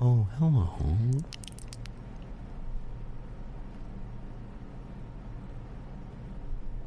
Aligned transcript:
Oh, 0.00 0.26
hello. 0.38 0.74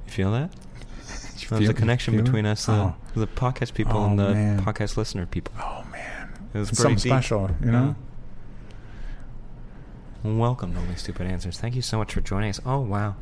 You 0.05 0.11
feel 0.11 0.31
that? 0.31 0.51
There's 1.07 1.43
feel- 1.43 1.69
a 1.69 1.73
connection 1.73 2.13
feel 2.13 2.21
it? 2.21 2.23
between 2.25 2.45
us, 2.45 2.65
the, 2.65 2.71
Oh. 2.73 2.95
the 3.15 3.27
podcast 3.27 3.73
people, 3.73 3.97
Oh, 3.97 4.05
and 4.07 4.19
the 4.19 4.33
man. 4.33 4.61
podcast 4.63 4.97
listener 4.97 5.25
people. 5.25 5.53
Oh 5.59 5.83
man, 5.91 6.29
It 6.53 6.57
was 6.59 6.69
it's 6.69 6.79
pretty 6.81 6.95
something 6.95 7.11
deep. 7.11 7.23
special, 7.23 7.49
you 7.63 7.71
know. 7.71 7.85
Hmm? 7.91 8.01
Welcome 10.35 10.73
to 10.73 10.79
Only 10.79 10.95
Stupid 10.95 11.25
Answers. 11.27 11.57
Thank 11.57 11.73
you 11.75 11.81
so 11.81 11.97
much 11.97 12.13
for 12.13 12.19
joining 12.19 12.49
us. 12.49 12.59
Oh, 12.65 12.79
wow. 12.81 13.15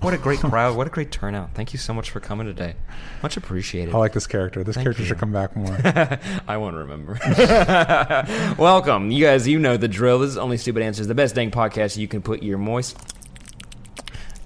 What 0.00 0.14
a 0.14 0.16
great 0.18 0.38
crowd. 0.40 0.76
What 0.76 0.86
a 0.86 0.90
great 0.90 1.10
turnout. 1.10 1.54
Thank 1.54 1.72
you 1.72 1.78
so 1.78 1.92
much 1.92 2.10
for 2.10 2.20
coming 2.20 2.46
today. 2.46 2.76
Much 3.20 3.36
appreciated. 3.36 3.92
I 3.92 3.98
like 3.98 4.12
this 4.12 4.28
character. 4.28 4.62
This 4.62 4.76
Thank 4.76 4.84
character 4.84 5.02
you. 5.02 5.08
should 5.08 5.18
come 5.18 5.32
back 5.32 5.56
more. 5.56 5.76
I 6.46 6.56
won't 6.58 6.76
remember. 6.76 7.18
Welcome. 8.58 9.10
You 9.10 9.24
guys, 9.24 9.48
you 9.48 9.58
know 9.58 9.76
the 9.76 9.88
drill. 9.88 10.20
This 10.20 10.30
is 10.30 10.38
Only 10.38 10.56
Stupid 10.56 10.84
Answers, 10.84 11.08
the 11.08 11.16
best 11.16 11.34
dang 11.34 11.50
podcast 11.50 11.96
you 11.96 12.06
can 12.06 12.22
put 12.22 12.44
your 12.44 12.58
moist 12.58 12.96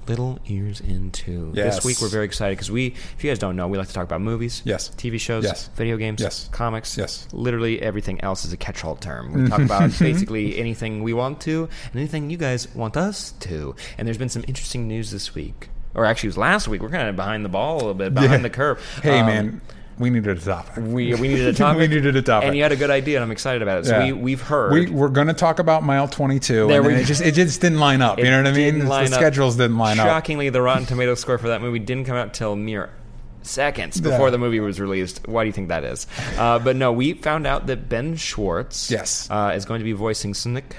little 0.09 0.39
ears 0.47 0.81
into. 0.81 1.53
Yes. 1.55 1.77
This 1.77 1.85
week 1.85 2.01
we're 2.01 2.09
very 2.09 2.25
excited 2.25 2.57
because 2.57 2.71
we, 2.71 2.89
if 3.17 3.25
you 3.25 3.31
guys 3.31 3.39
don't 3.39 3.57
know, 3.57 3.69
we 3.69 3.79
like 3.79 3.89
to 3.89 3.95
talk 3.95 4.05
about 4.05 4.21
movies, 4.21 4.63
Yes. 4.65 4.91
TV 4.97 5.19
shows, 5.21 5.45
Yes. 5.45 5.69
video 5.77 5.97
games, 5.97 6.21
Yes. 6.21 6.49
comics, 6.53 6.97
Yes. 6.97 7.27
Literally 7.33 7.81
everything 7.83 8.21
else 8.23 8.45
is 8.45 8.53
a 8.53 8.57
catch-all 8.57 8.97
term. 8.97 9.33
We 9.33 9.49
talk 9.49 9.61
about 9.61 9.91
basically 9.99 10.59
anything 10.59 11.03
we 11.03 11.13
want 11.13 11.41
to 11.43 11.69
and 11.93 11.97
anything 12.01 12.31
you 12.31 12.37
guys 12.37 12.73
want 12.75 12.97
us 12.97 13.33
to. 13.41 13.75
And 13.99 14.07
there's 14.07 14.19
been 14.19 14.29
some 14.29 14.45
interesting 14.47 14.87
news 14.89 15.11
this 15.11 15.35
week. 15.35 15.69
Or 15.95 16.05
actually, 16.05 16.27
it 16.27 16.31
was 16.31 16.39
last 16.39 16.69
week. 16.69 16.83
We're 16.83 16.91
kind 16.91 17.09
of 17.09 17.17
behind 17.17 17.43
the 17.45 17.49
ball 17.49 17.77
a 17.77 17.79
little 17.79 17.95
bit, 17.95 18.13
behind 18.13 18.33
Yeah. 18.33 18.39
the 18.39 18.51
curve. 18.51 19.01
hey 19.03 19.21
Um, 19.21 19.27
man, 19.27 19.61
we 19.99 20.11
needed 20.11 20.37
a 20.37 20.41
topic. 20.41 20.75
we 20.77 21.15
we 21.15 21.29
needed 21.29 21.47
a 21.49 21.53
topic. 21.55 21.79
we 21.81 21.87
needed 21.89 22.17
a 22.17 22.23
topic. 22.23 22.49
and 22.49 22.57
you 22.57 22.63
had 22.63 22.73
a 22.73 22.77
good 22.77 22.91
idea, 22.91 23.17
and 23.17 23.25
I'm 23.25 23.31
excited 23.31 23.63
about 23.63 23.79
it. 23.79 23.87
So 23.87 23.99
Yeah. 23.99 24.05
we 24.07 24.13
we've 24.13 24.43
heard. 24.43 24.73
We 24.73 24.87
we're 24.91 25.09
going 25.09 25.29
to 25.29 25.33
talk 25.35 25.59
about 25.59 25.83
mile 25.85 26.07
22, 26.09 26.67
There 26.69 26.79
and 26.83 26.87
we 26.87 26.95
it 26.95 27.05
just 27.07 27.23
it 27.23 27.33
just 27.35 27.61
didn't 27.61 27.81
line 27.81 28.03
up. 28.03 28.19
you 28.19 28.25
know 28.25 28.37
what 28.43 28.47
I 28.47 28.53
mean? 28.53 28.81
The 28.81 29.07
schedules 29.07 29.57
didn't 29.57 29.79
line 29.79 29.99
up. 29.99 30.07
Shockingly, 30.07 30.51
the 30.51 30.61
Rotten 30.63 30.87
Tomatoes 30.87 31.21
score 31.21 31.39
for 31.39 31.49
that 31.49 31.61
movie 31.63 31.79
didn't 31.79 32.05
come 32.07 32.17
out 32.17 32.35
till 32.35 32.57
mere 32.57 32.91
seconds 33.43 34.01
before 34.01 34.27
Yeah. 34.27 34.31
the 34.33 34.39
movie 34.39 34.61
was 34.61 34.81
released. 34.81 35.27
Why 35.29 35.45
do 35.45 35.47
you 35.47 35.53
think 35.53 35.69
that 35.69 35.85
is? 35.85 36.07
Uh, 36.37 36.59
but 36.59 36.75
no, 36.77 36.93
we 36.93 37.13
found 37.15 37.47
out 37.47 37.67
that 37.69 37.89
Ben 37.89 38.17
Schwartz, 38.17 38.91
Yes. 38.91 39.29
uh, 39.31 39.53
is 39.55 39.65
going 39.65 39.79
to 39.79 39.85
be 39.85 39.93
voicing 39.93 40.35
Sonic. 40.35 40.75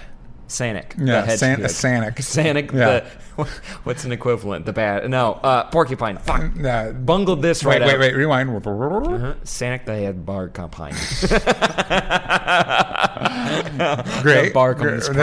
Sanic, 0.50 0.94
Yeah, 0.98 1.22
the 1.26 1.38
San- 1.38 1.59
Sanic. 1.59 2.16
Sanic. 2.18 2.74
Yeah. 2.74 2.86
The, 3.02 3.06
what's 3.84 4.06
an 4.06 4.12
equivalent? 4.12 4.66
The 4.66 4.74
bad? 4.74 5.10
No, 5.10 5.34
uh, 5.34 5.70
Porcupine. 5.70 6.18
Fuck. 6.18 6.52
Yeah. 6.56 6.92
Bungled 6.92 7.42
this 7.42 7.64
Wait, 7.64 7.80
right 7.80 7.82
wait, 7.82 7.94
out. 7.94 8.00
wait, 8.00 8.16
rewind. 8.16 8.50
Uh-huh. 8.50 9.36
Sanic 9.44 9.86
the 9.86 9.96
head 9.96 10.26
bar 10.26 10.48
compine. 10.50 10.94
Great. 14.22 14.54
Barkham's 14.54 15.08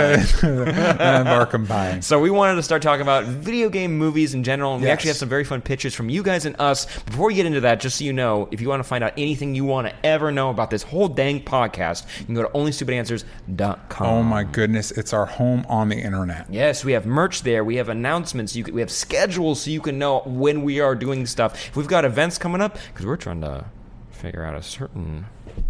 and 0.43 1.27
Barkham 1.27 1.67
Pine. 1.67 2.03
So 2.03 2.21
we 2.21 2.31
wanted 2.31 2.57
to 2.57 2.63
start 2.63 2.83
talking 2.83 3.03
about 3.03 3.25
video 3.25 3.69
game 3.69 3.97
movies 3.99 4.35
in 4.35 4.45
general, 4.45 4.75
and 4.75 4.83
we 4.83 4.89
actually 4.89 5.09
have 5.09 5.17
some 5.17 5.29
very 5.29 5.45
fun 5.45 5.61
pitches 5.61 5.95
from 5.95 6.09
you 6.09 6.23
guys 6.23 6.47
and 6.47 6.59
us. 6.61 6.87
Before 7.03 7.27
we 7.27 7.35
get 7.35 7.47
into 7.47 7.61
that, 7.61 7.81
just 7.81 7.99
so 7.99 8.05
you 8.05 8.13
know, 8.13 8.49
if 8.51 8.61
you 8.61 8.69
want 8.69 8.81
to 8.81 8.89
find 8.89 9.05
out 9.05 9.13
anything 9.17 9.55
you 9.55 9.65
want 9.65 9.89
to 9.89 10.07
ever 10.07 10.31
know 10.31 10.51
about 10.51 10.71
this 10.71 10.83
whole 10.83 11.09
dang 11.09 11.43
podcast, 11.43 12.07
you 12.21 12.27
can 12.27 12.35
go 12.35 12.43
to 12.43 12.49
onlystupidanswers.com. 12.49 14.07
Oh 14.07 14.23
my 14.23 14.45
goodness, 14.45 14.91
it's 14.93 15.13
our 15.13 15.27
home 15.27 15.67
on 15.69 15.89
the 15.89 15.97
internet. 15.97 16.47
Yes, 16.51 16.85
we 16.85 16.93
have 16.93 17.07
merch 17.07 17.43
there. 17.43 17.65
We 17.65 17.77
have 17.77 17.89
announcements. 18.05 18.55
You 18.55 18.65
can, 18.65 18.75
we 18.75 18.83
have 18.83 18.91
schedules 18.91 19.63
so 19.63 19.71
you 19.71 19.81
can 19.81 19.99
know 19.99 20.21
when 20.27 20.63
we 20.63 20.81
are 20.81 20.95
doing 20.95 21.25
stuff. 21.25 21.69
If 21.69 21.77
we've 21.77 21.89
got 21.89 22.05
events 22.05 22.37
coming 22.37 22.61
up, 22.61 22.77
because 22.89 23.07
we're 23.07 23.17
trying 23.17 23.41
to 23.41 23.65
figure 24.11 24.45
out 24.45 24.55
a 24.55 24.63
certain 24.63 25.25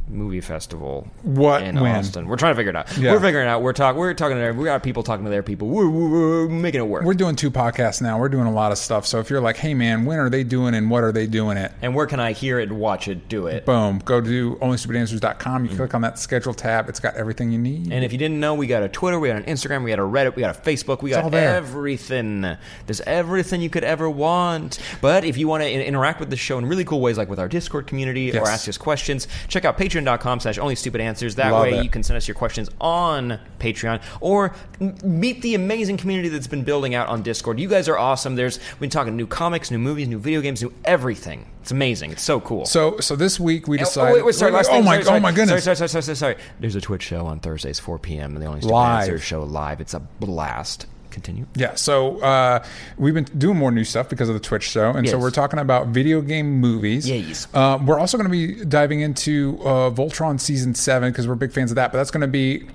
movie 0.09 0.41
festival 0.41 1.09
What, 1.23 1.63
in 1.63 1.81
when? 1.81 1.97
Austin. 1.97 2.29
We're 2.29 2.37
trying 2.37 2.53
to 2.53 2.57
figure 2.57 2.71
it 2.71 2.77
out. 2.77 2.97
Yeah. 2.97 3.13
We're 3.13 3.21
figuring 3.21 3.47
it 3.47 3.51
out. 3.51 3.63
We're 3.63 3.73
talking. 3.73 3.99
We're 3.99 4.15
talking 4.15 4.37
to. 4.37 4.41
their- 4.41 4.55
We 4.55 4.65
got 4.65 4.83
people 4.83 5.03
talking 5.03 5.25
to 5.25 5.31
their 5.31 5.43
people. 5.43 5.69
We're, 5.69 5.89
we're, 5.89 6.09
we're 6.45 6.49
making 6.49 6.81
it 6.83 6.85
work. 6.87 7.05
We're 7.05 7.15
doing 7.15 7.35
two 7.37 7.51
podcasts 7.51 8.01
now. 8.01 8.19
We're 8.19 8.29
doing 8.29 8.47
a 8.47 8.53
lot 8.53 8.71
of 8.71 8.79
stuff. 8.79 9.07
So 9.07 9.19
if 9.19 9.29
you're 9.31 9.41
like, 9.41 9.57
hey 9.57 9.75
man, 9.75 10.05
when 10.05 10.19
are 10.19 10.31
they 10.31 10.45
doing 10.45 10.75
and 10.75 10.91
what 10.91 11.03
are 11.05 11.11
they 11.13 11.27
doing 11.27 11.57
it? 11.57 11.73
and 11.83 11.95
where 11.95 12.07
can 12.07 12.21
I 12.21 12.33
hear 12.33 12.59
it, 12.61 12.71
watch 12.71 13.09
it, 13.09 13.29
do 13.29 13.47
it? 13.47 13.65
Boom. 13.67 13.99
Go 14.05 14.21
to 14.21 14.57
onlystupidanswers.com. 14.57 15.65
You 15.67 15.77
click 15.77 15.95
on 15.95 16.03
that 16.03 16.19
schedule 16.19 16.55
tab. 16.55 16.89
It's 16.89 17.01
got 17.01 17.15
everything 17.17 17.51
you 17.51 17.59
need. 17.59 17.93
And 17.93 18.05
if 18.05 18.13
you 18.13 18.19
didn't 18.19 18.39
know, 18.41 18.55
we 18.55 18.67
got 18.67 18.83
a 18.83 18.89
Twitter, 18.89 19.19
we 19.19 19.29
got 19.29 19.37
an 19.39 19.45
Instagram, 19.45 19.83
we 19.85 19.91
got 19.91 19.99
a 19.99 20.03
Reddit, 20.03 20.37
we 20.37 20.41
got 20.41 20.57
a 20.57 20.61
Facebook, 20.61 21.03
we 21.03 21.11
got 21.11 21.33
everything. 21.35 22.43
There's 22.87 23.01
everything 23.03 23.61
you 23.61 23.71
could 23.71 23.85
ever 23.85 24.09
want. 24.09 24.79
But 25.01 25.25
if 25.25 25.37
you 25.37 25.49
want 25.49 25.63
to 25.63 25.69
in- 25.71 25.81
interact 25.81 26.21
with 26.21 26.31
the 26.31 26.37
show 26.37 26.59
in 26.59 26.67
really 26.67 26.85
cool 26.85 27.01
ways, 27.01 27.19
like 27.19 27.29
with 27.29 27.39
our 27.41 27.49
Discord 27.49 27.87
community 27.87 28.37
or 28.37 28.47
ask 28.49 28.69
us 28.69 28.79
questions, 28.79 29.27
check 29.49 29.64
out 29.65 29.79
patreon.com 29.79 30.41
slash 30.41 30.59
only 30.59 30.75
stupid 30.75 31.01
answers. 31.01 31.35
That 31.37 31.51
Love 31.53 31.63
way 31.63 31.79
it. 31.79 31.85
you 31.85 31.91
can 31.91 32.03
send 32.03 32.17
us 32.17 32.27
your 32.29 32.35
questions 32.35 32.69
on 32.81 33.39
Patreon 33.59 34.03
or 34.21 34.55
m- 34.81 34.95
meet 35.03 35.43
the 35.43 35.55
amazing 35.55 35.97
community 35.97 36.29
that's 36.29 36.47
been 36.47 36.63
building 36.65 36.95
out 36.95 37.09
on 37.09 37.23
Discord. 37.23 37.59
You 37.59 37.69
guys 37.69 37.89
are 37.89 37.99
awesome. 37.99 38.37
There's 38.37 38.59
we've 38.73 38.81
been 38.81 38.91
talking 38.91 39.17
new 39.17 39.27
comics, 39.27 39.71
new 39.71 39.79
movies, 39.79 40.09
new 40.09 40.19
video 40.19 40.41
games, 40.41 40.63
new 40.63 40.73
everything. 40.85 41.51
It's 41.63 41.71
amazing. 41.71 42.11
It's 42.13 42.23
so 42.23 42.41
cool. 42.41 42.67
so 42.67 42.99
so 43.01 43.17
this 43.17 43.41
week 43.41 43.67
we 43.67 43.79
Oh, 43.79 43.81
oh 43.81 43.85
decided. 43.85 44.15
wait, 44.17 44.25
wait, 44.27 44.35
sorry, 44.35 44.53
oh 44.53 44.57
my 44.57 44.63
sorry, 44.63 45.05
sorry, 45.05 45.17
oh 45.19 45.21
my 45.21 45.33
goodness. 45.33 45.65
Sorry, 45.65 45.77
sorry, 45.77 45.89
sorry, 45.89 46.03
sorry, 46.03 46.17
sorry. 46.17 46.37
There's 46.61 46.75
a 46.77 46.81
Twitch 46.81 47.03
show 47.03 47.25
on 47.27 47.41
Thursdays, 47.41 47.79
4 47.79 47.99
p.m. 47.99 48.35
And 48.35 48.43
the 48.43 48.47
only 48.47 48.61
Stupid 48.61 48.75
Live. 48.75 49.01
Answers 49.05 49.23
show 49.23 49.43
live. 49.45 49.81
It's 49.81 49.95
a 49.95 50.01
blast. 50.01 50.87
Continue. 51.15 51.47
Yeah, 51.55 51.77
so 51.77 52.19
uh, 52.23 52.65
we've 52.99 53.15
been 53.15 53.23
doing 53.39 53.57
more 53.57 53.71
new 53.71 53.85
stuff 53.85 54.09
because 54.09 54.29
of 54.29 54.35
the 54.35 54.41
Twitch 54.41 54.65
show, 54.65 54.91
and 54.91 55.09
so 55.09 55.17
we're 55.17 55.31
talking 55.31 55.61
about 55.61 55.87
video 55.87 56.21
game 56.21 56.59
movies. 56.61 57.09
Yes. 57.09 57.47
Uh, 57.55 57.79
we're 57.81 58.01
also 58.01 58.19
going 58.19 58.29
to 58.29 58.57
be 58.57 58.65
diving 58.65 59.01
into 59.01 59.61
uh, 59.61 59.91
Voltron 59.91 60.41
season 60.41 60.75
seven 60.75 61.13
because 61.13 61.29
we're 61.29 61.37
big 61.37 61.53
fans 61.53 61.71
of 61.71 61.77
that. 61.77 61.93
But 61.93 61.99
that's 61.99 62.11
going 62.11 62.23
to 62.23 62.27
be 62.27 62.67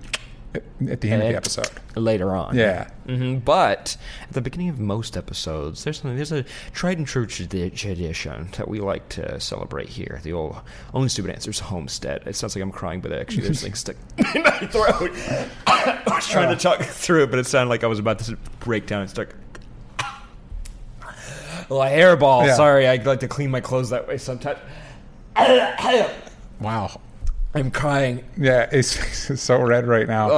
at 0.56 1.02
the 1.02 1.12
end 1.12 1.22
of 1.22 1.30
the 1.30 1.36
episode. 1.36 1.70
Later 1.96 2.36
on. 2.36 2.56
Yeah. 2.56 2.90
hmm 3.06 3.36
But 3.38 3.98
at 4.24 4.32
the 4.34 4.42
beginning 4.42 4.70
of 4.70 4.80
most 4.80 5.16
episodes, 5.18 5.84
there's 5.84 6.00
something, 6.02 6.16
there's 6.16 6.32
a 6.32 6.44
tried 6.74 6.98
and 6.98 7.06
true 7.06 7.26
tradition 7.28 8.50
that 8.58 8.68
we 8.68 8.80
like 8.80 9.08
to 9.10 9.40
celebrate 9.40 9.90
here. 9.90 10.20
The 10.24 10.34
old 10.34 10.58
Only 10.94 11.10
Stupid 11.10 11.32
Answers 11.32 11.60
homestead. 11.60 12.24
It 12.26 12.36
sounds 12.36 12.56
like 12.56 12.64
I'm 12.64 12.72
crying, 12.72 13.00
but 13.02 13.12
actually 13.12 13.44
there's 13.44 13.62
things 13.62 13.80
stuck 13.80 13.96
in 14.36 14.42
my 14.44 14.52
throat. 14.60 15.12
I 15.68 16.02
was 16.08 16.28
trying 16.28 16.50
to 16.56 16.62
talk 16.62 16.82
through 16.82 17.24
it, 17.24 17.30
but 17.30 17.40
it 17.40 17.46
sounded 17.46 17.70
like 17.70 17.84
I 17.84 17.88
was 17.88 18.00
about 18.00 18.20
to 18.20 18.38
break 18.60 18.88
down 18.88 19.02
and 19.02 19.10
start. 19.10 19.34
Well, 21.70 21.82
hairball. 21.82 22.48
Yeah. 22.48 22.56
Sorry, 22.56 22.88
I 22.88 22.96
like 22.96 23.20
to 23.20 23.28
clean 23.28 23.52
my 23.52 23.62
clothes 23.62 23.92
that 23.92 24.08
way 24.08 24.18
sometimes. 24.18 24.58
Wow. 26.60 27.00
I'm 27.54 27.72
crying. 27.72 28.24
Yeah, 28.38 28.70
his 28.70 28.96
face 28.96 29.30
is 29.32 29.42
so 29.42 29.62
red 29.62 29.88
right 29.88 30.08
now. 30.08 30.30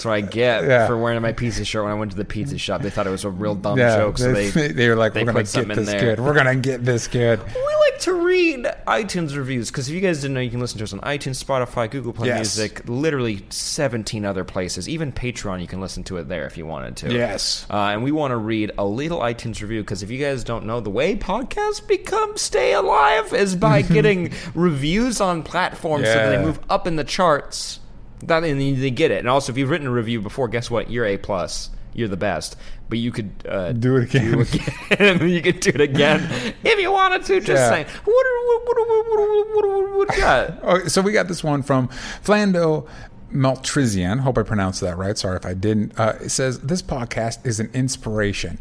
That's 0.00 0.06
what 0.06 0.14
I 0.14 0.22
get 0.22 0.64
Yeah. 0.64 0.86
for 0.86 0.96
wearing 0.96 1.20
my 1.20 1.32
pizza 1.32 1.62
shirt 1.62 1.82
when 1.82 1.92
I 1.92 1.94
went 1.94 2.10
to 2.12 2.16
the 2.16 2.24
pizza 2.24 2.56
shop. 2.56 2.80
They 2.80 2.88
thought 2.88 3.06
it 3.06 3.10
was 3.10 3.24
a 3.24 3.28
real 3.30 3.54
dumb 3.54 3.78
yeah, 3.78 3.98
joke, 3.98 4.16
so 4.16 4.32
they, 4.32 4.48
they 4.48 4.88
were 4.88 4.96
like, 4.96 5.12
they 5.12 5.20
"We're 5.20 5.26
gonna 5.26 5.40
put 5.40 5.48
something 5.48 5.68
get 5.68 5.76
this 5.76 5.88
there. 5.90 6.16
kid. 6.16 6.20
We're 6.24 6.32
gonna 6.32 6.56
get 6.56 6.86
this 6.86 7.06
kid." 7.06 7.38
We 7.90 7.92
like 7.92 8.00
to 8.02 8.12
read 8.14 8.64
iTunes 8.86 9.36
reviews 9.36 9.70
because 9.70 9.88
if 9.88 9.94
you 9.94 10.00
guys 10.00 10.20
didn't 10.22 10.34
know, 10.34 10.40
you 10.40 10.50
can 10.50 10.60
listen 10.60 10.78
to 10.78 10.84
us 10.84 10.92
on 10.94 11.00
iTunes, 11.00 11.42
Spotify, 11.44 11.90
Google 11.90 12.12
Play 12.14 12.28
Yes. 12.28 12.56
Music, 12.56 12.82
literally 12.88 13.44
17 13.50 14.24
other 14.24 14.44
places. 14.44 14.88
Even 14.88 15.12
Patreon, 15.12 15.60
you 15.60 15.66
can 15.66 15.80
listen 15.80 16.02
to 16.04 16.16
it 16.18 16.28
there 16.28 16.46
if 16.46 16.56
you 16.56 16.64
wanted 16.66 16.96
to. 16.98 17.12
Yes. 17.12 17.66
Uh, 17.70 17.76
and 17.92 18.02
we 18.02 18.10
want 18.12 18.30
to 18.32 18.36
read 18.36 18.70
a 18.78 18.84
little 18.84 19.20
iTunes 19.20 19.60
review 19.60 19.82
because 19.82 20.02
if 20.02 20.10
you 20.10 20.18
guys 20.18 20.44
don't 20.44 20.64
know, 20.66 20.80
the 20.80 20.90
way 20.90 21.16
podcasts 21.16 21.86
become 21.86 22.36
stay 22.38 22.72
alive 22.72 23.32
is 23.34 23.54
by 23.56 23.82
getting 23.96 24.32
reviews 24.54 25.20
on 25.20 25.42
platforms 25.42 26.06
so 26.06 26.14
that 26.14 26.30
they 26.38 26.42
move 26.42 26.58
up 26.70 26.86
in 26.86 26.96
the 26.96 27.04
charts. 27.04 27.80
That 28.24 28.44
and 28.44 28.60
they 28.60 28.90
get 28.90 29.10
it. 29.10 29.18
And 29.20 29.28
also, 29.28 29.52
if 29.52 29.58
you've 29.58 29.70
written 29.70 29.86
a 29.86 29.90
review 29.92 30.20
before, 30.20 30.48
guess 30.48 30.70
what? 30.70 30.90
You're 30.90 31.06
a 31.06 31.16
plus. 31.16 31.70
You're 31.92 32.08
the 32.08 32.16
best. 32.16 32.56
But 32.88 32.98
you 32.98 33.10
could 33.12 33.30
uh, 33.48 33.72
Do 33.72 33.96
it 33.96 34.04
again. 34.14 34.30
do 34.32 34.40
again. 34.90 35.28
you 35.28 35.42
could 35.42 35.60
do 35.60 35.70
it 35.70 35.80
again 35.80 36.20
if 36.62 36.78
you 36.78 36.92
wanted 36.92 37.24
to. 37.24 37.40
Just 37.40 37.48
Yeah. 37.60 37.68
saying. 37.68 37.86
What, 38.04 38.26
what, 38.64 38.76
what, 38.76 39.96
what, 39.96 40.08
got? 40.16 40.90
So 40.90 41.00
we 41.02 41.12
got 41.12 41.28
this 41.28 41.42
one 41.42 41.62
from 41.62 41.88
Flando 42.22 42.86
Maltrizian. 43.32 44.20
Hope 44.20 44.38
I 44.38 44.42
pronounced 44.42 44.80
that 44.82 44.96
right. 44.96 45.16
Sorry 45.16 45.36
if 45.36 45.46
I 45.46 45.54
didn't. 45.54 45.98
Uh, 45.98 46.14
it 46.20 46.30
says 46.30 46.60
this 46.60 46.82
podcast 46.82 47.44
is 47.46 47.60
an 47.60 47.70
inspiration. 47.74 48.58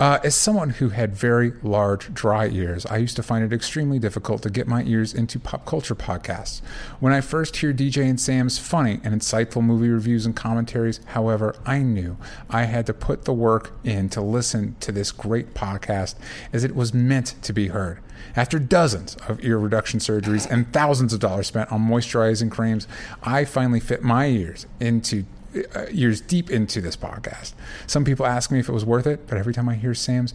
Uh, 0.00 0.18
as 0.24 0.34
someone 0.34 0.70
who 0.70 0.88
had 0.88 1.14
very 1.14 1.52
large, 1.62 2.14
dry 2.14 2.48
ears, 2.48 2.86
I 2.86 2.96
used 2.96 3.16
to 3.16 3.22
find 3.22 3.44
it 3.44 3.52
extremely 3.52 3.98
difficult 3.98 4.40
to 4.42 4.48
get 4.48 4.66
my 4.66 4.82
ears 4.84 5.12
into 5.12 5.38
pop 5.38 5.66
culture 5.66 5.94
podcasts. 5.94 6.62
When 7.00 7.12
I 7.12 7.20
first 7.20 7.58
hear 7.58 7.74
DJ 7.74 8.08
and 8.08 8.18
Sam's 8.18 8.58
funny 8.58 8.98
and 9.04 9.14
insightful 9.14 9.62
movie 9.62 9.90
reviews 9.90 10.24
and 10.24 10.34
commentaries, 10.34 11.00
however, 11.08 11.54
I 11.66 11.80
knew 11.80 12.16
I 12.48 12.62
had 12.62 12.86
to 12.86 12.94
put 12.94 13.26
the 13.26 13.34
work 13.34 13.72
in 13.84 14.08
to 14.10 14.22
listen 14.22 14.74
to 14.80 14.90
this 14.90 15.12
great 15.12 15.52
podcast 15.52 16.14
as 16.50 16.64
it 16.64 16.74
was 16.74 16.94
meant 16.94 17.34
to 17.42 17.52
be 17.52 17.68
heard. 17.68 18.00
After 18.34 18.58
dozens 18.58 19.16
of 19.28 19.44
ear 19.44 19.58
reduction 19.58 20.00
surgeries 20.00 20.50
and 20.50 20.72
thousands 20.72 21.12
of 21.12 21.20
dollars 21.20 21.48
spent 21.48 21.70
on 21.70 21.86
moisturizing 21.86 22.50
creams, 22.50 22.88
I 23.22 23.44
finally 23.44 23.80
fit 23.80 24.02
my 24.02 24.28
ears 24.28 24.66
into 24.80 25.26
Uh, 25.74 25.86
years 25.90 26.20
deep 26.20 26.48
into 26.48 26.80
this 26.80 26.96
podcast. 26.96 27.54
Some 27.88 28.04
people 28.04 28.24
ask 28.24 28.52
me 28.52 28.60
if 28.60 28.68
it 28.68 28.72
was 28.72 28.84
worth 28.84 29.06
it, 29.06 29.26
but 29.26 29.36
every 29.36 29.52
time 29.52 29.68
I 29.68 29.74
hear 29.74 29.94
Sam's, 29.94 30.32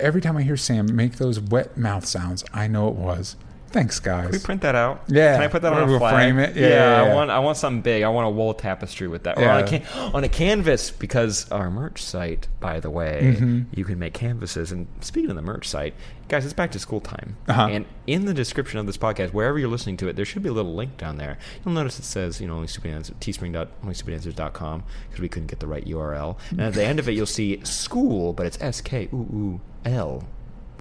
every 0.00 0.22
time 0.22 0.34
I 0.36 0.42
hear 0.42 0.56
Sam 0.56 0.96
make 0.96 1.16
those 1.16 1.38
wet 1.38 1.76
mouth 1.76 2.06
sounds, 2.06 2.42
I 2.54 2.66
know 2.66 2.88
it 2.88 2.94
was. 2.94 3.36
Thanks, 3.70 4.00
guys. 4.00 4.24
Can 4.24 4.32
we 4.32 4.38
print 4.38 4.62
that 4.62 4.74
out? 4.74 5.02
Yeah. 5.08 5.34
Can 5.34 5.42
I 5.42 5.48
put 5.48 5.60
that 5.62 5.72
on 5.72 5.86
We'll 5.86 5.96
a 5.96 5.98
flag? 5.98 6.14
frame 6.14 6.38
it. 6.38 6.56
Yeah, 6.56 6.68
Yeah, 6.68 7.02
yeah. 7.04 7.10
I 7.12 7.14
want 7.14 7.30
I 7.30 7.38
want 7.40 7.56
something 7.58 7.82
big. 7.82 8.02
I 8.04 8.08
want 8.08 8.26
a 8.26 8.30
wall 8.30 8.54
tapestry 8.54 9.08
with 9.08 9.24
that. 9.24 9.36
Or 9.38 9.42
Yeah. 9.42 9.56
on, 9.56 9.64
a 9.64 9.66
can- 9.66 9.82
on 10.14 10.24
a 10.24 10.28
canvas 10.28 10.90
because 10.90 11.50
our 11.50 11.70
merch 11.70 12.02
site, 12.02 12.48
by 12.60 12.80
the 12.80 12.90
way, 12.90 13.34
Mm-hmm. 13.36 13.62
you 13.74 13.84
can 13.84 13.98
make 13.98 14.14
canvases. 14.14 14.72
And 14.72 14.86
speaking 15.00 15.30
of 15.30 15.36
the 15.36 15.42
merch 15.42 15.68
site, 15.68 15.94
guys, 16.28 16.44
it's 16.44 16.54
back 16.54 16.70
to 16.72 16.78
school 16.78 17.00
time. 17.00 17.36
Uh-huh. 17.48 17.68
And 17.70 17.84
in 18.06 18.24
the 18.24 18.32
description 18.34 18.78
of 18.78 18.86
this 18.86 18.96
podcast, 18.96 19.30
wherever 19.32 19.58
you're 19.58 19.68
listening 19.68 19.96
to 19.98 20.08
it, 20.08 20.16
there 20.16 20.24
should 20.24 20.42
be 20.42 20.48
a 20.48 20.52
little 20.52 20.74
link 20.74 20.96
down 20.96 21.18
there. 21.18 21.36
You'll 21.64 21.74
notice 21.74 21.98
it 21.98 22.04
says, 22.04 22.40
you 22.40 22.46
know, 22.46 22.54
only 22.54 22.68
stupid 22.68 22.92
answer, 22.92 23.14
teespring.onlystupidanswers.com 23.20 24.84
because 25.08 25.20
we 25.20 25.28
couldn't 25.28 25.48
get 25.48 25.60
the 25.60 25.66
right 25.66 25.84
URL. 25.86 26.36
And 26.52 26.60
at 26.62 26.74
the 26.74 26.84
end 26.84 26.98
of 26.98 27.08
it, 27.08 27.12
you'll 27.12 27.26
see 27.26 27.60
school, 27.64 28.32
but 28.32 28.46
it's 28.46 28.58
S 28.60 28.80
K 28.80 29.08
U 29.12 29.26
U 29.32 29.60
L. 29.84 30.24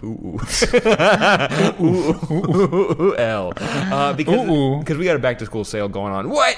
Ooh, 0.04 0.08
ooh. 1.80 1.80
ooh, 1.82 2.32
ooh, 2.32 3.02
ooh, 3.02 3.16
L. 3.18 3.54
Uh, 3.58 4.14
because, 4.14 4.80
because 4.80 4.98
we 4.98 5.06
got 5.06 5.16
a 5.16 5.20
back 5.20 5.40
to 5.40 5.46
school 5.46 5.64
sale 5.64 5.88
going 5.88 6.14
on. 6.14 6.30
What? 6.30 6.58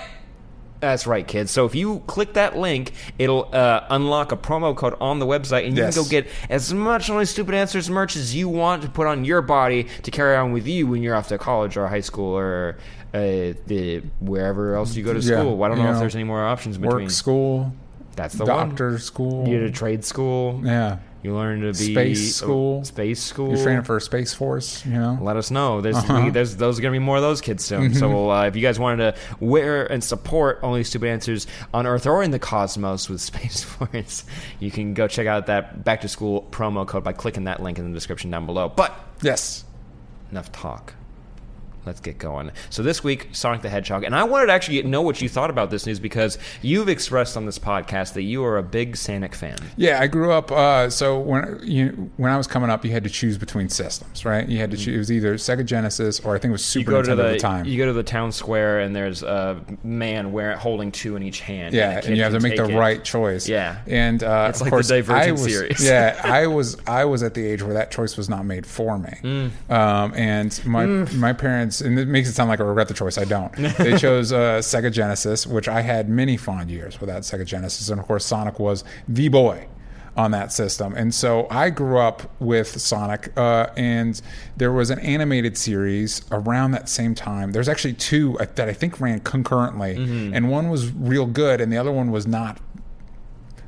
That's 0.79 1.07
right, 1.07 1.27
kids. 1.27 1.49
So 1.49 1.65
if 1.65 1.73
you 1.73 2.03
click 2.05 2.33
that 2.33 2.55
link, 2.55 2.91
it'll 3.17 3.49
uh, 3.51 3.85
unlock 3.89 4.31
a 4.31 4.37
promo 4.37 4.75
code 4.75 4.93
on 5.01 5.17
the 5.17 5.25
website, 5.25 5.65
and 5.67 5.75
you 5.75 5.81
Yes. 5.83 5.95
can 5.95 6.03
go 6.03 6.09
get 6.09 6.27
as 6.51 6.71
much 6.71 7.09
Only 7.09 7.25
Stupid 7.25 7.55
Answers 7.55 7.89
merch 7.89 8.15
as 8.15 8.35
you 8.35 8.47
want 8.47 8.83
to 8.83 8.89
put 8.89 9.07
on 9.07 9.25
your 9.25 9.41
body 9.41 9.87
to 10.03 10.11
carry 10.11 10.35
on 10.35 10.51
with 10.51 10.67
you 10.67 10.85
when 10.85 11.01
you're 11.01 11.15
off 11.15 11.29
to 11.29 11.37
college 11.39 11.77
or 11.77 11.87
high 11.87 12.01
school 12.01 12.37
or 12.37 12.77
uh, 13.15 13.17
the 13.65 14.03
wherever 14.19 14.75
else 14.75 14.95
you 14.95 15.03
go 15.03 15.13
to 15.13 15.19
Yeah, 15.19 15.39
school. 15.39 15.63
I 15.63 15.67
don't 15.67 15.79
know 15.79 15.85
you 15.85 15.93
if 15.93 15.99
there's 15.99 16.15
any 16.15 16.25
more 16.25 16.45
options 16.45 16.77
between. 16.77 17.05
Work, 17.05 17.11
school, 17.11 17.73
That's 18.15 18.35
the 18.35 18.45
one. 18.45 18.69
doctor, 18.69 18.99
school. 18.99 19.47
You 19.47 19.59
to 19.61 19.71
trade 19.71 20.05
school. 20.05 20.61
yeah. 20.63 20.97
You 21.23 21.35
learn 21.35 21.61
to 21.61 21.67
be 21.73 21.93
Space 21.93 22.35
school. 22.35 22.83
Space 22.85 23.21
school. 23.21 23.49
You're 23.55 23.63
training 23.63 23.83
for 23.83 23.97
a 23.97 24.01
space 24.01 24.33
force, 24.33 24.85
you 24.85 24.93
know? 24.93 25.17
let 25.21 25.35
us 25.35 25.49
know. 25.51 25.81
There's, 25.81 25.95
Uh-huh. 25.95 26.21
we, 26.25 26.29
there's 26.29 26.55
those 26.55 26.77
are 26.77 26.81
gonna 26.81 26.91
be 26.91 26.99
more 26.99 27.15
of 27.17 27.23
those 27.23 27.41
kids 27.41 27.65
soon. 27.65 27.93
So 27.95 28.29
uh, 28.29 28.43
if 28.45 28.55
you 28.55 28.61
guys 28.61 28.79
wanted 28.79 28.97
to 29.15 29.19
wear 29.39 29.85
and 29.91 30.03
support 30.03 30.59
only 30.61 30.83
stupid 30.83 31.09
answers 31.09 31.47
on 31.73 31.87
Earth 31.87 32.05
or 32.05 32.21
in 32.23 32.31
the 32.31 32.39
cosmos 32.39 33.09
with 33.09 33.19
Space 33.31 33.63
Force, 33.63 34.25
you 34.59 34.69
can 34.71 34.93
go 34.93 35.07
check 35.07 35.25
out 35.27 35.47
that 35.47 35.83
back 35.83 36.01
to 36.01 36.07
school 36.07 36.47
promo 36.51 36.85
code 36.87 37.03
by 37.03 37.13
clicking 37.13 37.45
that 37.45 37.61
link 37.63 37.79
in 37.79 37.87
the 37.87 37.93
description 37.93 38.29
down 38.31 38.45
below. 38.45 38.69
But 38.69 38.93
Yes. 39.23 39.65
enough 40.31 40.51
talk. 40.51 40.93
Let's 41.87 41.99
get 41.99 42.17
going. 42.19 42.51
So 42.69 42.83
this 42.83 43.03
week, 43.03 43.29
Sonic 43.31 43.61
the 43.63 43.69
Hedgehog, 43.69 44.03
and 44.03 44.15
I 44.15 44.23
wanted 44.25 44.47
to 44.47 44.53
actually 44.53 44.83
know 44.83 45.01
what 45.01 45.21
you 45.21 45.29
thought 45.29 45.49
about 45.49 45.71
this 45.71 45.85
news 45.87 45.99
because 45.99 46.37
you've 46.61 46.89
expressed 46.89 47.35
on 47.37 47.45
this 47.45 47.57
podcast 47.57 48.13
that 48.13 48.23
you 48.23 48.43
are 48.45 48.57
a 48.57 48.63
big 48.63 48.95
Sonic 48.97 49.33
fan. 49.33 49.57
Yeah, 49.77 49.99
I 50.01 50.07
grew 50.07 50.31
up. 50.31 50.51
Uh, 50.51 50.89
so 50.89 51.19
when 51.19 51.59
you 51.63 52.11
when 52.17 52.31
I 52.31 52.37
was 52.37 52.45
coming 52.45 52.69
up, 52.69 52.85
you 52.85 52.91
had 52.91 53.03
to 53.05 53.09
choose 53.09 53.37
between 53.37 53.69
systems, 53.69 54.25
right? 54.25 54.47
You 54.47 54.59
had 54.59 54.69
to 54.71 54.77
choose. 54.77 54.95
It 54.95 54.97
was 54.97 55.11
either 55.11 55.35
Sega 55.35 55.65
Genesis 55.65 56.19
or 56.19 56.35
I 56.35 56.39
think 56.39 56.49
it 56.49 56.51
was 56.51 56.61
Mm. 56.61 56.65
Super 56.65 56.91
Nintendo 56.91 57.05
to 57.05 57.11
at 57.11 57.15
the 57.15 57.23
the 57.33 57.39
time. 57.39 57.65
you 57.65 57.77
go 57.77 57.85
to 57.85 57.93
the 57.93 58.03
town 58.03 58.31
square 58.31 58.79
and 58.81 58.95
there's 58.95 59.23
a 59.23 59.61
man 59.83 60.31
wearing 60.33 60.57
holding 60.57 60.91
two 60.91 61.15
in 61.15 61.23
each 61.23 61.39
hand. 61.39 61.73
yeah, 61.73 62.01
kid 62.01 62.09
and 62.09 62.17
you 62.17 62.23
have 62.23 62.33
to 62.33 62.39
make 62.41 62.57
the 62.57 62.65
it. 62.67 62.75
right 62.75 63.03
choice. 63.03 63.47
Yeah. 63.47 63.77
and 63.87 64.21
uh, 64.23 64.47
It's 64.49 64.59
of 64.59 64.65
like 64.65 64.71
the 64.71 64.75
course, 64.75 64.87
Divergent 64.89 65.27
I 65.29 65.31
was, 65.31 65.43
series. 65.43 65.83
yeah, 65.85 66.19
I 66.25 66.47
was 66.47 66.77
I 66.85 67.05
was 67.05 67.23
at 67.23 67.33
the 67.33 67.45
age 67.45 67.61
where 67.63 67.73
that 67.75 67.89
choice 67.91 68.17
was 68.17 68.27
not 68.27 68.45
made 68.45 68.65
for 68.65 68.97
me. 68.97 69.13
Mm. 69.23 69.71
Um, 69.71 70.13
and 70.15 70.65
my 70.65 70.85
my 70.85 71.31
parents, 71.33 71.76
and 71.81 71.97
it 72.00 72.07
makes 72.07 72.29
it 72.29 72.33
sound 72.33 72.50
like 72.50 72.59
I 72.59 72.63
regret 72.63 72.88
the 72.88 72.94
choice. 72.94 73.18
I 73.18 73.25
don't. 73.25 73.53
They 73.77 73.97
chose 73.97 74.31
uh, 74.33 74.59
Sega 74.59 74.91
Genesis, 74.91 75.45
which 75.47 75.68
I 75.68 75.81
had 75.81 76.09
many 76.09 76.38
fond 76.38 76.69
years 76.69 77.00
with 77.00 77.09
that 77.09 77.24
Sega 77.24 77.45
Genesis, 77.45 77.89
and 77.89 78.00
of 78.00 78.06
course, 78.07 78.25
Sonic 78.25 78.59
was 78.59 78.83
the 79.07 79.27
boy 79.29 79.68
on 80.15 80.31
that 80.31 80.51
system. 80.51 80.95
And 80.95 81.13
so 81.13 81.45
I 81.51 81.69
grew 81.69 82.00
up 82.00 82.31
with 82.41 82.81
Sonic, 82.81 83.31
uh, 83.38 83.68
and 83.77 84.19
there 84.56 84.71
was 84.71 84.89
an 84.89 84.97
animated 85.00 85.56
series 85.57 86.24
around 86.31 86.71
that 86.71 86.89
same 86.89 87.13
time. 87.13 87.51
There's 87.51 87.69
actually 87.69 87.94
two 87.94 88.35
that 88.56 88.68
I 88.68 88.73
think 88.73 89.00
ran 89.00 89.19
concurrently, 89.19 89.95
Mm-hmm. 89.95 90.33
and 90.33 90.50
one 90.50 90.69
was 90.69 90.91
real 90.91 91.27
good, 91.27 91.62
and 91.62 91.71
the 91.71 91.77
other 91.77 91.91
one 91.91 92.09
was 92.09 92.25
not 92.25 92.59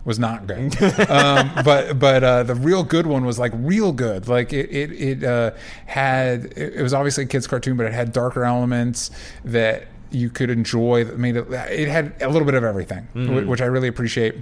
was 0.10 0.20
not 0.20 0.46
good. 0.48 0.76
um, 1.10 1.52
but 1.64 1.98
but 2.00 2.24
uh, 2.24 2.44
the 2.44 2.56
real 2.56 2.84
good 2.84 3.08
one 3.08 3.24
was 3.26 3.40
like 3.40 3.54
real 3.56 3.94
good. 3.94 4.28
Like 4.28 4.52
it 4.52 4.70
it, 4.72 4.92
it 4.92 5.24
uh, 5.24 5.52
had 5.86 6.46
it, 6.58 6.74
it 6.76 6.82
was 6.84 6.94
obviously 6.94 7.24
a 7.24 7.28
kids 7.28 7.48
cartoon, 7.48 7.78
but 7.78 7.86
it 7.86 7.94
had 7.94 8.12
darker 8.12 8.44
elements 8.44 9.12
that 9.46 9.88
you 10.12 10.30
could 10.30 10.50
enjoy. 10.50 11.04
That 11.06 11.18
made 11.20 11.38
it. 11.38 11.46
It 11.52 11.88
had 11.88 12.14
a 12.22 12.28
little 12.28 12.46
bit 12.46 12.56
of 12.56 12.64
everything, 12.66 13.08
wh- 13.14 13.48
which 13.48 13.62
I 13.62 13.66
really 13.66 13.88
appreciate. 13.88 14.36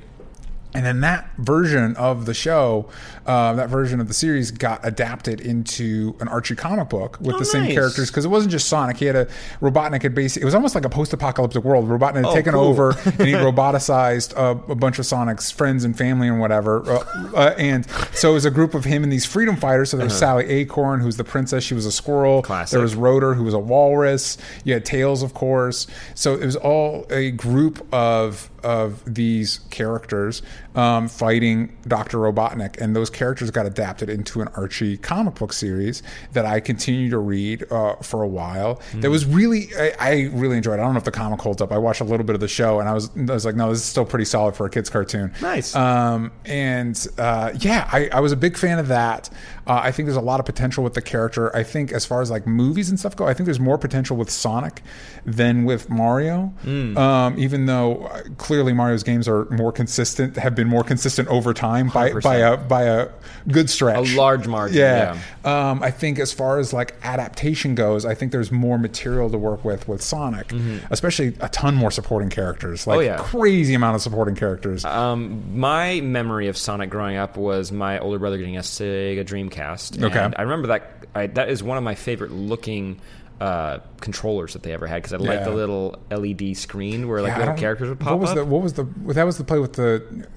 And 0.77 0.85
then 0.85 1.01
that 1.01 1.27
version 1.39 1.95
of 1.95 2.27
the 2.27 2.35
show, 2.35 2.88
uh, 3.25 3.53
that 3.53 3.68
version 3.69 4.00
of 4.00 4.07
the 4.07 4.13
series, 4.13 4.51
got 4.51 4.79
adapted 4.83 5.41
into 5.41 6.15
an 6.19 6.27
Archie 6.27 6.56
comic 6.56 6.88
book 6.89 7.18
with 7.19 7.35
Oh, 7.35 7.39
the 7.39 7.45
same 7.45 7.63
nice. 7.63 7.74
characters 7.74 8.12
because 8.12 8.25
it 8.25 8.27
wasn't 8.27 8.51
just 8.51 8.68
Sonic. 8.68 8.97
He 8.97 9.06
had 9.06 9.15
a 9.15 9.27
Robotnik 9.59 10.03
had 10.03 10.13
basically 10.13 10.44
it 10.44 10.45
was 10.45 10.53
almost 10.53 10.75
like 10.75 10.85
a 10.85 10.89
post-apocalyptic 10.89 11.63
world. 11.63 11.89
Robotnik 11.89 12.18
had 12.18 12.25
Oh, 12.25 12.33
taken 12.35 12.53
cool. 12.53 12.63
over 12.63 12.91
and 13.06 13.21
he 13.27 13.33
roboticized 13.47 14.38
uh, 14.38 14.56
a 14.71 14.75
bunch 14.75 15.00
of 15.00 15.07
Sonic's 15.07 15.50
friends 15.50 15.83
and 15.83 15.97
family 15.97 16.27
and 16.27 16.39
whatever. 16.39 16.88
Uh, 16.88 17.03
uh, 17.35 17.56
and 17.57 17.89
so 18.13 18.29
it 18.31 18.33
was 18.35 18.45
a 18.45 18.51
group 18.51 18.75
of 18.75 18.85
him 18.85 19.01
and 19.01 19.12
these 19.12 19.25
freedom 19.25 19.56
fighters. 19.56 19.89
So 19.89 19.97
there 19.97 20.06
was 20.06 20.18
Sally 20.18 20.45
Acorn, 20.45 21.00
who's 21.01 21.18
the 21.18 21.24
princess. 21.24 21.63
She 21.63 21.74
was 21.74 21.88
a 21.88 21.91
squirrel. 21.91 22.38
Uh-huh. 22.39 22.41
Classic. 22.47 22.71
There 22.71 22.81
was 22.81 22.94
Rotor, 22.95 23.33
who 23.33 23.44
was 23.45 23.56
a 23.56 23.59
walrus. 23.59 24.38
You 24.63 24.74
had 24.75 24.85
Tails, 24.85 25.24
of 25.24 25.33
course. 25.33 25.88
So 26.13 26.35
it 26.35 26.45
was 26.45 26.56
all 26.56 27.07
a 27.09 27.31
group 27.31 27.83
of 27.91 28.51
of 28.63 29.01
these 29.06 29.59
characters 29.69 30.41
um, 30.77 31.09
fighting 31.09 31.75
Doctor 31.88 32.19
Robotnik, 32.19 32.79
and 32.79 32.95
those 32.95 33.09
characters 33.09 33.50
got 33.51 33.65
adapted 33.65 34.09
into 34.09 34.41
an 34.41 34.47
Archie 34.50 34.95
comic 34.95 35.35
book 35.35 35.51
series 35.51 36.03
that 36.33 36.45
I 36.45 36.59
continue 36.59 37.09
to 37.09 37.18
read 37.18 37.69
uh, 37.71 37.95
for 37.95 38.21
a 38.21 38.27
while. 38.27 38.79
That 38.95 39.09
was 39.09 39.25
really 39.25 39.69
I, 39.75 39.94
I 40.00 40.29
really 40.33 40.56
enjoyed. 40.56 40.79
I 40.79 40.83
don't 40.83 40.94
know 40.94 41.00
if 41.00 41.03
the 41.03 41.12
comic 41.12 41.41
holds 41.41 41.62
up. 41.62 41.71
I 41.71 41.79
watched 41.79 42.01
a 42.01 42.06
little 42.06 42.25
bit 42.25 42.35
of 42.35 42.41
the 42.41 42.47
show, 42.47 42.79
and 42.79 42.88
I 42.88 42.94
was 42.94 43.09
I 43.18 43.33
was 43.33 43.44
like, 43.44 43.56
no, 43.56 43.69
this 43.71 43.79
is 43.79 43.85
still 43.85 44.06
pretty 44.06 44.25
solid 44.25 44.56
for 44.56 44.68
a 44.68 44.69
kids 44.69 44.89
cartoon. 44.89 45.33
Nice. 45.41 45.75
Um, 45.75 46.31
and 46.46 47.07
uh, 47.17 47.51
yeah, 47.60 47.89
I, 47.91 48.10
I 48.13 48.19
was 48.19 48.31
a 48.31 48.38
big 48.38 48.55
fan 48.55 48.77
of 48.77 48.88
that. 48.89 49.29
Uh, 49.67 49.81
I 49.83 49.91
think 49.91 50.07
there's 50.07 50.15
a 50.17 50.21
lot 50.21 50.39
of 50.39 50.45
potential 50.45 50.83
with 50.83 50.93
the 50.93 51.01
character. 51.01 51.55
I 51.55 51.63
think 51.63 51.91
as 51.91 52.05
far 52.05 52.21
as 52.21 52.31
like 52.31 52.47
movies 52.47 52.89
and 52.89 53.00
stuff 53.00 53.15
go, 53.15 53.27
I 53.27 53.33
think 53.33 53.45
there's 53.45 53.59
more 53.59 53.77
potential 53.77 54.15
with 54.17 54.29
Sonic 54.29 54.81
than 55.25 55.65
with 55.65 55.89
Mario. 55.89 56.53
Hmm. 56.63 56.97
Um, 56.97 57.38
even 57.39 57.65
though 57.65 58.05
uh, 58.05 58.21
clearly 58.38 58.74
Mario's 58.74 59.03
games 59.03 59.27
are 59.27 59.45
more 59.51 59.71
consistent, 59.71 60.38
have 60.38 60.55
been 60.55 60.67
more 60.67 60.83
consistent 60.83 61.27
over 61.27 61.53
time 61.53 61.89
by, 61.89 62.13
by 62.13 62.38
a 62.38 62.57
by 62.57 62.83
a 62.83 63.09
good 63.47 63.69
stretch, 63.69 64.13
A 64.13 64.17
large 64.17 64.47
margin, 64.47 64.77
Yeah. 64.77 65.17
Um, 65.43 65.83
I 65.83 65.91
think 65.91 66.19
as 66.19 66.31
far 66.33 66.59
as 66.59 66.74
like 66.74 66.95
adaptation 67.03 67.75
goes, 67.75 68.05
I 68.05 68.15
think 68.15 68.31
there's 68.31 68.51
more 68.51 68.77
material 68.77 69.29
to 69.29 69.38
work 69.38 69.63
with 69.65 69.88
with 69.88 70.01
Sonic, 70.01 70.51
especially 70.89 71.36
a 71.39 71.50
ton 71.50 71.75
more 71.75 71.91
supporting 71.91 72.29
characters, 72.29 72.86
like 72.88 72.97
Mm-hmm. 73.00 73.07
Oh, 73.09 73.12
yeah. 73.12 73.17
crazy 73.17 73.74
amount 73.74 73.95
of 73.95 74.01
supporting 74.01 74.36
characters. 74.36 74.83
Um, 74.86 75.59
my 75.59 76.01
memory 76.01 76.47
of 76.47 76.57
Sonic 76.57 76.89
growing 76.89 77.17
up 77.17 77.38
was 77.38 77.71
my 77.71 78.00
older 78.00 78.17
brother 78.17 78.38
getting 78.38 78.57
a 78.57 78.62
Sega 78.62 79.24
Dreamcast. 79.25 79.57
Okay. 80.04 80.20
And 80.20 80.36
I 80.38 80.44
remember 80.44 80.68
that 80.70 81.06
I, 81.16 81.28
that 81.28 81.50
is 81.50 81.62
one 81.64 81.78
of 81.78 81.84
my 81.84 81.96
favorite 81.96 82.32
looking 82.32 83.00
uh, 83.40 83.80
controllers 84.02 84.54
that 84.54 84.64
they 84.64 84.72
ever 84.74 84.88
had 84.88 85.04
because 85.04 85.14
I 85.14 85.18
liked 85.18 85.42
Yeah. 85.42 85.50
the 85.50 85.56
little 85.56 85.96
LED 86.10 86.58
screen 86.58 87.08
where 87.08 87.22
like 87.22 87.32
Yeah, 87.34 87.40
little 87.40 87.54
characters 87.56 87.90
would 87.90 88.00
pop 88.00 88.12
what 88.14 88.20
was 88.20 88.30
up. 88.32 88.36
The, 88.38 88.46
what 88.46 88.62
was 88.64 88.74
the? 88.74 88.84
That 88.84 89.24
was 89.26 89.38
the 89.38 89.44
play 89.44 89.60
with 89.60 89.74
the. 89.74 90.28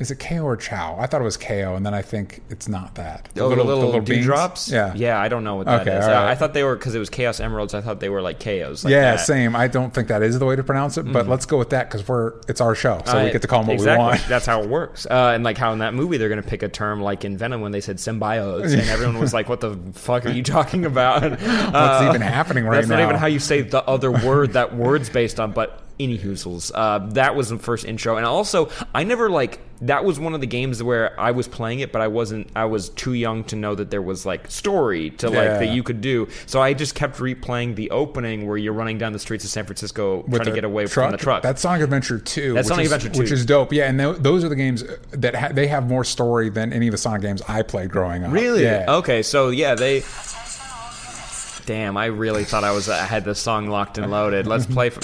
Is 0.00 0.12
it 0.12 0.20
KO 0.20 0.42
or 0.44 0.56
Chao? 0.56 0.96
I 0.98 1.06
thought 1.06 1.20
it 1.20 1.24
was 1.24 1.36
KO, 1.36 1.74
and 1.74 1.84
then 1.84 1.92
I 1.92 2.02
think 2.02 2.40
it's 2.50 2.68
not 2.68 2.94
that. 2.94 3.28
Oh, 3.36 3.48
the 3.48 3.64
little, 3.64 3.92
beans? 3.94 4.06
dewdrops. 4.06 4.68
Yeah, 4.70 4.92
yeah. 4.94 5.20
I 5.20 5.26
don't 5.26 5.42
know 5.42 5.56
what 5.56 5.66
that 5.66 5.82
is. 5.82 5.88
Okay, 5.88 5.96
all 5.96 6.10
I- 6.10 6.22
right. 6.24 6.30
I 6.30 6.34
thought 6.36 6.54
they 6.54 6.62
were 6.62 6.76
because 6.76 6.94
it 6.94 7.00
was 7.00 7.10
Chaos 7.10 7.40
Emeralds. 7.40 7.74
I 7.74 7.80
thought 7.80 7.98
they 7.98 8.08
were 8.08 8.22
like 8.22 8.38
KOs. 8.38 8.84
Like 8.84 8.92
yeah, 8.92 9.16
that. 9.16 9.20
same. 9.20 9.56
I 9.56 9.66
don't 9.66 9.92
think 9.92 10.06
that 10.08 10.22
is 10.22 10.38
the 10.38 10.44
way 10.46 10.54
to 10.54 10.62
pronounce 10.62 10.98
it, 10.98 11.12
but 11.12 11.26
let's 11.26 11.46
go 11.46 11.58
with 11.58 11.70
that 11.70 11.90
because 11.90 12.06
we're 12.06 12.34
it's 12.46 12.60
our 12.60 12.76
show, 12.76 13.02
so 13.06 13.20
we 13.22 13.28
Uh, 13.30 13.32
get 13.32 13.42
to 13.42 13.48
call 13.48 13.60
them 13.60 13.66
what 13.68 13.74
exactly. 13.74 14.04
we 14.04 14.08
want. 14.10 14.28
That's 14.28 14.46
how 14.46 14.62
it 14.62 14.68
works. 14.68 15.04
Uh, 15.06 15.32
and 15.34 15.42
like 15.42 15.58
how 15.58 15.72
in 15.72 15.80
that 15.80 15.94
movie 15.94 16.16
they're 16.16 16.28
going 16.28 16.42
to 16.42 16.48
pick 16.48 16.62
a 16.62 16.68
term 16.68 17.00
like 17.02 17.24
in 17.24 17.36
Venom 17.36 17.60
when 17.60 17.72
they 17.72 17.80
said 17.80 17.96
symbiotes, 17.96 18.72
and 18.72 18.82
everyone 18.88 19.18
was 19.18 19.34
like, 19.34 19.48
"What 19.48 19.60
the 19.60 19.76
fuck 19.94 20.26
are 20.26 20.30
you 20.30 20.44
talking 20.44 20.84
about?" 20.84 21.22
What's 21.28 21.42
Uh, 21.42 22.06
even 22.08 22.20
happening 22.20 22.64
right 22.66 22.76
That's 22.76 22.88
now? 22.88 22.98
not 22.98 23.02
even 23.04 23.16
how 23.16 23.26
you 23.26 23.40
say 23.40 23.62
the 23.62 23.82
other 23.84 24.12
word 24.12 24.52
that 24.52 24.76
word's 24.76 25.10
based 25.10 25.40
on, 25.40 25.50
but 25.50 25.82
any 26.00 26.18
hoozles. 26.18 26.70
Uh, 26.74 26.98
that 27.14 27.34
was 27.36 27.48
the 27.48 27.58
first 27.58 27.84
intro, 27.84 28.16
and 28.16 28.26
also 28.26 28.70
I 28.94 29.04
never 29.04 29.28
like 29.30 29.60
that 29.80 30.04
was 30.04 30.18
one 30.18 30.34
of 30.34 30.40
the 30.40 30.46
games 30.48 30.82
where 30.82 31.18
I 31.20 31.30
was 31.30 31.46
playing 31.46 31.78
it, 31.80 31.92
but 31.92 32.02
I 32.02 32.08
wasn't. 32.08 32.50
I 32.56 32.64
was 32.64 32.88
too 32.88 33.12
young 33.12 33.44
to 33.44 33.56
know 33.56 33.76
that 33.76 33.90
there 33.92 34.02
was 34.02 34.26
like 34.26 34.50
story 34.50 35.10
to 35.10 35.28
like 35.28 35.34
Yeah. 35.36 35.58
that 35.58 35.68
you 35.68 35.82
could 35.84 36.00
do. 36.00 36.26
So 36.46 36.60
I 36.60 36.74
just 36.74 36.96
kept 36.96 37.18
replaying 37.18 37.76
the 37.76 37.90
opening 37.92 38.46
where 38.48 38.56
you're 38.56 38.72
running 38.72 38.98
down 38.98 39.12
the 39.12 39.20
streets 39.20 39.44
of 39.44 39.50
San 39.50 39.64
Francisco 39.66 40.22
trying 40.22 40.44
to 40.46 40.52
get 40.52 40.64
away 40.64 40.86
from 40.86 41.12
the 41.12 41.16
truck. 41.16 41.42
That's 41.44 41.62
Sonic 41.62 41.82
Adventure 41.82 42.18
2. 42.18 42.54
That's 42.54 42.66
which 42.66 42.74
Sonic 42.74 42.86
is, 42.86 42.92
Adventure 42.92 43.14
2. 43.14 43.20
Which 43.22 43.30
is 43.32 43.46
dope. 43.46 43.72
Yeah, 43.72 43.88
and 43.88 43.98
th- 44.00 44.16
those 44.18 44.42
are 44.42 44.48
the 44.48 44.56
games 44.56 44.82
that 45.12 45.36
ha- 45.36 45.50
they 45.52 45.68
have 45.68 45.86
more 45.86 46.02
story 46.02 46.48
than 46.48 46.72
any 46.72 46.88
of 46.88 46.92
the 46.92 46.98
Sonic 46.98 47.22
games 47.22 47.40
I 47.46 47.62
played 47.62 47.90
growing 47.90 48.24
up. 48.24 48.32
Really? 48.32 48.64
Yeah. 48.64 48.86
Okay, 48.88 49.22
so 49.22 49.50
yeah, 49.50 49.76
they. 49.76 50.02
Damn, 51.66 51.96
I 51.98 52.06
really 52.06 52.44
thought 52.44 52.64
I 52.64 52.72
was 52.72 52.88
I 52.88 53.04
had 53.04 53.24
the 53.24 53.34
song 53.34 53.68
locked 53.68 53.98
and 53.98 54.10
loaded. 54.10 54.46
Let's 54.46 54.64
play 54.66 54.88
for. 54.90 55.02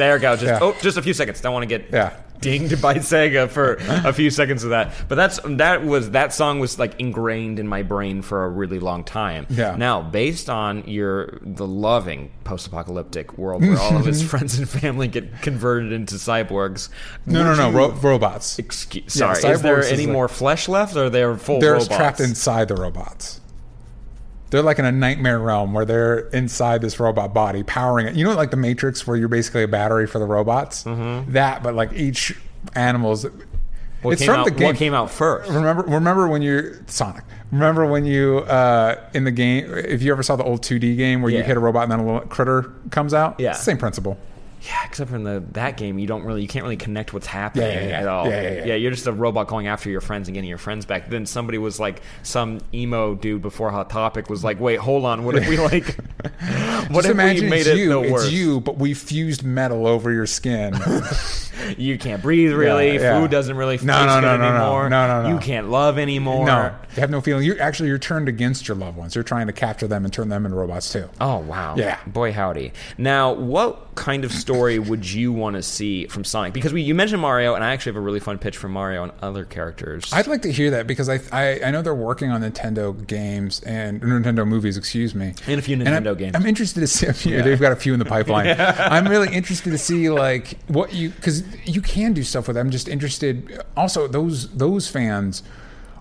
There 0.00 0.14
we 0.14 0.20
go. 0.20 0.32
Just 0.34 0.46
Yeah. 0.46 0.58
oh, 0.62 0.74
just 0.80 0.96
a 0.96 1.02
few 1.02 1.14
seconds. 1.14 1.40
Don't 1.40 1.52
want 1.52 1.62
to 1.68 1.78
get 1.78 1.90
Yeah. 1.92 2.10
dinged 2.40 2.80
by 2.80 2.94
Sega 2.94 3.50
for 3.50 3.74
a 3.88 4.12
few 4.14 4.30
seconds 4.30 4.64
of 4.64 4.70
that. 4.70 4.92
But 5.08 5.16
that's 5.16 5.38
that 5.44 5.84
was 5.84 6.12
that 6.12 6.32
song 6.32 6.58
was 6.58 6.78
like 6.78 6.98
ingrained 6.98 7.58
in 7.58 7.68
my 7.68 7.82
brain 7.82 8.22
for 8.22 8.44
a 8.46 8.48
really 8.48 8.78
long 8.78 9.04
time. 9.04 9.46
Yeah. 9.50 9.76
Now, 9.76 10.00
based 10.00 10.48
on 10.48 10.84
your 10.88 11.38
the 11.42 11.66
loving 11.66 12.30
post-apocalyptic 12.44 13.36
world 13.36 13.60
where 13.62 13.78
all 13.78 13.96
of 13.98 14.06
his 14.06 14.22
friends 14.30 14.58
and 14.58 14.66
family 14.66 15.06
get 15.06 15.42
converted 15.42 15.92
into 15.92 16.14
cyborgs. 16.14 16.88
No, 17.26 17.44
no, 17.44 17.54
no. 17.54 17.70
Ro- 17.70 17.90
robots. 17.90 18.58
Excuse, 18.58 19.14
Yeah, 19.20 19.34
sorry, 19.34 19.54
is 19.54 19.60
there 19.62 19.84
any 19.84 20.06
like- 20.06 20.12
more 20.14 20.28
flesh 20.28 20.66
left, 20.68 20.96
or 20.96 21.10
they're 21.10 21.36
full? 21.36 21.60
They're 21.60 21.74
robots? 21.74 21.88
trapped 21.88 22.20
inside 22.20 22.68
the 22.68 22.74
robots. 22.76 23.40
They're 24.50 24.62
like 24.62 24.78
in 24.78 24.84
a 24.84 24.92
nightmare 24.92 25.38
realm 25.38 25.72
where 25.72 25.84
they're 25.84 26.18
inside 26.30 26.82
this 26.82 26.98
robot 26.98 27.32
body, 27.32 27.62
powering 27.62 28.06
it. 28.06 28.14
You 28.14 28.24
know, 28.24 28.34
like 28.34 28.50
the 28.50 28.56
Matrix, 28.56 29.06
where 29.06 29.16
you're 29.16 29.28
basically 29.28 29.62
a 29.62 29.68
battery 29.68 30.06
for 30.06 30.18
the 30.18 30.26
robots. 30.26 30.84
Mm-hmm. 30.84 31.32
That, 31.32 31.62
but 31.62 31.74
like 31.74 31.92
each 31.92 32.36
animal's. 32.74 33.26
What 34.02 34.12
it's 34.12 34.24
from 34.24 34.40
out, 34.40 34.44
the 34.46 34.50
game. 34.50 34.68
What 34.68 34.76
came 34.76 34.94
out 34.94 35.10
first? 35.10 35.50
Remember, 35.50 35.82
remember 35.82 36.26
when 36.26 36.40
you 36.42 36.82
Sonic. 36.86 37.22
Remember 37.52 37.84
when 37.84 38.04
you 38.06 38.38
uh, 38.38 38.96
in 39.12 39.24
the 39.24 39.30
game? 39.30 39.70
If 39.72 40.02
you 40.02 40.10
ever 40.12 40.22
saw 40.22 40.36
the 40.36 40.44
old 40.44 40.62
2D 40.62 40.96
game 40.96 41.20
where 41.20 41.30
you 41.30 41.42
hit 41.42 41.56
a 41.56 41.60
robot 41.60 41.82
and 41.84 41.92
then 41.92 42.00
a 42.00 42.04
little 42.06 42.20
critter 42.22 42.72
comes 42.90 43.12
out, 43.12 43.38
Yeah. 43.38 43.52
Same 43.52 43.76
principle. 43.76 44.18
Yeah, 44.62 44.84
except 44.84 45.10
for 45.10 45.16
in 45.16 45.24
the 45.24 45.42
that 45.52 45.76
game, 45.76 45.98
you 45.98 46.06
don't 46.06 46.22
really, 46.24 46.42
you 46.42 46.48
can't 46.48 46.62
really 46.64 46.76
connect 46.76 47.14
what's 47.14 47.26
happening 47.26 47.66
Yeah, 47.66 47.80
yeah, 47.80 47.88
yeah. 47.88 48.00
at 48.00 48.08
all. 48.08 48.26
Yeah, 48.28 48.42
yeah, 48.42 48.64
yeah. 48.66 48.74
you're 48.74 48.90
just 48.90 49.06
a 49.06 49.12
robot 49.12 49.46
going 49.48 49.68
after 49.68 49.88
your 49.88 50.02
friends 50.02 50.28
and 50.28 50.34
getting 50.34 50.48
your 50.50 50.58
friends 50.58 50.84
back. 50.84 51.08
Then 51.08 51.24
somebody 51.24 51.56
was 51.58 51.80
like, 51.80 52.02
some 52.22 52.60
emo 52.74 53.14
dude 53.14 53.40
before 53.42 53.70
Hot 53.70 53.88
Topic 53.88 54.28
was 54.28 54.44
like, 54.44 54.60
wait, 54.60 54.78
hold 54.78 55.04
on, 55.06 55.24
what 55.24 55.34
if 55.36 55.48
we 55.48 55.56
like, 55.56 55.86
what 56.90 57.04
Just 57.04 57.08
if 57.08 57.16
we 57.16 57.48
made 57.48 57.66
it 57.66 57.78
you, 57.78 57.88
the 57.88 58.00
it's 58.14 58.30
you, 58.30 58.60
but 58.60 58.76
we 58.76 58.92
fused 58.94 59.42
metal 59.44 59.86
over 59.86 60.12
your 60.12 60.26
skin. 60.26 60.74
You 61.76 61.98
can't 61.98 62.22
breathe 62.22 62.52
really. 62.52 62.98
Food 62.98 63.30
doesn't 63.30 63.54
really 63.56 63.78
No, 63.82 64.06
no, 64.06 64.20
no, 64.20 64.36
no, 64.36 64.48
no. 64.50 64.56
anymore. 64.56 64.88
No, 64.88 65.06
no, 65.06 65.22
no. 65.22 65.34
You 65.34 65.40
can't 65.40 65.70
love 65.70 65.98
anymore. 65.98 66.46
no, 66.46 66.74
you 66.96 67.00
have 67.00 67.10
no 67.10 67.20
feeling. 67.20 67.44
You're 67.44 67.60
actually 67.60 67.90
you're 67.90 67.98
turned 67.98 68.28
against 68.28 68.66
your 68.66 68.76
loved 68.76 68.96
ones. 68.96 69.14
You're 69.14 69.24
trying 69.24 69.46
to 69.46 69.52
capture 69.52 69.86
them 69.86 70.04
and 70.04 70.12
turn 70.12 70.28
them 70.30 70.46
into 70.46 70.56
robots 70.56 70.90
too. 70.90 71.08
Oh 71.20 71.38
wow! 71.38 71.74
Yeah. 71.76 71.98
boy 72.06 72.32
howdy. 72.32 72.72
Now, 72.98 73.32
what 73.32 73.94
kind 73.94 74.24
of 74.24 74.32
story 74.32 74.49
would 74.50 75.10
you 75.10 75.32
want 75.32 75.56
to 75.56 75.62
see 75.62 76.06
from 76.06 76.24
Sonic? 76.24 76.52
Because 76.52 76.72
we 76.72 76.82
you 76.82 76.94
mentioned 76.94 77.20
Mario, 77.22 77.54
and 77.54 77.62
I 77.64 77.72
actually 77.72 77.90
have 77.92 77.96
a 77.96 78.00
really 78.04 78.20
fun 78.20 78.38
pitch 78.38 78.56
for 78.56 78.68
Mario 78.68 79.02
and 79.04 79.12
other 79.22 79.44
characters. 79.44 80.12
I'd 80.12 80.26
like 80.26 80.42
to 80.42 80.52
hear 80.52 80.70
that 80.72 80.86
because 80.86 81.08
I, 81.08 81.20
I 81.32 81.60
I 81.66 81.70
know 81.70 81.82
they're 81.82 81.94
working 81.94 82.30
on 82.30 82.42
Nintendo 82.42 83.06
games 83.06 83.60
and 83.60 84.00
Nintendo 84.02 84.46
movies, 84.46 84.76
excuse 84.76 85.14
me, 85.14 85.34
And 85.46 85.58
a 85.58 85.62
few 85.62 85.76
I'm- 85.76 85.86
Nintendo 85.86 86.16
games. 86.18 86.34
I'm 86.36 86.46
interested 86.46 86.80
to 86.80 86.86
see. 86.86 87.06
A 87.10 87.12
few, 87.12 87.42
They've 87.42 87.60
got 87.60 87.72
a 87.72 87.76
few 87.76 87.92
in 87.92 87.98
the 87.98 88.04
pipeline. 88.16 88.54
I'm 88.58 89.06
really 89.08 89.34
interested 89.34 89.70
to 89.70 89.78
see 89.78 90.10
like 90.10 90.58
what 90.68 90.92
you 90.92 91.10
because 91.10 91.42
you 91.66 91.80
can 91.82 92.12
do 92.12 92.22
stuff 92.22 92.48
with. 92.48 92.56
it. 92.56 92.60
I'm 92.60 92.70
just 92.70 92.88
interested. 92.88 93.62
Also, 93.76 94.06
those 94.08 94.48
those 94.56 94.88
fans 94.88 95.42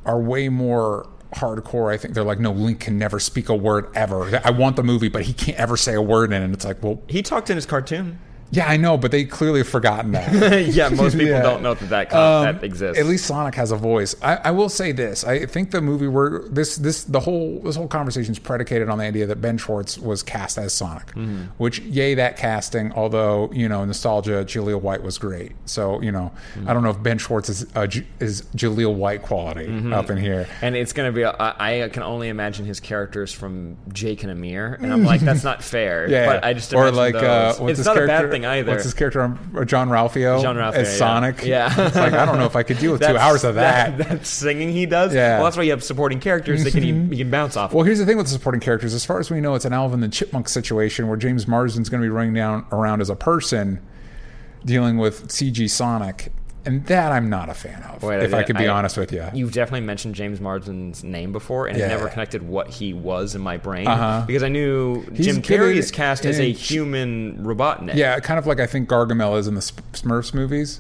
are 0.06 0.20
way 0.20 0.50
more 0.50 1.08
hardcore. 1.36 1.94
I 1.94 1.98
think 1.98 2.14
they're 2.16 2.24
like, 2.24 2.40
no, 2.40 2.52
Link 2.52 2.80
can 2.80 2.98
never 2.98 3.20
speak 3.20 3.50
a 3.50 3.56
word 3.56 3.88
ever. 3.96 4.42
I 4.44 4.50
want 4.50 4.76
the 4.76 4.84
movie, 4.84 5.10
but 5.10 5.24
he 5.24 5.34
can't 5.34 5.58
ever 5.60 5.78
say 5.78 5.94
a 5.94 6.02
word 6.02 6.32
in 6.34 6.42
it. 6.42 6.46
And 6.46 6.54
it's 6.54 6.66
like, 6.66 6.82
well, 6.82 7.02
he 7.08 7.22
talked 7.22 7.50
in 7.52 7.56
his 7.56 7.66
cartoon. 7.68 8.20
Yeah, 8.52 8.68
I 8.68 8.78
know, 8.78 8.98
but 8.98 9.12
they 9.12 9.26
clearly 9.26 9.60
have 9.60 9.68
forgotten 9.68 10.12
that. 10.14 10.66
yeah, 10.74 10.90
most 10.90 11.14
people 11.14 11.28
Yeah. 11.28 11.42
don't 11.42 11.62
know 11.62 11.74
that 11.76 11.90
that, 11.90 12.10
con- 12.10 12.48
Um, 12.48 12.56
that 12.56 12.64
exists. 12.64 13.00
At 13.00 13.06
least 13.06 13.26
Sonic 13.26 13.56
has 13.56 13.72
a 13.72 13.76
voice. 13.76 14.16
I, 14.22 14.36
I 14.46 14.52
will 14.52 14.70
say 14.70 14.92
this: 14.92 15.24
I 15.24 15.46
think 15.46 15.72
the 15.72 15.82
movie 15.82 16.08
where 16.08 16.40
this 16.50 16.76
this 16.78 17.04
the 17.04 17.20
whole 17.20 17.60
this 17.64 17.76
whole 17.76 17.88
conversation 17.88 18.32
is 18.32 18.40
predicated 18.40 18.90
on 18.90 18.98
the 18.98 19.04
idea 19.06 19.26
that 19.28 19.42
Ben 19.42 19.58
Schwartz 19.58 19.98
was 19.98 20.24
cast 20.24 20.58
as 20.58 20.74
Sonic, 20.74 21.08
Mm-hmm. 21.10 21.44
which 21.58 21.80
yay 21.80 22.16
that 22.16 22.38
casting. 22.38 22.92
Although 22.94 23.50
you 23.54 23.70
know 23.70 23.86
nostalgia, 23.86 24.44
Jaleel 24.46 24.82
White 24.82 25.04
was 25.04 25.18
great. 25.18 25.52
So 25.66 26.02
you 26.02 26.12
know 26.12 26.32
Mm-hmm. 26.56 26.70
I 26.70 26.74
don't 26.74 26.84
know 26.84 26.90
if 26.90 27.02
Ben 27.04 27.18
Schwartz 27.18 27.50
is 27.50 27.66
uh, 27.76 27.86
J- 27.88 28.06
is 28.20 28.42
Jaleel 28.56 28.94
White 28.96 29.22
quality 29.22 29.68
Mm-hmm. 29.68 29.94
up 29.94 30.10
in 30.10 30.18
here. 30.18 30.48
and 30.62 30.76
it's 30.76 30.94
gonna 30.94 31.12
be. 31.12 31.24
I, 31.26 31.84
I 31.86 31.90
can 31.90 32.04
only 32.04 32.30
imagine 32.30 32.66
his 32.66 32.80
characters 32.80 33.32
from 33.34 33.78
Jake 33.94 34.24
and 34.24 34.32
Amir, 34.32 34.78
and 34.82 34.92
I'm 34.92 35.04
like, 35.04 35.22
that's 35.22 35.44
not 35.44 35.64
fair. 35.64 36.08
Yeah, 36.10 36.26
but 36.26 36.44
I 36.44 36.54
just 36.54 36.74
or 36.74 36.92
like 36.92 37.16
uh, 37.16 37.54
it's 37.62 37.78
his 37.80 37.86
not 37.86 37.96
a 37.98 38.00
character- 38.00 38.08
bad 38.28 38.32
thing 38.32 38.39
either. 38.46 38.72
What's 38.72 38.84
his 38.84 38.94
character? 38.94 39.38
Jean-Ralphio, 39.54 40.42
John 40.42 40.56
Ralphio, 40.56 40.74
as 40.74 40.88
yeah. 40.88 40.98
Sonic. 40.98 41.44
Yeah. 41.44 41.68
it's 41.88 41.96
like 41.96 42.14
I 42.14 42.26
don't 42.26 42.38
know 42.38 42.46
if 42.46 42.56
I 42.56 42.64
could 42.64 42.80
deal 42.80 42.92
with 42.92 43.02
two 43.02 43.18
hours 43.18 43.44
of 43.44 43.56
that. 43.56 43.98
that 44.10 44.26
singing 44.26 44.72
he 44.72 44.86
does. 44.86 45.14
Yeah. 45.14 45.38
Well, 45.38 45.46
that's 45.46 45.58
why 45.58 45.64
you 45.64 45.72
have 45.72 45.84
supporting 45.84 46.20
characters 46.20 46.64
that 46.64 46.72
can 46.72 46.84
you, 46.84 46.96
you 46.96 47.18
can 47.18 47.32
bounce 47.32 47.58
off. 47.58 47.74
Well, 47.74 47.84
here's 47.84 48.00
the 48.00 48.06
thing 48.06 48.18
with 48.18 48.28
the 48.28 48.34
supporting 48.34 48.62
characters. 48.62 48.94
As 48.94 49.06
far 49.06 49.20
as 49.20 49.30
we 49.30 49.42
know, 49.42 49.56
it's 49.56 49.66
an 49.66 49.74
Alvin 49.74 50.00
the 50.00 50.10
Chipmunk 50.10 50.50
situation 50.50 51.08
where 51.08 51.18
James 51.18 51.48
Marsden's 51.48 51.90
going 51.90 52.02
to 52.02 52.06
be 52.06 52.10
running 52.10 52.34
down 52.34 52.66
around 52.72 53.02
as 53.02 53.10
a 53.10 53.16
person 53.16 53.82
dealing 54.66 54.98
with 54.98 55.28
CG 55.30 55.70
Sonic, 55.70 56.32
and 56.70 56.86
that 56.86 57.12
I'm 57.12 57.30
not 57.30 57.50
a 57.50 57.54
fan 57.54 57.82
of. 57.84 58.04
Wait, 58.04 58.22
if 58.24 58.34
I, 58.34 58.40
I- 58.40 58.44
could 58.44 58.58
be 58.58 58.68
I- 58.68 58.74
honest 58.78 58.96
with 58.98 59.12
you, 59.12 59.26
You've 59.34 59.52
definitely 59.52 59.86
mentioned 59.86 60.16
James 60.16 60.40
Marsden's 60.40 61.04
name 61.04 61.32
before, 61.32 61.68
and 61.68 61.78
Yeah. 61.78 61.86
it 61.86 61.90
never 61.90 62.08
connected 62.10 62.44
what 62.44 62.70
he 62.70 62.94
was 62.94 63.36
in 63.36 63.42
my 63.42 63.58
brain 63.58 63.88
Uh-huh. 63.88 64.24
because 64.28 64.44
I 64.44 64.50
knew 64.50 65.02
He's 65.14 65.26
Jim 65.26 65.42
Carrey 65.42 65.76
is 65.76 65.92
cast 65.92 66.26
as 66.26 66.40
a 66.40 66.52
human 66.52 67.38
Robotnik. 67.44 67.96
yeah, 67.96 68.20
kind 68.20 68.38
of 68.40 68.48
like 68.48 68.60
I 68.60 68.66
think 68.68 68.88
Gargamel 68.90 69.38
is 69.38 69.48
in 69.48 69.56
the 69.56 69.62
Smurfs 69.62 70.34
movies. 70.34 70.80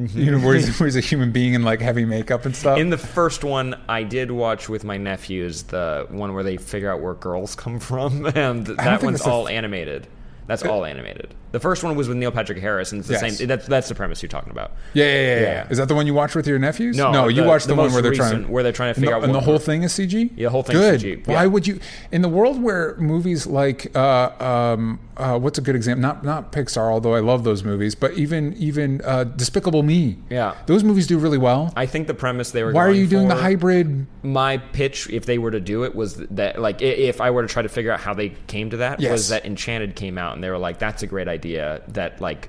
Mm-hmm. 0.00 0.18
You 0.18 0.30
know, 0.30 0.38
where 0.38 0.54
he's, 0.54 0.76
where 0.80 0.86
he's 0.86 0.96
a 0.96 1.00
human 1.00 1.32
being 1.32 1.52
in 1.52 1.62
like 1.64 1.80
heavy 1.82 2.06
makeup 2.06 2.46
and 2.46 2.56
stuff. 2.56 2.78
In 2.78 2.88
the 2.88 2.96
first 2.96 3.44
one, 3.44 3.78
I 3.90 4.04
did 4.04 4.30
watch 4.30 4.68
with 4.68 4.84
my 4.84 4.96
nephews 4.96 5.64
the 5.64 6.06
one 6.08 6.32
where 6.32 6.42
they 6.42 6.56
figure 6.56 6.90
out 6.90 7.02
where 7.02 7.12
girls 7.14 7.54
come 7.54 7.78
from, 7.78 8.24
and 8.34 8.66
that 8.68 9.02
one's 9.02 9.22
the 9.22 9.30
all 9.30 9.48
animated. 9.48 10.06
That's 10.46 10.62
all 10.64 10.84
animated. 10.86 11.34
The 11.52 11.60
first 11.60 11.84
one 11.84 11.94
was 11.96 12.08
with 12.08 12.16
Neil 12.16 12.32
Patrick 12.32 12.58
Harris, 12.58 12.92
and 12.92 12.98
it's 13.00 13.08
the 13.08 13.14
Yes. 13.14 13.38
same. 13.38 13.46
That's 13.46 13.66
that's 13.66 13.88
the 13.88 13.94
premise 13.94 14.22
you're 14.22 14.28
talking 14.30 14.50
about. 14.50 14.72
yeah, 14.94 15.04
yeah, 15.04 15.10
yeah, 15.12 15.20
yeah, 15.34 15.40
Yeah. 15.42 15.66
Is 15.70 15.78
that 15.78 15.88
the 15.88 15.94
one 15.94 16.06
you 16.06 16.14
watched 16.14 16.34
with 16.34 16.46
your 16.46 16.58
nephews? 16.58 16.96
No, 16.96 17.12
no, 17.12 17.28
you 17.28 17.42
the- 17.42 17.48
watched 17.48 17.66
the, 17.66 17.74
the 17.74 17.80
one 17.80 17.92
where 17.92 18.02
they're 18.02 18.12
trying 18.14 18.48
where 18.48 18.62
they're 18.62 18.72
trying 18.72 18.94
to 18.94 18.98
and 18.98 19.04
figure 19.04 19.10
the, 19.10 19.16
out 19.18 19.24
and 19.24 19.34
the 19.34 19.40
whole 19.40 19.58
thing 19.58 19.82
is 19.82 19.92
CG. 19.92 20.30
Yeah, 20.36 20.46
the 20.46 20.50
whole 20.50 20.62
thing's 20.62 20.78
Good. 20.78 21.00
CG, 21.00 21.26
Why 21.26 21.46
would 21.46 21.66
you? 21.66 21.78
In 22.10 22.22
the 22.22 22.28
world 22.28 22.62
where 22.62 22.96
movies 22.96 23.46
like 23.46 23.94
uh, 23.96 24.30
um, 24.42 24.98
uh, 25.16 25.38
what's 25.38 25.58
a 25.58 25.62
good 25.62 25.76
example? 25.76 26.00
Not 26.02 26.24
not 26.24 26.52
Pixar, 26.52 26.90
although 26.90 27.14
I 27.14 27.20
love 27.20 27.44
those 27.44 27.62
movies, 27.64 27.94
but 27.94 28.14
even 28.14 28.54
even 28.54 29.00
uh, 29.04 29.24
Despicable 29.24 29.82
Me. 29.82 30.16
Yeah. 30.30 30.54
those 30.66 30.82
movies 30.82 31.06
do 31.06 31.18
really 31.18 31.38
well. 31.38 31.72
I 31.76 31.84
think 31.86 32.06
the 32.06 32.14
premise 32.14 32.50
they 32.50 32.62
were. 32.64 32.72
Why 32.72 32.86
are 32.86 32.90
you 32.90 33.06
doing 33.06 33.28
the 33.28 33.36
hybrid? 33.36 34.06
my 34.24 34.56
pitch 34.56 35.10
if 35.10 35.26
they 35.26 35.36
were 35.36 35.50
to 35.50 35.58
do 35.60 35.82
it 35.82 35.94
was 35.96 36.14
that 36.30 36.60
like 36.60 36.80
if 36.80 37.20
i 37.20 37.28
were 37.28 37.42
to 37.42 37.48
try 37.48 37.60
to 37.60 37.68
figure 37.68 37.90
out 37.90 37.98
how 37.98 38.14
they 38.14 38.28
came 38.46 38.70
to 38.70 38.76
that 38.76 39.00
Yes. 39.00 39.10
was 39.10 39.28
that 39.30 39.44
enchanted 39.44 39.96
came 39.96 40.16
out 40.16 40.34
and 40.34 40.44
they 40.44 40.48
were 40.48 40.58
like 40.58 40.78
that's 40.78 41.02
a 41.02 41.08
great 41.08 41.26
idea 41.26 41.41
that 41.42 42.20
like 42.20 42.48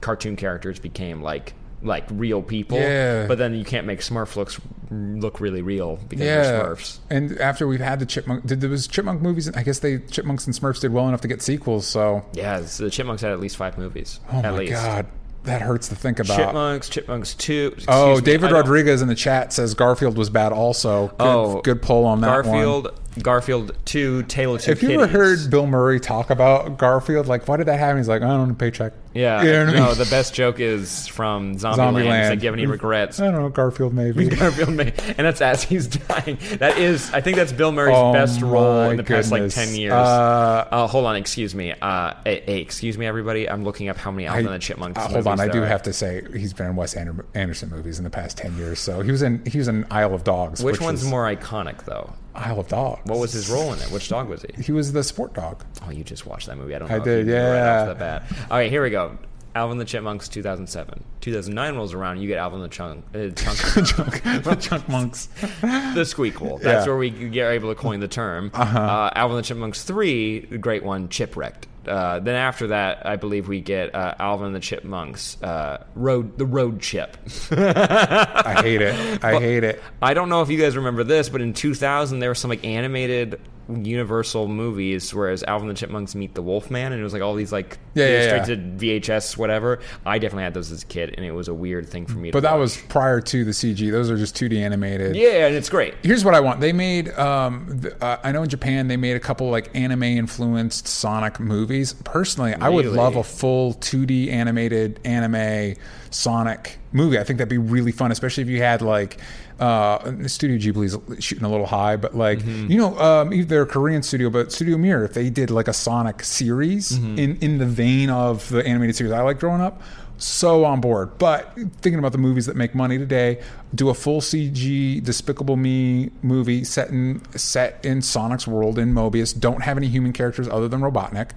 cartoon 0.00 0.34
characters 0.36 0.78
became 0.78 1.22
like 1.22 1.54
like 1.82 2.04
real 2.10 2.42
people 2.42 2.78
Yeah. 2.78 3.26
but 3.26 3.38
then 3.38 3.54
you 3.54 3.64
can't 3.64 3.86
make 3.86 4.00
smurf 4.00 4.36
looks 4.36 4.60
look 4.90 5.40
really 5.40 5.62
real 5.62 5.96
because 6.08 6.26
Yeah, 6.26 6.42
they're 6.42 6.64
smurfs 6.74 6.98
and 7.08 7.38
after 7.38 7.66
we've 7.66 7.80
had 7.80 8.00
the 8.00 8.06
chipmunk, 8.06 8.44
did 8.46 8.60
there 8.60 8.68
was 8.68 8.86
chipmunk 8.86 9.22
movies? 9.22 9.48
I 9.54 9.62
guess 9.62 9.78
they 9.78 9.98
chipmunks 9.98 10.46
and 10.46 10.54
Smurfs 10.54 10.80
did 10.80 10.92
well 10.92 11.08
enough 11.08 11.20
to 11.22 11.28
get 11.28 11.40
sequels. 11.42 11.86
So, 11.86 12.24
yeah 12.34 12.62
so 12.64 12.84
the 12.84 12.90
chipmunks 12.90 13.22
had 13.22 13.32
at 13.32 13.40
least 13.40 13.56
five 13.56 13.78
movies 13.78 14.20
oh 14.32 14.38
at 14.38 14.44
my 14.52 14.58
least 14.58 14.72
god, 14.72 15.06
that 15.44 15.62
hurts 15.62 15.88
to 15.88 15.94
think 15.94 16.18
about. 16.18 16.36
chipmunks 16.36 16.88
chipmunks 16.88 17.34
2 17.34 17.76
Oh, 17.88 18.16
me, 18.16 18.20
David 18.20 18.52
Rodriguez 18.52 19.02
in 19.02 19.08
the 19.08 19.14
chat 19.14 19.52
says 19.52 19.74
Garfield 19.74 20.16
was 20.16 20.30
bad. 20.30 20.52
Also, 20.52 21.08
good, 21.08 21.16
oh 21.20 21.60
good 21.62 21.82
pull 21.82 22.04
on 22.04 22.20
that 22.20 22.44
one. 22.44 22.44
garfield 22.44 22.88
garfield 23.22 23.76
2 23.84 24.24
tale 24.24 24.54
of 24.54 24.62
two 24.62 24.72
If 24.72 24.82
you 24.82 24.90
ever 24.92 25.06
heard 25.06 25.50
Bill 25.50 25.66
Murray 25.66 25.98
talk 26.00 26.30
about 26.30 26.78
Garfield, 26.78 27.26
like, 27.26 27.48
why 27.48 27.56
did 27.56 27.66
that 27.66 27.78
happen? 27.78 27.98
He's 27.98 28.08
like, 28.08 28.22
I 28.22 28.28
don't 28.28 28.48
know, 28.48 28.54
paycheck. 28.54 28.92
Yeah, 29.14 29.42
You 29.42 29.50
know 29.52 29.64
what 29.66 29.74
I 29.74 29.78
no, 29.78 29.86
mean? 29.88 29.98
the 29.98 30.04
best 30.10 30.34
joke 30.34 30.60
is 30.60 31.06
from 31.08 31.56
Zombieland. 31.56 31.76
Zombieland. 31.76 32.20
It's 32.20 32.28
like, 32.30 32.38
do 32.38 32.44
you 32.44 32.48
have 32.48 32.54
any 32.58 32.66
regrets? 32.66 33.20
I 33.20 33.24
don't 33.30 33.34
know, 33.42 33.48
Garfield 33.48 33.92
maybe. 33.92 34.28
Garfield 34.36 34.70
May, 34.70 34.92
and 35.08 35.18
that's 35.26 35.40
as 35.40 35.62
he's 35.62 35.86
dying. 35.88 36.38
That 36.58 36.78
is, 36.78 37.10
I 37.12 37.20
think 37.20 37.36
that's 37.36 37.52
Bill 37.52 37.72
Murray's 37.72 37.96
Oh 37.96 38.12
best 38.12 38.40
role 38.40 38.90
in 38.90 38.96
the 38.96 39.02
past 39.04 39.30
like 39.32 39.50
ten 39.50 39.74
years. 39.74 39.92
Uh, 39.92 40.68
Uh, 40.70 40.86
hold 40.86 41.06
on, 41.06 41.16
excuse 41.16 41.54
me. 41.54 41.72
Uh, 41.80 42.14
hey, 42.24 42.42
hey, 42.46 42.60
excuse 42.60 42.96
me, 42.96 43.06
everybody. 43.06 43.48
I'm 43.50 43.64
looking 43.64 43.88
up 43.88 43.96
how 43.96 44.10
many 44.10 44.26
Alvin 44.26 44.46
and 44.46 44.54
the 44.54 44.58
Chipmunks. 44.58 45.00
uh, 45.00 45.08
hold 45.08 45.26
on, 45.26 45.40
I 45.40 45.48
do 45.48 45.62
are. 45.62 45.66
have 45.66 45.82
to 45.84 45.92
say 45.92 46.22
he's 46.32 46.52
been 46.52 46.66
in 46.66 46.76
Wes 46.76 46.94
Ander- 46.94 47.24
Anderson 47.34 47.70
movies 47.70 47.98
in 47.98 48.04
the 48.04 48.10
past 48.10 48.36
ten 48.38 48.56
years. 48.56 48.78
So 48.78 49.00
he 49.02 49.10
was 49.10 49.22
in 49.22 49.44
he 49.46 49.58
was 49.58 49.68
in 49.68 49.86
Isle 49.90 50.14
of 50.14 50.24
Dogs. 50.24 50.62
Which, 50.62 50.80
one's 50.80 51.02
is- 51.02 51.10
more 51.10 51.24
iconic, 51.24 51.84
though? 51.84 52.12
Isle 52.34 52.60
of 52.60 52.68
Dogs. 52.68 53.00
What 53.04 53.18
was 53.18 53.32
his 53.32 53.50
role 53.50 53.72
in 53.72 53.78
it? 53.80 53.90
Which 53.90 54.08
dog 54.08 54.28
was 54.28 54.42
he? 54.42 54.62
He 54.62 54.72
was 54.72 54.92
the 54.92 55.02
sport 55.02 55.34
dog. 55.34 55.64
Oh, 55.86 55.90
you 55.90 56.04
just 56.04 56.26
watched 56.26 56.46
that 56.46 56.56
movie. 56.56 56.74
I 56.74 56.78
don't 56.78 56.90
I 56.90 56.98
did, 56.98 57.26
knew 57.26 57.34
Right 57.34 57.38
yeah. 57.54 57.82
off 57.82 57.88
the 57.88 57.94
bat. 57.96 58.24
All 58.50 58.56
right, 58.58 58.70
here 58.70 58.82
we 58.82 58.90
go. 58.90 59.18
Alvin 59.52 59.78
the 59.78 59.84
Chipmunks, 59.84 60.28
2007. 60.28 61.02
2009 61.22 61.74
rolls 61.74 61.92
around. 61.92 62.20
You 62.20 62.28
get 62.28 62.38
Alvin 62.38 62.60
the 62.60 62.68
Chunk, 62.68 63.04
uh, 63.14 63.30
Chunk 63.30 63.34
the 64.44 64.56
chunk 64.60 64.88
monks. 64.88 65.26
the 65.60 66.02
Squeakquel. 66.04 66.60
That's 66.62 66.86
Yeah. 66.86 66.90
where 66.92 66.96
we 66.96 67.10
get 67.10 67.50
able 67.50 67.68
to 67.74 67.74
coin 67.74 67.98
the 67.98 68.06
term. 68.06 68.52
Uh-huh. 68.54 69.10
Alvin 69.16 69.36
the 69.36 69.42
Chipmunks 69.42 69.82
3, 69.82 70.40
the 70.50 70.58
great 70.58 70.84
one, 70.84 71.08
Chipwrecked. 71.08 71.66
Uh, 71.86 72.18
then 72.20 72.36
after 72.36 72.68
that, 72.68 73.06
I 73.06 73.16
believe 73.16 73.48
we 73.48 73.60
get 73.60 73.94
uh, 73.94 74.14
Alvin 74.18 74.52
the 74.52 74.60
Chipmunks, 74.60 75.42
uh, 75.42 75.84
road 75.94 76.36
the 76.38 76.46
road 76.46 76.80
chip. 76.80 77.16
I 77.50 78.60
hate 78.62 78.82
it. 78.82 79.24
I 79.24 79.40
hate 79.40 79.64
it. 79.64 79.82
I 80.02 80.14
don't 80.14 80.28
know 80.28 80.42
if 80.42 80.50
you 80.50 80.58
guys 80.58 80.76
remember 80.76 81.04
this, 81.04 81.28
but 81.28 81.40
in 81.40 81.52
2000 81.52 82.18
there 82.18 82.30
were 82.30 82.34
some 82.34 82.50
like 82.50 82.64
animated 82.64 83.40
Universal 83.76 84.48
movies, 84.48 85.14
whereas 85.14 85.42
Alvin 85.44 85.68
and 85.68 85.76
the 85.76 85.80
Chipmunks 85.80 86.14
meet 86.14 86.34
the 86.34 86.42
Wolfman, 86.42 86.92
and 86.92 87.00
it 87.00 87.04
was 87.04 87.12
like 87.12 87.22
all 87.22 87.34
these 87.34 87.52
like 87.52 87.78
Yeah, 87.94 88.06
yeah, 88.06 88.46
yeah. 88.46 88.56
VHS, 88.56 89.36
whatever. 89.36 89.80
I 90.04 90.18
definitely 90.18 90.44
had 90.44 90.54
those 90.54 90.72
as 90.72 90.82
a 90.82 90.86
kid, 90.86 91.14
and 91.16 91.24
it 91.24 91.32
was 91.32 91.48
a 91.48 91.54
weird 91.54 91.88
thing 91.88 92.06
for 92.06 92.18
me. 92.18 92.30
But 92.30 92.42
that 92.42 92.52
watch. 92.52 92.60
was 92.60 92.76
prior 92.88 93.20
to 93.20 93.44
the 93.44 93.52
CG. 93.52 93.90
Those 93.90 94.10
are 94.10 94.16
just 94.16 94.34
2D 94.34 94.58
animated. 94.58 95.14
yeah, 95.14 95.46
and 95.46 95.54
it's 95.54 95.68
great. 95.68 95.94
Here's 96.02 96.24
what 96.24 96.34
I 96.34 96.40
want. 96.40 96.60
They 96.60 96.72
made. 96.72 97.10
Um, 97.10 97.80
th- 97.80 97.94
uh, 98.00 98.18
I 98.22 98.32
know 98.32 98.42
in 98.42 98.48
Japan 98.48 98.88
they 98.88 98.96
made 98.96 99.16
a 99.16 99.20
couple 99.20 99.50
like 99.50 99.70
anime 99.74 100.02
influenced 100.02 100.88
Sonic 100.88 101.38
movies. 101.38 101.69
Personally, 102.04 102.54
I 102.54 102.68
would 102.68 102.86
love 102.86 103.16
a 103.16 103.22
full 103.24 103.74
2D 103.74 104.30
animated 104.32 105.00
anime 105.04 105.74
Sonic 106.10 106.78
movie. 106.92 107.18
I 107.18 107.24
think 107.24 107.38
that'd 107.38 107.48
be 107.48 107.58
really 107.58 107.92
fun, 107.92 108.10
especially 108.12 108.42
if 108.42 108.48
you 108.48 108.58
had 108.58 108.82
like. 108.82 109.18
Uh, 109.58 110.26
Studio 110.26 110.56
Ghibli's 110.56 111.22
shooting 111.22 111.44
a 111.44 111.50
little 111.50 111.66
high, 111.66 111.96
but 111.96 112.16
like 112.16 112.38
Mm-hmm. 112.38 112.70
you 112.72 112.78
know, 112.78 112.98
um, 112.98 113.34
either 113.34 113.46
they're 113.46 113.62
a 113.64 113.66
Korean 113.66 114.02
studio, 114.02 114.30
but 114.30 114.50
Studio 114.52 114.78
Mir, 114.78 115.04
if 115.04 115.12
they 115.12 115.28
did 115.28 115.50
like 115.50 115.68
a 115.68 115.74
Sonic 115.74 116.22
series 116.24 116.92
Mm-hmm. 116.92 117.18
in 117.18 117.36
in 117.42 117.58
the 117.58 117.66
vein 117.66 118.08
of 118.08 118.48
the 118.48 118.66
animated 118.66 118.96
series 118.96 119.12
I 119.12 119.20
like 119.20 119.38
growing 119.38 119.60
up, 119.60 119.82
so 120.20 120.64
on 120.64 120.80
board. 120.80 121.18
But 121.18 121.52
thinking 121.80 121.98
about 121.98 122.12
the 122.12 122.18
movies 122.18 122.46
that 122.46 122.54
make 122.54 122.74
money 122.74 122.98
today, 122.98 123.40
do 123.74 123.88
a 123.88 123.94
full 123.94 124.20
CG 124.20 125.02
Despicable 125.02 125.56
Me 125.56 126.10
movie 126.22 126.62
set 126.62 126.90
in 126.90 127.20
set 127.36 127.84
in 127.84 128.02
Sonic's 128.02 128.46
world 128.46 128.78
in 128.78 128.92
Mobius. 128.94 129.36
Don't 129.38 129.62
have 129.62 129.76
any 129.76 129.88
human 129.88 130.12
characters 130.12 130.46
other 130.46 130.68
than 130.68 130.80
Robotnik. 130.80 131.30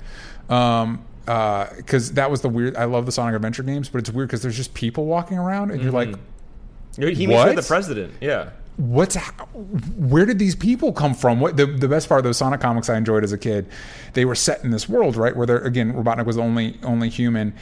Um, 0.49 1.03
because 1.25 2.11
that 2.13 2.29
was 2.29 2.41
the 2.41 2.49
weird. 2.49 2.75
I 2.75 2.83
love 2.83 3.05
the 3.05 3.11
Sonic 3.13 3.35
Adventure 3.35 3.63
games, 3.63 3.87
but 3.89 3.99
it's 3.99 4.09
weird 4.11 4.27
because 4.27 4.41
there's 4.41 4.57
just 4.57 4.73
people 4.73 5.05
walking 5.05 5.37
around, 5.37 5.71
and 5.71 5.81
you're 5.81 5.91
like, 5.93 6.09
He 6.97 7.25
meets 7.27 7.31
What? 7.31 7.55
with 7.55 7.63
the 7.63 7.67
president. 7.67 8.13
Yeah. 8.19 8.49
what's 8.75 9.15
where 9.53 10.25
did 10.25 10.39
these 10.39 10.55
people 10.55 10.91
come 10.91 11.13
from 11.13 11.39
what 11.39 11.55
the, 11.57 11.65
the 11.67 11.87
best 11.87 12.09
part 12.09 12.17
of 12.17 12.23
those 12.23 12.37
sonic 12.37 12.59
comics 12.59 12.89
i 12.89 12.97
enjoyed 12.97 13.23
as 13.23 13.31
a 13.31 13.37
kid 13.37 13.67
they 14.13 14.25
were 14.25 14.33
set 14.33 14.63
in 14.63 14.71
this 14.71 14.89
world 14.89 15.15
right 15.15 15.35
where 15.37 15.45
they're 15.45 15.59
again 15.59 15.93
robotnik 15.93 16.25
was 16.25 16.37
the 16.37 16.41
only 16.41 16.79
only 16.81 17.07
human 17.07 17.53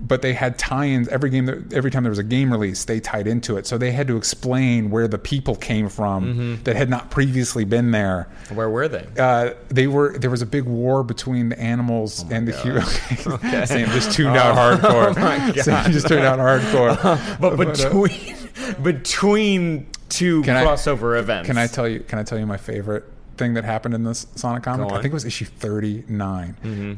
but 0.00 0.22
they 0.22 0.32
had 0.32 0.58
tie-ins 0.58 1.08
every 1.08 1.30
game 1.30 1.46
that, 1.46 1.72
every 1.72 1.90
time 1.90 2.02
there 2.04 2.10
was 2.10 2.18
a 2.18 2.22
game 2.24 2.50
release 2.50 2.84
they 2.84 3.00
tied 3.00 3.26
into 3.26 3.56
it 3.56 3.66
so 3.66 3.76
they 3.76 3.90
had 3.90 4.06
to 4.06 4.16
explain 4.16 4.90
where 4.90 5.06
the 5.08 5.18
people 5.18 5.56
came 5.56 5.88
from 5.88 6.60
that 6.64 6.76
had 6.76 6.88
not 6.88 7.10
previously 7.10 7.64
been 7.64 7.90
there 7.90 8.28
Where 8.54 8.70
were 8.70 8.88
they? 8.88 9.06
uh, 9.18 9.54
they 9.68 9.86
were 9.88 10.16
there 10.18 10.30
was 10.30 10.42
a 10.42 10.46
big 10.46 10.64
war 10.64 11.02
between 11.02 11.48
the 11.50 11.58
animals 11.60 12.24
and 12.30 12.46
the 12.48 12.52
humans. 12.56 12.88
Sam 13.68 13.88
just 13.90 14.12
tuned 14.12 14.36
out 14.36 14.56
hardcore. 14.56 15.14
Oh 15.16 15.20
my 15.20 15.52
Sam 15.60 15.90
just 15.92 16.08
tuned 16.08 16.22
out 16.24 16.38
hardcore. 16.38 17.40
but 17.40 17.52
uh, 17.52 17.56
between 17.56 18.36
between 18.82 19.86
two 20.08 20.42
Can 20.42 20.56
I- 20.56 20.64
crossover 20.64 21.18
events, 21.18 21.46
Can 21.46 21.58
I 21.58 21.66
tell 21.66 21.88
you? 21.88 22.00
Can 22.00 22.18
I 22.18 22.22
tell 22.22 22.38
you 22.38 22.46
my 22.46 22.56
favorite 22.56 23.04
thing 23.40 23.54
that 23.54 23.64
happened 23.64 23.94
in 23.94 24.04
this 24.04 24.28
Sonic 24.36 24.62
comic? 24.62 24.86
I 24.92 25.02
think 25.02 25.06
it 25.06 25.12
was 25.14 25.24
issue 25.24 25.46
thirty 25.46 26.04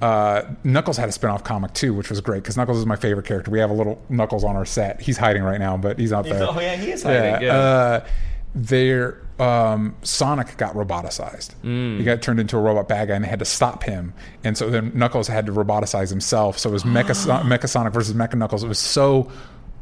Uh, 0.02 0.42
Knuckles 0.64 0.98
had 0.98 1.08
a 1.08 1.12
spin-off 1.12 1.42
comic 1.44 1.72
too, 1.72 1.94
which 1.94 2.10
was 2.10 2.20
great 2.20 2.42
because 2.42 2.58
Knuckles 2.58 2.76
is 2.76 2.84
my 2.84 2.96
favorite 2.96 3.24
character. 3.24 3.50
We 3.50 3.60
have 3.60 3.70
a 3.70 3.74
little 3.74 4.02
Knuckles 4.10 4.44
on 4.44 4.56
our 4.56 4.66
set. 4.66 5.00
He's 5.00 5.16
hiding 5.16 5.42
right 5.42 5.58
now, 5.58 5.78
but 5.78 5.98
he's 5.98 6.12
out 6.12 6.24
there. 6.24 6.46
oh, 6.46 6.60
yeah, 6.60 6.76
he 6.76 6.90
is 6.90 7.02
hiding, 7.02 7.42
yeah. 7.42 7.56
Uh, 7.56 8.06
their 8.54 9.18
um, 9.38 9.96
Sonic 10.02 10.56
got 10.58 10.74
roboticized. 10.74 11.54
Mm. 11.64 11.98
He 11.98 12.04
got 12.04 12.20
turned 12.20 12.38
into 12.38 12.56
a 12.56 12.60
robot 12.60 12.88
bad 12.88 13.08
guy, 13.08 13.14
and 13.14 13.24
they 13.24 13.28
had 13.28 13.38
to 13.38 13.44
stop 13.44 13.82
him. 13.82 14.12
And 14.44 14.58
so 14.58 14.68
then 14.68 14.92
Knuckles 14.94 15.26
had 15.26 15.46
to 15.46 15.52
roboticize 15.52 16.10
himself. 16.10 16.58
So 16.58 16.68
it 16.68 16.72
was 16.72 16.84
Mecha, 16.84 17.42
Mecha 17.42 17.68
Sonic 17.68 17.92
versus 17.94 18.14
Mecha 18.14 18.34
Knuckles. 18.34 18.62
It 18.62 18.68
was 18.68 18.78
so 18.78 19.30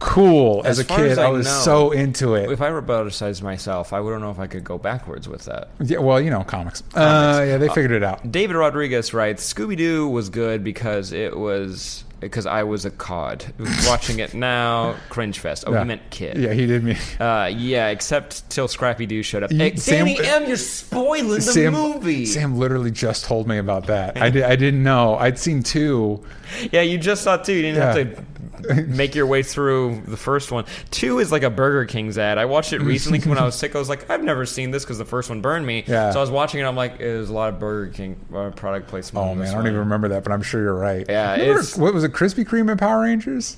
cool 0.00 0.62
as, 0.64 0.78
As 0.78 0.86
a 0.86 0.88
kid. 0.88 1.12
as 1.12 1.18
I, 1.18 1.26
I 1.26 1.28
was 1.28 1.46
know, 1.46 1.52
so 1.52 1.90
into 1.92 2.34
it. 2.34 2.50
If 2.50 2.60
I 2.60 2.70
roboticized 2.70 3.42
myself, 3.42 3.92
I 3.92 4.00
wouldn't 4.00 4.22
know 4.22 4.30
if 4.30 4.38
I 4.38 4.46
could 4.46 4.64
go 4.64 4.78
backwards 4.78 5.28
with 5.28 5.44
that. 5.44 5.68
Yeah, 5.80 5.98
well, 5.98 6.20
you 6.20 6.30
know, 6.30 6.42
comics. 6.42 6.82
Uh, 6.94 7.44
yeah, 7.46 7.56
they 7.58 7.68
figured 7.68 7.92
it 7.92 8.02
out. 8.02 8.32
David 8.32 8.56
Rodriguez 8.56 9.14
writes 9.14 9.52
Scooby 9.52 9.76
Doo 9.76 10.08
was 10.08 10.28
good 10.30 10.64
because 10.64 11.12
it 11.12 11.36
was 11.36 12.04
because 12.18 12.44
I 12.44 12.64
was 12.64 12.84
a 12.84 12.90
cod 12.90 13.46
watching 13.86 14.18
it 14.18 14.34
now. 14.34 14.94
Cringe 15.08 15.38
fest. 15.38 15.64
Oh, 15.66 15.72
Yeah. 15.72 15.78
he 15.80 15.84
meant 15.86 16.10
kid. 16.10 16.36
Yeah, 16.36 16.52
he 16.52 16.66
did 16.66 16.84
me. 16.84 16.98
Uh, 17.18 17.46
yeah, 17.50 17.88
except 17.88 18.48
till 18.50 18.68
Scrappy 18.68 19.06
Doo 19.06 19.22
showed 19.22 19.42
up. 19.42 19.50
You- 19.52 19.56
Hey, 19.58 19.76
Sam- 19.76 20.04
Danny 20.04 20.18
M, 20.22 20.46
you're 20.46 20.58
spoiling 20.58 21.36
the 21.36 21.40
Sam, 21.40 21.72
movie. 21.72 22.26
Sam 22.26 22.58
literally 22.58 22.90
just 22.90 23.24
told 23.24 23.48
me 23.48 23.56
about 23.56 23.86
that. 23.86 24.20
I, 24.20 24.28
did, 24.28 24.42
I 24.42 24.54
didn't 24.56 24.82
know. 24.82 25.16
I'd 25.16 25.38
seen 25.38 25.62
two. 25.62 26.22
Yeah, 26.72 26.80
you 26.80 26.98
just 26.98 27.22
saw 27.22 27.36
two. 27.36 27.52
You 27.54 27.62
didn't 27.62 27.76
Yeah. 27.78 27.94
have 27.94 28.16
to 28.16 28.39
make 28.88 29.14
your 29.14 29.26
way 29.26 29.42
through 29.42 30.02
the 30.06 30.16
first 30.16 30.50
one. 30.52 30.64
Two 30.90 31.18
is 31.18 31.30
like 31.32 31.42
a 31.42 31.50
Burger 31.50 31.84
King's 31.84 32.18
ad. 32.18 32.38
I 32.38 32.44
watched 32.44 32.72
it 32.72 32.80
recently 32.80 33.20
when 33.20 33.38
I 33.38 33.44
was 33.44 33.54
sick. 33.54 33.74
I 33.74 33.78
was 33.78 33.88
like, 33.88 34.08
I've 34.10 34.22
never 34.24 34.46
seen 34.46 34.70
this 34.70 34.84
because 34.84 34.98
the 34.98 35.04
first 35.04 35.28
one 35.28 35.40
burned 35.40 35.66
me. 35.66 35.84
Yeah. 35.86 36.10
So 36.12 36.18
I 36.18 36.22
was 36.22 36.30
watching 36.30 36.60
it. 36.60 36.64
I'm 36.64 36.76
like, 36.76 36.98
there's 36.98 37.30
a 37.30 37.32
lot 37.34 37.52
of 37.52 37.58
Burger 37.60 37.92
King 37.92 38.18
uh, 38.34 38.50
product 38.50 38.88
placement. 38.88 39.26
Oh 39.26 39.34
man, 39.34 39.46
I 39.48 39.50
don't 39.50 39.56
one. 39.58 39.66
even 39.68 39.78
remember 39.80 40.08
that, 40.08 40.22
but 40.24 40.32
I'm 40.32 40.42
sure 40.42 40.60
you're 40.62 40.74
right. 40.74 41.06
Yeah, 41.08 41.36
Remember- 41.36 41.62
what 41.76 41.94
was 41.94 42.04
it? 42.04 42.12
Krispy 42.12 42.44
Kreme 42.44 42.70
and 42.70 42.78
Power 42.78 43.00
Rangers. 43.02 43.56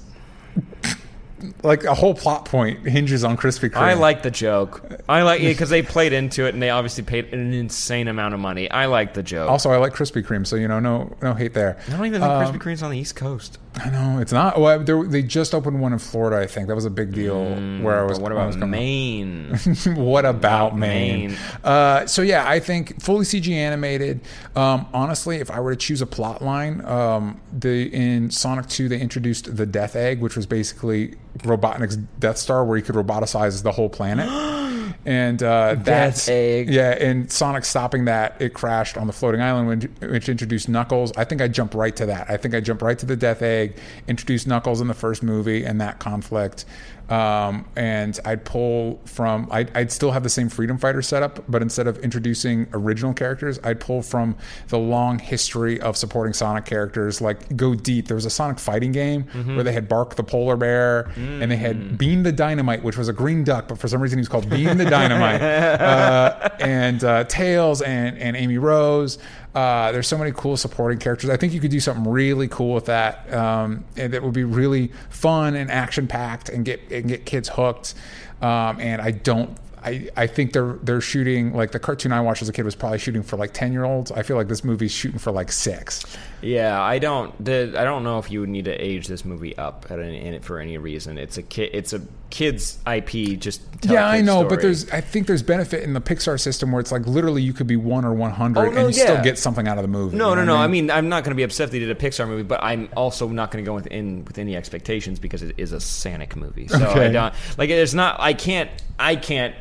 like 1.64 1.82
a 1.84 1.94
whole 1.94 2.14
plot 2.14 2.44
point 2.44 2.86
hinges 2.86 3.24
on 3.24 3.36
Krispy 3.36 3.68
Kreme. 3.68 3.78
I 3.78 3.94
like 3.94 4.22
the 4.22 4.30
joke. 4.30 5.00
I 5.08 5.22
like 5.22 5.40
it 5.40 5.48
because 5.48 5.70
they 5.70 5.82
played 5.82 6.12
into 6.12 6.46
it 6.46 6.54
and 6.54 6.62
they 6.62 6.70
obviously 6.70 7.02
paid 7.02 7.32
an 7.34 7.52
insane 7.52 8.06
amount 8.06 8.34
of 8.34 8.40
money. 8.40 8.70
I 8.70 8.86
like 8.86 9.14
the 9.14 9.22
joke. 9.24 9.50
Also, 9.50 9.70
I 9.72 9.78
like 9.78 9.92
Krispy 9.92 10.24
Kreme, 10.24 10.46
so 10.46 10.54
you 10.56 10.68
know, 10.68 10.78
no, 10.78 11.12
no 11.20 11.34
hate 11.34 11.52
there. 11.54 11.78
I 11.88 11.96
don't 11.96 12.06
even 12.06 12.20
think 12.20 12.32
Um, 12.32 12.44
Krispy 12.54 12.62
Kreme's 12.62 12.82
on 12.82 12.92
the 12.92 12.98
East 12.98 13.16
Coast. 13.16 13.58
I 13.74 13.88
know 13.90 14.18
it's 14.18 14.32
not. 14.32 14.60
Well, 14.60 14.80
they 14.80 15.22
just 15.22 15.54
opened 15.54 15.80
one 15.80 15.92
in 15.92 15.98
Florida. 15.98 16.36
I 16.36 16.46
think 16.46 16.68
that 16.68 16.74
was 16.74 16.84
a 16.84 16.90
big 16.90 17.12
deal. 17.12 17.42
where 17.82 18.00
I 18.00 18.04
was. 18.04 18.18
Mm, 18.18 18.22
what 18.22 18.32
I 18.32 18.46
was 18.46 18.56
about 18.56 18.68
Maine? 18.68 19.58
what 19.96 20.24
about 20.26 20.76
Maine? 20.76 21.30
Maine? 21.30 21.38
Uh, 21.64 22.06
so 22.06 22.20
yeah, 22.22 22.46
I 22.46 22.60
think 22.60 23.00
fully 23.02 23.24
CG 23.24 23.50
animated. 23.50 24.20
Um, 24.54 24.86
honestly, 24.92 25.36
if 25.36 25.50
I 25.50 25.60
were 25.60 25.70
to 25.74 25.76
choose 25.76 26.02
a 26.02 26.06
plot 26.06 26.42
line, 26.42 26.84
um, 26.84 27.40
the 27.52 27.92
in 27.94 28.30
Sonic 28.30 28.68
Two 28.68 28.88
they 28.88 29.00
introduced 29.00 29.56
the 29.56 29.64
Death 29.66 29.96
Egg, 29.96 30.20
which 30.20 30.36
was 30.36 30.46
basically 30.46 31.14
Robotnik's 31.38 31.96
Death 31.96 32.36
Star, 32.36 32.64
where 32.64 32.76
he 32.76 32.82
could 32.82 32.94
roboticize 32.94 33.62
the 33.62 33.72
whole 33.72 33.88
planet. 33.88 34.28
And 35.04 35.42
uh, 35.42 35.76
that's 35.78 36.28
Egg. 36.28 36.68
yeah. 36.70 36.90
And 36.90 37.30
Sonic 37.30 37.64
stopping 37.64 38.04
that, 38.04 38.40
it 38.40 38.54
crashed 38.54 38.96
on 38.96 39.06
the 39.06 39.12
floating 39.12 39.40
island, 39.40 39.68
which, 40.00 40.10
which 40.10 40.28
introduced 40.28 40.68
Knuckles. 40.68 41.12
I 41.16 41.24
think 41.24 41.42
I 41.42 41.48
jumped 41.48 41.74
right 41.74 41.94
to 41.96 42.06
that. 42.06 42.30
I 42.30 42.36
think 42.36 42.54
I 42.54 42.60
jumped 42.60 42.82
right 42.82 42.98
to 42.98 43.06
the 43.06 43.16
Death 43.16 43.42
Egg, 43.42 43.76
introduced 44.06 44.46
Knuckles 44.46 44.80
in 44.80 44.86
the 44.86 44.94
first 44.94 45.22
movie, 45.22 45.64
and 45.64 45.80
that 45.80 45.98
conflict. 45.98 46.64
Um, 47.08 47.66
and 47.76 48.18
I'd 48.24 48.44
pull 48.44 49.00
from, 49.04 49.48
I'd, 49.50 49.76
I'd 49.76 49.92
still 49.92 50.12
have 50.12 50.22
the 50.22 50.30
same 50.30 50.48
Freedom 50.48 50.78
Fighter 50.78 51.02
setup, 51.02 51.40
but 51.48 51.60
instead 51.60 51.86
of 51.86 51.98
introducing 51.98 52.66
original 52.72 53.12
characters, 53.12 53.58
I'd 53.62 53.80
pull 53.80 54.02
from 54.02 54.36
the 54.68 54.78
long 54.78 55.18
history 55.18 55.80
of 55.80 55.96
supporting 55.96 56.32
Sonic 56.32 56.64
characters. 56.64 57.20
Like 57.20 57.54
go 57.56 57.74
deep. 57.74 58.08
There 58.08 58.14
was 58.14 58.24
a 58.24 58.30
Sonic 58.30 58.58
fighting 58.58 58.92
game 58.92 59.24
where 59.54 59.62
they 59.64 59.72
had 59.72 59.88
Bark 59.88 60.14
the 60.14 60.24
polar 60.24 60.56
bear, 60.56 61.10
and 61.16 61.50
they 61.50 61.56
had 61.56 61.98
Bean 61.98 62.22
the 62.22 62.32
Dynamite, 62.32 62.82
which 62.82 62.96
was 62.96 63.08
a 63.08 63.12
green 63.12 63.44
duck, 63.44 63.68
but 63.68 63.78
for 63.78 63.88
some 63.88 64.00
reason 64.00 64.18
he 64.18 64.20
was 64.20 64.28
called 64.28 64.48
Bean 64.48 64.78
the 64.78 64.84
Dynamite, 64.84 65.42
uh, 65.42 66.48
and 66.60 67.04
uh, 67.04 67.24
Tails 67.24 67.82
and 67.82 68.16
and 68.18 68.36
Amy 68.36 68.58
Rose. 68.58 69.18
Uh, 69.54 69.92
there's 69.92 70.06
so 70.06 70.16
many 70.16 70.32
cool 70.32 70.56
supporting 70.56 70.98
characters. 70.98 71.28
I 71.28 71.36
think 71.36 71.52
you 71.52 71.60
could 71.60 71.70
do 71.70 71.80
something 71.80 72.10
really 72.10 72.48
cool 72.48 72.74
with 72.74 72.86
that, 72.86 73.30
um, 73.34 73.84
and 73.96 74.12
that 74.14 74.22
would 74.22 74.32
be 74.32 74.44
really 74.44 74.90
fun 75.10 75.54
and 75.54 75.70
action 75.70 76.06
packed 76.06 76.48
and 76.48 76.64
get 76.64 76.80
and 76.90 77.06
get 77.06 77.26
kids 77.26 77.50
hooked. 77.50 77.94
Um, 78.40 78.80
and 78.80 79.02
I 79.02 79.10
don't. 79.10 79.56
I, 79.84 80.08
I 80.16 80.26
think 80.26 80.52
they're 80.52 80.78
they're 80.82 81.00
shooting 81.00 81.54
like 81.54 81.72
the 81.72 81.78
cartoon 81.78 82.12
I 82.12 82.20
watched 82.20 82.40
as 82.40 82.48
a 82.48 82.52
kid 82.52 82.64
was 82.64 82.74
probably 82.74 82.98
shooting 82.98 83.22
for 83.22 83.36
like 83.36 83.52
ten 83.52 83.72
year 83.72 83.84
olds. 83.84 84.10
I 84.10 84.22
feel 84.22 84.36
like 84.36 84.48
this 84.48 84.64
movie's 84.64 84.92
shooting 84.92 85.18
for 85.18 85.32
like 85.32 85.52
six. 85.52 86.04
Yeah, 86.42 86.82
I 86.82 86.98
don't. 86.98 87.44
The, 87.44 87.74
I 87.76 87.84
don't 87.84 88.04
know 88.04 88.18
if 88.18 88.30
you 88.30 88.40
would 88.40 88.48
need 88.48 88.64
to 88.66 88.72
age 88.72 89.06
this 89.06 89.24
movie 89.24 89.56
up 89.56 89.86
at 89.90 90.00
any, 90.00 90.20
in 90.20 90.34
it 90.34 90.44
for 90.44 90.58
any 90.58 90.76
reason. 90.78 91.18
It's 91.18 91.38
a 91.38 91.42
kid. 91.42 91.70
It's 91.72 91.92
a 91.92 92.02
kids 92.30 92.78
IP. 92.86 93.38
Just 93.38 93.62
yeah, 93.82 94.06
I 94.06 94.20
know, 94.20 94.38
story. 94.38 94.48
but 94.48 94.62
there's 94.62 94.90
I 94.90 95.00
think 95.00 95.26
there's 95.26 95.42
benefit 95.42 95.84
in 95.84 95.92
the 95.92 96.00
Pixar 96.00 96.40
system 96.40 96.72
where 96.72 96.80
it's 96.80 96.90
like 96.90 97.06
literally 97.06 97.42
you 97.42 97.52
could 97.52 97.66
be 97.66 97.76
one 97.76 98.04
or 98.04 98.12
one 98.12 98.30
hundred 98.32 98.60
Oh, 98.60 98.70
no, 98.70 98.86
and 98.86 98.94
you 98.94 99.00
still 99.00 99.22
get 99.22 99.38
something 99.38 99.68
out 99.68 99.78
of 99.78 99.82
the 99.82 99.88
movie. 99.88 100.16
No, 100.16 100.30
you 100.30 100.36
no, 100.36 100.44
know 100.44 100.52
no. 100.52 100.58
what 100.58 100.64
I 100.64 100.68
mean, 100.68 100.90
I'm 100.90 101.08
not 101.08 101.24
going 101.24 101.30
to 101.30 101.36
be 101.36 101.44
upset 101.44 101.68
that 101.68 101.72
they 101.72 101.78
did 101.78 101.90
a 101.90 101.94
Pixar 101.94 102.26
movie, 102.26 102.42
but 102.42 102.62
I'm 102.62 102.88
also 102.96 103.28
not 103.28 103.50
going 103.50 103.64
to 103.64 103.68
go 103.68 103.74
within 103.74 104.24
with 104.24 104.38
any 104.38 104.56
expectations 104.56 105.18
because 105.18 105.42
it 105.42 105.54
is 105.58 105.72
a 105.72 105.80
Sonic 105.80 106.34
movie. 106.36 106.68
So 106.68 106.76
I 106.76 107.08
don't 107.08 107.34
like. 107.56 107.70
It's 107.70 107.94
not. 107.94 108.18
I 108.20 108.34
can't. 108.34 108.70
I 108.98 109.16
can't 109.16 109.54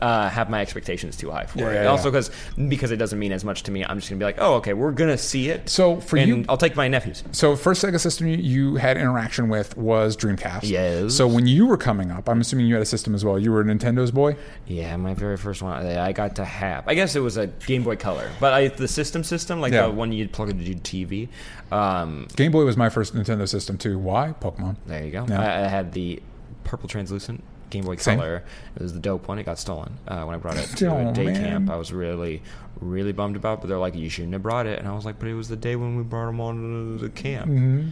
uh, 0.00 0.28
have 0.28 0.48
my 0.50 0.60
expectations 0.60 1.16
too 1.16 1.30
high 1.30 1.46
for 1.46 1.58
Yeah, 1.60 1.70
it. 1.70 1.74
yeah, 1.84 1.86
also 1.86 2.10
because 2.10 2.30
because 2.68 2.90
it 2.90 2.96
doesn't 2.96 3.18
mean 3.18 3.32
as 3.32 3.44
much 3.44 3.62
to 3.64 3.70
me. 3.70 3.84
I'm 3.84 3.98
just 3.98 4.08
gonna 4.08 4.18
be 4.18 4.24
like, 4.24 4.36
oh, 4.38 4.54
okay, 4.54 4.72
we're 4.74 4.92
gonna 4.92 5.18
see 5.18 5.48
it. 5.48 5.68
So 5.68 6.00
for 6.00 6.16
and 6.16 6.28
you- 6.28 6.44
I'll 6.48 6.56
take 6.56 6.76
my 6.76 6.88
nephews. 6.88 7.24
So 7.32 7.56
first 7.56 7.82
Sega 7.84 7.98
system 8.00 8.26
you- 8.28 8.76
had 8.76 8.96
interaction 8.96 9.48
with 9.48 9.76
was 9.76 10.16
Dreamcast. 10.16 10.60
Yes. 10.64 11.14
So 11.14 11.26
when 11.26 11.46
you 11.46 11.66
were 11.66 11.76
coming 11.76 12.10
up, 12.10 12.28
I'm 12.28 12.40
assuming 12.40 12.66
you 12.66 12.74
had 12.74 12.82
a 12.82 12.86
system 12.86 13.14
as 13.14 13.24
well. 13.24 13.38
You 13.38 13.50
were 13.52 13.60
a 13.60 13.64
Nintendo's 13.64 14.10
boy. 14.10 14.36
Yeah, 14.66 14.96
my 14.96 15.14
very 15.14 15.36
first 15.36 15.62
one 15.62 15.72
I 15.72 16.06
I 16.06 16.12
got 16.12 16.36
to 16.36 16.44
have. 16.44 16.86
I 16.86 16.94
guess 16.94 17.16
it 17.16 17.20
was 17.20 17.36
a 17.36 17.46
Game 17.48 17.82
Boy 17.82 17.96
Color, 17.96 18.30
but 18.40 18.52
I, 18.52 18.68
the 18.68 18.88
system 18.88 19.24
system, 19.24 19.60
like 19.60 19.72
Yeah. 19.72 19.86
the 19.86 19.90
one 19.92 20.12
you'd 20.12 20.32
plug 20.32 20.50
into 20.50 20.64
your 20.64 20.78
TV. 20.78 21.28
Um, 21.72 22.28
Game 22.36 22.52
Boy 22.52 22.64
was 22.64 22.76
my 22.76 22.88
first 22.88 23.14
Nintendo 23.14 23.48
system 23.48 23.76
too. 23.78 23.98
Why? 23.98 24.34
Pokemon. 24.40 24.76
there 24.86 25.04
you 25.04 25.10
go. 25.10 25.26
I, 25.30 25.64
I 25.64 25.68
had 25.68 25.92
the 25.92 26.22
purple 26.64 26.88
translucent 26.88 27.42
Game 27.70 27.84
Boy 27.84 27.96
Same. 27.96 28.18
Color. 28.18 28.44
It 28.76 28.82
was 28.82 28.92
the 28.92 29.00
dope 29.00 29.28
one. 29.28 29.38
It 29.38 29.44
got 29.44 29.58
stolen 29.58 29.98
uh, 30.08 30.22
when 30.24 30.34
I 30.34 30.38
brought 30.38 30.56
it 30.56 30.66
to 30.76 30.86
Oh, 30.88 31.08
a 31.08 31.12
day 31.12 31.24
man. 31.24 31.34
camp. 31.36 31.70
I 31.70 31.76
was 31.76 31.92
really, 31.92 32.42
really 32.80 33.12
bummed 33.12 33.36
about. 33.36 33.58
it, 33.58 33.60
But 33.62 33.68
they're 33.68 33.78
like, 33.78 33.94
"You 33.94 34.08
shouldn't 34.08 34.32
have 34.34 34.42
brought 34.42 34.66
it," 34.66 34.78
and 34.78 34.86
I 34.88 34.92
was 34.94 35.04
like, 35.04 35.18
"But 35.18 35.28
it 35.28 35.34
was 35.34 35.48
the 35.48 35.56
day 35.56 35.76
when 35.76 35.96
we 35.96 36.02
brought 36.02 36.26
them 36.26 36.40
on 36.40 36.96
to 36.98 36.98
the 36.98 37.10
camp." 37.10 37.50
Mm-hmm. 37.50 37.88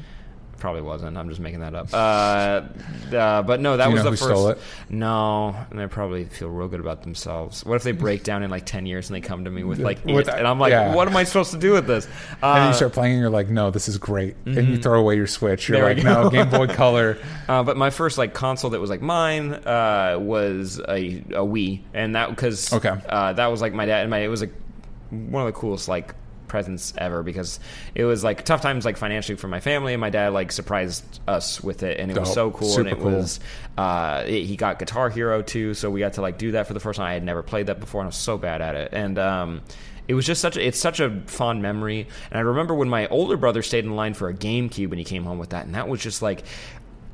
Probably 0.59 0.83
wasn't. 0.83 1.17
I'm 1.19 1.29
just 1.29 1.41
making 1.41 1.61
that 1.61 1.75
up. 1.75 1.89
Uh, 1.93 2.63
uh, 3.17 3.43
but 3.43 3.61
no, 3.61 3.77
that 3.77 3.89
you 3.89 3.95
was 3.95 4.05
the 4.05 4.17
first. 4.17 4.59
No, 4.89 5.55
and 5.71 5.79
they 5.79 5.87
probably 5.87 6.25
feel 6.25 6.49
real 6.49 6.69
good 6.69 6.81
about 6.81 7.03
themselves. 7.03 7.65
What 7.65 7.75
if 7.77 7.83
they 7.83 7.93
break 7.93 8.23
down 8.23 8.43
in 8.43 8.51
like 8.51 8.65
ten 8.65 8.87
years 8.87 9.09
and 9.11 9.17
they 9.17 9.21
come 9.21 9.45
to 9.45 9.51
me 9.51 9.63
with 9.65 9.79
like, 9.79 10.05
With- 10.05 10.29
and 10.29 10.47
I'm 10.47 10.59
like, 10.59 10.71
yeah. 10.71 10.95
what 10.95 11.09
am 11.09 11.17
I 11.17 11.25
supposed 11.25 11.51
to 11.53 11.59
do 11.59 11.73
with 11.73 11.87
this? 11.87 12.07
Uh, 12.43 12.55
And 12.55 12.69
you 12.69 12.75
start 12.75 12.93
playing, 12.93 13.13
and 13.15 13.21
you're 13.21 13.31
like, 13.31 13.49
"No, 13.49 13.71
this 13.71 13.89
is 13.89 13.99
great." 13.99 14.37
And 14.47 14.69
you 14.69 14.79
throw 14.79 15.01
away 15.01 15.17
your 15.17 15.27
Switch. 15.27 15.69
You're 15.69 15.79
Mm-hmm. 15.79 16.03
There 16.05 16.15
like, 16.23 16.25
"No, 16.25 16.31
Game 16.31 16.51
Boy 16.51 16.67
Color." 16.75 17.19
Uh, 17.49 17.63
but 17.63 17.77
my 17.77 17.91
first 17.91 18.17
like 18.17 18.33
console 18.33 18.71
that 18.71 18.81
was 18.81 18.91
like 18.91 19.03
mine 19.03 19.53
uh, 19.55 20.17
was 20.21 20.79
a, 20.89 21.19
a 21.19 21.45
Wii, 21.45 21.81
and 21.93 22.15
that 22.17 22.31
because 22.31 22.73
Okay. 22.73 22.95
uh, 23.09 23.33
that 23.35 23.47
was 23.49 23.61
like 23.61 23.75
my 23.75 23.85
dad 23.87 24.03
and 24.03 24.11
my 24.11 24.19
it 24.21 24.29
was 24.29 24.41
like 24.41 24.53
one 25.11 25.47
of 25.47 25.53
the 25.53 25.59
coolest 25.59 25.89
like 25.89 26.15
presents 26.55 26.95
ever 26.97 27.25
because 27.25 27.59
it 27.97 28.05
was 28.05 28.23
like 28.23 28.45
tough 28.45 28.61
times 28.61 28.85
like 28.85 28.97
financially 28.97 29.35
for 29.37 29.49
my 29.49 29.59
family 29.59 29.93
and 29.93 30.01
my 30.01 30.09
dad 30.09 30.33
like 30.33 30.53
surprised 30.53 31.05
us 31.27 31.61
with 31.61 31.83
it 31.83 31.99
and 31.99 32.13
it 32.13 32.17
was 32.17 32.29
Dope. 32.29 32.35
so 32.35 32.51
cool 32.53 32.69
Super 32.69 32.81
and 32.83 32.89
it 32.97 33.03
cool. 33.03 33.11
was 33.11 33.41
uh, 33.77 34.23
it- 34.25 34.45
he 34.45 34.55
got 34.55 34.79
Guitar 34.79 35.11
Hero 35.11 35.43
too 35.43 35.75
so 35.75 35.91
we 35.91 35.99
got 35.99 36.13
to 36.13 36.23
like 36.23 36.39
do 36.39 36.53
that 36.53 36.69
for 36.69 36.73
the 36.75 36.79
first 36.79 36.99
time 36.99 37.07
I 37.09 37.15
had 37.15 37.25
never 37.25 37.43
played 37.43 37.67
that 37.67 37.81
before 37.81 38.03
and 38.03 38.07
I 38.07 38.11
was 38.11 38.15
so 38.17 38.39
bad 38.39 38.63
at 38.63 38.77
it 38.77 38.91
and 38.93 39.19
um, 39.19 39.63
it 40.07 40.15
was 40.15 40.27
just 40.27 40.41
such 40.41 40.57
a, 40.57 40.65
it's 40.65 40.79
such 40.79 41.01
a 41.01 41.23
fond 41.27 41.61
memory 41.61 42.07
and 42.31 42.39
I 42.39 42.43
remember 42.43 42.73
when 42.73 42.89
my 42.89 43.09
older 43.09 43.37
brother 43.37 43.61
stayed 43.63 43.85
in 43.85 43.97
line 43.97 44.15
for 44.15 44.29
a 44.29 44.35
GameCube 44.35 44.91
and 44.91 44.99
he 44.99 45.05
came 45.05 45.25
home 45.25 45.41
with 45.41 45.51
that 45.51 45.67
and 45.67 45.75
that 45.75 45.89
was 45.89 46.01
just 46.01 46.23
like 46.23 46.45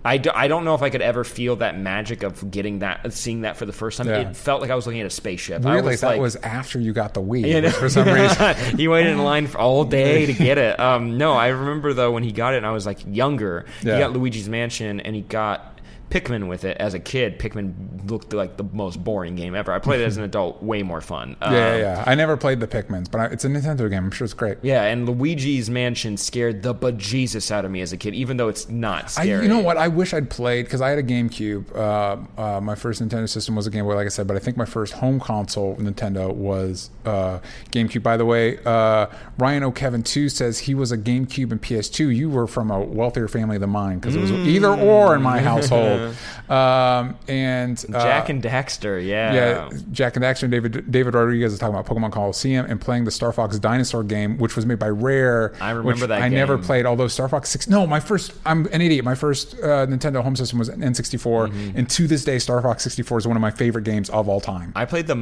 I, 0.05 0.17
do, 0.17 0.31
I 0.35 0.49
don't 0.49 0.65
know 0.65 0.75
if 0.75 0.83
I 0.83 0.91
could 0.91 1.03
ever 1.03 1.25
feel 1.25 1.57
that 1.57 1.79
magic 1.79 2.23
of 2.23 2.51
getting 2.51 2.79
that, 2.79 3.13
seeing 3.13 3.43
that 3.43 3.57
for 3.57 3.67
the 3.67 3.73
first 3.73 3.99
time. 3.99 4.09
Yeah. 4.09 4.31
It 4.31 4.37
felt 4.37 4.63
like 4.63 4.71
I 4.71 4.75
was 4.75 4.87
looking 4.87 5.01
at 5.01 5.07
a 5.07 5.11
spaceship. 5.11 5.65
I 5.67 5.81
was 5.81 6.01
that 6.01 6.07
like, 6.07 6.21
was 6.21 6.37
after 6.37 6.81
you 6.81 6.93
got 6.93 7.15
the 7.15 7.23
Wii. 7.23 7.47
you 7.47 7.61
know, 7.61 7.71
for 7.71 7.89
some 7.89 8.09
reason. 8.09 8.57
he 8.77 8.89
waited 8.89 9.13
in 9.13 9.19
line 9.19 9.47
for 9.47 9.59
all 9.59 9.85
day 9.85 10.27
to 10.27 10.33
get 10.33 10.57
it. 10.59 10.81
Um, 10.81 11.19
no, 11.19 11.33
I 11.33 11.49
remember 11.49 11.93
though 11.93 12.13
when 12.13 12.23
he 12.23 12.33
got 12.33 12.55
it, 12.55 12.59
and 12.59 12.67
I 12.67 12.73
was 12.73 12.87
like 12.87 12.99
younger. 13.07 13.67
Yeah. 13.83 13.95
He 13.95 14.01
got 14.01 14.13
Luigi's 14.13 14.49
Mansion, 14.49 15.01
and 15.01 15.15
he 15.15 15.23
got 15.23 15.80
Pikmin 16.11 16.49
with 16.49 16.65
it. 16.65 16.77
As 16.79 16.95
a 16.95 16.99
kid, 16.99 17.39
Pikmin 17.39 18.11
looked 18.11 18.33
like 18.33 18.57
the 18.57 18.65
most 18.73 19.03
boring 19.03 19.37
game 19.37 19.55
ever. 19.55 19.73
I 19.73 19.79
played 19.79 20.01
it 20.01 20.05
as 20.05 20.17
an 20.17 20.25
adult, 20.31 20.63
way 20.63 20.83
more 20.83 21.01
fun. 21.01 21.37
Yeah, 21.41 21.51
yeah, 21.53 21.73
Um, 21.75 21.81
yeah. 21.81 22.05
I 22.07 22.15
never 22.15 22.37
played 22.37 22.61
the 22.61 22.67
Pikmins, 22.67 23.11
but 23.11 23.21
I, 23.21 23.25
it's 23.27 23.45
a 23.45 23.49
Nintendo 23.49 23.89
game. 23.89 24.05
I'm 24.05 24.11
sure 24.11 24.25
it's 24.25 24.35
great. 24.35 24.59
Yeah, 24.63 24.85
and 24.85 25.09
Luigi's 25.09 25.71
Mansion 25.71 26.17
scared 26.17 26.63
the 26.63 26.75
bejesus 26.75 27.51
out 27.51 27.65
of 27.65 27.71
me 27.71 27.81
as 27.81 27.93
a 27.93 27.97
kid, 27.97 28.15
even 28.15 28.37
though 28.37 28.49
it's 28.49 28.69
not 28.69 29.05
I, 29.05 29.07
scary. 29.25 29.43
you 29.45 29.49
know 29.49 29.61
what? 29.61 29.77
I 29.77 29.89
wish 29.89 30.13
I'd 30.13 30.29
played 30.31 30.65
because 30.67 30.81
I 30.81 30.89
had 30.91 30.99
a 30.99 31.03
GameCube. 31.03 31.75
Uh, 31.77 32.41
uh, 32.41 32.61
my 32.61 32.75
first 32.75 33.01
Nintendo 33.03 33.29
system 33.29 33.55
was 33.55 33.67
a 33.67 33.71
Game 33.71 33.85
Boy, 33.85 33.95
like 33.95 34.07
I 34.07 34.11
said, 34.11 34.27
but 34.27 34.37
I 34.37 34.41
think 34.41 34.57
my 34.57 34.65
first 34.65 34.95
home 34.95 35.21
console 35.21 35.77
Nintendo 35.77 36.35
was 36.35 36.91
uh, 37.05 37.39
GameCube. 37.71 38.03
By 38.03 38.17
the 38.17 38.25
way, 38.27 38.59
uh, 38.65 39.07
Ryan 39.39 39.63
O'Kevin 39.65 40.03
two 40.03 40.29
says 40.29 40.59
he 40.61 40.75
was 40.75 40.91
a 40.91 40.99
GameCube 40.99 41.53
and 41.53 41.63
PS2. 41.63 42.15
You 42.15 42.29
were 42.31 42.47
from 42.47 42.71
a 42.71 42.81
wealthier 42.81 43.29
family 43.29 43.59
than 43.59 43.71
mine 43.71 43.99
because 44.01 44.17
it 44.17 44.21
was 44.21 44.33
either 44.33 44.69
or 44.75 45.15
in 45.15 45.23
my 45.23 45.41
household. 45.41 46.00
Um, 46.49 47.17
and 47.29 47.85
uh, 47.95 48.03
Jak 48.03 48.29
and 48.29 48.43
Daxter, 48.43 49.05
yeah. 49.05 49.33
yeah, 49.35 49.71
Jak 49.93 50.17
and 50.17 50.25
Daxter 50.25 50.45
and 50.45 50.53
David 50.53 50.91
David 50.91 51.15
Rodriguez 51.15 51.53
is 51.53 51.59
talking 51.59 51.75
about 51.75 51.87
Pokemon 51.87 52.13
Colosseum 52.13 52.67
and 52.67 52.81
playing 52.81 53.05
the 53.05 53.11
Star 53.11 53.33
Fox 53.33 53.59
Dinosaur 53.59 54.03
game, 54.03 54.39
which 54.39 54.57
was 54.57 54.67
made 54.67 54.79
by 54.79 54.89
Rare. 54.89 55.55
I 55.61 55.71
remember 55.71 56.07
that 56.09 56.23
I 56.23 56.29
never 56.29 56.57
game. 56.57 56.65
played. 56.65 56.87
Although 56.87 57.09
Star 57.09 57.29
Fox 57.29 57.49
Six, 57.51 57.69
no, 57.69 57.87
my 57.87 58.01
first. 58.01 58.33
I'm 58.45 58.67
an 58.73 58.81
idiot. 58.81 59.05
My 59.05 59.15
first 59.15 59.55
uh, 59.55 59.87
Nintendo 59.87 60.23
home 60.23 60.37
system 60.37 60.59
was 60.59 60.69
an 60.69 60.81
N64, 60.81 61.21
Mm-hmm. 61.21 61.79
and 61.79 61.89
to 61.91 62.07
this 62.07 62.25
day, 62.25 62.39
Star 62.39 62.61
Fox 62.63 62.83
64 62.83 63.19
is 63.19 63.27
one 63.27 63.37
of 63.37 63.41
my 63.41 63.51
favorite 63.51 63.85
games 63.85 64.11
of 64.11 64.29
all 64.29 64.41
time. 64.41 64.73
I 64.77 64.85
played 64.85 65.07
the 65.07 65.15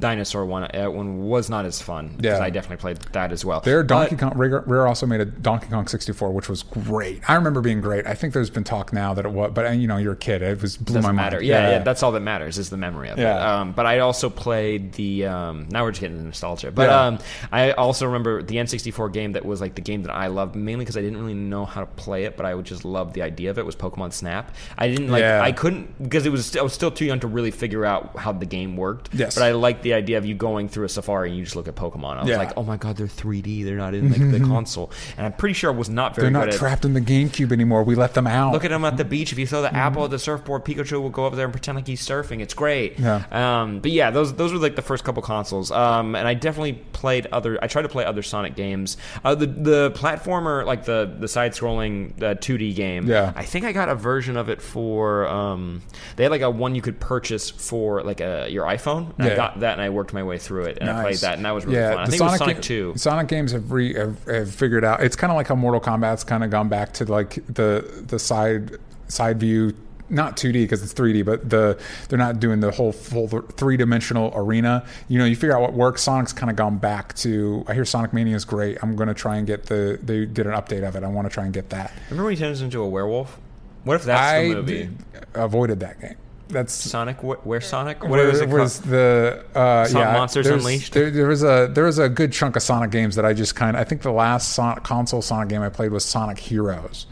dinosaur 0.00 0.44
one. 0.46 0.68
That 0.72 0.92
one 0.92 1.22
was 1.22 1.48
not 1.50 1.64
as 1.64 1.80
fun 1.80 2.16
Yeah. 2.20 2.38
I 2.38 2.50
definitely 2.50 2.76
played 2.78 2.98
that 3.12 3.32
as 3.32 3.44
well. 3.44 3.60
Their 3.60 3.82
Donkey 3.82 4.16
But- 4.16 4.30
Kong 4.30 4.38
Rare, 4.38 4.60
Rare 4.66 4.86
also 4.86 5.06
made 5.06 5.20
a 5.20 5.24
Donkey 5.24 5.68
Kong 5.68 5.86
64, 5.86 6.32
which 6.32 6.48
was 6.48 6.62
great. 6.62 7.22
I 7.28 7.34
remember 7.34 7.60
being 7.60 7.80
great. 7.80 8.06
I 8.06 8.14
think 8.14 8.32
there's 8.34 8.50
been 8.50 8.64
talk 8.64 8.92
now 8.92 9.14
that 9.14 9.24
it 9.24 9.30
was, 9.32 9.52
but 9.54 9.66
uh, 9.66 9.70
you 9.70 9.86
know, 9.86 9.96
you're 9.96 10.12
a 10.12 10.16
kid. 10.22 10.40
It 10.40 10.62
was 10.62 10.76
blew 10.76 10.94
doesn't 10.96 11.02
my 11.14 11.22
matter. 11.22 11.36
mind. 11.36 11.46
Yeah, 11.46 11.70
yeah, 11.70 11.78
that's 11.80 12.02
all 12.02 12.12
that 12.12 12.20
matters 12.20 12.56
is 12.56 12.70
the 12.70 12.76
memory 12.76 13.10
of 13.10 13.18
it. 13.18 13.22
Yeah. 13.22 13.60
Um, 13.60 13.72
but 13.72 13.84
I 13.86 13.98
also 13.98 14.30
played 14.30 14.92
the. 14.92 15.26
Um, 15.26 15.66
now 15.70 15.82
we're 15.84 15.90
just 15.90 16.00
getting 16.00 16.16
into 16.16 16.28
nostalgia. 16.28 16.70
But 16.70 16.88
Yeah. 16.88 17.00
um, 17.06 17.18
I 17.50 17.72
also 17.72 18.06
remember 18.06 18.42
the 18.42 18.56
N64 18.56 19.12
game 19.12 19.32
that 19.32 19.44
was 19.44 19.60
like 19.60 19.74
the 19.74 19.80
game 19.82 20.02
that 20.04 20.12
I 20.14 20.28
loved 20.28 20.54
mainly 20.56 20.84
because 20.84 20.96
I 20.96 21.00
didn't 21.02 21.18
really 21.18 21.34
know 21.34 21.64
how 21.64 21.80
to 21.80 21.86
play 21.86 22.24
it, 22.24 22.36
but 22.36 22.46
I 22.46 22.54
would 22.54 22.64
just 22.64 22.84
love 22.84 23.12
the 23.12 23.22
idea 23.22 23.50
of 23.50 23.58
it. 23.58 23.66
Was 23.66 23.76
Pokemon 23.76 24.12
Snap? 24.12 24.54
I 24.78 24.88
didn't 24.88 25.08
like. 25.08 25.20
Yeah. 25.20 25.42
I 25.42 25.52
couldn't 25.52 26.02
because 26.02 26.24
it 26.24 26.30
was. 26.30 26.56
I 26.56 26.62
was 26.62 26.72
still 26.72 26.90
too 26.90 27.04
young 27.04 27.20
to 27.20 27.26
really 27.26 27.50
figure 27.50 27.84
out 27.84 28.16
how 28.16 28.32
the 28.32 28.46
game 28.46 28.76
worked. 28.76 29.12
Yes. 29.12 29.34
But 29.34 29.44
I 29.44 29.52
liked 29.52 29.82
the 29.82 29.94
idea 29.94 30.18
of 30.18 30.24
you 30.24 30.34
going 30.34 30.68
through 30.68 30.84
a 30.84 30.88
safari 30.88 31.28
and 31.30 31.36
you 31.38 31.44
just 31.44 31.56
look 31.56 31.68
at 31.68 31.74
Pokemon. 31.74 32.16
I 32.16 32.20
was 32.20 32.28
Yeah. 32.30 32.38
like, 32.38 32.52
oh 32.56 32.62
my 32.62 32.76
god, 32.76 32.96
they're 32.96 33.06
3D. 33.08 33.64
They're 33.64 33.76
not 33.76 33.94
in 33.94 34.10
like, 34.10 34.30
the 34.30 34.40
console. 34.46 34.90
And 35.16 35.26
I'm 35.26 35.32
pretty 35.32 35.54
sure 35.54 35.72
I 35.72 35.76
was 35.76 35.88
not 35.90 36.14
very 36.14 36.30
They're 36.30 36.46
not 36.46 36.52
trapped 36.52 36.84
in 36.84 36.94
the 36.94 37.00
GameCube 37.00 37.50
anymore. 37.52 37.82
We 37.82 37.94
let 37.96 38.14
them 38.14 38.26
out. 38.26 38.52
Look 38.52 38.64
at 38.64 38.70
them 38.70 38.84
at 38.84 38.96
the 38.96 39.04
beach. 39.04 39.32
If 39.32 39.38
you 39.38 39.46
throw 39.46 39.60
the 39.62 39.68
Mm-hmm. 39.72 39.76
apple 39.76 40.04
at 40.12 40.16
the 40.18 40.18
surfboard, 40.18 40.64
Pikachu 40.64 41.00
will 41.00 41.10
go 41.10 41.24
over 41.26 41.34
there 41.36 41.46
and 41.46 41.52
pretend 41.52 41.76
like 41.76 41.86
he's 41.86 42.06
surfing. 42.06 42.40
It's 42.40 42.54
great. 42.54 42.98
Yeah. 42.98 43.24
Um, 43.30 43.80
but 43.80 43.90
yeah, 43.90 44.10
those 44.10 44.34
those 44.34 44.52
were 44.52 44.58
like 44.58 44.76
the 44.76 44.82
first 44.82 45.04
couple 45.04 45.22
consoles. 45.22 45.70
Um, 45.70 46.14
and 46.14 46.28
I 46.28 46.34
definitely 46.34 46.74
played 46.92 47.26
other. 47.32 47.58
I 47.62 47.66
tried 47.66 47.82
to 47.82 47.88
play 47.88 48.04
other 48.04 48.22
Sonic 48.22 48.54
games. 48.54 48.96
Uh, 49.24 49.34
the 49.34 49.46
the 49.46 49.90
platformer, 49.92 50.64
like 50.64 50.84
the 50.84 51.16
the 51.18 51.28
side 51.28 51.52
scrolling 51.52 52.10
uh, 52.22 52.34
2D 52.34 52.74
game. 52.74 53.06
Yeah. 53.06 53.32
I 53.34 53.44
think 53.44 53.64
I 53.64 53.72
got 53.72 53.88
a 53.88 53.94
version 53.94 54.36
of 54.36 54.48
it 54.48 54.60
for. 54.60 55.26
Um, 55.28 55.82
they 56.16 56.22
had 56.24 56.32
like 56.32 56.42
a 56.42 56.50
one 56.50 56.74
you 56.74 56.82
could 56.82 57.00
purchase 57.00 57.50
for 57.50 58.02
like 58.02 58.20
a 58.20 58.48
your 58.50 58.66
iPhone. 58.66 59.14
And 59.18 59.26
Yeah. 59.26 59.32
I 59.32 59.36
got 59.36 59.60
that 59.60 59.72
and 59.72 59.80
I 59.82 59.90
worked 59.90 60.12
my 60.12 60.22
way 60.22 60.38
through 60.38 60.64
it 60.64 60.78
and 60.80 60.90
I 60.90 61.02
played 61.02 61.16
that 61.18 61.36
and 61.36 61.44
that 61.44 61.52
was 61.52 61.64
really 61.64 61.78
fun. 61.78 61.98
I 61.98 62.06
think 62.06 62.20
it 62.20 62.24
was 62.24 62.38
Sonic 62.38 62.56
Sonic 62.56 62.62
2. 62.62 62.92
Sonic 62.96 63.28
games 63.28 63.52
have, 63.52 63.70
re, 63.72 63.94
have, 63.94 64.22
have 64.24 64.54
figured 64.54 64.84
out. 64.84 65.02
It's 65.02 65.16
kind 65.16 65.30
of 65.30 65.36
like 65.36 65.48
how 65.48 65.54
Mortal 65.54 65.80
Kombat's 65.80 66.24
kind 66.24 66.44
of 66.44 66.50
gone 66.50 66.68
back 66.68 66.92
to 66.94 67.04
like 67.04 67.34
the 67.52 68.04
the 68.06 68.18
side 68.18 68.72
side 69.08 69.40
view. 69.40 69.72
Not 70.12 70.36
2D 70.36 70.52
because 70.52 70.82
it's 70.82 70.94
3D, 70.94 71.24
but 71.24 71.48
the 71.50 71.80
they're 72.08 72.18
not 72.18 72.38
doing 72.38 72.60
the 72.60 72.70
whole 72.70 72.92
full 72.92 73.26
three 73.28 73.76
dimensional 73.76 74.30
arena. 74.36 74.84
You 75.08 75.18
know, 75.18 75.24
you 75.24 75.34
figure 75.34 75.56
out 75.56 75.62
what 75.62 75.72
works. 75.72 76.02
Sonic's 76.02 76.32
kind 76.32 76.50
of 76.50 76.56
gone 76.56 76.76
back 76.78 77.14
to. 77.16 77.64
I 77.66 77.74
hear 77.74 77.84
Sonic 77.84 78.12
Mania 78.12 78.36
is 78.36 78.44
great. 78.44 78.78
I'm 78.82 78.94
going 78.94 79.08
to 79.08 79.14
try 79.14 79.36
and 79.38 79.46
get 79.46 79.64
the. 79.66 79.98
They 80.02 80.26
did 80.26 80.46
an 80.46 80.52
update 80.52 80.86
of 80.86 80.94
it. 80.96 81.02
I 81.02 81.08
want 81.08 81.26
to 81.28 81.32
try 81.34 81.44
and 81.44 81.52
get 81.52 81.70
that. 81.70 81.92
Remember 82.10 82.24
when 82.26 82.34
he 82.34 82.38
turns 82.38 82.60
into 82.60 82.82
a 82.82 82.88
werewolf? 82.88 83.38
What 83.84 83.94
if 83.96 84.04
that's 84.04 84.20
I 84.20 84.48
the 84.48 84.54
movie? 84.56 84.72
did- 84.84 84.98
avoided 85.34 85.80
that 85.80 86.00
game. 86.00 86.14
That's 86.48 86.74
Sonic? 86.74 87.16
Wh- 87.20 87.46
Where 87.46 87.62
Sonic? 87.62 88.02
What 88.02 88.10
where 88.10 88.26
was 88.26 88.40
it 88.42 88.46
called? 88.48 88.60
was 88.60 88.80
the 88.80 89.42
uh, 89.54 89.86
Sonic 89.86 90.06
yeah, 90.06 90.12
Monsters 90.12 90.44
there's- 90.44 90.60
Unleashed? 90.60 90.92
There, 90.92 91.10
there 91.10 91.26
was 91.28 91.42
a 91.42 91.70
there 91.72 91.84
was 91.84 91.98
a 91.98 92.10
good 92.10 92.30
chunk 92.32 92.56
of 92.56 92.62
Sonic 92.62 92.90
games 92.90 93.16
that 93.16 93.24
I 93.24 93.32
just 93.32 93.54
kind 93.56 93.74
of 93.74 93.80
I 93.80 93.84
think 93.84 94.02
the 94.02 94.12
last 94.12 94.50
Sonic 94.52 94.84
console 94.84 95.22
Sonic 95.22 95.48
game 95.48 95.62
I 95.62 95.70
played 95.70 95.90
was 95.92 96.04
Sonic 96.04 96.38
Heroes, 96.38 97.06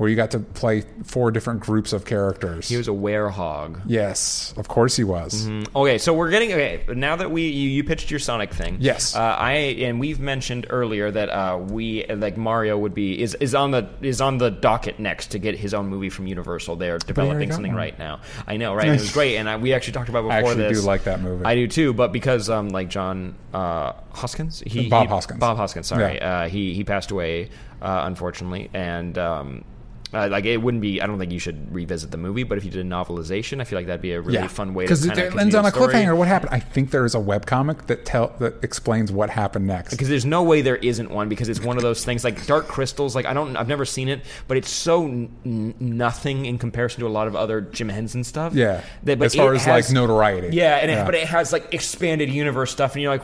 where 0.00 0.08
you 0.08 0.16
got 0.16 0.30
to 0.30 0.38
play 0.38 0.82
four 1.04 1.30
different 1.30 1.60
groups 1.60 1.92
of 1.92 2.06
characters. 2.06 2.66
He 2.70 2.78
was 2.78 2.88
a 2.88 2.90
werehog. 2.90 3.82
yes, 3.84 4.54
of 4.56 4.66
course 4.66 4.96
he 4.96 5.04
was. 5.04 5.46
Mm, 5.46 5.68
Okay, 5.76 5.98
so 5.98 6.14
we're 6.14 6.30
getting 6.30 6.52
okay. 6.54 6.84
Now 6.88 7.16
that 7.16 7.30
we 7.30 7.48
you, 7.48 7.68
you 7.68 7.84
pitched 7.84 8.10
your 8.10 8.18
Sonic 8.18 8.54
thing, 8.54 8.78
Yes. 8.80 9.14
uh, 9.14 9.20
I 9.20 9.52
and 9.84 10.00
we've 10.00 10.18
mentioned 10.18 10.66
earlier 10.70 11.10
that 11.10 11.28
uh, 11.28 11.58
we 11.58 12.06
like 12.06 12.38
Mario 12.38 12.78
would 12.78 12.94
be 12.94 13.20
is, 13.20 13.34
is 13.40 13.54
on 13.54 13.72
the 13.72 13.90
is 14.00 14.22
on 14.22 14.38
the 14.38 14.50
docket 14.50 14.98
next 14.98 15.32
to 15.32 15.38
get 15.38 15.54
his 15.58 15.74
own 15.74 15.88
movie 15.88 16.08
from 16.08 16.26
Universal. 16.26 16.76
They're 16.76 16.96
developing 16.98 17.52
something 17.52 17.74
right 17.74 17.98
now. 17.98 18.20
I 18.46 18.56
know, 18.56 18.74
right? 18.74 18.88
It 18.88 18.92
was 18.92 19.12
great, 19.12 19.36
and 19.36 19.50
I, 19.50 19.58
we 19.58 19.74
actually 19.74 19.92
talked 19.92 20.08
about 20.08 20.22
before 20.22 20.32
I 20.32 20.38
actually 20.38 20.62
this. 20.68 20.80
do 20.80 20.86
like 20.86 21.04
that 21.04 21.20
movie. 21.20 21.44
I 21.44 21.54
do 21.56 21.68
too, 21.68 21.92
but 21.92 22.10
because 22.10 22.48
um 22.48 22.70
like 22.70 22.88
John 22.88 23.34
uh, 23.52 23.92
Hoskins, 24.14 24.62
he 24.66 24.88
Bob 24.88 25.08
he- 25.08 25.10
Hoskins. 25.10 25.38
Bob 25.40 25.58
Hoskins, 25.58 25.88
sorry, 25.88 26.14
Yeah. 26.14 26.40
uh, 26.44 26.48
he 26.48 26.72
he 26.72 26.84
passed 26.84 27.10
away 27.10 27.50
uh, 27.82 28.04
unfortunately, 28.06 28.70
and 28.72 29.18
um. 29.18 29.64
Uh, 30.12 30.28
like 30.28 30.44
it 30.44 30.56
wouldn't 30.56 30.80
be. 30.80 31.00
I 31.00 31.06
don't 31.06 31.18
think 31.18 31.30
you 31.30 31.38
should 31.38 31.72
revisit 31.72 32.10
the 32.10 32.16
movie, 32.16 32.42
but 32.42 32.58
if 32.58 32.64
you 32.64 32.70
did 32.70 32.84
a 32.84 32.88
novelization, 32.88 33.60
I 33.60 33.64
feel 33.64 33.78
like 33.78 33.86
that'd 33.86 34.00
be 34.02 34.12
a 34.12 34.20
really 34.20 34.48
fun 34.48 34.74
way 34.74 34.84
to 34.84 34.88
because 34.88 35.04
it 35.06 35.36
ends 35.36 35.54
on 35.54 35.64
a 35.64 35.70
cliffhanger. 35.70 36.16
What 36.16 36.26
happened? 36.26 36.52
I 36.52 36.58
think 36.58 36.90
there 36.90 37.04
is 37.04 37.14
a 37.14 37.18
webcomic 37.18 37.86
that 37.86 38.04
tell 38.04 38.34
that 38.40 38.64
explains 38.64 39.12
what 39.12 39.30
happened 39.30 39.66
next. 39.68 39.92
Because 39.92 40.08
there's 40.08 40.26
no 40.26 40.42
way 40.42 40.62
there 40.62 40.76
isn't 40.76 41.10
one 41.10 41.28
because 41.28 41.48
it's 41.48 41.60
one 41.60 41.76
of 41.76 41.82
those 41.82 42.04
things 42.04 42.24
like 42.24 42.44
Dark 42.46 42.66
Crystals. 42.66 43.14
Like 43.14 43.26
I 43.26 43.32
don't, 43.34 43.56
I've 43.56 43.68
never 43.68 43.84
seen 43.84 44.08
it, 44.08 44.22
but 44.48 44.56
it's 44.56 44.70
so 44.70 45.04
n- 45.06 45.74
nothing 45.78 46.44
in 46.46 46.58
comparison 46.58 47.00
to 47.00 47.06
a 47.06 47.08
lot 47.08 47.28
of 47.28 47.36
other 47.36 47.60
Jim 47.60 47.88
Henson 47.88 48.24
stuff. 48.24 48.52
Yeah, 48.52 48.82
that, 49.04 49.18
but 49.18 49.26
as 49.26 49.34
far 49.36 49.54
as 49.54 49.64
has- 49.64 49.88
like 49.88 49.94
notoriety. 49.94 50.56
Yeah, 50.56 50.76
and 50.76 50.90
It, 50.90 51.04
but 51.06 51.14
it 51.14 51.28
has 51.28 51.52
like 51.52 51.72
expanded 51.72 52.30
universe 52.30 52.72
stuff, 52.72 52.94
and 52.94 53.02
you're 53.02 53.12
like, 53.12 53.22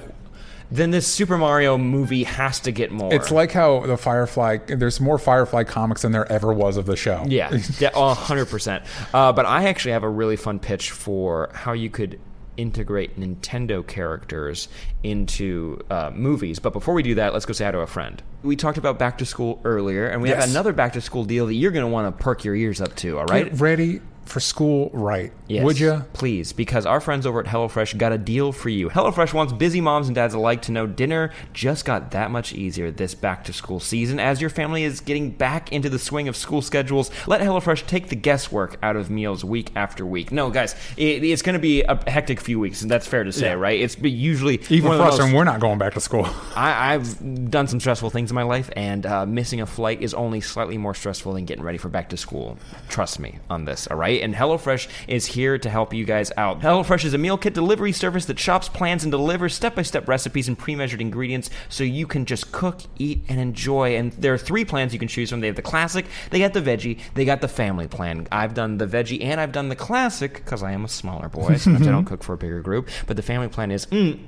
then 0.70 0.90
this 0.90 1.07
Super 1.07 1.38
Mario 1.38 1.79
movie 1.79 2.24
has 2.24 2.61
to 2.61 2.72
get 2.72 2.90
more. 2.90 3.12
It's 3.12 3.31
like 3.31 3.52
how 3.52 3.81
the 3.87 3.96
Firefly. 3.96 4.59
There's 4.66 5.00
more 5.00 5.18
Firefly 5.18 5.64
comics 5.64 6.02
than 6.02 6.12
there 6.12 6.31
ever 6.31 6.52
was 6.52 6.76
of 6.76 6.87
the 6.87 6.96
show. 6.96 7.24
Yeah, 7.26 7.57
yeah, 7.79 7.90
a 7.94 8.14
hundred 8.14 8.46
percent. 8.46 8.85
Uh, 9.14 9.33
But 9.33 9.46
I 9.46 9.68
actually 9.68 9.92
have 9.92 10.02
a 10.02 10.09
really 10.09 10.37
fun 10.37 10.59
pitch 10.59 10.90
for 10.90 11.50
how 11.52 11.72
you 11.72 11.90
could 11.90 12.18
integrate 12.57 13.20
Nintendo 13.20 13.87
characters 13.87 14.68
into 15.02 15.79
uh, 15.90 16.11
movies. 16.14 16.59
But 16.59 16.72
before 16.72 16.94
we 16.94 17.02
do 17.02 17.16
that, 17.16 17.33
let's 17.33 17.44
go 17.44 17.52
say 17.52 17.66
hi 17.66 17.70
to 17.70 17.81
a 17.81 17.87
friend. 17.87 18.22
We 18.42 18.57
talked 18.57 18.79
about 18.79 18.98
back 18.98 19.18
to 19.18 19.26
school 19.26 19.61
earlier, 19.64 20.09
and 20.09 20.22
we 20.22 20.31
have 20.31 20.48
another 20.48 20.72
back 20.72 20.94
to 20.94 21.00
school 21.00 21.24
deal 21.24 21.46
that 21.46 21.55
you're 21.55 21.70
going 21.72 21.85
to 21.85 21.90
want 21.90 22.16
to 22.16 22.22
perk 22.22 22.44
your 22.44 22.55
ears 22.55 22.81
up 22.81 22.94
to. 22.96 23.18
All 23.18 23.26
right. 23.26 23.50
Get 23.50 23.61
ready 23.61 24.00
for 24.27 24.41
school, 24.41 24.91
right? 24.93 25.33
Yes, 25.49 25.65
Would 25.65 25.79
you? 25.79 26.05
Please, 26.12 26.53
because 26.53 26.85
our 26.85 27.01
friends 27.01 27.25
over 27.27 27.41
at 27.41 27.47
HelloFresh 27.47 27.97
got 27.97 28.12
a 28.12 28.19
deal 28.19 28.53
for 28.53 28.69
you. 28.69 28.91
HelloFresh 28.91 29.33
wants 29.33 29.53
busy 29.53 29.81
moms 29.81 30.09
and 30.09 30.15
dads 30.15 30.35
alike 30.35 30.62
to 30.62 30.73
know 30.73 30.87
dinner 30.87 31.31
just 31.53 31.85
got 31.85 32.11
that 32.11 32.31
much 32.31 32.53
easier 32.53 32.91
this 32.91 33.15
back 33.15 33.45
to 33.45 33.53
school 33.53 33.79
season 33.81 34.19
as 34.19 34.41
your 34.41 34.51
family 34.51 34.83
is 34.83 35.01
getting 35.01 35.31
back 35.31 35.71
into 35.73 35.89
the 35.89 35.99
swing 35.99 36.27
of 36.29 36.37
school 36.37 36.61
schedules. 36.62 37.11
Let 37.27 37.41
HelloFresh 37.41 37.87
take 37.87 38.09
the 38.09 38.17
guesswork 38.17 38.77
out 38.83 38.97
of 38.97 39.09
meals 39.11 39.45
week 39.45 39.71
after 39.77 40.05
week. 40.05 40.33
No, 40.33 40.51
guys, 40.51 40.75
it, 40.97 41.23
it's 41.25 41.43
going 41.43 41.55
to 41.55 41.61
be 41.61 41.83
a 41.85 42.11
hectic 42.11 42.41
few 42.41 42.59
weeks, 42.59 42.83
and 42.83 42.91
that's 42.91 43.07
fair 43.07 43.23
to 43.25 43.33
say, 43.33 43.47
Yeah. 43.47 43.53
right? 43.55 43.81
It's 43.81 43.97
usually 43.99 44.61
Even 44.69 44.91
for 44.93 45.03
us, 45.03 45.19
and 45.21 45.33
we're 45.33 45.45
not 45.45 45.61
going 45.61 45.79
back 45.79 45.95
to 45.95 46.01
school. 46.01 46.27
I, 46.57 46.95
I've 46.95 47.51
done 47.51 47.69
some 47.69 47.79
stressful 47.79 48.11
things 48.11 48.31
in 48.31 48.35
my 48.35 48.43
life, 48.43 48.71
and 48.75 49.07
uh, 49.07 49.25
missing 49.25 49.61
a 49.61 49.67
flight 49.67 50.03
is 50.03 50.12
only 50.15 50.41
slightly 50.41 50.77
more 50.79 50.95
stressful 50.95 51.33
than 51.35 51.45
getting 51.45 51.62
ready 51.65 51.79
for 51.79 51.89
back 51.89 52.09
to 52.09 52.17
school. 52.17 52.59
Trust 52.89 53.21
me 53.21 53.39
on 53.49 53.65
this, 53.65 53.87
all 53.87 53.97
right? 53.97 54.15
And 54.22 54.35
HelloFresh 54.35 54.88
is 55.09 55.26
here 55.26 55.59
to 55.59 55.70
help 55.70 55.94
you 55.94 56.05
guys 56.05 56.33
out. 56.37 56.61
HelloFresh 56.61 57.05
is 57.05 57.14
a 57.14 57.18
meal 57.18 57.37
kit 57.37 57.55
delivery 57.55 57.92
service 57.92 58.26
that 58.26 58.38
shops, 58.38 58.68
plans, 58.68 59.05
and 59.05 59.11
delivers 59.11 59.55
step 59.55 59.74
by 59.74 59.83
step 59.83 60.09
recipes 60.09 60.48
and 60.48 60.59
pre 60.59 60.74
measured 60.74 61.00
ingredients 61.00 61.50
so 61.68 61.85
you 61.85 62.07
can 62.07 62.24
just 62.24 62.52
cook, 62.52 62.81
eat, 62.98 63.22
and 63.29 63.40
enjoy. 63.40 63.96
And 63.96 64.12
there 64.12 64.35
are 64.35 64.38
three 64.38 64.64
plans 64.64 64.92
you 64.92 64.98
can 64.98 65.09
choose 65.09 65.31
from. 65.31 65.40
They 65.40 65.46
have 65.46 65.57
the 65.57 65.62
classic, 65.62 66.07
they 66.31 66.38
got 66.38 66.52
the 66.52 66.62
veggie, 66.62 67.00
they 67.14 67.24
got 67.24 67.40
the 67.40 67.48
family 67.48 67.88
plan. 67.88 68.26
I've 68.33 68.55
done 68.55 68.79
the 68.79 68.87
veggie 68.87 69.22
and 69.22 69.40
I've 69.40 69.52
done 69.52 69.68
the 69.68 69.76
classic 69.76 70.35
because 70.35 70.62
I 70.62 70.72
am 70.72 70.85
a 70.85 70.88
smaller 70.88 71.29
boy. 71.29 71.57
Sometimes 71.57 71.87
I 71.87 71.90
don't 71.90 72.05
cook 72.07 72.22
for 72.22 72.35
a 72.35 72.38
bigger 72.38 72.61
group. 72.61 72.88
But 73.07 73.16
the 73.16 73.22
family 73.22 73.48
plan 73.48 73.70
is, 73.70 73.87
mm, 73.87 74.18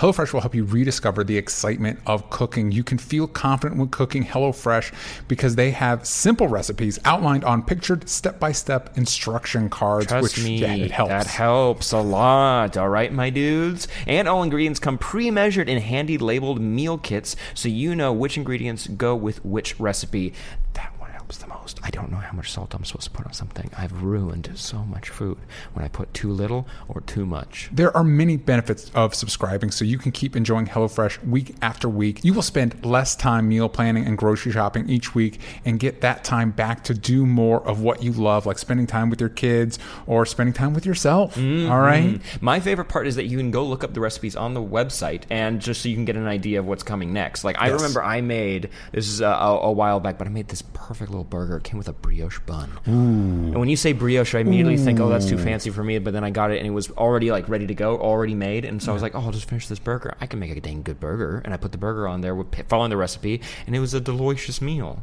HelloFresh 0.00 0.32
will 0.32 0.40
help 0.40 0.54
you 0.54 0.64
rediscover 0.64 1.24
the 1.24 1.36
excitement 1.36 2.00
of 2.06 2.30
cooking. 2.30 2.72
You 2.72 2.82
can 2.82 2.96
feel 2.96 3.26
confident 3.26 3.78
when 3.78 3.90
cooking 3.90 4.24
HelloFresh 4.24 4.94
because 5.28 5.56
they 5.56 5.72
have 5.72 6.06
simple 6.06 6.48
recipes 6.48 6.98
outlined 7.04 7.44
on 7.44 7.62
pictured 7.62 8.08
step-by-step 8.08 8.96
instruction 8.96 9.68
cards. 9.68 10.06
Trust 10.06 10.22
which 10.22 10.42
me, 10.42 10.56
yeah, 10.56 10.72
it 10.72 10.90
helps. 10.90 11.10
that 11.10 11.26
helps 11.26 11.92
a 11.92 11.98
lot. 11.98 12.78
All 12.78 12.88
right, 12.88 13.12
my 13.12 13.28
dudes. 13.28 13.88
And 14.06 14.26
all 14.26 14.42
ingredients 14.42 14.80
come 14.80 14.96
pre-measured 14.96 15.68
in 15.68 15.82
handy 15.82 16.16
labeled 16.16 16.62
meal 16.62 16.96
kits, 16.96 17.36
so 17.52 17.68
you 17.68 17.94
know 17.94 18.10
which 18.10 18.38
ingredients 18.38 18.86
go 18.86 19.14
with 19.14 19.44
which 19.44 19.78
recipe. 19.78 20.32
That 20.72 20.98
helps 21.30 21.38
the 21.38 21.46
most. 21.46 21.78
I 21.84 21.90
don't 21.90 22.10
know 22.10 22.16
how 22.18 22.32
much 22.32 22.50
salt 22.50 22.74
I'm 22.74 22.84
supposed 22.84 23.04
to 23.04 23.10
put 23.12 23.24
on 23.24 23.32
something. 23.32 23.70
I've 23.78 24.02
ruined 24.02 24.50
so 24.56 24.78
much 24.78 25.10
food 25.10 25.38
when 25.74 25.84
I 25.84 25.88
put 25.88 26.12
too 26.12 26.32
little 26.32 26.66
or 26.88 27.02
too 27.02 27.24
much. 27.24 27.70
There 27.72 27.96
are 27.96 28.02
many 28.02 28.36
benefits 28.36 28.90
of 28.96 29.14
subscribing 29.14 29.70
so 29.70 29.84
you 29.84 29.96
can 29.96 30.10
keep 30.10 30.34
enjoying 30.34 30.66
HelloFresh 30.66 31.24
week 31.24 31.54
after 31.62 31.88
week. 31.88 32.24
You 32.24 32.34
will 32.34 32.42
spend 32.42 32.84
less 32.84 33.14
time 33.14 33.48
meal 33.48 33.68
planning 33.68 34.06
and 34.06 34.18
grocery 34.18 34.50
shopping 34.50 34.88
each 34.90 35.14
week 35.14 35.38
and 35.64 35.78
get 35.78 36.00
that 36.00 36.24
time 36.24 36.50
back 36.50 36.82
to 36.84 36.94
do 36.94 37.24
more 37.24 37.64
of 37.64 37.80
what 37.80 38.02
you 38.02 38.10
love, 38.10 38.44
like 38.44 38.58
spending 38.58 38.88
time 38.88 39.08
with 39.08 39.20
your 39.20 39.28
kids 39.30 39.78
or 40.08 40.26
spending 40.26 40.52
time 40.52 40.74
with 40.74 40.84
yourself. 40.84 41.36
Mm-hmm. 41.36 41.70
All 41.70 41.80
right? 41.80 42.20
My 42.40 42.58
favorite 42.58 42.86
part 42.88 43.06
is 43.06 43.14
that 43.14 43.26
you 43.26 43.36
can 43.38 43.52
go 43.52 43.64
look 43.64 43.84
up 43.84 43.94
the 43.94 44.00
recipes 44.00 44.34
on 44.34 44.54
the 44.54 44.62
website 44.62 45.22
and 45.30 45.60
just 45.60 45.82
so 45.82 45.88
you 45.88 45.94
can 45.94 46.04
get 46.06 46.16
an 46.16 46.26
idea 46.26 46.58
of 46.58 46.66
what's 46.66 46.82
coming 46.82 47.12
next. 47.12 47.44
Like 47.44 47.56
I 47.60 47.68
Yes. 47.68 47.80
remember 47.80 48.02
I 48.02 48.20
made 48.20 48.70
this 48.90 49.06
is 49.06 49.20
a, 49.20 49.26
a, 49.26 49.60
a 49.60 49.72
while 49.72 50.00
back, 50.00 50.18
but 50.18 50.26
I 50.26 50.30
made 50.30 50.48
this 50.48 50.62
perfect 50.62 51.10
little 51.10 51.19
burger. 51.24 51.56
It 51.56 51.64
came 51.64 51.78
with 51.78 51.88
a 51.88 51.92
brioche 51.92 52.40
bun. 52.40 52.70
And 52.84 53.58
when 53.58 53.68
you 53.68 53.76
say 53.76 53.92
brioche, 53.92 54.34
I 54.34 54.40
immediately 54.40 54.76
think, 54.76 55.00
oh, 55.00 55.08
that's 55.08 55.26
too 55.26 55.38
fancy 55.38 55.70
for 55.70 55.84
me. 55.84 55.98
But 55.98 56.12
then 56.12 56.24
I 56.24 56.30
got 56.30 56.50
it 56.50 56.58
and 56.58 56.66
it 56.66 56.70
was 56.70 56.90
already 56.92 57.30
like 57.30 57.48
ready 57.48 57.66
to 57.66 57.74
go, 57.74 57.98
already 57.98 58.34
made. 58.34 58.64
And 58.64 58.82
so 58.82 58.92
I 58.92 58.94
was 58.94 59.02
like, 59.02 59.14
oh, 59.14 59.20
I'll 59.20 59.32
just 59.32 59.48
finish 59.48 59.66
this 59.68 59.78
burger. 59.78 60.14
I 60.20 60.26
can 60.26 60.38
make 60.38 60.56
a 60.56 60.60
dang 60.60 60.82
good 60.82 61.00
burger. 61.00 61.42
And 61.44 61.54
I 61.54 61.56
put 61.56 61.72
the 61.72 61.78
burger 61.78 62.06
on 62.08 62.20
there, 62.20 62.34
with, 62.34 62.68
following 62.68 62.90
the 62.90 62.96
recipe, 62.96 63.40
and 63.66 63.74
it 63.76 63.80
was 63.80 63.94
a 63.94 64.00
delicious 64.00 64.60
meal. 64.60 65.02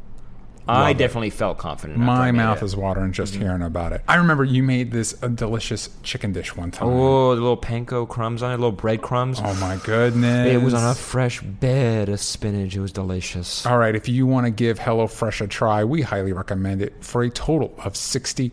I 0.69 0.91
it. 0.91 0.97
definitely 0.97 1.29
felt 1.29 1.57
confident. 1.57 1.99
I 1.99 2.03
My 2.03 2.31
mouth. 2.31 2.57
Mm-hmm. 2.57 2.65
is 2.65 2.75
watering 2.75 3.11
just 3.11 3.35
hearing 3.35 3.61
about 3.61 3.93
it. 3.93 4.01
I 4.07 4.15
remember 4.15 4.43
you 4.43 4.63
made 4.63 4.91
this 4.91 5.15
a 5.21 5.29
delicious 5.29 5.89
chicken 6.03 6.33
dish 6.33 6.55
one 6.55 6.71
time. 6.71 6.89
Oh, 6.89 7.35
the 7.35 7.41
little 7.41 7.57
panko 7.57 8.07
crumbs 8.07 8.41
on 8.43 8.51
it, 8.51 8.55
little 8.55 8.71
breadcrumbs. 8.71 9.39
Oh 9.43 9.53
my 9.55 9.77
goodness. 9.83 10.53
It 10.53 10.61
was 10.61 10.73
on 10.73 10.89
a 10.89 10.95
fresh 10.95 11.41
bed 11.41 12.09
of 12.09 12.19
spinach. 12.19 12.75
It 12.75 12.81
was 12.81 12.91
delicious. 12.91 13.65
All 13.65 13.77
right, 13.77 13.95
if 13.95 14.07
you 14.09 14.25
want 14.25 14.45
to 14.45 14.51
give 14.51 14.79
HelloFresh 14.79 15.41
a 15.41 15.47
try, 15.47 15.83
we 15.83 16.01
highly 16.01 16.33
recommend 16.33 16.81
it 16.81 16.93
for 17.03 17.23
a 17.23 17.29
total 17.29 17.73
of 17.83 17.93
$60 17.93 18.51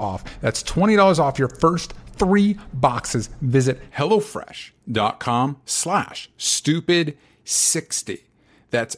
off. 0.00 0.24
That's 0.40 0.62
$20 0.62 1.18
off 1.18 1.38
your 1.38 1.48
first 1.48 1.94
three 2.16 2.58
boxes. 2.74 3.28
Visit 3.40 3.80
HelloFresh.com 3.92 5.56
slash 5.64 6.30
stupid60. 6.38 8.20
That's 8.70 8.96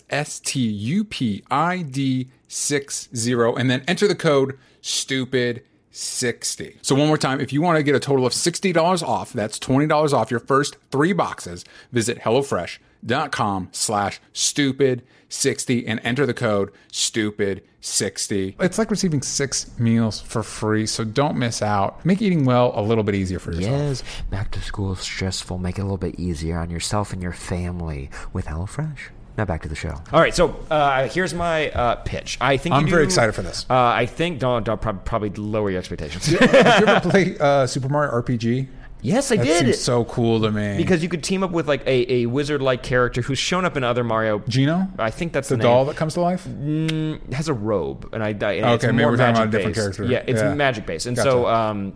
S-T-U-P-I-D 1.04 2.30
60 2.54 3.32
and 3.32 3.68
then 3.68 3.82
enter 3.88 4.06
the 4.06 4.14
code 4.14 4.56
stupid60. 4.80 6.78
So 6.82 6.94
one 6.94 7.08
more 7.08 7.18
time, 7.18 7.40
if 7.40 7.52
you 7.52 7.60
want 7.60 7.78
to 7.78 7.82
get 7.82 7.96
a 7.96 8.00
total 8.00 8.26
of 8.26 8.32
$60 8.32 9.02
off, 9.02 9.32
that's 9.32 9.58
$20 9.58 10.12
off 10.12 10.30
your 10.30 10.40
first 10.40 10.76
three 10.90 11.12
boxes, 11.12 11.64
visit 11.90 12.20
HelloFresh.com 12.20 13.70
slash 13.72 14.20
stupid60 14.32 15.84
and 15.86 16.00
enter 16.04 16.26
the 16.26 16.34
code 16.34 16.70
stupid60. 16.92 18.54
It's 18.60 18.78
like 18.78 18.90
receiving 18.90 19.22
six 19.22 19.76
meals 19.76 20.20
for 20.20 20.44
free, 20.44 20.86
so 20.86 21.02
don't 21.02 21.36
miss 21.36 21.60
out. 21.60 22.06
Make 22.06 22.22
eating 22.22 22.44
well 22.44 22.72
a 22.76 22.82
little 22.82 23.02
bit 23.02 23.16
easier 23.16 23.40
for 23.40 23.50
yourself. 23.50 23.72
Yes, 23.72 24.02
back 24.30 24.52
to 24.52 24.60
school 24.60 24.92
is 24.92 25.00
stressful. 25.00 25.58
Make 25.58 25.78
it 25.78 25.80
a 25.80 25.84
little 25.84 25.98
bit 25.98 26.20
easier 26.20 26.58
on 26.58 26.70
yourself 26.70 27.12
and 27.12 27.20
your 27.20 27.32
family 27.32 28.10
with 28.32 28.46
HelloFresh. 28.46 29.08
Now 29.36 29.44
back 29.44 29.62
to 29.62 29.68
the 29.68 29.74
show. 29.74 29.94
All 30.12 30.20
right, 30.20 30.34
so 30.34 30.50
uh, 30.70 31.08
here's 31.08 31.34
my 31.34 31.70
uh, 31.70 31.96
pitch. 31.96 32.38
I 32.40 32.56
think 32.56 32.74
I'm 32.74 32.86
very 32.88 33.02
excited 33.04 33.34
for 33.34 33.42
this. 33.42 33.66
Uh, 33.68 33.74
I 33.74 34.06
think 34.06 34.38
don't, 34.38 34.64
don't 34.64 34.80
prob- 34.80 35.04
probably 35.04 35.30
lower 35.30 35.70
your 35.70 35.80
expectations. 35.80 36.26
Did 36.26 36.40
you 36.40 36.46
ever 36.86 37.00
play 37.10 37.36
uh, 37.38 37.66
Super 37.66 37.88
Mario 37.88 38.12
RPG? 38.12 38.68
yes, 39.02 39.30
I 39.32 39.36
That 39.36 39.44
did. 39.44 39.64
seems 39.66 39.80
so 39.80 40.04
cool 40.06 40.40
to 40.42 40.50
me. 40.52 40.76
because 40.78 41.02
you 41.02 41.08
could 41.10 41.22
team 41.24 41.42
up 41.42 41.50
with 41.50 41.66
like 41.68 41.84
a, 41.86 42.10
a 42.22 42.26
wizard-like 42.26 42.82
character 42.84 43.20
who's 43.22 43.38
shown 43.38 43.64
up 43.64 43.76
in 43.76 43.82
other 43.84 44.02
Mario. 44.04 44.38
Geno, 44.48 44.86
I 45.00 45.10
think 45.10 45.32
that's 45.32 45.48
the 45.48 45.56
the, 45.56 45.64
doll 45.64 45.78
name. 45.84 45.88
that 45.88 45.96
comes 45.96 46.14
to 46.14 46.20
life. 46.20 46.46
Mm, 46.46 47.32
has 47.32 47.48
a 47.48 47.54
robe, 47.54 48.08
and 48.14 48.22
I. 48.22 48.28
I 48.28 48.30
and 48.30 48.40
it's 48.40 48.84
Okay, 48.84 48.92
maybe 48.92 49.02
more 49.02 49.10
we're 49.12 49.16
talking 49.18 49.34
about 49.34 49.42
a 49.42 49.46
magic 49.46 49.50
different 49.50 49.74
based. 49.74 49.96
character. 49.98 50.04
Yeah, 50.04 50.22
it's 50.26 50.40
Yeah. 50.40 50.54
magic 50.54 50.86
based, 50.86 51.06
and 51.06 51.18
so 51.18 51.46
um, 51.48 51.92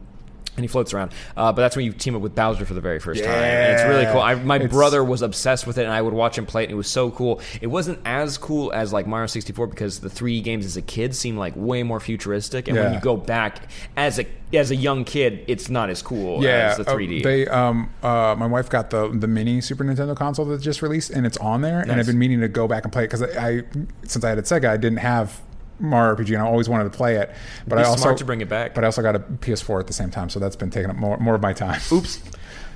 and 0.58 0.64
he 0.64 0.68
floats 0.68 0.92
around. 0.92 1.12
Uh, 1.36 1.52
but 1.52 1.62
that's 1.62 1.76
when 1.76 1.84
you 1.84 1.92
team 1.92 2.16
up 2.16 2.20
with 2.22 2.34
Bowser 2.34 2.64
for 2.66 2.74
the 2.74 2.80
very 2.80 2.98
first 2.98 3.22
time. 3.22 3.32
And 3.32 3.72
it's 3.74 3.84
really 3.84 4.04
cool. 4.06 4.20
I, 4.20 4.34
my 4.34 4.56
It's- 4.56 4.70
brother 4.70 5.02
was 5.04 5.22
obsessed 5.22 5.66
with 5.66 5.78
it, 5.78 5.84
and 5.84 5.92
I 5.92 6.02
would 6.02 6.12
watch 6.12 6.36
him 6.36 6.44
play 6.46 6.62
it, 6.62 6.66
and 6.66 6.72
it 6.72 6.76
was 6.76 6.88
so 6.88 7.10
cool. 7.10 7.40
It 7.60 7.68
wasn't 7.68 8.00
as 8.04 8.36
cool 8.36 8.72
as 8.72 8.92
like 8.92 9.06
Mario 9.06 9.26
64 9.28 9.68
because 9.68 10.00
the 10.00 10.08
3D 10.10 10.42
games 10.42 10.66
as 10.66 10.76
a 10.76 10.82
kid 10.82 11.14
seem 11.14 11.36
like 11.36 11.54
way 11.56 11.82
more 11.84 12.00
futuristic, 12.00 12.68
and 12.68 12.76
when 12.76 12.92
you 12.92 13.00
go 13.00 13.16
back 13.16 13.70
as 13.96 14.18
a 14.18 14.26
as 14.52 14.70
a 14.70 14.76
young 14.76 15.04
kid, 15.04 15.44
it's 15.46 15.68
not 15.68 15.90
as 15.90 16.00
cool 16.02 16.42
Yeah, 16.42 16.70
as 16.70 16.78
the 16.78 16.90
uh, 16.90 16.94
3D. 16.94 17.22
they 17.22 17.46
um 17.48 17.90
uh 18.02 18.34
my 18.38 18.46
wife 18.46 18.68
got 18.70 18.88
the 18.90 19.08
the 19.08 19.28
mini 19.28 19.60
Super 19.60 19.84
Nintendo 19.84 20.16
console 20.16 20.46
that 20.46 20.60
just 20.62 20.80
released 20.80 21.10
and 21.10 21.26
it's 21.26 21.36
on 21.36 21.60
there 21.60 21.80
and 21.80 21.92
I've 21.92 22.06
been 22.06 22.18
meaning 22.18 22.40
to 22.40 22.48
go 22.48 22.66
back 22.66 22.84
and 22.84 22.92
play 22.92 23.04
it 23.04 23.08
because 23.08 23.22
I, 23.22 23.48
I 23.48 23.62
since 24.04 24.24
I 24.24 24.30
had 24.30 24.38
a 24.38 24.42
Sega 24.42 24.70
I 24.70 24.78
didn't 24.78 24.98
have 25.00 25.42
Mario 25.78 26.16
RPG 26.16 26.28
and 26.34 26.42
I 26.42 26.46
always 26.46 26.68
wanted 26.68 26.84
to 26.84 26.90
play 26.90 27.16
it 27.16 27.30
but 27.66 27.76
Be 27.76 27.82
I 27.82 27.84
also 27.86 28.00
smart 28.02 28.18
to 28.18 28.24
bring 28.24 28.40
it 28.40 28.48
back. 28.48 28.74
but 28.74 28.84
I 28.84 28.86
also 28.86 29.02
got 29.02 29.14
a 29.16 29.20
PS4 29.20 29.80
at 29.80 29.86
the 29.86 29.92
same 29.92 30.10
time 30.10 30.28
so 30.28 30.38
that's 30.40 30.56
been 30.56 30.70
taking 30.70 30.90
up 30.90 30.96
more 30.96 31.16
more 31.18 31.34
of 31.34 31.42
my 31.42 31.52
time. 31.52 31.80
Oops. 31.92 32.20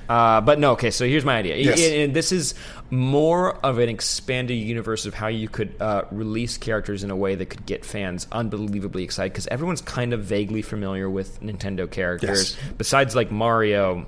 Uh, 0.09 0.41
but 0.41 0.59
no, 0.59 0.71
okay. 0.73 0.91
So 0.91 1.07
here's 1.07 1.23
my 1.23 1.37
idea, 1.37 1.55
Yes. 1.55 1.81
and, 1.81 1.93
and 1.95 2.13
this 2.13 2.33
is 2.33 2.55
more 2.89 3.55
of 3.65 3.79
an 3.79 3.87
expanded 3.87 4.57
universe 4.57 5.05
of 5.05 5.13
how 5.13 5.27
you 5.27 5.47
could 5.47 5.73
uh, 5.81 6.03
release 6.11 6.57
characters 6.57 7.05
in 7.05 7.09
a 7.09 7.15
way 7.15 7.35
that 7.35 7.45
could 7.45 7.65
get 7.65 7.85
fans 7.85 8.27
unbelievably 8.33 9.01
excited 9.05 9.31
because 9.31 9.47
everyone's 9.47 9.81
kind 9.81 10.11
of 10.11 10.21
vaguely 10.25 10.61
familiar 10.61 11.09
with 11.09 11.41
Nintendo 11.41 11.89
characters. 11.89 12.57
Yes. 12.57 12.73
Besides, 12.77 13.15
like 13.15 13.31
Mario, 13.31 14.05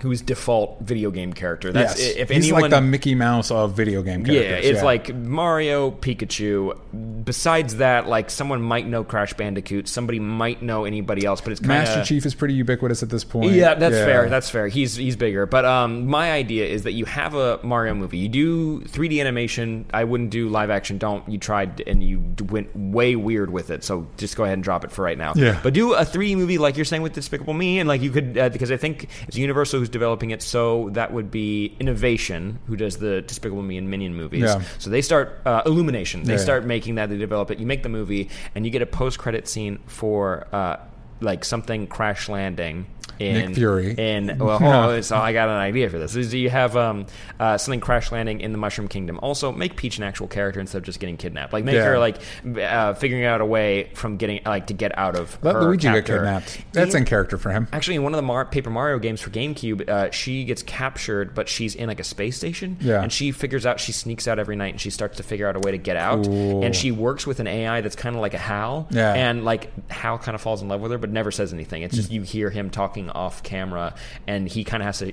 who's 0.00 0.22
default 0.22 0.80
video 0.80 1.10
game 1.10 1.32
character. 1.32 1.72
That's 1.72 1.98
yes, 1.98 2.16
if 2.16 2.30
he's 2.30 2.52
like 2.52 2.70
the 2.70 2.80
Mickey 2.80 3.14
Mouse 3.14 3.50
of 3.50 3.72
video 3.74 4.02
game 4.02 4.24
characters. 4.24 4.64
yeah, 4.64 4.70
it's 4.70 4.82
like 4.82 5.14
Mario, 5.14 5.90
Pikachu. 5.90 6.78
Besides 7.24 7.76
that, 7.76 8.06
like 8.06 8.30
someone 8.30 8.62
might 8.62 8.86
know 8.86 9.02
Crash 9.04 9.34
Bandicoot, 9.34 9.88
somebody 9.88 10.20
might 10.20 10.62
know 10.62 10.84
anybody 10.84 11.24
else, 11.24 11.40
but 11.40 11.52
it's 11.52 11.60
kind 11.60 11.84
Master 11.84 12.04
Chief 12.04 12.24
is 12.24 12.34
pretty 12.34 12.54
ubiquitous 12.54 13.02
at 13.02 13.10
this 13.10 13.24
point. 13.24 13.52
yeah, 13.52 13.74
that's 13.74 13.96
fair. 13.96 14.28
That's 14.28 14.48
fair. 14.48 14.68
He's 14.68 14.94
he's 14.94 15.16
bigger. 15.16 15.46
But 15.46 15.64
um, 15.64 16.06
my 16.06 16.32
idea 16.32 16.66
is 16.66 16.84
that 16.84 16.92
you 16.92 17.04
have 17.06 17.34
a 17.34 17.58
Mario 17.62 17.94
movie. 17.94 18.18
You 18.18 18.28
do 18.28 18.80
3D 18.82 19.20
animation. 19.20 19.86
I 19.92 20.04
wouldn't 20.04 20.30
do 20.30 20.48
live 20.48 20.70
action. 20.70 20.98
Don't. 20.98 21.28
You 21.28 21.38
tried 21.38 21.82
and 21.86 22.02
you 22.02 22.34
went 22.50 22.74
way 22.74 23.16
weird 23.16 23.50
with 23.50 23.70
it. 23.70 23.82
So 23.82 24.06
just 24.16 24.36
go 24.36 24.44
ahead 24.44 24.54
and 24.54 24.62
drop 24.62 24.84
it 24.84 24.92
for 24.92 25.02
right 25.02 25.18
now. 25.18 25.32
Yeah. 25.34 25.58
But 25.62 25.74
do 25.74 25.94
a 25.94 26.04
3D 26.04 26.36
movie 26.36 26.58
like 26.58 26.76
you're 26.76 26.84
saying 26.84 27.02
with 27.02 27.14
Despicable 27.14 27.54
Me, 27.54 27.80
and 27.80 27.88
like 27.88 28.00
you 28.00 28.10
could 28.10 28.38
uh, 28.38 28.48
because 28.48 28.70
I 28.70 28.76
think 28.76 29.08
it's 29.26 29.36
Universal 29.36 29.87
who's 29.88 29.92
developing 29.92 30.30
it. 30.30 30.42
So 30.42 30.90
that 30.92 31.12
would 31.12 31.30
be 31.30 31.74
Innovation 31.80 32.58
who 32.66 32.76
does 32.76 32.98
the 32.98 33.22
Despicable 33.22 33.62
Me 33.62 33.78
and 33.78 33.90
Minion 33.90 34.14
movies. 34.14 34.42
Yeah. 34.42 34.62
So 34.78 34.90
they 34.90 35.02
start 35.02 35.40
uh, 35.46 35.62
Illumination. 35.66 36.24
They 36.24 36.34
Yeah. 36.34 36.38
start 36.38 36.64
making 36.66 36.96
that. 36.96 37.08
They 37.08 37.16
develop 37.16 37.50
it. 37.50 37.58
You 37.58 37.66
make 37.66 37.82
the 37.82 37.88
movie, 37.88 38.28
and 38.54 38.64
you 38.64 38.70
get 38.70 38.82
a 38.82 38.86
post 38.86 39.18
credit 39.18 39.48
scene 39.48 39.78
for 39.86 40.46
uh, 40.52 40.76
like 41.20 41.44
something 41.44 41.86
crash 41.86 42.28
landing. 42.28 42.86
In, 43.20 43.34
Nick 43.48 43.54
Fury. 43.56 43.94
In 43.96 44.38
well, 44.38 44.58
hold 44.58 44.72
on, 44.74 45.02
so 45.02 45.16
I 45.16 45.32
got 45.32 45.48
an 45.48 45.56
idea 45.56 45.90
for 45.90 45.98
this. 45.98 46.14
Is 46.16 46.32
you 46.34 46.50
have 46.50 46.76
um, 46.76 47.06
uh, 47.40 47.58
something 47.58 47.80
crash 47.80 48.12
landing 48.12 48.40
in 48.40 48.52
the 48.52 48.58
Mushroom 48.58 48.88
Kingdom. 48.88 49.18
Also, 49.22 49.52
make 49.52 49.76
Peach 49.76 49.98
an 49.98 50.04
actual 50.04 50.28
character 50.28 50.60
instead 50.60 50.78
of 50.78 50.84
just 50.84 51.00
getting 51.00 51.16
kidnapped. 51.16 51.52
Like 51.52 51.64
make 51.64 51.74
Yeah. 51.74 51.84
her 51.84 51.98
like 51.98 52.18
uh, 52.60 52.94
figuring 52.94 53.24
out 53.24 53.40
a 53.40 53.46
way 53.46 53.90
from 53.94 54.16
getting 54.16 54.40
like 54.44 54.68
to 54.68 54.74
get 54.74 54.96
out 54.98 55.16
of. 55.16 55.38
Let 55.42 55.60
Luigi 55.60 55.88
get 55.88 56.04
kidnapped. 56.06 56.58
That's 56.72 56.94
in 56.94 57.04
character 57.04 57.38
for 57.38 57.50
him. 57.50 57.68
Actually, 57.72 57.96
in 57.96 58.02
one 58.02 58.12
of 58.14 58.18
the 58.18 58.22
Mar- 58.22 58.44
Paper 58.46 58.70
Mario 58.70 58.98
games 58.98 59.20
for 59.20 59.30
GameCube, 59.30 59.88
uh, 59.88 60.10
she 60.10 60.44
gets 60.44 60.62
captured, 60.62 61.34
but 61.34 61.48
she's 61.48 61.74
in 61.74 61.88
like 61.88 62.00
a 62.00 62.04
space 62.04 62.36
station. 62.36 62.76
Yeah. 62.80 63.02
And 63.02 63.12
she 63.12 63.32
figures 63.32 63.66
out, 63.66 63.80
she 63.80 63.92
sneaks 63.92 64.28
out 64.28 64.38
every 64.38 64.56
night 64.56 64.74
and 64.74 64.80
she 64.80 64.90
starts 64.90 65.16
to 65.18 65.22
figure 65.22 65.48
out 65.48 65.56
a 65.56 65.60
way 65.60 65.72
to 65.72 65.78
get 65.78 65.96
out. 65.96 66.24
Cool. 66.24 66.62
And 66.64 66.74
she 66.74 66.90
works 66.92 67.26
with 67.26 67.40
an 67.40 67.46
AI 67.46 67.80
that's 67.80 67.96
kind 67.96 68.14
of 68.14 68.22
like 68.22 68.34
a 68.34 68.38
Hal. 68.38 68.86
Yeah. 68.90 69.12
And 69.12 69.44
like 69.44 69.70
Hal 69.90 70.18
kind 70.18 70.34
of 70.34 70.40
falls 70.40 70.62
in 70.62 70.68
love 70.68 70.80
with 70.80 70.92
her, 70.92 70.98
but 70.98 71.10
never 71.10 71.30
says 71.30 71.52
anything. 71.52 71.82
It's 71.82 71.94
Mm. 71.94 71.98
just 71.98 72.10
you 72.12 72.22
hear 72.22 72.50
him 72.50 72.70
talking 72.70 73.07
off 73.10 73.42
camera 73.42 73.94
and 74.26 74.48
he 74.48 74.64
kind 74.64 74.82
of 74.82 74.86
has 74.86 74.98
to. 75.00 75.12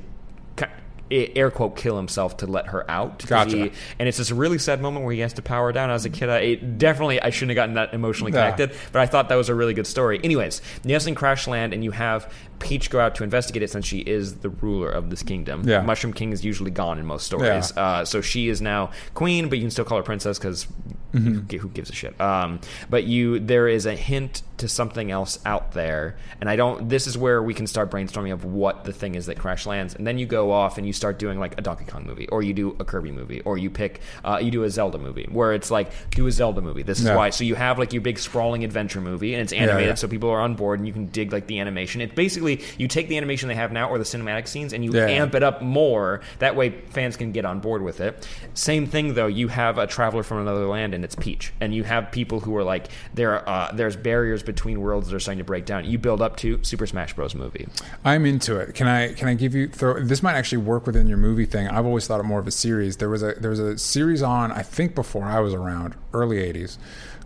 Air 1.12 1.52
quote 1.52 1.76
kill 1.78 1.98
himself 1.98 2.38
to 2.38 2.48
let 2.48 2.66
her 2.70 2.90
out. 2.90 3.24
Gotcha. 3.28 3.56
he- 3.56 3.72
and 4.00 4.08
it's 4.10 4.18
this 4.18 4.32
really 4.32 4.58
sad 4.58 4.82
moment 4.82 5.06
where 5.06 5.14
he 5.14 5.20
has 5.20 5.34
to 5.34 5.44
power 5.44 5.72
down. 5.72 5.92
As 5.92 6.04
a 6.04 6.10
kid, 6.10 6.30
I 6.30 6.40
it, 6.40 6.80
definitely 6.80 7.22
I 7.22 7.30
shouldn't 7.30 7.52
have 7.52 7.56
gotten 7.58 7.76
that 7.76 7.94
emotionally 7.94 8.34
Yeah. 8.34 8.50
connected 8.52 8.76
but 8.92 9.04
I 9.04 9.06
thought 9.06 9.30
that 9.30 9.36
was 9.36 9.48
a 9.48 9.54
really 9.54 9.76
good 9.76 9.86
story. 9.86 10.20
Anyways, 10.24 10.64
Nelson 10.84 11.14
crash 11.14 11.48
land, 11.48 11.76
and 11.76 11.84
you 11.84 11.92
have 11.92 12.34
Peach 12.58 12.90
go 12.90 13.00
out 13.00 13.14
to 13.16 13.24
investigate 13.24 13.62
it 13.62 13.70
since 13.70 13.86
she 13.86 14.00
is 14.00 14.38
the 14.38 14.50
ruler 14.50 14.90
of 14.90 15.12
this 15.12 15.22
kingdom. 15.22 15.62
Yeah. 15.70 15.82
Mushroom 15.84 16.12
King 16.12 16.32
is 16.32 16.44
usually 16.44 16.72
gone 16.72 16.98
in 16.98 17.06
most 17.06 17.28
stories, 17.28 17.72
Yeah. 17.78 17.84
uh, 17.84 18.06
so 18.06 18.22
she 18.22 18.50
is 18.50 18.60
now 18.60 18.90
queen, 19.14 19.48
but 19.48 19.60
you 19.60 19.64
can 19.66 19.72
still 19.72 19.86
call 19.86 19.98
her 20.00 20.04
princess 20.04 20.40
because 20.40 20.66
Mm-hmm. 21.14 21.56
who 21.60 21.70
gives 21.70 21.90
a 21.90 21.94
shit? 21.94 22.20
Um, 22.20 22.60
but 22.90 23.06
you, 23.06 23.40
there 23.40 23.70
is 23.70 23.86
a 23.86 23.96
hint 23.96 24.42
to 24.58 24.68
something 24.68 25.12
else 25.12 25.40
out 25.46 25.74
there, 25.74 26.16
and 26.40 26.50
I 26.50 26.56
don't. 26.56 26.88
This 26.90 27.08
is 27.08 27.18
where 27.18 27.42
we 27.44 27.54
can 27.54 27.68
start 27.68 27.92
brainstorming 27.92 28.32
of 28.34 28.46
what 28.46 28.84
the 28.86 28.94
thing 28.94 29.16
is 29.16 29.26
that 29.26 29.38
crash 29.38 29.66
lands, 29.66 29.96
and 29.96 30.06
then 30.08 30.18
you 30.18 30.26
go 30.26 30.52
off 30.52 30.78
and 30.78 30.88
you 30.88 30.94
start 30.94 31.20
doing 31.20 31.40
like 31.40 31.58
a 31.58 31.62
Donkey 31.62 31.86
Kong 31.86 32.06
movie, 32.06 32.28
or 32.30 32.42
you 32.42 32.54
do 32.54 32.76
a 32.80 32.86
Kirby 32.86 33.12
movie, 33.12 33.42
or 33.42 33.58
you 33.58 33.70
pick, 33.70 34.02
uh, 34.24 34.40
you 34.42 34.52
do 34.52 34.64
a 34.64 34.70
Zelda 34.70 34.98
movie, 34.98 35.28
where 35.32 35.54
it's 35.54 35.70
like 35.72 35.92
do 36.12 36.26
a 36.28 36.32
Zelda 36.32 36.62
movie. 36.62 36.84
This 36.84 37.00
is 37.00 37.06
Yeah. 37.06 37.16
why. 37.16 37.30
So 37.32 37.44
you 37.44 37.56
have 37.56 37.78
like 37.80 37.92
your 37.94 38.02
big 38.02 38.18
sprawling 38.20 38.64
adventure 38.64 39.02
movie, 39.02 39.34
and 39.34 39.42
it's 39.42 39.54
animated, 39.54 39.88
yeah. 39.90 39.94
so 39.96 40.08
people 40.08 40.30
are 40.30 40.40
on 40.40 40.56
board, 40.56 40.80
and 40.80 40.88
you 40.88 40.94
can 40.94 41.08
dig 41.08 41.34
like 41.34 41.48
the 41.48 41.60
animation. 41.60 42.02
It 42.02 42.16
basically 42.16 42.62
you 42.78 42.88
take 42.88 43.08
the 43.10 43.18
animation 43.18 43.50
they 43.50 43.56
have 43.56 43.72
now 43.72 43.90
or 43.90 43.98
the 43.98 44.04
cinematic 44.04 44.48
scenes, 44.48 44.72
and 44.74 44.84
you 44.86 44.92
Yeah. 44.94 45.08
amp 45.08 45.36
it 45.36 45.44
up 45.44 45.62
more. 45.62 46.22
That 46.40 46.56
way, 46.56 46.70
fans 46.70 47.18
can 47.18 47.32
get 47.32 47.46
on 47.46 47.60
board 47.60 47.82
with 47.82 48.00
it. 48.00 48.28
Same 48.54 48.88
thing 48.88 49.14
though. 49.16 49.28
You 49.28 49.50
have 49.50 49.78
a 49.78 49.88
traveler 49.88 50.24
from 50.24 50.40
another 50.40 50.66
land, 50.66 50.94
and 50.94 51.04
it's 51.04 51.16
Peach, 51.16 51.52
and 51.60 51.74
you 51.74 51.84
have 51.84 52.12
people 52.12 52.40
who 52.40 52.56
are 52.56 52.64
like 52.64 52.88
there. 53.14 53.48
Uh, 53.48 53.72
there's 53.74 53.96
barriers 53.96 54.44
between 54.46 54.82
worlds 54.82 55.08
that 55.08 55.16
are 55.16 55.20
starting 55.20 55.40
to 55.40 55.44
break 55.44 55.66
down. 55.66 55.86
You 55.86 55.98
build 55.98 56.22
up 56.22 56.38
to 56.38 56.60
Super 56.64 56.88
Smash 56.88 57.14
Bros. 57.14 57.36
movie. 57.36 57.68
I'm 58.04 58.26
into 58.26 58.58
it. 58.58 58.74
Can 58.76 58.88
I 58.88 59.14
can 59.14 59.28
I 59.28 59.34
give 59.34 59.56
you 59.56 59.68
throw 59.68 60.00
this 60.00 60.24
might 60.24 60.36
actually 60.36 60.60
work 60.60 60.86
within 60.86 61.08
your 61.08 61.18
movie 61.18 61.46
thing. 61.46 61.68
I've 61.68 61.86
always 61.86 62.08
thought 62.08 62.20
it 62.20 62.24
more 62.24 62.40
of 62.40 62.48
a 62.48 62.52
series. 62.52 62.98
There 62.98 63.10
was 63.10 63.24
a 63.24 63.34
there 63.34 63.50
was 63.50 63.60
a 63.60 63.78
series 63.78 64.22
on 64.22 64.52
I 64.52 64.64
think 64.64 64.96
before 64.96 65.26
I 65.26 65.40
was 65.40 65.54
around, 65.54 65.96
early 66.14 66.38
80s 66.38 66.78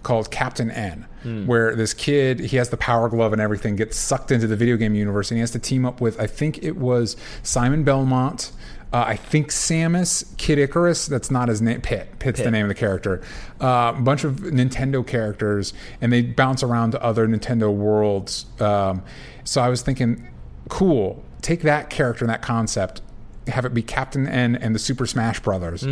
called 0.04 0.32
Captain 0.32 0.72
N, 0.72 1.06
hmm. 1.24 1.46
where 1.46 1.76
this 1.76 1.94
kid, 1.94 2.40
he 2.40 2.58
has 2.58 2.70
the 2.70 2.78
power 2.78 3.10
glove 3.10 3.34
and 3.34 3.42
everything, 3.42 3.76
gets 3.76 3.98
sucked 3.98 4.32
into 4.32 4.48
the 4.48 4.56
video 4.56 4.78
game 4.78 4.96
universe 4.96 5.30
and 5.30 5.38
he 5.38 5.42
has 5.42 5.52
to 5.52 5.60
team 5.60 5.86
up 5.86 6.02
with 6.02 6.20
I 6.20 6.28
think 6.28 6.64
it 6.64 6.78
was 6.78 7.18
Simon 7.44 7.84
Belmont 7.84 8.52
uh, 8.92 9.04
I 9.08 9.16
think 9.16 9.50
Samus, 9.50 10.36
Kid 10.38 10.58
Icarus. 10.58 11.06
That's 11.06 11.30
not 11.30 11.48
his 11.48 11.62
name. 11.62 11.82
Pit. 11.82 12.08
Pit's 12.20 12.40
the 12.40 12.52
name 12.52 12.64
of 12.66 12.70
the 12.70 12.76
character. 12.76 13.22
Uh, 13.62 13.94
a 13.96 14.02
bunch 14.02 14.24
of 14.24 14.38
Nintendo 14.38 15.06
characters, 15.06 15.74
and 16.02 16.12
they 16.12 16.22
bounce 16.24 16.64
around 16.64 16.92
to 16.92 17.04
other 17.04 17.28
Nintendo 17.28 17.72
worlds. 17.74 18.46
Um, 18.60 19.04
so 19.44 19.62
I 19.62 19.70
was 19.70 19.82
thinking, 19.82 20.28
cool. 20.70 21.24
Take 21.42 21.62
that 21.62 21.90
character 21.90 22.26
and 22.26 22.30
that 22.34 22.42
concept, 22.42 23.02
have 23.48 23.64
it 23.66 23.74
be 23.74 23.82
Captain 23.84 24.28
N 24.28 24.56
and 24.56 24.74
the 24.74 24.80
Super 24.80 25.06
Smash 25.06 25.40
Brothers, 25.40 25.84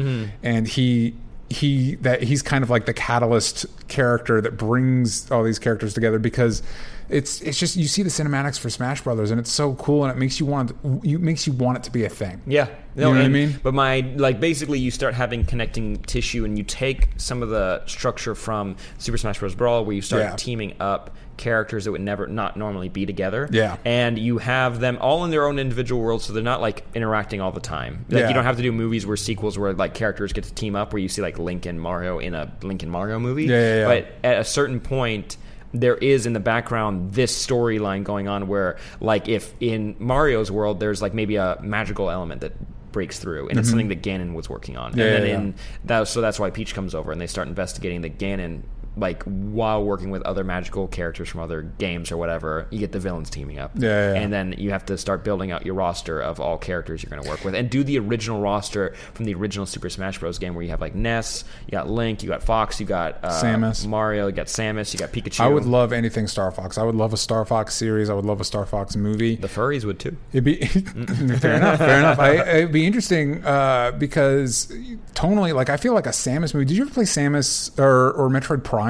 and 0.44 0.68
he 0.68 1.16
he 1.50 1.96
that 1.96 2.24
he's 2.24 2.42
kind 2.42 2.64
of 2.64 2.70
like 2.70 2.86
the 2.86 2.94
catalyst 2.94 3.66
character 3.88 4.42
that 4.42 4.58
brings 4.58 5.32
all 5.32 5.44
these 5.44 5.60
characters 5.60 5.94
together 5.94 6.20
because 6.20 6.62
it's 7.10 7.42
it's 7.42 7.58
just 7.58 7.78
you 7.78 7.88
see 7.88 8.04
the 8.04 8.10
cinematics 8.10 8.60
for 8.60 8.70
Smash 8.70 9.02
Brothers 9.02 9.32
and 9.32 9.40
it's 9.40 9.52
so 9.52 9.74
cool 9.76 10.04
and 10.04 10.12
it 10.12 10.20
makes 10.20 10.40
you 10.42 10.46
want 10.46 10.74
you 11.04 11.20
makes 11.20 11.48
you 11.48 11.54
want 11.54 11.78
it 11.78 11.84
to 11.84 11.92
be 11.92 12.04
a 12.04 12.10
thing. 12.10 12.42
Yeah, 12.46 12.68
You 12.98 13.04
know 13.04 13.10
what 13.12 13.22
I 13.22 13.28
mean? 13.28 13.60
But 13.62 13.74
my 13.74 14.00
like 14.16 14.40
basically, 14.40 14.80
you 14.80 14.90
start 14.92 15.14
having 15.14 15.46
connecting 15.46 15.98
tissue, 16.04 16.44
and 16.46 16.58
you 16.58 16.64
take 16.64 17.10
some 17.18 17.44
of 17.44 17.50
the 17.50 17.86
structure 17.86 18.34
from 18.36 18.76
Super 18.98 19.18
Smash 19.18 19.40
Bros. 19.40 19.54
Brawl, 19.56 19.86
where 19.86 19.96
you 19.96 20.02
start 20.02 20.24
Yeah. 20.24 20.36
teaming 20.36 20.74
up 20.80 21.12
characters 21.38 21.86
that 21.86 21.92
would 21.92 22.02
never 22.02 22.26
not 22.26 22.58
normally 22.58 22.90
be 22.90 23.06
together. 23.06 23.48
Yeah. 23.52 23.78
and 23.86 24.18
you 24.18 24.40
have 24.40 24.80
them 24.80 24.98
all 25.00 25.24
in 25.24 25.30
their 25.30 25.46
own 25.46 25.60
individual 25.60 26.02
worlds, 26.02 26.26
so 26.26 26.34
they're 26.34 26.42
not 26.42 26.60
like 26.62 26.84
interacting 26.96 27.40
all 27.42 27.52
the 27.52 27.60
time. 27.60 28.06
Like 28.10 28.22
Yeah. 28.22 28.28
you 28.30 28.34
don't 28.34 28.44
have 28.44 28.58
to 28.58 28.64
do 28.64 28.72
movies 28.72 29.06
where 29.06 29.16
sequels 29.16 29.56
where 29.60 29.74
like 29.74 29.94
characters 29.94 30.34
get 30.34 30.46
to 30.46 30.54
team 30.56 30.76
up, 30.76 30.92
where 30.94 31.00
you 31.00 31.08
see 31.08 31.22
like 31.22 31.38
Link 31.38 31.68
and 31.68 31.80
Mario 31.80 32.18
in 32.18 32.34
a 32.34 32.52
Link 32.64 32.82
and 32.82 32.92
Mario 32.92 33.20
movie. 33.20 33.44
Yeah, 33.46 33.52
yeah, 33.60 33.76
yeah. 33.82 33.86
But 33.86 34.08
at 34.24 34.40
a 34.40 34.44
certain 34.44 34.80
point 34.80 35.38
there 35.74 35.98
is 35.98 36.26
in 36.26 36.34
the 36.34 36.40
background 36.40 37.14
this 37.14 37.46
storyline 37.46 38.04
going 38.04 38.28
on 38.28 38.48
where 38.48 38.78
like 39.02 39.28
if 39.28 39.54
in 39.60 39.96
mario's 40.00 40.50
world 40.50 40.80
there's 40.80 41.02
like 41.02 41.14
maybe 41.14 41.36
a 41.36 41.58
magical 41.62 42.10
element 42.10 42.40
that 42.40 42.54
breaks 42.98 43.20
through 43.20 43.48
and 43.50 43.60
it's 43.60 43.70
something 43.70 43.90
that 43.90 44.02
ganon 44.02 44.34
was 44.34 44.50
working 44.50 44.76
on 44.76 44.90
Mm-hmm. 44.92 45.00
Yeah, 45.00 45.06
and 45.06 45.24
then 45.24 45.30
yeah, 45.30 45.38
in 45.38 45.56
that 45.86 46.08
so 46.08 46.20
that's 46.20 46.40
why 46.40 46.50
peach 46.50 46.74
comes 46.74 46.96
over 46.96 47.12
and 47.12 47.22
they 47.22 47.28
start 47.28 47.48
investigating 47.48 48.02
the 48.02 48.10
ganon 48.10 48.64
like 48.98 49.24
while 49.24 49.84
working 49.84 50.10
with 50.10 50.22
other 50.24 50.44
magical 50.44 50.88
characters 50.88 51.30
from 51.30 51.40
other 51.42 51.62
games 51.62 52.12
or 52.12 52.18
whatever 52.18 52.68
you 52.72 52.80
get 52.80 52.92
the 52.92 53.00
villains 53.00 53.30
teaming 53.30 53.60
up 53.60 53.72
Yeah, 53.76 53.90
yeah, 53.90 54.14
yeah. 54.14 54.20
and 54.22 54.34
then 54.34 54.56
you 54.58 54.72
have 54.72 54.86
to 54.88 54.98
start 54.98 55.24
building 55.24 55.52
out 55.52 55.66
your 55.66 55.76
roster 55.76 56.20
of 56.20 56.40
all 56.40 56.58
characters 56.58 57.04
you're 57.04 57.10
going 57.12 57.22
to 57.22 57.30
work 57.30 57.44
with 57.46 57.54
and 57.56 57.70
do 57.70 57.84
the 57.84 58.00
original 58.00 58.42
roster 58.42 58.96
from 59.14 59.26
the 59.26 59.34
original 59.36 59.66
super 59.66 59.90
smash 59.90 60.18
bros 60.20 60.40
game 60.40 60.56
where 60.56 60.64
you 60.64 60.70
have 60.72 60.82
like 60.82 60.96
ness 60.96 61.44
you 61.68 61.72
got 61.72 61.90
link 61.90 62.24
you 62.24 62.30
got 62.30 62.42
fox 62.44 62.80
you 62.80 62.86
got 62.86 63.20
uh, 63.24 63.30
Samus. 63.42 63.86
mario 63.86 64.28
you 64.28 64.34
got 64.34 64.48
samus 64.48 64.94
you 64.94 65.00
got 65.00 65.12
pikachu 65.12 65.42
I 65.42 65.48
would 65.48 65.66
love 65.66 65.94
anything 65.94 66.28
Star 66.28 66.52
Fox. 66.52 66.78
I 66.78 66.84
would 66.84 66.96
love 66.96 67.14
a 67.14 67.18
Star 67.18 67.46
Fox 67.46 67.76
series. 67.76 68.10
I 68.10 68.14
would 68.14 68.26
love 68.26 68.42
a 68.42 68.44
Star 68.44 68.66
Fox 68.66 68.96
movie. 68.96 69.36
the 69.36 69.48
furries 69.48 69.86
would 69.86 70.00
too 70.00 70.18
It'd 70.34 70.44
be 70.44 70.56
fair 70.66 71.56
enough. 71.56 71.78
Fair 71.80 72.00
enough. 72.00 72.20
I, 72.20 72.32
it'd 72.58 72.72
be 72.72 72.86
interesting 72.88 73.44
uh, 73.46 73.92
because 73.92 74.68
tonally, 75.14 75.54
like 75.54 75.70
I 75.70 75.78
feel 75.78 75.94
like 75.94 76.06
a 76.08 76.12
Samus 76.12 76.54
movie. 76.54 76.66
Did 76.66 76.78
you 76.78 76.84
ever 76.84 76.94
play 76.94 77.04
Samus 77.04 77.78
or, 77.80 78.12
or 78.14 78.30
Metroid 78.30 78.64
Prime? 78.64 78.87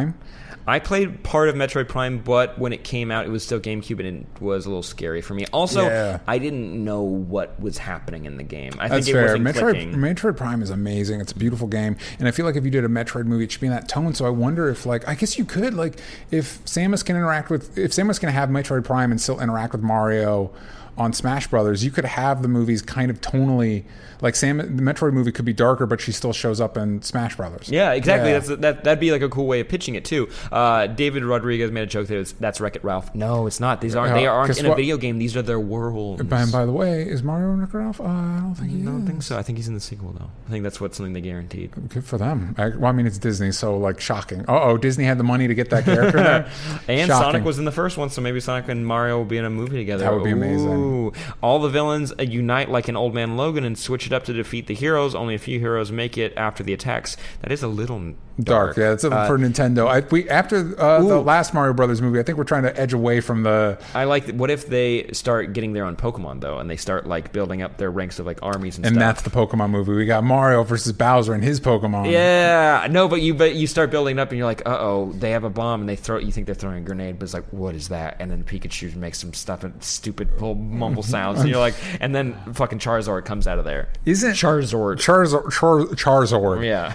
I 0.70 0.80
played 0.80 1.24
part 1.24 1.48
of 1.48 1.56
Metroid 1.56 1.88
Prime, 1.88 2.20
but 2.20 2.60
when 2.60 2.74
it 2.74 2.84
came 2.84 3.10
out, 3.10 3.26
it 3.26 3.30
was 3.30 3.42
still 3.42 3.60
GameCube, 3.60 4.00
and 4.06 4.26
it 4.36 4.42
was 4.42 4.66
a 4.66 4.70
little 4.70 4.84
scary 4.84 5.22
for 5.22 5.34
me. 5.34 5.46
Also, 5.54 5.86
Yeah. 5.86 6.20
I 6.28 6.40
didn't 6.40 6.84
know 6.84 7.04
what 7.04 7.58
was 7.58 7.78
happening 7.78 8.26
in 8.26 8.36
the 8.36 8.44
game. 8.44 8.74
I 8.78 8.90
That's 8.90 9.06
think 9.06 9.16
it 9.16 9.20
fair. 9.20 9.24
wasn't 9.24 9.46
Metroid, 9.46 9.72
clicking. 9.72 9.94
Metroid 9.94 10.36
Prime 10.36 10.62
is 10.62 10.70
amazing. 10.70 11.22
It's 11.22 11.32
a 11.32 11.38
beautiful 11.38 11.68
game, 11.70 11.96
and 12.20 12.28
I 12.28 12.32
feel 12.32 12.46
like 12.46 12.58
if 12.58 12.66
you 12.66 12.72
did 12.72 12.84
a 12.84 12.90
Metroid 12.90 13.26
movie, 13.28 13.46
it 13.46 13.52
should 13.54 13.62
be 13.62 13.68
in 13.68 13.74
that 13.74 13.88
tone. 13.88 14.14
So 14.14 14.26
I 14.26 14.30
wonder 14.30 14.68
if, 14.68 14.86
like, 14.86 15.08
I 15.08 15.16
guess 15.16 15.38
you 15.38 15.46
could, 15.46 15.74
like, 15.74 16.00
if 16.32 16.60
Samus 16.66 17.06
can 17.06 17.16
interact 17.16 17.50
with, 17.50 17.78
if 17.78 17.92
Samus 17.92 18.20
can 18.20 18.28
have 18.28 18.50
Metroid 18.50 18.84
Prime 18.84 19.12
and 19.12 19.22
still 19.22 19.40
interact 19.40 19.72
with 19.72 19.82
Mario 19.82 20.52
on 20.98 21.14
Smash 21.14 21.48
Brothers, 21.48 21.84
you 21.86 21.92
could 21.92 22.06
have 22.06 22.42
the 22.42 22.48
movies 22.48 22.82
kind 22.82 23.12
of 23.12 23.22
tonally, 23.22 23.84
like, 24.20 24.36
Sam, 24.36 24.58
the 24.58 24.64
Metroid 24.82 25.14
movie 25.14 25.32
could 25.32 25.46
be 25.46 25.54
darker, 25.54 25.86
but 25.86 26.02
she 26.02 26.12
still 26.12 26.34
shows 26.34 26.60
up 26.60 26.76
in 26.76 27.02
Smash 27.04 27.36
Brothers. 27.36 27.70
Yeah, 27.70 27.92
exactly. 27.94 28.32
Yeah. 28.32 28.40
That's 28.40 28.62
that. 28.62 28.84
That'd 28.84 29.00
be 29.00 29.12
like 29.12 29.22
a 29.22 29.30
cool 29.30 29.46
way 29.46 29.60
of 29.60 29.68
pitching 29.70 29.94
it 29.96 30.06
too. 30.06 30.28
Uh, 30.52 30.88
David 30.88 31.24
Rodriguez 31.24 31.70
made 31.72 31.84
a 31.84 31.86
joke 31.86 32.08
that 32.08 32.18
it's, 32.18 32.32
that's 32.34 32.60
Wreck 32.60 32.76
It 32.76 32.84
Ralph. 32.84 33.14
No, 33.14 33.46
it's 33.46 33.60
not. 33.60 33.80
These 33.80 33.96
aren't. 33.96 34.16
They 34.16 34.26
aren't 34.26 34.58
in 34.58 34.66
a 34.66 34.70
what- 34.70 34.78
video 34.78 34.98
game. 34.98 35.20
These 35.20 35.38
are 35.38 35.42
their 35.44 35.60
worlds. 35.60 36.20
And 36.22 36.30
by 36.30 36.66
the 36.66 36.72
way, 36.72 37.04
is 37.04 37.22
Mario 37.22 37.50
Wreck-It 37.54 37.78
Ralph? 37.78 38.02
Uh, 38.02 38.06
I 38.06 38.40
don't 38.42 38.56
think 38.56 38.72
I 38.72 38.86
don't 38.86 39.02
is. 39.04 39.08
think 39.08 39.22
so. 39.24 39.38
I 39.38 39.44
think 39.44 39.58
he's 39.60 39.68
in 39.68 39.76
the 39.76 39.80
sequel 39.80 40.14
though. 40.14 40.30
I 40.48 40.50
think 40.50 40.64
that's 40.64 40.82
what 40.82 40.96
something 40.96 41.14
they 41.14 41.22
guaranteed. 41.22 41.72
Good 41.90 42.04
for 42.04 42.18
them. 42.18 42.56
I, 42.58 42.70
well, 42.70 42.86
I 42.86 42.92
mean, 42.94 43.06
it's 43.06 43.18
Disney, 43.20 43.52
so 43.52 43.78
like 43.78 44.00
shocking. 44.02 44.46
Oh, 44.48 44.58
oh, 44.72 44.78
Disney 44.78 45.04
had 45.04 45.20
the 45.20 45.24
money 45.24 45.48
to 45.48 45.54
get 45.54 45.70
that 45.70 45.86
character 45.86 46.18
there. 46.24 46.50
And 46.88 47.08
Shocking. 47.08 47.32
Sonic 47.34 47.44
was 47.44 47.60
in 47.60 47.66
the 47.66 47.72
first 47.72 47.98
one, 47.98 48.10
so 48.10 48.22
maybe 48.22 48.40
Sonic 48.40 48.68
and 48.70 48.86
Mario 48.88 49.18
will 49.18 49.26
be 49.26 49.38
in 49.38 49.46
a 49.46 49.50
movie 49.50 49.78
together. 49.78 50.04
That 50.06 50.14
would 50.14 50.24
be 50.24 50.32
amazing. 50.32 50.87
Ooh, 50.88 51.13
all 51.41 51.60
the 51.60 51.69
villains 51.69 52.13
unite 52.19 52.69
like 52.69 52.88
an 52.88 52.95
old 52.95 53.13
man 53.13 53.38
Logan 53.38 53.63
and 53.63 53.78
switch 53.78 54.06
it 54.06 54.13
up 54.13 54.23
to 54.26 54.34
defeat 54.34 54.67
the 54.67 54.73
heroes. 54.73 55.16
Only 55.16 55.36
a 55.36 55.39
few 55.39 55.59
heroes 55.59 55.91
make 55.91 56.18
it 56.18 56.34
after 56.38 56.64
the 56.64 56.74
attacks. 56.74 57.18
That 57.41 57.51
is 57.51 57.64
a 57.64 57.68
little 57.68 57.99
dark. 57.99 58.76
Dark, 58.76 58.78
yeah, 58.78 58.93
it's 58.93 59.03
Uh, 59.03 59.28
for 59.28 59.38
Nintendo. 59.38 59.88
I, 59.88 60.07
we 60.09 60.30
after 60.30 60.80
uh, 60.80 61.01
the 61.01 61.20
last 61.20 61.53
Mario 61.53 61.74
Brothers 61.74 62.01
movie, 62.01 62.20
I 62.20 62.24
think 62.24 62.38
we're 62.38 62.43
trying 62.43 62.64
to 62.64 62.80
edge 62.80 62.93
away 62.93 63.22
from 63.22 63.43
the. 63.43 63.80
I 63.93 64.03
like. 64.05 64.30
What 64.32 64.51
if 64.51 64.68
they 64.68 65.09
start 65.12 65.53
getting 65.53 65.74
their 65.74 65.86
own 65.86 65.95
Pokemon 65.95 66.41
though, 66.41 66.59
and 66.59 66.70
they 66.70 66.78
start 66.78 67.07
like 67.07 67.32
building 67.32 67.62
up 67.62 67.78
their 67.78 67.91
ranks 67.91 68.20
of 68.20 68.26
like 68.26 68.39
armies 68.41 68.78
and, 68.78 68.86
stuff. 68.86 68.91
And 68.91 68.95
stuff? 68.95 69.16
that's 69.16 69.22
the 69.24 69.30
Pokemon 69.30 69.72
movie. 69.72 69.93
We 69.93 70.05
got 70.05 70.24
Mario 70.24 70.64
versus 70.64 70.93
Bowser 70.93 71.34
and 71.34 71.43
his 71.43 71.59
Pokemon. 71.59 72.12
Yeah, 72.12 72.88
no, 72.89 73.07
but 73.07 73.22
you 73.22 73.34
but 73.34 73.55
you 73.55 73.68
start 73.68 73.89
building 73.91 74.20
up 74.20 74.30
and 74.30 74.38
you're 74.38 74.47
like, 74.47 74.62
uh 74.68 74.78
oh, 74.80 75.12
they 75.14 75.32
have 75.32 75.43
a 75.43 75.49
bomb 75.49 75.82
and 75.82 75.89
they 75.89 75.95
throw. 75.95 76.18
You 76.18 76.32
think 76.32 76.45
they're 76.45 76.55
throwing 76.55 76.78
a 76.78 76.82
grenade, 76.82 77.20
but 77.20 77.26
it's 77.26 77.34
like, 77.34 77.51
what 77.51 77.76
is 77.76 77.89
that? 77.89 78.18
And 78.20 78.30
then 78.30 78.43
Pikachu 78.43 78.95
makes 78.95 79.20
some 79.20 79.34
stuff 79.34 79.64
and 79.64 79.84
stupid 79.84 80.32
little 80.34 80.55
mumble 80.78 81.03
sounds, 81.03 81.39
and 81.41 81.49
you're 81.49 81.59
like, 81.59 81.75
and 82.01 82.13
then 82.15 82.34
fucking 82.53 82.80
Charizard 82.80 83.25
comes 83.25 83.47
out 83.47 83.59
of 83.59 83.65
there. 83.65 83.89
Isn't 84.05 84.32
Charizard? 84.32 84.97
Charizard? 84.97 85.51
Char, 85.51 85.80
Charizard. 85.95 86.63
Yeah. 86.65 86.93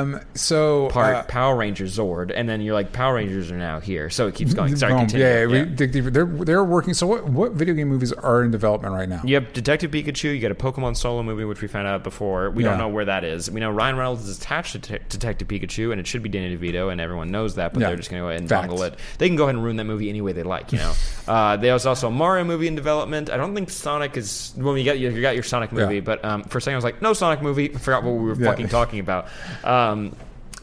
Um. 0.00 0.20
So 0.34 0.88
Part 0.90 1.14
uh, 1.16 1.22
Power 1.24 1.56
Rangers 1.56 1.96
Zord, 1.96 2.32
and 2.34 2.48
then 2.48 2.60
you're 2.60 2.74
like, 2.74 2.92
Power 2.92 3.14
Rangers 3.14 3.50
are 3.50 3.56
now 3.56 3.80
here, 3.80 4.10
so 4.10 4.26
it 4.26 4.34
keeps 4.34 4.54
going. 4.54 4.74
Sorry, 4.76 4.92
boom. 4.92 5.00
continue. 5.00 5.26
Yeah, 5.26 5.46
we 5.46 5.64
dig 5.64 5.92
deeper. 5.92 6.10
They're 6.10 6.24
they're 6.26 6.64
working. 6.64 6.94
So 6.94 7.06
what 7.06 7.24
what 7.28 7.52
video 7.52 7.74
game 7.74 7.88
movies 7.88 8.12
are 8.12 8.42
in 8.42 8.50
development 8.50 8.94
right 8.94 9.08
now? 9.08 9.20
You 9.24 9.34
have 9.36 9.52
Detective 9.52 9.90
Pikachu. 9.90 10.34
You 10.34 10.40
got 10.40 10.50
a 10.50 10.54
Pokemon 10.54 10.96
solo 10.96 11.22
movie, 11.22 11.44
which 11.44 11.60
we 11.62 11.68
found 11.68 11.86
out 11.86 12.02
before. 12.04 12.50
We 12.50 12.64
Yeah. 12.64 12.70
don't 12.70 12.78
know 12.78 12.88
where 12.88 13.04
that 13.04 13.24
is. 13.24 13.50
We 13.50 13.60
know 13.60 13.70
Ryan 13.70 13.96
Reynolds 13.96 14.28
is 14.28 14.38
attached 14.38 14.72
to 14.72 14.78
Te- 14.78 14.98
Detective 15.08 15.48
Pikachu, 15.48 15.90
and 15.92 16.00
it 16.00 16.06
should 16.06 16.22
be 16.22 16.28
Danny 16.28 16.56
DeVito, 16.56 16.90
and 16.90 17.00
everyone 17.00 17.30
knows 17.30 17.56
that. 17.56 17.72
But 17.72 17.80
Yeah. 17.80 17.88
they're 17.88 17.96
just 17.96 18.10
going 18.10 18.20
to 18.20 18.24
go 18.24 18.28
ahead 18.30 18.40
and 18.40 18.48
Facts. 18.48 18.66
bungle 18.68 18.82
it. 18.84 18.94
They 19.18 19.28
can 19.28 19.36
go 19.36 19.44
ahead 19.44 19.54
and 19.56 19.64
ruin 19.64 19.76
that 19.76 19.84
movie 19.84 20.08
any 20.08 20.20
way 20.20 20.32
they 20.32 20.42
like. 20.42 20.72
You 20.72 20.78
know. 20.78 20.92
uh, 21.28 21.56
there's 21.56 21.86
also 21.86 22.08
a 22.08 22.10
Mario 22.10 22.44
movie 22.44 22.66
in 22.68 22.74
development. 22.74 23.09
I 23.14 23.36
don't 23.36 23.54
think 23.54 23.70
Sonic 23.70 24.16
is. 24.16 24.52
Well, 24.56 24.76
you 24.78 24.84
got 24.84 24.98
you, 24.98 25.10
you 25.10 25.20
got 25.22 25.34
your 25.34 25.42
Sonic 25.42 25.72
movie, 25.72 25.96
Yeah. 25.96 26.00
but 26.00 26.24
um, 26.24 26.44
for 26.44 26.58
a 26.58 26.60
second 26.60 26.74
I 26.74 26.76
was 26.78 26.84
like, 26.84 27.02
no 27.02 27.12
Sonic 27.12 27.42
movie. 27.42 27.74
I 27.74 27.78
forgot 27.78 28.02
what 28.04 28.12
we 28.14 28.24
were 28.24 28.34
Yeah. 28.34 28.50
fucking 28.50 28.68
talking 28.68 29.00
about. 29.00 29.26
Um, 29.64 30.14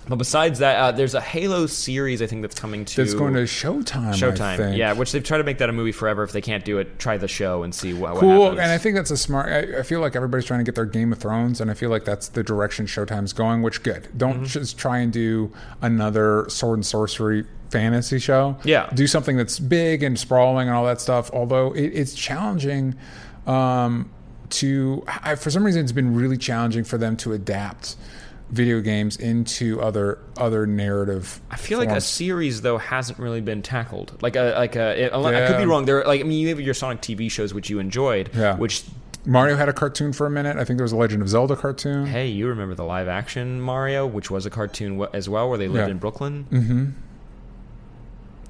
but 0.10 0.16
besides 0.16 0.60
that, 0.60 0.78
uh, 0.78 0.92
there's 0.94 1.16
a 1.16 1.20
Halo 1.20 1.66
series 1.66 2.22
I 2.22 2.28
think 2.28 2.42
that's 2.42 2.58
coming 2.58 2.86
to. 2.86 2.96
That's 2.96 3.14
going 3.14 3.34
to 3.34 3.42
Showtime. 3.42 4.14
Showtime, 4.14 4.78
yeah, 4.78 4.94
which 4.94 5.12
they've 5.12 5.22
tried 5.22 5.40
to 5.40 5.44
make 5.44 5.58
that 5.58 5.68
a 5.68 5.74
movie 5.74 5.92
forever. 5.92 6.24
If 6.24 6.32
they 6.32 6.40
can't 6.40 6.64
do 6.64 6.78
it, 6.78 6.98
try 6.98 7.18
the 7.18 7.28
show 7.28 7.64
and 7.64 7.76
see 7.76 7.94
what, 7.94 8.14
what 8.14 8.22
Cool, 8.22 8.44
happens. 8.44 8.60
and 8.62 8.72
I 8.72 8.78
think 8.78 8.96
that's 8.96 9.12
a 9.12 9.18
smart. 9.18 9.52
I, 9.52 9.80
I 9.80 9.84
feel 9.84 10.00
like 10.00 10.16
everybody's 10.16 10.46
trying 10.46 10.62
to 10.62 10.64
get 10.64 10.76
their 10.76 10.86
Game 10.86 11.12
of 11.12 11.20
Thrones, 11.20 11.60
and 11.60 11.70
I 11.70 11.74
feel 11.74 11.90
like 11.90 12.06
that's 12.06 12.30
the 12.30 12.42
direction 12.42 12.86
Showtime's 12.86 13.34
going. 13.34 13.62
Which 13.64 13.84
good. 13.84 14.08
Don't 14.18 14.36
Mm-hmm. 14.36 14.44
just 14.46 14.78
try 14.78 15.00
and 15.00 15.12
do 15.12 15.52
another 15.82 16.46
sword 16.48 16.78
and 16.78 16.86
sorcery 16.86 17.44
fantasy 17.70 18.20
show. 18.20 18.58
Yeah. 18.64 18.90
do 18.94 19.08
something 19.08 19.38
that's 19.38 19.60
big 19.60 20.04
and 20.04 20.18
sprawling 20.18 20.68
and 20.68 20.76
all 20.78 20.86
that 20.86 21.02
stuff. 21.02 21.30
Although 21.34 21.74
it, 21.74 21.88
it's 21.94 22.14
challenging. 22.14 22.96
Um, 23.46 24.12
to 24.50 25.04
I, 25.08 25.36
for 25.36 25.50
some 25.52 25.64
reason, 25.66 25.84
it's 25.84 25.92
been 25.92 26.16
really 26.16 26.38
challenging 26.38 26.84
for 26.84 26.98
them 26.98 27.18
to 27.18 27.34
adapt 27.34 27.96
video 28.50 28.80
games 28.80 29.18
into 29.18 29.82
other 29.82 30.20
other 30.38 30.66
narrative. 30.66 31.42
I 31.52 31.58
feel 31.58 31.80
like 31.80 31.90
a 31.90 32.00
series 32.00 32.62
though 32.62 32.78
hasn't 32.78 33.20
really 33.20 33.42
been 33.42 33.62
tackled. 33.62 34.18
Like 34.22 34.36
a 34.38 34.54
like 34.58 34.76
a. 34.78 35.06
It, 35.06 35.14
I 35.14 35.48
could 35.48 35.58
be 35.58 35.66
wrong. 35.66 35.84
There, 35.86 36.04
like 36.06 36.22
I 36.22 36.24
mean, 36.24 36.40
you 36.40 36.48
have 36.50 36.60
your 36.62 36.74
Sonic 36.74 37.02
TV 37.02 37.30
shows 37.30 37.54
which 37.54 37.70
you 37.70 37.80
enjoyed. 37.80 38.30
Yeah. 38.34 38.56
Which 38.56 38.86
Mario 39.26 39.58
had 39.58 39.68
a 39.68 39.74
cartoon 39.74 40.14
for 40.14 40.26
a 40.26 40.30
minute. 40.30 40.56
I 40.56 40.64
think 40.64 40.78
there 40.78 40.86
was 40.86 40.94
a 40.94 40.98
Legend 40.98 41.22
of 41.22 41.28
Zelda 41.28 41.58
cartoon. 41.58 42.06
hey, 42.06 42.28
you 42.28 42.48
remember 42.48 42.74
the 42.76 42.86
live 42.86 43.10
action 43.10 43.60
Mario, 43.60 44.08
which 44.08 44.32
was 44.32 44.46
a 44.46 44.50
cartoon 44.50 45.06
as 45.14 45.28
well, 45.28 45.50
where 45.50 45.58
they 45.58 45.68
lived 45.68 45.88
Yeah. 45.88 45.92
in 45.92 45.98
Brooklyn. 45.98 46.48
Mm-hmm. 46.50 46.86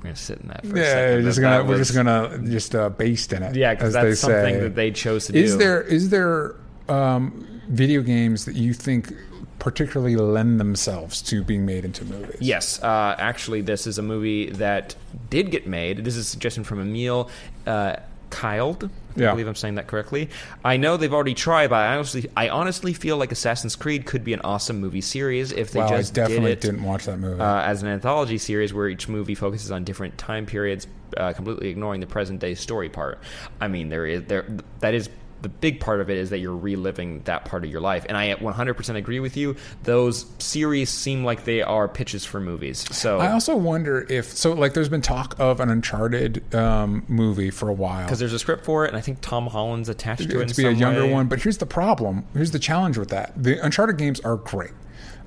We're 0.08 0.14
gonna 0.14 0.16
sit 0.16 0.40
in 0.40 0.48
that 0.48 0.66
for 0.66 0.76
a 0.76 0.80
Yeah, 0.80 0.86
second. 0.86 1.24
just 1.26 1.42
gonna, 1.42 1.64
we're 1.66 1.78
just 1.78 1.94
gonna 1.94 2.40
just 2.50 2.76
uh, 2.76 2.90
based 2.90 3.34
in 3.34 3.44
it. 3.44 3.56
Yeah, 3.56 3.74
because 3.74 3.94
that's 3.94 4.06
they 4.06 4.16
something 4.16 4.56
say. 4.56 4.60
that 4.62 4.76
they 4.76 4.92
chose 4.92 5.28
to 5.28 5.36
Is 5.36 5.52
do. 5.52 5.54
Is 5.56 5.58
there 5.58 5.82
is 5.82 6.10
there 6.10 6.56
um, 6.88 7.46
video 7.68 8.02
games 8.02 8.46
that 8.46 8.56
you 8.56 8.74
think 8.74 9.14
particularly 9.60 10.16
lend 10.16 10.60
themselves 10.62 11.22
to 11.24 11.44
being 11.44 11.66
made 11.66 11.84
into 11.84 12.06
movies? 12.06 12.38
Yes, 12.40 12.82
uh, 12.82 13.16
actually, 13.20 13.62
this 13.62 13.86
is 13.86 13.98
a 13.98 14.02
movie 14.02 14.50
that 14.52 14.96
did 15.30 15.52
get 15.52 15.68
made. 15.68 16.06
This 16.06 16.16
is 16.16 16.26
a 16.28 16.30
suggestion 16.30 16.64
from 16.64 16.80
Emil 16.80 17.30
uh, 17.66 17.98
Kyled. 18.38 18.84
I 18.86 18.90
Yeah. 19.20 19.32
believe 19.32 19.48
I'm 19.48 19.56
saying 19.56 19.76
that 19.76 19.88
correctly. 19.88 20.30
I 20.64 20.78
know 20.78 20.96
they've 20.96 21.14
already 21.14 21.34
tried, 21.34 21.72
but 21.72 21.78
I 21.78 21.96
honestly, 21.96 22.30
I 22.38 22.50
honestly 22.50 22.94
feel 22.94 23.18
like 23.18 23.32
Assassin's 23.32 23.76
Creed 23.76 24.06
could 24.06 24.24
be 24.24 24.34
an 24.34 24.42
awesome 24.44 24.80
movie 24.80 25.02
series 25.02 25.52
if 25.52 25.72
they 25.72 25.80
Wow, 25.80 25.88
I 25.88 25.98
just 25.98 26.14
definitely 26.14 26.52
did 26.52 26.58
it 26.60 26.62
didn't 26.72 26.84
watch 26.84 27.06
that 27.06 27.18
movie. 27.18 27.42
uh, 27.42 27.62
as 27.62 27.82
an 27.82 27.88
anthology 27.88 28.38
series 28.38 28.76
where 28.76 28.88
each 28.88 29.10
movie 29.10 29.34
focuses 29.34 29.72
on 29.72 29.84
different 29.84 30.20
time 30.20 30.46
periods, 30.46 30.86
uh, 31.18 31.34
completely 31.34 31.70
ignoring 31.70 32.00
the 32.00 32.06
present 32.06 32.40
day 32.40 32.54
story 32.54 32.90
part. 32.90 33.18
I 33.60 33.68
mean, 33.68 33.90
there 33.90 34.06
is 34.06 34.24
there 34.26 34.46
that 34.82 34.94
is 34.94 35.10
the 35.42 35.50
big 35.50 35.80
part 35.80 36.02
of 36.02 36.10
it 36.10 36.18
is 36.18 36.30
that 36.32 36.40
you're 36.40 36.56
reliving 36.56 37.22
that 37.24 37.46
part 37.46 37.64
of 37.64 37.70
your 37.72 37.82
life, 37.82 38.06
and 38.08 38.18
I 38.18 38.34
100% 38.36 38.96
agree 38.96 39.20
with 39.20 39.38
you. 39.38 39.56
Those 39.84 40.26
series 40.40 40.90
seem 40.90 41.24
like 41.24 41.46
they 41.46 41.62
are 41.62 41.88
pitches 41.88 42.26
for 42.26 42.40
movies. 42.40 42.86
So 42.96 43.20
I 43.20 43.32
also 43.32 43.56
wonder 43.56 44.06
if 44.10 44.26
so. 44.26 44.54
Like, 44.54 44.74
there's 44.74 44.90
been 44.90 45.02
talk 45.02 45.36
of 45.40 45.60
an 45.60 45.70
Uncharted 45.70 46.54
um, 46.56 47.06
movie 47.08 47.50
for 47.52 47.70
a 47.70 47.74
while. 47.74 48.06
because 48.06 48.20
there's 48.20 48.34
a 48.34 48.40
script 48.40 48.66
for 48.66 48.86
it, 48.86 48.90
and 48.90 48.98
I 48.98 49.02
think 49.02 49.20
Tom 49.22 49.48
Holland's 49.48 49.90
attached 49.90 50.30
to 50.30 50.42
it. 50.42 50.48
to 50.50 50.56
be 50.56 50.66
a 50.66 50.72
younger 50.72 51.04
way. 51.06 51.14
one. 51.14 51.28
But 51.28 51.42
here's 51.42 51.58
the 51.58 51.66
problem. 51.66 52.26
Here's 52.34 52.52
the 52.52 52.60
challenge 52.60 52.98
with 52.98 53.10
that. 53.10 53.32
The 53.42 53.64
Uncharted 53.64 53.98
games 53.98 54.20
are 54.22 54.38
great. 54.38 54.72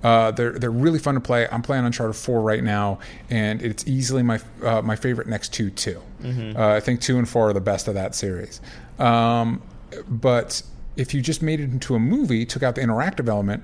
Uh, 0.02 0.30
they're 0.30 0.52
they're 0.52 0.70
really 0.70 0.98
fun 0.98 1.14
to 1.14 1.20
play. 1.20 1.46
I'm 1.52 1.60
playing 1.62 1.84
Uncharted 1.84 2.16
4 2.16 2.40
right 2.40 2.64
now, 2.64 3.00
and 3.28 3.60
it's 3.60 3.86
easily 3.86 4.22
my 4.22 4.40
uh, 4.64 4.80
my 4.82 4.96
favorite 4.96 5.26
next 5.28 5.52
two 5.52 5.70
2 5.70 6.00
Mm-hmm. 6.22 6.56
Uh, 6.58 6.74
I 6.74 6.80
think 6.80 7.00
two 7.00 7.16
and 7.18 7.26
four 7.28 7.48
are 7.48 7.52
the 7.52 7.60
best 7.62 7.88
of 7.88 7.94
that 7.94 8.14
series. 8.14 8.60
Um, 8.98 9.62
but 10.08 10.62
if 10.96 11.14
you 11.14 11.20
just 11.22 11.42
made 11.42 11.60
it 11.60 11.64
into 11.70 11.94
a 11.94 11.98
movie, 11.98 12.44
took 12.44 12.62
out 12.62 12.74
the 12.74 12.80
interactive 12.80 13.28
element, 13.28 13.62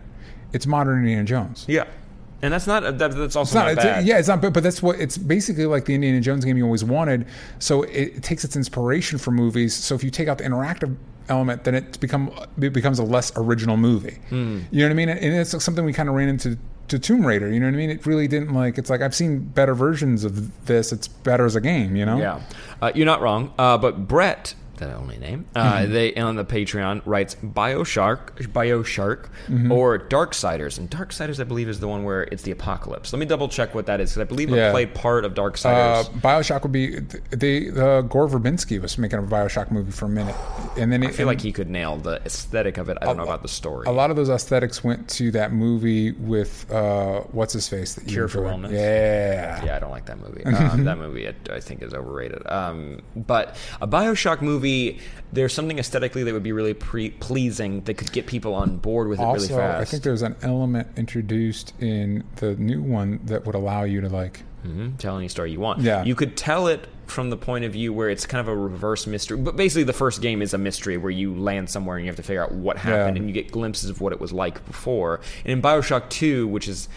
it's 0.53 0.67
modern 0.67 0.99
Indiana 1.01 1.25
Jones. 1.25 1.65
Yeah, 1.69 1.85
and 2.43 2.53
that's 2.53 2.67
not 2.67 2.83
that, 2.83 2.99
that's 2.99 3.37
also 3.37 3.41
It's 3.43 3.55
not, 3.55 3.63
not, 3.65 3.73
it's- 3.73 3.85
bad. 3.85 4.07
yeah, 4.07 4.19
it's 4.19 4.29
not, 4.29 4.41
but, 4.41 4.53
but 4.53 4.63
that's 4.63 4.83
what 4.83 5.01
it's 5.01 5.19
basically 5.19 5.67
like 5.67 5.85
the 5.87 5.95
Indiana 5.95 6.21
Jones 6.21 6.45
game 6.45 6.57
you 6.57 6.65
always 6.65 6.85
wanted. 6.85 7.27
So 7.59 7.83
it, 7.83 8.17
it 8.17 8.23
takes 8.23 8.45
its 8.45 8.57
inspiration 8.57 9.19
from 9.19 9.35
movies. 9.35 9.75
So 9.75 9.95
if 9.95 10.05
you 10.05 10.11
take 10.11 10.29
out 10.29 10.39
the 10.39 10.45
interactive 10.45 10.95
element, 11.29 11.65
then 11.65 11.75
it's 11.75 11.97
become 11.97 12.31
it 12.61 12.73
becomes 12.73 12.99
a 12.99 13.05
less 13.05 13.33
original 13.37 13.77
movie. 13.77 14.19
Hmm. 14.29 14.61
You 14.71 14.81
know 14.81 14.87
what 14.87 14.91
I 14.93 14.95
mean? 14.95 15.09
And 15.09 15.35
it's 15.35 15.63
something 15.65 15.85
we 15.85 15.93
kind 15.93 16.09
of 16.09 16.15
ran 16.15 16.29
into 16.29 16.57
to 16.89 17.01
Tomb 17.01 17.27
Raider. 17.27 17.51
You 17.53 17.59
know 17.59 17.67
what 17.67 17.75
I 17.75 17.79
mean? 17.79 17.91
It 17.91 18.07
really 18.07 18.29
didn't 18.29 18.55
like. 18.55 18.79
It's 18.79 18.89
like 18.91 19.01
I've 19.01 19.15
seen 19.15 19.41
better 19.41 19.75
versions 19.75 20.23
of 20.23 20.67
this. 20.67 20.93
It's 20.93 21.09
better 21.09 21.45
as 21.45 21.57
a 21.57 21.61
game. 21.61 21.97
You 21.97 22.07
know? 22.07 22.19
Yeah, 22.19 22.41
uh, 22.81 22.93
you're 22.95 23.07
not 23.07 23.21
wrong. 23.21 23.53
Uh, 23.59 23.77
but 23.77 24.07
Brett, 24.07 24.55
the 24.77 24.95
only 24.95 25.19
name, 25.19 25.47
uh, 25.55 25.75
Mm-hmm. 25.79 25.93
they 25.93 26.15
on 26.17 26.37
the 26.37 26.45
Patreon 26.45 27.03
writes 27.05 27.35
Bioshock, 27.37 28.31
Bioshock, 28.53 29.29
Mm-hmm. 29.49 29.73
or 29.73 29.99
Darksiders, 29.99 30.79
and 30.79 30.91
Darksiders 30.91 31.41
I 31.41 31.45
believe 31.45 31.69
is 31.69 31.81
the 31.81 31.89
one 31.89 32.05
where 32.05 32.23
it's 32.25 32.43
the 32.43 32.51
apocalypse. 32.51 33.13
Let 33.13 33.19
me 33.21 33.27
double 33.27 33.49
check 33.49 33.75
what 33.75 33.87
that 33.87 34.01
is 34.01 34.11
because 34.11 34.23
I 34.23 34.25
believe 34.25 34.53
I 34.53 34.57
Yeah. 34.57 34.71
played 34.71 34.95
part 34.95 35.25
of 35.25 35.33
Uh, 35.33 35.43
Darksiders. 35.43 36.05
Bioshock 36.21 36.63
would 36.63 36.73
be 36.73 37.01
they. 37.31 37.69
Uh, 37.71 38.01
Gore 38.03 38.29
Verbinski 38.29 38.81
was 38.81 38.97
making 38.99 39.19
a 39.19 39.23
Bioshock 39.23 39.71
movie 39.71 39.91
for 39.93 40.07
a 40.07 40.09
minute, 40.09 40.35
and 40.77 40.93
then 40.93 41.05
I 41.05 41.11
feel 41.11 41.27
like 41.27 41.41
he 41.41 41.53
could 41.53 41.69
nail 41.71 41.97
the 41.97 42.21
aesthetic 42.25 42.79
of 42.79 42.89
it. 42.89 42.99
I 43.01 43.07
don't 43.07 43.17
know 43.17 43.23
about 43.25 43.43
the 43.43 43.49
story. 43.49 43.87
A 43.87 43.93
lot 43.93 44.11
of 44.11 44.17
those 44.17 44.31
aesthetics 44.31 44.83
went 44.85 45.09
to 45.11 45.31
that 45.33 45.53
movie 45.53 46.13
with 46.13 46.71
uh, 46.73 47.21
what's 47.33 47.53
his 47.53 47.69
face 47.69 47.95
that 47.95 48.07
Cure 48.07 48.29
for. 48.29 48.41
Wellness? 48.43 48.73
Yeah. 48.73 49.65
Yeah, 49.65 49.77
I 49.77 49.79
don't 49.79 49.91
like 49.91 50.07
that 50.07 50.19
movie. 50.21 50.45
Um, 50.45 50.85
that 50.85 50.99
movie, 50.99 51.29
I, 51.29 51.35
I 51.53 51.61
think, 51.61 51.83
is 51.83 51.93
overrated. 51.95 52.43
Um, 52.51 53.01
but 53.15 53.57
a 53.81 53.87
Bioshock 53.89 54.41
movie, 54.43 54.66
there's 55.33 55.53
something 55.53 55.79
aesthetically 55.79 56.23
that 56.23 56.33
would 56.33 56.43
be 56.43 56.53
really 56.53 56.75
pre- 56.75 57.11
pleasing 57.11 57.83
that 57.83 57.95
could 57.95 58.13
get 58.13 58.27
people 58.27 58.55
on 58.55 58.77
board 58.79 59.09
with 59.09 59.19
it 59.21 59.25
really 59.25 59.49
fast. 59.49 59.81
I 59.81 59.85
think 59.85 60.03
there's 60.03 60.23
an 60.23 60.37
element 60.43 60.89
introduced 60.97 61.73
in 61.81 62.25
the 62.37 62.55
new 62.57 62.81
one 62.83 63.21
that 63.25 63.45
would 63.47 63.55
allow 63.55 63.85
you 63.85 64.01
to 64.01 64.09
like. 64.09 64.43
Mhm, 64.67 64.99
tell 64.99 65.17
any 65.17 65.29
story 65.29 65.53
you 65.53 65.61
want. 65.61 65.81
Yeah. 65.83 66.03
You 66.03 66.17
could 66.17 66.37
tell 66.37 66.67
it 66.67 66.89
from 67.07 67.31
the 67.31 67.37
point 67.37 67.65
of 67.65 67.73
view 67.73 67.93
where 67.93 68.11
it's 68.11 68.27
kind 68.27 68.41
of 68.41 68.49
a 68.49 68.57
reverse 68.57 69.07
mystery. 69.07 69.37
But 69.39 69.55
basically, 69.57 69.85
the 69.85 69.93
first 69.93 70.21
game 70.21 70.43
is 70.43 70.53
a 70.55 70.59
mystery 70.59 70.97
where 70.97 71.11
you 71.13 71.33
land 71.37 71.71
somewhere 71.71 71.97
and 71.97 72.05
you 72.05 72.09
have 72.11 72.17
to 72.17 72.23
figure 72.25 72.43
out 72.43 72.51
what 72.53 72.77
happened, 72.77 73.17
Yeah. 73.17 73.21
and 73.23 73.29
you 73.29 73.33
get 73.35 73.53
glimpses 73.53 73.91
of 73.91 74.01
what 74.01 74.13
it 74.13 74.21
was 74.21 74.33
like 74.33 74.65
before. 74.67 75.21
And 75.45 75.53
in 75.53 75.63
Bioshock 75.63 76.09
2, 76.09 76.49
which 76.49 76.67
is. 76.67 76.89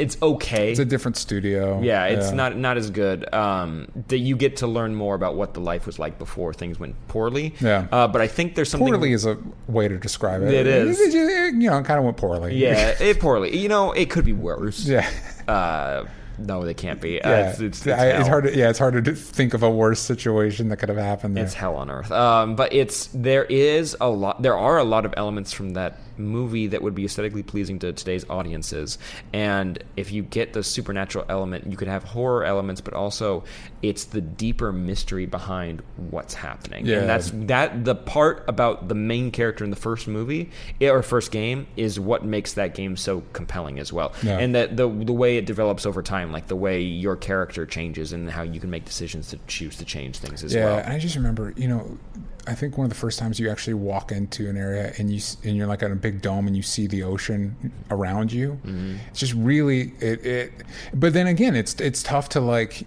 It's 0.00 0.16
okay. 0.22 0.70
It's 0.70 0.80
a 0.80 0.84
different 0.84 1.16
studio. 1.16 1.80
yeah, 1.82 2.06
it's 2.06 2.30
not 2.32 2.56
not 2.56 2.76
as 2.76 2.90
good. 2.90 3.32
Um, 3.34 3.88
that 4.08 4.18
you 4.18 4.36
get 4.36 4.56
to 4.58 4.66
learn 4.66 4.94
more 4.94 5.14
about 5.14 5.34
what 5.36 5.54
the 5.54 5.60
life 5.60 5.86
was 5.86 5.98
like 5.98 6.18
before 6.18 6.52
things 6.54 6.80
went 6.80 6.94
poorly. 7.08 7.54
Yeah. 7.60 7.86
Uh, 7.92 8.08
but 8.08 8.20
I 8.20 8.26
think 8.26 8.54
there's 8.54 8.70
something 8.70 8.88
Poorly 8.88 9.12
is 9.12 9.26
a 9.26 9.36
way 9.68 9.88
to 9.88 9.98
describe 9.98 10.42
it. 10.42 10.52
It 10.54 10.66
is. 10.66 10.98
You 11.14 11.52
know, 11.70 11.82
kind 11.82 11.98
of 11.98 12.04
went 12.04 12.16
poorly. 12.16 12.56
Yeah, 12.56 12.94
it 13.00 13.20
poorly. 13.20 13.56
You 13.56 13.68
know, 13.68 13.92
it 13.92 14.10
could 14.10 14.24
be 14.24 14.32
worse. 14.32 14.84
Yeah. 14.86 15.08
Uh, 15.46 16.04
no, 16.38 16.64
they 16.64 16.72
can't 16.74 17.00
be. 17.02 17.20
Uh, 17.20 17.28
Yeah. 17.30 17.50
it's, 17.50 17.60
it's, 17.60 17.86
I- 17.86 18.06
it's 18.06 18.18
it's 18.20 18.28
hard 18.28 18.44
to 18.44 18.56
yeah, 18.56 18.70
it's 18.70 18.78
hard 18.78 19.04
to 19.04 19.14
think 19.14 19.52
of 19.52 19.62
a 19.62 19.70
worse 19.70 20.00
situation 20.00 20.68
that 20.70 20.78
could 20.78 20.88
have 20.88 20.96
happened 20.98 21.36
there. 21.36 21.44
It's 21.44 21.52
hell 21.54 21.76
on 21.76 21.90
earth. 21.90 22.10
Um, 22.10 22.56
but 22.56 22.72
it's 22.72 23.08
there 23.12 23.44
is 23.44 23.94
a 24.00 24.08
lot. 24.08 24.40
There 24.40 24.56
are 24.56 24.78
a 24.78 24.84
lot 24.84 25.04
of 25.04 25.12
elements 25.18 25.52
from 25.52 25.70
that 25.74 25.98
movie 26.20 26.68
that 26.68 26.82
would 26.82 26.94
be 26.94 27.04
aesthetically 27.04 27.42
pleasing 27.42 27.78
to 27.80 27.92
today's 27.92 28.24
audiences. 28.30 28.98
And 29.32 29.82
if 29.96 30.12
you 30.12 30.22
get 30.22 30.52
the 30.52 30.62
supernatural 30.62 31.24
element, 31.28 31.66
you 31.70 31.76
could 31.76 31.88
have 31.88 32.04
horror 32.04 32.44
elements, 32.44 32.80
but 32.80 32.94
also 32.94 33.44
it's 33.82 34.04
the 34.04 34.20
deeper 34.20 34.72
mystery 34.72 35.26
behind 35.26 35.82
what's 35.96 36.34
happening. 36.34 36.86
Yeah. 36.86 36.98
And 37.00 37.08
that's 37.08 37.30
that 37.34 37.84
the 37.84 37.94
part 37.94 38.44
about 38.46 38.88
the 38.88 38.94
main 38.94 39.30
character 39.30 39.64
in 39.64 39.70
the 39.70 39.76
first 39.76 40.06
movie 40.06 40.50
eh, 40.80 40.88
or 40.88 41.02
first 41.02 41.30
game 41.32 41.66
is 41.76 41.98
what 41.98 42.24
makes 42.24 42.52
that 42.54 42.74
game 42.74 42.96
so 42.96 43.22
compelling 43.32 43.78
as 43.78 43.92
well. 43.92 44.12
Yeah. 44.22 44.38
And 44.38 44.54
that 44.54 44.76
the 44.76 44.88
the 44.88 45.12
way 45.12 45.36
it 45.36 45.46
develops 45.46 45.86
over 45.86 46.02
time, 46.02 46.30
like 46.32 46.46
the 46.46 46.56
way 46.56 46.80
your 46.82 47.16
character 47.16 47.66
changes 47.66 48.12
and 48.12 48.30
how 48.30 48.42
you 48.42 48.60
can 48.60 48.70
make 48.70 48.84
decisions 48.84 49.28
to 49.30 49.38
choose 49.46 49.76
to 49.76 49.84
change 49.84 50.18
things 50.18 50.44
as 50.44 50.54
Yeah, 50.54 50.64
well. 50.66 50.78
and 50.78 50.92
I 50.92 50.98
just 50.98 51.16
remember, 51.16 51.54
you 51.56 51.68
know, 51.68 51.98
I 52.46 52.54
think 52.54 52.78
one 52.78 52.84
of 52.84 52.88
the 52.88 52.96
first 52.96 53.18
times 53.18 53.38
you 53.38 53.50
actually 53.50 53.74
walk 53.74 54.12
into 54.12 54.48
an 54.48 54.56
area 54.56 54.92
and 54.98 55.12
you 55.12 55.20
and 55.44 55.56
you're 55.56 55.66
like 55.66 55.82
on 55.82 55.92
a 55.92 55.96
big 55.96 56.22
dome 56.22 56.46
and 56.46 56.56
you 56.56 56.62
see 56.62 56.86
the 56.86 57.02
ocean 57.02 57.72
around 57.90 58.32
you. 58.32 58.58
Mm-hmm. 58.64 58.96
It's 59.08 59.20
just 59.20 59.34
really 59.34 59.92
it, 60.00 60.24
it. 60.24 60.52
But 60.94 61.12
then 61.12 61.26
again, 61.26 61.54
it's 61.54 61.74
it's 61.80 62.02
tough 62.02 62.30
to 62.30 62.40
like. 62.40 62.86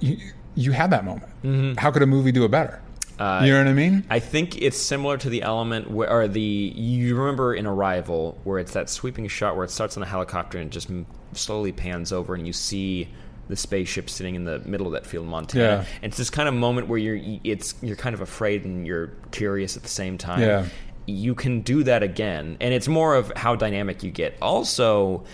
You 0.00 0.18
you 0.54 0.72
had 0.72 0.90
that 0.90 1.04
moment. 1.04 1.30
Mm-hmm. 1.42 1.74
How 1.78 1.90
could 1.90 2.02
a 2.02 2.06
movie 2.06 2.32
do 2.32 2.44
it 2.44 2.50
better? 2.50 2.80
Uh, 3.18 3.42
you 3.44 3.52
know 3.52 3.58
what 3.58 3.68
I 3.68 3.74
mean? 3.74 4.04
I 4.10 4.18
think 4.18 4.60
it's 4.60 4.76
similar 4.76 5.16
to 5.18 5.30
the 5.30 5.42
element 5.42 5.88
where, 5.88 6.10
or 6.10 6.26
the 6.26 6.40
you 6.40 7.16
remember 7.16 7.54
in 7.54 7.64
Arrival 7.66 8.38
where 8.42 8.58
it's 8.58 8.72
that 8.72 8.90
sweeping 8.90 9.28
shot 9.28 9.56
where 9.56 9.64
it 9.64 9.70
starts 9.70 9.96
on 9.96 10.02
a 10.02 10.06
helicopter 10.06 10.58
and 10.58 10.70
just 10.70 10.90
slowly 11.32 11.70
pans 11.70 12.12
over 12.12 12.34
and 12.34 12.46
you 12.46 12.52
see 12.52 13.08
the 13.48 13.56
spaceship 13.56 14.08
sitting 14.08 14.34
in 14.34 14.44
the 14.44 14.58
middle 14.60 14.86
of 14.86 14.92
that 14.94 15.06
field, 15.06 15.24
in 15.24 15.30
Montana. 15.30 15.64
Yeah. 15.64 15.84
And 16.02 16.10
it's 16.10 16.16
this 16.16 16.30
kind 16.30 16.48
of 16.48 16.54
moment 16.54 16.88
where 16.88 16.98
you're 16.98 17.38
it's 17.44 17.74
you're 17.82 17.96
kind 17.96 18.14
of 18.14 18.20
afraid 18.20 18.64
and 18.64 18.86
you're 18.86 19.08
curious 19.32 19.76
at 19.76 19.82
the 19.82 19.88
same 19.88 20.16
time. 20.18 20.40
Yeah. 20.40 20.66
You 21.06 21.34
can 21.34 21.60
do 21.60 21.82
that 21.84 22.02
again, 22.02 22.56
and 22.60 22.72
it's 22.72 22.88
more 22.88 23.14
of 23.14 23.30
how 23.36 23.56
dynamic 23.56 24.02
you 24.02 24.10
get. 24.10 24.36
Also, 24.40 25.24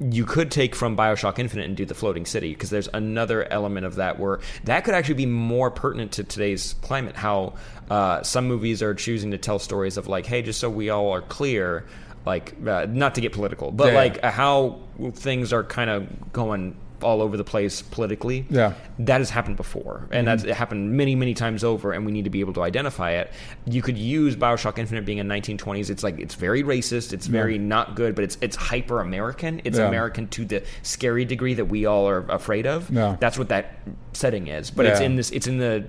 you 0.00 0.24
could 0.24 0.50
take 0.52 0.74
from 0.76 0.96
Bioshock 0.96 1.38
Infinite 1.40 1.66
and 1.66 1.76
do 1.76 1.84
the 1.84 1.94
floating 1.94 2.24
city 2.24 2.50
because 2.54 2.70
there's 2.70 2.88
another 2.94 3.50
element 3.52 3.84
of 3.84 3.96
that 3.96 4.18
where 4.20 4.38
that 4.64 4.84
could 4.84 4.94
actually 4.94 5.14
be 5.16 5.26
more 5.26 5.70
pertinent 5.70 6.12
to 6.12 6.24
today's 6.24 6.74
climate. 6.82 7.16
How 7.16 7.54
uh, 7.90 8.22
some 8.22 8.46
movies 8.46 8.82
are 8.82 8.94
choosing 8.94 9.32
to 9.32 9.38
tell 9.38 9.58
stories 9.58 9.96
of 9.96 10.06
like, 10.06 10.26
hey, 10.26 10.42
just 10.42 10.60
so 10.60 10.70
we 10.70 10.88
all 10.90 11.10
are 11.10 11.20
clear, 11.22 11.84
like 12.24 12.54
uh, 12.66 12.86
not 12.88 13.16
to 13.16 13.20
get 13.20 13.32
political, 13.32 13.72
but 13.72 13.88
Yeah. 13.88 13.98
like 13.98 14.22
uh, 14.24 14.30
how 14.30 14.78
things 15.12 15.52
are 15.52 15.64
kind 15.64 15.90
of 15.90 16.32
going 16.32 16.76
all 17.02 17.22
over 17.22 17.36
the 17.36 17.44
place 17.44 17.82
politically. 17.82 18.46
Yeah. 18.50 18.74
that 19.00 19.18
has 19.18 19.30
happened 19.30 19.56
before, 19.56 20.08
and 20.10 20.26
mm-hmm. 20.26 20.36
that's 20.36 20.44
it 20.44 20.54
happened 20.54 20.92
many, 20.92 21.14
many 21.14 21.34
times 21.34 21.64
over, 21.64 21.92
and 21.92 22.04
we 22.06 22.12
need 22.12 22.24
to 22.24 22.30
be 22.30 22.40
able 22.40 22.52
to 22.54 22.62
identify 22.62 23.12
it. 23.12 23.32
You 23.66 23.82
could 23.82 23.98
use 23.98 24.36
Bioshock 24.36 24.78
Infinite 24.78 25.04
being 25.04 25.18
in 25.18 25.28
1920s. 25.28 25.90
It's 25.90 26.02
like 26.02 26.18
it's 26.18 26.34
very 26.34 26.62
racist. 26.62 27.12
It's 27.12 27.26
very 27.26 27.58
not 27.58 27.94
good, 27.94 28.14
but 28.14 28.24
it's 28.24 28.36
it's 28.40 28.56
hyper 28.56 29.00
American. 29.00 29.60
It's 29.64 29.78
Yeah. 29.78 29.88
American 29.88 30.28
to 30.28 30.44
the 30.44 30.62
scary 30.82 31.24
degree 31.24 31.54
that 31.54 31.66
we 31.66 31.86
all 31.86 32.08
are 32.08 32.24
afraid 32.28 32.66
of. 32.66 32.90
Yeah. 32.90 33.16
That's 33.18 33.38
what 33.38 33.48
that 33.48 33.74
setting 34.12 34.48
is. 34.48 34.70
But 34.70 34.86
it's 34.86 35.00
in 35.00 35.16
this. 35.16 35.30
It's 35.30 35.46
in 35.46 35.58
the 35.58 35.84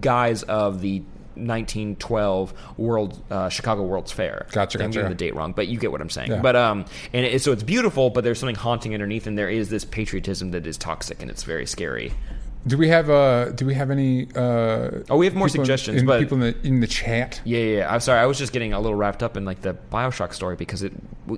guise 0.00 0.42
of 0.44 0.80
the 0.80 1.02
1912 1.46 2.52
World 2.76 3.22
uh, 3.30 3.48
Chicago 3.48 3.82
World's 3.82 4.12
Fair. 4.12 4.46
Gotcha, 4.52 4.82
I'm 4.82 4.90
getting 4.90 5.08
the 5.08 5.14
date 5.14 5.34
wrong, 5.34 5.52
but 5.52 5.68
you 5.68 5.78
get 5.78 5.92
what 5.92 6.00
I'm 6.00 6.10
saying. 6.10 6.30
Yeah. 6.30 6.40
But 6.40 6.56
um, 6.56 6.84
and 7.12 7.26
it, 7.26 7.42
so 7.42 7.52
it's 7.52 7.62
beautiful, 7.62 8.10
but 8.10 8.24
there's 8.24 8.38
something 8.38 8.56
haunting 8.56 8.94
underneath, 8.94 9.26
and 9.26 9.36
there 9.38 9.50
is 9.50 9.68
this 9.70 9.84
patriotism 9.84 10.50
that 10.52 10.66
is 10.66 10.76
toxic, 10.78 11.22
and 11.22 11.30
it's 11.30 11.42
very 11.42 11.66
scary. 11.66 12.12
Do 12.66 12.76
we 12.76 12.88
have 12.88 13.08
uh 13.08 13.50
Do 13.52 13.64
we 13.64 13.72
have 13.74 13.90
any? 13.90 14.28
uh 14.36 15.00
Oh, 15.08 15.16
we 15.16 15.24
have 15.26 15.34
more 15.34 15.46
people 15.48 15.60
in- 15.62 15.66
suggestions, 15.66 16.00
in, 16.02 16.06
but- 16.06 16.20
people 16.20 16.42
in 16.42 16.52
the 16.60 16.66
in 16.66 16.80
the 16.80 16.86
chat. 16.86 17.40
Yeah, 17.44 17.58
yeah, 17.58 17.76
yeah. 17.78 17.92
I'm 17.94 18.00
sorry. 18.00 18.20
I 18.20 18.26
was 18.26 18.38
just 18.38 18.52
getting 18.52 18.72
a 18.74 18.80
little 18.80 18.96
wrapped 18.96 19.22
up 19.22 19.36
in 19.36 19.44
like 19.46 19.62
the 19.62 19.74
Bioshock 19.90 20.34
story 20.34 20.56
because 20.56 20.82
it 20.82 20.92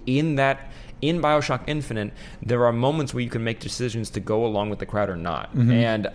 in 0.07 0.35
that 0.37 0.71
in 1.01 1.21
Bioshock 1.21 1.63
Infinite 1.69 2.13
there 2.43 2.65
are 2.67 2.73
moments 2.73 3.15
where 3.15 3.23
you 3.23 3.31
can 3.31 3.45
make 3.45 3.61
decisions 3.61 4.11
to 4.11 4.21
go 4.21 4.45
along 4.45 4.71
with 4.71 4.79
the 4.81 4.87
crowd 4.87 5.11
or 5.11 5.17
not, 5.17 5.51
Mm-hmm. 5.55 5.71
and 5.73 6.09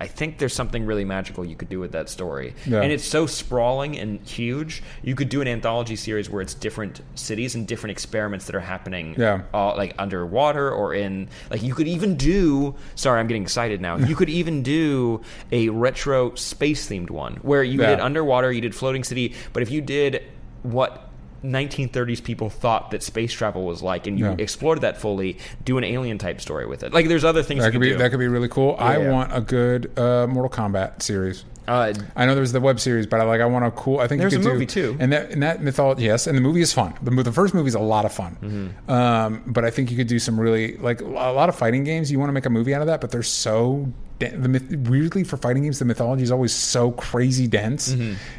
I 0.00 0.06
think 0.06 0.38
there's 0.38 0.54
something 0.54 0.84
really 0.86 1.04
magical 1.04 1.44
you 1.44 1.56
could 1.56 1.68
do 1.68 1.80
with 1.80 1.92
that 1.92 2.08
story. 2.08 2.54
Yeah. 2.66 2.82
And 2.82 2.92
it's 2.92 3.04
so 3.04 3.26
sprawling 3.26 3.98
and 3.98 4.20
huge. 4.26 4.82
You 5.02 5.14
could 5.14 5.28
do 5.28 5.40
an 5.40 5.48
anthology 5.48 5.96
series 5.96 6.28
where 6.28 6.42
it's 6.42 6.54
different 6.54 7.00
cities 7.14 7.54
and 7.54 7.66
different 7.66 7.92
experiments 7.92 8.46
that 8.46 8.54
are 8.54 8.60
happening 8.60 9.14
Yeah. 9.18 9.42
uh, 9.54 9.74
like 9.76 9.94
underwater 9.98 10.70
or 10.70 10.94
in 10.94 11.28
like 11.50 11.62
you 11.62 11.74
could 11.74 11.88
even 11.88 12.16
do 12.16 12.74
sorry 12.94 13.20
i'm 13.20 13.26
getting 13.26 13.42
excited 13.42 13.80
now 13.80 13.96
you 13.96 14.14
could 14.14 14.28
even 14.28 14.62
do 14.62 15.20
a 15.52 15.68
retro 15.70 16.34
space 16.34 16.88
themed 16.88 17.10
one 17.10 17.36
where 17.36 17.62
you 17.64 17.80
Yeah. 17.80 17.90
did 17.90 18.00
underwater 18.00 18.52
you 18.52 18.60
did 18.60 18.74
floating 18.74 19.04
city 19.04 19.34
but 19.52 19.62
if 19.62 19.70
you 19.70 19.80
did 19.80 20.22
what 20.62 21.05
1930s 21.44 22.22
people 22.22 22.50
thought 22.50 22.90
that 22.90 23.02
space 23.02 23.32
travel 23.32 23.64
was 23.64 23.82
like 23.82 24.06
and 24.06 24.18
you 24.18 24.24
Yeah. 24.26 24.34
explored 24.38 24.80
that 24.80 24.96
fully 24.96 25.38
do 25.64 25.78
an 25.78 25.84
alien 25.84 26.18
type 26.18 26.40
story 26.40 26.66
with 26.66 26.82
it 26.82 26.92
like 26.92 27.08
there's 27.08 27.24
other 27.24 27.42
things 27.42 27.62
That 27.62 27.72
could 27.72 27.80
be 27.80 27.90
do. 27.90 27.98
that 27.98 28.10
could 28.10 28.20
be 28.20 28.28
really 28.28 28.48
cool. 28.48 28.76
I 28.78 28.98
Yeah. 28.98 29.10
want 29.10 29.36
a 29.36 29.40
good 29.40 29.96
uh, 29.98 30.26
Mortal 30.26 30.50
Kombat 30.50 31.02
series. 31.02 31.44
uh, 31.68 31.92
I 32.14 32.26
know 32.26 32.34
there's 32.36 32.52
the 32.52 32.60
web 32.60 32.78
series, 32.78 33.06
but 33.06 33.20
I 33.20 33.24
like 33.24 33.40
I 33.40 33.46
want 33.46 33.64
a 33.64 33.70
cool. 33.72 33.98
I 33.98 34.06
think 34.06 34.20
There's 34.20 34.32
you 34.32 34.38
could 34.38 34.46
a 34.48 34.52
movie, 34.52 34.66
do, 34.66 34.92
too. 34.92 34.96
and 35.00 35.12
that 35.12 35.30
and 35.32 35.42
that 35.42 35.62
mythology. 35.62 36.04
Yes, 36.04 36.26
and 36.28 36.36
the 36.36 36.40
movie 36.40 36.60
is 36.60 36.72
fun. 36.72 36.94
The, 37.02 37.10
the 37.24 37.32
first 37.32 37.54
movie 37.54 37.66
is 37.68 37.74
a 37.74 37.80
lot 37.80 38.04
of 38.04 38.12
fun. 38.12 38.36
Mm-hmm. 38.40 38.90
Um, 38.90 39.42
but 39.48 39.64
I 39.64 39.70
think 39.70 39.90
you 39.90 39.96
could 39.96 40.06
do 40.06 40.18
some 40.20 40.38
really 40.38 40.76
like 40.76 41.00
a 41.00 41.04
lot 41.04 41.48
of 41.48 41.56
fighting 41.56 41.82
games. 41.82 42.10
You 42.12 42.20
want 42.20 42.28
to 42.28 42.32
make 42.32 42.46
a 42.46 42.50
movie 42.50 42.72
out 42.72 42.82
of 42.82 42.86
that, 42.86 43.00
but 43.00 43.10
they're 43.10 43.22
so 43.24 43.92
the 44.18 44.48
myth, 44.48 44.64
weirdly 44.88 45.24
for 45.24 45.36
fighting 45.36 45.64
games, 45.64 45.78
the 45.78 45.84
mythology 45.84 46.22
is 46.22 46.30
always 46.30 46.52
so 46.52 46.92
crazy 46.92 47.46
dense. 47.46 47.94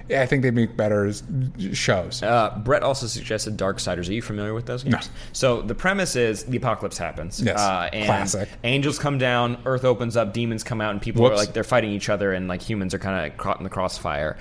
I 0.09 0.25
think 0.25 0.41
they'd 0.41 0.53
make 0.53 0.75
better 0.75 1.11
shows. 1.11 2.21
Mm-hmm. 2.21 2.25
Uh, 2.25 2.59
Brett 2.59 2.82
also 2.84 3.05
suggested 3.05 3.57
Darksiders. 3.57 4.09
Are 4.09 4.13
you 4.13 4.21
familiar 4.21 4.53
with 4.53 4.65
those 4.65 4.84
games? 4.84 4.93
No. 5.07 5.13
So 5.34 5.61
the 5.61 5.75
premise 5.75 6.15
is 6.15 6.45
the 6.45 6.57
apocalypse 6.57 6.97
happens. 6.97 7.41
Yes. 7.41 7.59
Uh, 7.59 7.89
and 7.93 8.05
Classic. 8.05 8.49
Angels 8.63 8.97
come 8.97 9.17
down, 9.17 9.61
Earth 9.65 9.86
opens 9.86 10.17
up, 10.17 10.34
demons 10.34 10.63
come 10.63 10.82
out, 10.82 10.91
and 10.91 11.01
people 11.01 11.25
are 11.28 11.36
like 11.36 11.53
they're 11.53 11.63
fighting 11.63 11.91
each 11.91 12.09
other, 12.09 12.34
and 12.34 12.47
like 12.47 12.61
humans 12.61 12.93
are 12.93 12.99
kind 12.99 13.32
of 13.32 13.38
caught 13.38 13.57
in 13.57 13.63
the 13.63 13.69
crossfire. 13.69 14.38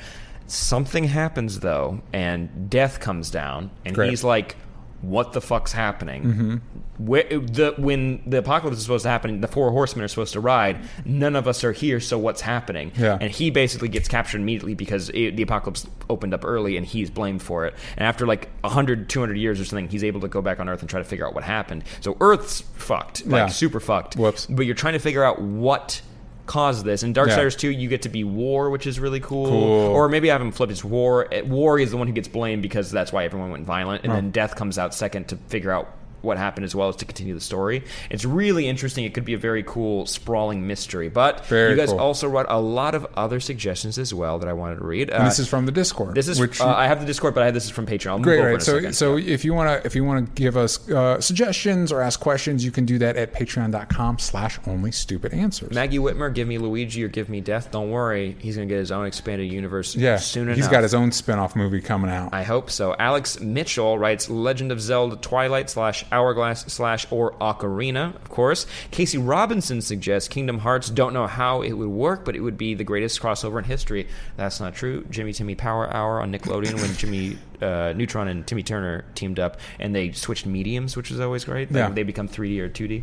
Something 0.46 1.04
happens 1.04 1.60
though, 1.60 2.00
and 2.12 2.70
Death 2.70 3.00
comes 3.00 3.30
down, 3.30 3.70
and 3.84 3.94
Great. 3.94 4.10
he's 4.10 4.24
like. 4.24 4.56
What 5.02 5.32
the 5.32 5.40
fuck's 5.40 5.72
happening? 5.72 6.22
Mm-hmm. 6.24 6.56
Where, 7.04 7.24
the, 7.24 7.74
when 7.76 8.22
the 8.26 8.38
apocalypse 8.38 8.78
is 8.78 8.82
supposed 8.84 9.02
to 9.02 9.10
happen, 9.10 9.42
the 9.42 9.48
four 9.48 9.70
horsemen 9.70 10.04
are 10.04 10.08
supposed 10.08 10.32
to 10.32 10.40
ride. 10.40 10.78
None 11.04 11.36
of 11.36 11.46
us 11.46 11.62
are 11.64 11.72
here, 11.72 12.00
so 12.00 12.16
what's 12.18 12.40
happening? 12.40 12.90
Yeah. 12.96 13.18
And 13.20 13.30
he 13.30 13.50
basically 13.50 13.88
gets 13.88 14.08
captured 14.08 14.40
immediately 14.40 14.74
because 14.74 15.10
it, 15.10 15.36
the 15.36 15.42
apocalypse 15.42 15.86
opened 16.08 16.32
up 16.32 16.44
early 16.44 16.76
and 16.78 16.86
he's 16.86 17.10
blamed 17.10 17.42
for 17.42 17.66
it. 17.66 17.74
And 17.98 18.06
after 18.06 18.26
like 18.26 18.48
100, 18.62 19.10
200 19.10 19.36
years 19.36 19.60
or 19.60 19.66
something, 19.66 19.88
he's 19.88 20.04
able 20.04 20.22
to 20.22 20.28
go 20.28 20.40
back 20.40 20.58
on 20.58 20.68
Earth 20.68 20.80
and 20.80 20.88
try 20.88 20.98
to 21.00 21.04
figure 21.04 21.26
out 21.26 21.34
what 21.34 21.44
happened. 21.44 21.84
So 22.00 22.16
Earth's 22.20 22.62
fucked, 22.62 23.26
like 23.26 23.40
Yeah. 23.40 23.46
super 23.48 23.80
fucked. 23.80 24.16
Whoops. 24.16 24.46
But 24.46 24.64
you're 24.64 24.74
trying 24.74 24.94
to 24.94 24.98
figure 24.98 25.22
out 25.22 25.40
what 25.40 26.00
caused 26.46 26.84
this. 26.84 27.02
In 27.02 27.12
Darksiders 27.12 27.58
2, 27.58 27.70
you 27.70 27.88
get 27.88 28.02
to 28.02 28.08
be 28.08 28.24
War, 28.24 28.70
which 28.70 28.86
is 28.86 28.98
really 28.98 29.20
cool. 29.20 29.48
Cool. 29.48 29.62
Or 29.62 30.08
maybe 30.08 30.30
I 30.30 30.34
have 30.34 30.40
him 30.42 30.52
flipped. 30.52 30.72
It's 30.72 30.84
War. 30.84 31.28
War 31.44 31.78
is 31.78 31.90
the 31.90 31.96
one 31.96 32.06
who 32.06 32.12
gets 32.12 32.28
blamed 32.28 32.62
because 32.62 32.90
that's 32.90 33.12
why 33.12 33.24
everyone 33.24 33.50
went 33.50 33.64
violent. 33.64 34.04
And 34.04 34.12
then 34.12 34.30
Death 34.30 34.56
comes 34.56 34.78
out 34.78 34.94
second 34.94 35.28
to 35.28 35.36
figure 35.48 35.70
out 35.70 35.92
what 36.22 36.38
happened 36.38 36.64
as 36.64 36.74
well 36.74 36.88
as 36.88 36.96
to 36.96 37.04
continue 37.04 37.34
the 37.34 37.40
story. 37.40 37.84
It's 38.10 38.24
really 38.24 38.66
interesting. 38.68 39.04
It 39.04 39.14
could 39.14 39.24
be 39.24 39.34
a 39.34 39.38
very 39.38 39.62
cool, 39.62 40.06
sprawling 40.06 40.66
mystery. 40.66 41.08
But 41.08 41.46
Very 41.46 41.70
you 41.72 41.76
guys 41.76 41.90
cool. 41.90 42.00
also 42.00 42.28
wrote 42.28 42.46
a 42.48 42.60
lot 42.60 42.94
of 42.94 43.06
other 43.16 43.38
suggestions 43.40 43.98
as 43.98 44.12
well 44.12 44.38
that 44.38 44.48
I 44.48 44.52
wanted 44.52 44.76
to 44.76 44.84
read. 44.84 45.10
And 45.10 45.22
Uh, 45.22 45.26
this 45.26 45.38
is 45.38 45.48
from 45.48 45.66
the 45.66 45.72
Discord. 45.72 46.14
this 46.14 46.28
is 46.28 46.40
which 46.40 46.60
uh, 46.60 46.66
I 46.66 46.86
have 46.86 47.00
the 47.00 47.06
Discord, 47.06 47.34
but 47.34 47.42
I 47.42 47.46
have 47.46 47.54
this 47.54 47.64
is 47.64 47.70
from 47.70 47.86
Patreon. 47.86 48.06
I'll 48.10 48.18
Great, 48.18 48.40
over 48.40 48.52
right. 48.52 48.62
So, 48.62 48.90
so 48.90 49.16
if 49.18 49.44
you 49.44 49.54
want 49.54 49.80
to, 49.82 49.86
if 49.86 49.94
you 49.94 50.04
want 50.04 50.26
to 50.26 50.32
give 50.42 50.56
us 50.56 50.88
uh, 50.90 51.20
suggestions 51.20 51.92
or 51.92 52.00
ask 52.02 52.18
questions, 52.20 52.64
you 52.64 52.70
can 52.70 52.84
do 52.86 52.98
that 52.98 53.16
at 53.16 53.32
Patreon.com/slash 53.34 54.58
Only 54.66 54.92
Stupid 54.92 55.32
Answers. 55.34 55.72
Maggie 55.74 55.98
Whitmer, 55.98 56.32
give 56.32 56.48
me 56.48 56.58
Luigi 56.58 57.04
or 57.04 57.08
give 57.08 57.28
me 57.28 57.40
Death. 57.40 57.70
Don't 57.70 57.90
worry, 57.90 58.36
he's 58.38 58.56
gonna 58.56 58.66
get 58.66 58.78
his 58.78 58.90
own 58.92 59.06
expanded 59.06 59.50
universe 59.52 59.94
yeah, 59.94 60.16
soon 60.16 60.44
enough. 60.44 60.56
he's 60.56 60.68
got 60.68 60.82
his 60.82 60.94
own 60.94 61.12
spin-off 61.12 61.54
movie 61.56 61.80
coming 61.80 62.10
out. 62.10 62.32
I 62.32 62.42
hope 62.42 62.70
so. 62.70 62.94
Alex 62.98 63.40
Mitchell 63.40 63.98
writes 63.98 64.28
Legend 64.30 64.72
of 64.72 64.80
Zelda 64.80 65.16
Twilight 65.16 65.68
slash 65.70 66.04
Hourglass 66.12 66.72
slash 66.72 67.06
or 67.10 67.32
Ocarina, 67.34 68.14
of 68.14 68.28
course. 68.28 68.66
Casey 68.90 69.18
Robinson 69.18 69.80
suggests 69.82 70.28
Kingdom 70.28 70.58
Hearts. 70.58 70.88
Don't 70.90 71.12
know 71.12 71.26
how 71.26 71.62
it 71.62 71.72
would 71.72 71.88
work, 71.88 72.24
but 72.24 72.36
it 72.36 72.40
would 72.40 72.56
be 72.58 72.74
the 72.74 72.84
greatest 72.84 73.20
crossover 73.20 73.58
in 73.58 73.64
history. 73.64 74.06
That's 74.36 74.60
not 74.60 74.74
true. 74.74 75.04
Jimmy 75.10 75.32
Timmy 75.32 75.54
Power 75.54 75.92
Hour 75.92 76.20
on 76.20 76.32
Nickelodeon 76.32 76.80
when 76.80 76.94
Jimmy 76.94 77.38
uh, 77.62 77.92
Neutron 77.96 78.28
and 78.28 78.46
Timmy 78.46 78.62
Turner 78.62 79.04
teamed 79.14 79.38
up 79.38 79.58
and 79.78 79.94
they 79.94 80.12
switched 80.12 80.46
mediums, 80.46 80.96
which 80.96 81.10
was 81.10 81.20
always 81.20 81.44
great. 81.44 81.70
Like, 81.70 81.76
Yeah. 81.88 81.90
They 81.90 82.02
become 82.02 82.28
3D 82.28 82.58
or 82.60 82.68
2D. 82.68 83.02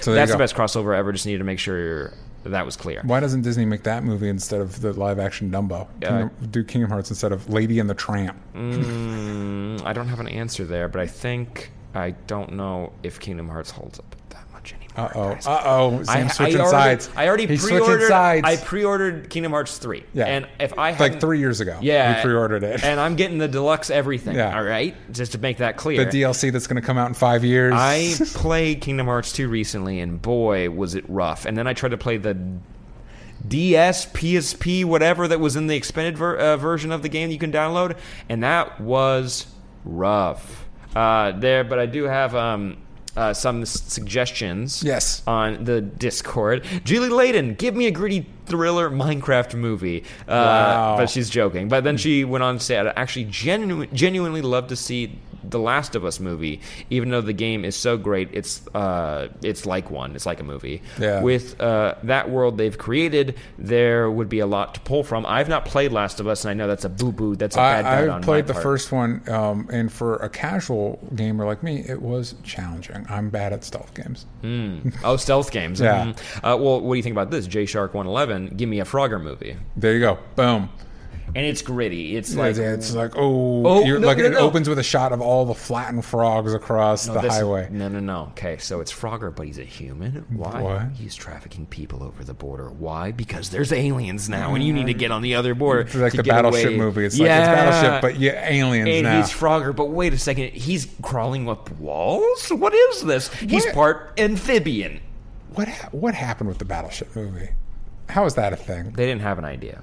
so 0.00 0.14
That's 0.14 0.32
the 0.32 0.38
best 0.38 0.54
crossover 0.54 0.96
ever. 0.96 1.12
Just 1.12 1.26
needed 1.26 1.38
to 1.38 1.44
make 1.44 1.58
sure 1.58 2.12
that 2.44 2.66
was 2.66 2.76
clear. 2.76 3.02
Why 3.04 3.20
doesn't 3.20 3.42
Disney 3.42 3.64
make 3.64 3.84
that 3.84 4.02
movie 4.02 4.28
instead 4.28 4.60
of 4.60 4.80
the 4.80 4.92
live-action 4.92 5.52
Dumbo? 5.52 5.86
Kingdom, 6.00 6.30
do 6.50 6.64
Kingdom 6.64 6.90
Hearts 6.90 7.08
instead 7.10 7.30
of 7.30 7.48
Lady 7.48 7.78
and 7.78 7.88
the 7.88 7.94
Tramp? 7.94 8.36
Mm, 8.54 9.84
I 9.86 9.92
don't 9.92 10.08
have 10.08 10.18
an 10.20 10.26
answer 10.28 10.64
there, 10.64 10.88
but 10.88 11.00
I 11.00 11.06
think 11.06 11.70
I 11.94 12.12
don't 12.26 12.52
know 12.52 12.92
if 13.02 13.20
Kingdom 13.20 13.48
Hearts 13.48 13.70
holds 13.70 13.98
up 13.98 14.16
that 14.30 14.50
much 14.52 14.72
anymore. 14.72 14.92
Uh 14.96 15.12
oh. 15.14 15.50
Uh 15.50 15.62
oh. 15.64 16.04
I, 16.08 16.26
switching 16.28 16.56
I 16.56 16.60
already, 16.60 16.70
sides. 16.70 17.10
I 17.14 17.28
already 17.28 17.46
He's 17.46 17.64
pre-ordered. 17.64 18.08
sides. 18.08 18.46
I 18.46 18.56
pre-ordered 18.56 19.28
Kingdom 19.30 19.52
Hearts 19.52 19.76
three. 19.78 20.04
Yeah. 20.14 20.24
and 20.26 20.48
if 20.58 20.78
I 20.78 20.96
like 20.96 21.20
three 21.20 21.38
years 21.38 21.60
ago. 21.60 21.78
yeah, 21.82 22.16
we 22.16 22.22
pre-ordered 22.22 22.62
it. 22.62 22.82
and 22.82 22.98
I'm 22.98 23.16
getting 23.16 23.38
the 23.38 23.48
deluxe 23.48 23.90
everything. 23.90 24.36
Yeah. 24.36 24.56
all 24.56 24.64
right, 24.64 24.94
just 25.12 25.32
to 25.32 25.38
make 25.38 25.58
that 25.58 25.76
clear. 25.76 26.04
the 26.04 26.22
DLC 26.22 26.50
that's 26.50 26.66
going 26.66 26.80
to 26.80 26.86
come 26.86 26.96
out 26.96 27.08
in 27.08 27.14
five 27.14 27.44
years. 27.44 27.74
I 27.76 28.12
played 28.34 28.80
Kingdom 28.80 29.06
Hearts 29.06 29.32
2 29.32 29.48
recently, 29.48 30.00
and 30.00 30.20
boy, 30.20 30.70
was 30.70 30.94
it 30.94 31.04
rough. 31.08 31.44
And 31.44 31.56
then 31.56 31.66
I 31.66 31.74
tried 31.74 31.90
to 31.90 31.98
play 31.98 32.16
the 32.16 32.36
DS, 33.46 34.06
PSP, 34.06 34.84
whatever 34.84 35.26
that 35.28 35.40
was 35.40 35.56
in 35.56 35.66
the 35.66 35.74
expanded 35.76 36.16
ver- 36.16 36.36
uh, 36.36 36.56
version 36.56 36.92
of 36.92 37.02
the 37.02 37.08
game 37.08 37.30
you 37.30 37.38
can 37.38 37.50
download, 37.52 37.98
and 38.28 38.42
that 38.44 38.80
was 38.80 39.46
rough. 39.84 40.61
Uh, 40.94 41.32
there, 41.32 41.64
but 41.64 41.78
I 41.78 41.86
do 41.86 42.04
have 42.04 42.34
um, 42.34 42.76
uh, 43.16 43.32
some 43.32 43.62
s- 43.62 43.82
suggestions. 43.92 44.82
Yes. 44.82 45.22
On 45.26 45.64
the 45.64 45.80
Discord, 45.80 46.64
Julie 46.84 47.08
Layden, 47.08 47.56
give 47.56 47.74
me 47.74 47.86
a 47.86 47.90
gritty 47.90 48.26
thriller 48.46 48.90
Minecraft 48.90 49.54
movie. 49.54 50.04
Uh, 50.28 50.32
Wow. 50.32 50.96
But 50.98 51.08
she's 51.10 51.30
joking. 51.30 51.68
But 51.68 51.84
then 51.84 51.96
she 51.96 52.24
went 52.24 52.44
on 52.44 52.58
to 52.58 52.60
say, 52.64 52.76
I'd 52.78 52.86
actually 52.96 53.24
genu- 53.26 53.86
genuinely 53.86 54.42
love 54.42 54.66
to 54.68 54.76
see 54.76 55.18
the 55.44 55.58
Last 55.58 55.94
of 55.94 56.04
Us 56.04 56.20
movie, 56.20 56.60
even 56.90 57.10
though 57.10 57.20
the 57.20 57.32
game 57.32 57.64
is 57.64 57.76
so 57.76 57.96
great, 57.96 58.28
it's 58.32 58.66
uh, 58.74 59.28
it's 59.42 59.66
like 59.66 59.90
one. 59.90 60.14
It's 60.14 60.26
like 60.26 60.40
a 60.40 60.44
movie. 60.44 60.82
Yeah. 60.98 61.22
With 61.22 61.60
uh, 61.60 61.94
that 62.04 62.30
world 62.30 62.58
they've 62.58 62.76
created, 62.76 63.36
there 63.58 64.10
would 64.10 64.28
be 64.28 64.38
a 64.40 64.46
lot 64.46 64.74
to 64.74 64.80
pull 64.80 65.04
from. 65.04 65.24
I've 65.26 65.48
not 65.48 65.64
played 65.64 65.92
Last 65.92 66.20
of 66.20 66.26
Us, 66.26 66.44
and 66.44 66.50
I 66.50 66.54
know 66.54 66.66
that's 66.68 66.84
a 66.84 66.88
boo 66.88 67.12
boo. 67.12 67.36
That's 67.36 67.56
a 67.56 67.58
bad 67.58 67.84
I, 67.84 68.16
I 68.16 68.20
played 68.20 68.46
the 68.46 68.52
part. 68.52 68.62
first 68.62 68.92
one, 68.92 69.22
um, 69.28 69.68
and 69.72 69.92
for 69.92 70.16
a 70.16 70.28
casual 70.28 70.98
gamer 71.14 71.44
like 71.44 71.62
me, 71.62 71.84
it 71.88 72.00
was 72.02 72.34
challenging. 72.42 73.06
I'm 73.08 73.30
bad 73.30 73.52
at 73.52 73.64
stealth 73.64 73.94
games. 73.94 74.26
Oh, 75.04 75.16
stealth 75.16 75.50
games. 75.50 75.80
Yeah. 75.92 76.04
Mhm. 76.06 76.18
Uh, 76.38 76.56
well, 76.56 76.80
what 76.80 76.94
do 76.94 76.96
you 76.96 77.02
think 77.02 77.14
about 77.14 77.30
this? 77.30 77.46
J 77.46 77.66
Shark 77.66 77.92
111, 77.94 78.54
give 78.56 78.68
me 78.68 78.78
a 78.80 78.84
Frogger 78.84 79.20
movie. 79.20 79.56
There 79.76 79.92
you 79.94 80.00
go. 80.00 80.18
Boom. 80.36 80.70
And 81.34 81.46
it's 81.46 81.62
gritty. 81.62 82.16
It's 82.16 82.34
like. 82.34 82.56
it's 82.56 82.94
like 82.94 83.12
oh, 83.16 83.66
Oh, 83.66 83.84
you're, 83.84 83.98
no, 83.98 84.06
like 84.06 84.18
no, 84.18 84.24
it 84.24 84.32
no. 84.32 84.38
opens 84.38 84.68
with 84.68 84.78
a 84.78 84.82
shot 84.82 85.12
of 85.12 85.20
all 85.20 85.46
the 85.46 85.54
flattened 85.54 86.04
frogs 86.04 86.52
across 86.52 87.06
the 87.06 87.20
this- 87.20 87.32
highway. 87.32 87.68
No, 87.70 87.88
no, 87.88 88.00
no. 88.00 88.28
Okay, 88.32 88.58
so 88.58 88.80
it's 88.80 88.92
Frogger, 88.92 89.34
but 89.34 89.46
he's 89.46 89.58
a 89.58 89.64
human. 89.64 90.24
Why? 90.30 90.60
What? 90.60 90.90
He's 90.92 91.14
trafficking 91.14 91.66
people 91.66 92.02
over 92.02 92.22
the 92.24 92.34
border. 92.34 92.68
Why? 92.70 93.12
Because 93.12 93.50
there's 93.50 93.72
aliens 93.72 94.28
now, 94.28 94.54
and 94.54 94.62
you 94.62 94.72
need 94.72 94.86
to 94.86 94.94
mm. 94.94 94.98
get 94.98 95.10
on 95.10 95.22
the 95.22 95.34
other 95.34 95.54
border. 95.54 95.80
It's 95.82 95.94
like 95.94 96.12
the 96.12 96.22
Battleship 96.22 96.66
away. 96.66 96.76
movie. 96.76 97.04
It's 97.06 97.18
like 97.18 97.26
yeah. 97.26 97.40
it's 97.40 97.80
Battleship, 97.80 98.02
but 98.02 98.20
yeah, 98.20 98.48
aliens 98.48 98.88
and 98.88 99.02
now. 99.04 99.16
he's 99.20 99.30
Frogger, 99.30 99.74
but 99.74 99.86
wait 99.86 100.12
a 100.12 100.18
second, 100.18 100.52
he's 100.52 100.88
crawling 101.02 101.48
up 101.48 101.70
walls. 101.78 102.48
What 102.50 102.74
is 102.74 103.02
this? 103.02 103.32
He's 103.34 103.66
part 103.72 104.12
amphibian. 104.18 105.00
what 105.54 105.68
ha- 105.68 105.88
what 105.92 106.14
happened 106.14 106.48
with 106.48 106.58
the 106.58 106.64
Battleship 106.64 107.14
movie? 107.16 107.50
How 108.08 108.24
is 108.26 108.34
that 108.34 108.52
a 108.52 108.56
thing? 108.56 108.90
They 108.92 109.06
didn't 109.06 109.22
have 109.22 109.38
an 109.38 109.44
idea. 109.44 109.80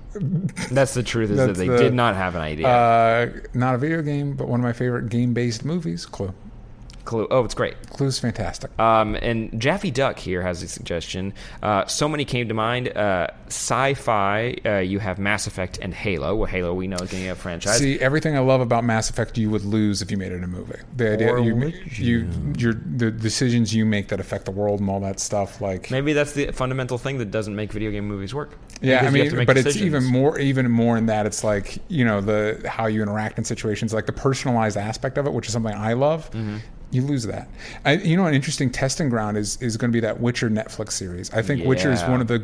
That's 0.72 0.93
the 0.93 1.01
truth. 1.03 1.32
Is 1.32 1.38
that 1.38 1.47
That's 1.47 1.59
they 1.59 1.67
the- 1.67 1.78
did 1.78 1.93
not 1.93 2.15
have 2.15 2.36
an 2.36 2.41
idea. 2.41 2.67
Uh, 2.67 3.30
not 3.53 3.76
a 3.76 3.78
video 3.78 4.01
game, 4.01 4.34
but 4.34 4.47
one 4.47 4.59
of 4.59 4.63
my 4.63 4.74
favorite 4.74 5.09
game-based 5.09 5.65
movies. 5.65 6.05
Clue. 6.05 6.34
Clue. 7.10 7.28
Oh, 7.32 7.43
it's 7.43 7.55
great. 7.55 7.76
Clue's 7.89 8.20
fantastic. 8.20 8.70
Um, 8.80 9.16
and 9.16 9.60
Jaffe 9.60 9.89
Duck 9.89 10.20
here 10.20 10.43
has 10.43 10.62
a 10.62 10.68
suggestion. 10.68 11.34
Uh, 11.64 11.88
so 11.88 12.07
many 12.07 12.24
came 12.24 12.47
to 12.49 12.53
mind. 12.53 12.95
Uh, 12.95 13.30
sci-fi. 13.47 14.55
Uh, 14.64 14.78
you 14.78 14.99
have 14.99 15.18
Mass 15.18 15.47
Effect 15.47 15.80
and 15.82 15.91
Halo. 15.91 16.36
Well, 16.36 16.45
Halo 16.45 16.72
we 16.76 16.88
know 16.88 16.97
is 16.97 17.10
getting 17.10 17.28
a 17.30 17.34
franchise. 17.34 17.80
See, 17.80 17.99
everything 17.99 18.36
I 18.36 18.41
love 18.41 18.62
about 18.62 18.84
Mass 18.84 19.10
Effect, 19.10 19.39
you 19.39 19.49
would 19.49 19.66
lose 19.66 20.03
if 20.03 20.12
you 20.12 20.18
made 20.18 20.32
it 20.32 20.43
a 20.43 20.47
movie. 20.47 20.76
The 20.95 21.14
idea 21.14 21.32
Or 21.32 21.39
you, 21.39 21.55
would 21.55 21.97
you, 21.97 22.30
your 22.57 22.74
the 22.74 23.10
decisions 23.10 23.74
you 23.74 23.88
make 23.88 24.10
that 24.10 24.20
affect 24.20 24.45
the 24.45 24.51
world 24.51 24.80
and 24.80 24.88
all 24.88 24.99
that 24.99 25.20
stuff. 25.20 25.62
Like, 25.62 25.89
Maybe 25.89 26.14
that's 26.14 26.34
the 26.34 26.51
fundamental 26.51 26.99
thing 26.99 27.18
that 27.18 27.32
doesn't 27.32 27.55
make 27.55 27.72
video 27.74 27.89
game 27.89 28.07
movies 28.07 28.36
work. 28.36 28.51
yeah, 28.82 28.99
I 28.99 29.10
Because 29.10 29.14
you 29.16 29.20
have 29.22 29.30
to 29.30 29.32
mean, 29.32 29.38
make 29.39 29.47
but 29.47 29.57
it's 29.57 29.78
even 29.78 30.03
more, 30.05 30.38
even 30.38 30.70
more 30.70 30.95
in 30.95 31.07
that 31.07 31.26
it's 31.26 31.43
like 31.43 31.80
you 31.88 32.05
know 32.05 32.22
the 32.22 32.64
how 32.70 32.86
you 32.86 33.01
interact 33.01 33.39
in 33.39 33.45
situations, 33.45 33.95
like 33.95 34.05
the 34.05 34.14
personalized 34.14 34.78
aspect 34.78 35.18
of 35.18 35.26
it, 35.26 35.34
which 35.34 35.47
is 35.47 35.53
something 35.53 35.74
I 35.74 35.93
love. 35.93 36.30
Mm-hmm. 36.32 36.57
You 36.92 37.04
lose 37.04 37.24
that. 37.24 37.48
I, 37.86 37.94
you 37.94 38.18
know, 38.18 38.26
an 38.26 38.34
interesting 38.34 38.72
testing 38.72 39.10
ground 39.10 39.38
is 39.38 39.62
is 39.62 39.78
going 39.78 39.92
to 39.92 39.94
be 39.94 40.00
that 40.00 40.20
Witcher 40.20 40.50
Netflix 40.50 40.94
series. 40.94 41.32
I 41.32 41.42
think 41.42 41.66
Witcher 41.66 41.92
is 41.92 42.02
one 42.04 42.22
of 42.22 42.28
the 42.28 42.40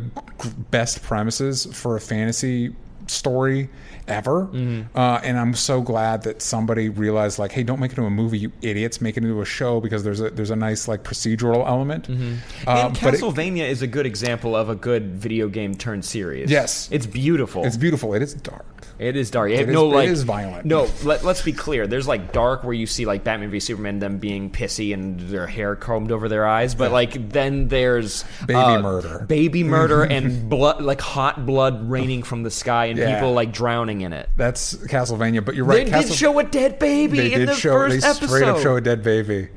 best 0.72 1.02
premises 1.02 1.66
for 1.74 1.96
a 1.96 2.00
fantasy 2.00 2.76
story 3.08 3.70
ever. 4.08 4.45
Mm-hmm. 4.47 4.95
Uh, 4.97 5.20
and 5.24 5.38
I'm 5.38 5.53
so 5.56 5.82
glad 5.82 6.24
that 6.24 6.41
somebody 6.41 6.89
realized, 6.89 7.39
like, 7.39 7.51
hey, 7.51 7.64
don't 7.64 7.80
make 7.80 7.91
it 7.91 7.97
into 7.97 8.08
a 8.08 8.12
movie, 8.12 8.38
you 8.38 8.51
idiots. 8.62 9.01
Make 9.01 9.18
it 9.18 9.24
into 9.24 9.41
a 9.41 9.45
show 9.45 9.82
because 9.82 10.03
there's 10.03 10.22
a 10.22 10.30
there's 10.30 10.51
a 10.51 10.56
nice 10.56 10.88
like 10.88 11.03
procedural 11.03 11.68
element. 11.68 12.08
and 12.10 12.39
Uh, 12.68 12.89
but 12.89 13.14
it- 13.16 13.22
Castlevania 13.22 13.68
is 13.68 13.82
a 13.82 13.88
good 13.88 14.06
example 14.06 14.56
of 14.56 14.70
a 14.70 14.76
good 14.76 15.16
video 15.16 15.47
game 15.49 15.76
turned 15.76 16.06
series. 16.06 16.51
Yes. 16.51 16.88
it's 16.91 17.06
beautiful. 17.08 17.66
it's 17.66 17.78
beautiful. 17.78 18.14
It 18.14 18.22
is 18.22 18.34
dark. 18.34 18.66
It 18.97 19.18
is 19.18 19.30
dark. 19.30 19.51
It 19.51 19.68
no, 19.68 19.88
is- 19.89 19.93
like 19.93 20.10
is 20.10 20.24
violent. 20.24 20.66
No, 20.66 20.88
let, 21.03 21.24
let's 21.26 21.41
be 21.41 21.51
clear. 21.51 21.86
There's 21.86 22.08
like 22.08 22.32
dark 22.32 22.64
where 22.64 22.74
you 22.74 22.86
see 22.88 23.06
like 23.06 23.24
Batman 23.26 23.49
v 23.51 23.60
Superman 23.60 23.99
them 23.99 24.20
being 24.20 24.49
pissy 24.51 24.93
and 24.93 25.20
their 25.20 25.47
hair 25.47 25.76
combed 25.76 26.12
over 26.12 26.30
their 26.30 26.45
eyes, 26.47 26.76
but 26.76 26.91
like 26.93 27.30
then 27.30 27.68
there's 27.68 28.24
Baby 28.45 28.53
uh, 28.60 28.82
murder. 28.82 29.26
baby 29.28 29.64
murder, 29.64 30.03
and 30.16 30.49
blood, 30.49 30.82
like 30.82 31.01
hot 31.01 31.45
blood 31.45 31.89
raining 31.89 32.24
from 32.24 32.43
the 32.43 32.51
sky, 32.51 32.86
and 33.00 33.10
Yeah. 33.10 33.16
people 33.16 33.34
like 33.34 33.52
drowning 33.52 34.02
in 34.02 34.14
it. 34.14 34.30
That's 34.38 34.76
Castlevania. 34.76 35.43
But 35.43 35.56
you're 35.56 35.66
right. 35.66 35.86
They 35.86 35.91
right. 35.91 36.06
did 36.06 36.14
show 36.14 36.38
a 36.39 36.43
dead 36.43 36.80
baby 36.80 37.18
they 37.18 37.34
in 37.34 37.39
did 37.41 37.50
the 37.50 37.56
show. 37.56 37.74
first 37.74 38.02
They 38.02 38.08
episode. 38.08 38.28
straight 38.28 38.48
up 38.48 38.60
show 38.60 38.76
a 38.76 38.82
dead 38.82 39.04
baby. 39.04 39.50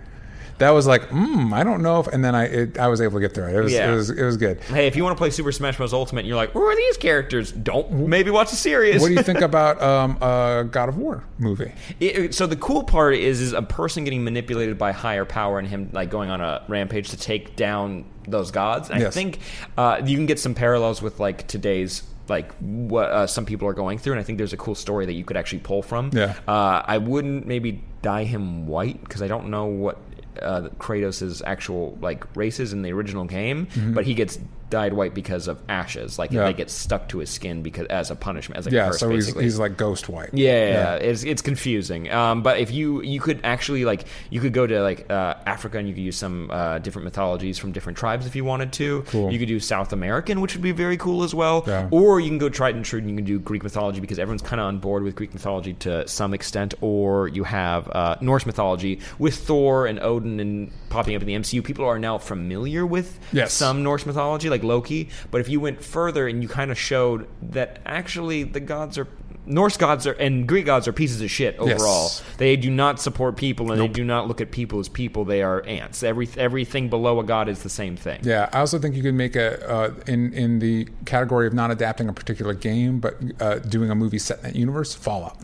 That 0.58 0.70
was 0.70 0.88
like, 0.88 1.10
mm, 1.10 1.52
I 1.52 1.62
don't 1.62 1.82
know 1.82 2.00
if. 2.00 2.08
And 2.08 2.24
then 2.24 2.34
I 2.34 2.46
it, 2.46 2.78
I 2.80 2.88
was 2.88 3.00
able 3.00 3.14
to 3.14 3.20
get 3.20 3.32
through 3.32 3.46
it. 3.46 3.54
It 3.54 3.60
was 3.60 3.72
Yeah. 3.72 3.92
it 3.92 3.94
was 3.94 4.10
it 4.10 4.24
was 4.24 4.36
good. 4.36 4.60
Hey, 4.64 4.88
if 4.88 4.96
you 4.96 5.04
want 5.04 5.16
to 5.16 5.18
play 5.20 5.30
Super 5.30 5.52
Smash 5.52 5.76
Bros. 5.76 5.92
Ultimate, 5.92 6.22
and 6.22 6.28
you're 6.28 6.36
like, 6.36 6.50
who 6.50 6.60
are 6.62 6.74
these 6.74 6.96
characters? 6.96 7.52
Don't 7.52 7.88
maybe 8.08 8.32
watch 8.32 8.50
the 8.50 8.56
series. 8.56 9.00
What 9.00 9.06
do 9.06 9.14
you 9.14 9.22
think 9.22 9.40
about 9.42 9.80
um, 9.80 10.18
uh, 10.20 10.64
God 10.64 10.88
of 10.88 10.98
War 10.98 11.22
movie? 11.38 11.70
It, 12.00 12.34
so 12.34 12.48
the 12.48 12.56
cool 12.56 12.82
part 12.82 13.14
is 13.14 13.40
is 13.40 13.52
a 13.52 13.62
person 13.62 14.02
getting 14.02 14.24
manipulated 14.24 14.76
by 14.78 14.90
higher 14.90 15.24
power 15.24 15.60
and 15.60 15.68
him 15.68 15.90
like 15.92 16.10
going 16.10 16.28
on 16.28 16.40
a 16.40 16.64
rampage 16.66 17.10
to 17.10 17.16
take 17.16 17.54
down 17.54 18.04
those 18.26 18.50
gods. 18.50 18.90
And 18.90 19.04
I 19.06 19.10
think 19.10 19.38
uh, 19.76 20.00
you 20.04 20.16
can 20.16 20.26
get 20.26 20.40
some 20.40 20.54
parallels 20.56 21.00
with 21.00 21.20
like 21.20 21.46
today's 21.46 22.02
like 22.28 22.52
what 22.58 23.10
uh, 23.10 23.26
some 23.26 23.44
people 23.46 23.66
are 23.68 23.74
going 23.74 23.98
through, 23.98 24.14
and 24.14 24.20
I 24.20 24.22
think 24.22 24.38
there's 24.38 24.52
a 24.52 24.56
cool 24.58 24.74
story 24.74 25.06
that 25.06 25.14
you 25.14 25.24
could 25.24 25.36
actually 25.36 25.60
pull 25.60 25.82
from. 25.82 26.10
Yeah. 26.12 26.34
Uh, 26.46 26.82
I 26.84 26.98
wouldn't 26.98 27.46
maybe 27.46 27.82
dye 28.02 28.24
him 28.24 28.66
white 28.66 29.00
because 29.02 29.22
I 29.22 29.28
don't 29.28 29.48
know 29.48 29.66
what. 29.66 29.98
Uh, 30.40 30.68
Kratos' 30.78 31.42
actual 31.44 31.98
like 32.00 32.24
races 32.36 32.72
in 32.72 32.82
the 32.82 32.92
original 32.92 33.24
game, 33.24 33.66
but 33.92 34.04
he 34.04 34.14
gets 34.14 34.38
dyed 34.70 34.92
white 34.92 35.14
because 35.14 35.48
of 35.48 35.60
ashes. 35.68 36.18
Like. 36.18 36.30
Yeah. 36.32 36.44
they 36.44 36.52
get 36.52 36.70
stuck 36.70 37.08
to 37.08 37.18
his 37.18 37.30
skin 37.30 37.62
because 37.62 37.86
as 37.88 38.10
a 38.10 38.14
punishment, 38.16 38.58
as 38.58 38.66
a 38.66 38.70
Yeah, 38.70 38.88
curse. 38.88 39.00
so 39.00 39.08
he's, 39.10 39.24
basically. 39.26 39.44
he's 39.44 39.58
like 39.58 39.76
ghost 39.76 40.08
white. 40.08 40.30
Yeah, 40.32 40.50
yeah, 40.52 40.68
yeah. 40.68 40.94
it's 40.96 41.24
it's 41.24 41.42
confusing. 41.42 42.10
Um, 42.12 42.42
but 42.42 42.58
if 42.58 42.70
you 42.70 43.02
you 43.02 43.20
could 43.20 43.40
actually 43.44 43.84
like 43.84 44.04
you 44.30 44.40
could 44.40 44.52
go 44.52 44.66
to 44.66 44.80
like 44.82 45.10
uh, 45.10 45.34
Africa 45.46 45.78
and 45.78 45.88
you 45.88 45.94
could 45.94 46.02
use 46.04 46.16
some 46.16 46.50
uh, 46.50 46.78
different 46.78 47.04
mythologies 47.04 47.58
from 47.58 47.72
different 47.72 47.98
tribes 47.98 48.26
if 48.26 48.36
you 48.36 48.44
wanted 48.44 48.72
to. 48.74 49.02
Cool. 49.08 49.32
You 49.32 49.38
could 49.38 49.48
do 49.48 49.58
South 49.60 49.92
American, 49.92 50.40
which 50.40 50.54
would 50.54 50.62
be 50.62 50.72
very 50.72 50.96
cool 50.96 51.22
as 51.22 51.34
well. 51.34 51.64
Yeah. 51.66 51.88
Or 51.90 52.20
you 52.20 52.28
can 52.28 52.38
go 52.38 52.48
tried 52.48 52.74
and 52.74 52.84
true 52.84 52.98
and 52.98 53.08
you 53.10 53.16
can 53.16 53.24
do 53.24 53.38
Greek 53.38 53.62
mythology 53.62 54.00
because 54.00 54.18
everyone's 54.18 54.42
kind 54.42 54.60
of 54.60 54.66
on 54.66 54.78
board 54.78 55.02
with 55.02 55.14
Greek 55.16 55.32
mythology 55.34 55.74
to 55.74 56.06
some 56.06 56.34
extent. 56.34 56.74
Or 56.80 57.28
you 57.28 57.44
have 57.44 57.88
uh, 57.90 58.16
Norse 58.20 58.46
mythology 58.46 59.00
with 59.18 59.34
Thor 59.36 59.86
and 59.86 59.98
Odin 60.00 60.40
and 60.40 60.70
popping 60.90 61.14
up 61.16 61.22
in 61.22 61.28
the 61.28 61.34
MCU. 61.34 61.64
People 61.64 61.84
are 61.84 61.98
now 61.98 62.18
familiar 62.18 62.86
with 62.86 63.18
Yes. 63.32 63.52
some 63.52 63.82
Norse 63.82 64.06
mythology 64.06 64.48
like 64.50 64.57
Loki. 64.64 65.08
But 65.30 65.40
if 65.40 65.48
you 65.48 65.60
went 65.60 65.82
further 65.82 66.28
and 66.28 66.42
you 66.42 66.48
kind 66.48 66.70
of 66.70 66.78
showed 66.78 67.28
that 67.42 67.80
actually 67.84 68.44
the 68.44 68.60
gods 68.60 68.98
are 68.98 69.08
Norse 69.48 69.78
gods 69.78 70.06
are 70.06 70.12
and 70.12 70.46
Greek 70.46 70.66
gods 70.66 70.86
are 70.86 70.92
pieces 70.92 71.22
of 71.22 71.30
shit 71.30 71.56
overall. 71.58 72.04
Yes. 72.04 72.22
They 72.36 72.56
do 72.56 72.70
not 72.70 73.00
support 73.00 73.36
people 73.36 73.72
and 73.72 73.80
they 73.80 73.88
do 73.88 74.04
not 74.04 74.28
look 74.28 74.40
at 74.40 74.50
people 74.50 74.78
as 74.78 74.88
people. 74.88 75.24
They 75.24 75.42
are 75.42 75.64
ants. 75.64 76.02
Every 76.02 76.28
everything 76.36 76.90
below 76.90 77.18
a 77.18 77.24
god 77.24 77.48
is 77.48 77.62
the 77.62 77.70
same 77.70 77.96
thing. 77.96 78.20
Yeah, 78.22 78.50
I 78.52 78.60
also 78.60 78.78
think 78.78 78.94
you 78.94 79.02
could 79.02 79.14
make 79.14 79.36
a 79.36 79.68
uh, 79.68 79.94
in 80.06 80.34
in 80.34 80.58
the 80.58 80.86
category 81.06 81.46
of 81.46 81.54
not 81.54 81.70
adapting 81.70 82.08
a 82.08 82.12
particular 82.12 82.52
game, 82.52 83.00
but 83.00 83.16
uh, 83.40 83.58
doing 83.60 83.90
a 83.90 83.94
movie 83.94 84.18
set 84.18 84.38
in 84.38 84.44
that 84.44 84.56
universe. 84.56 84.94
Fallout. 84.94 85.38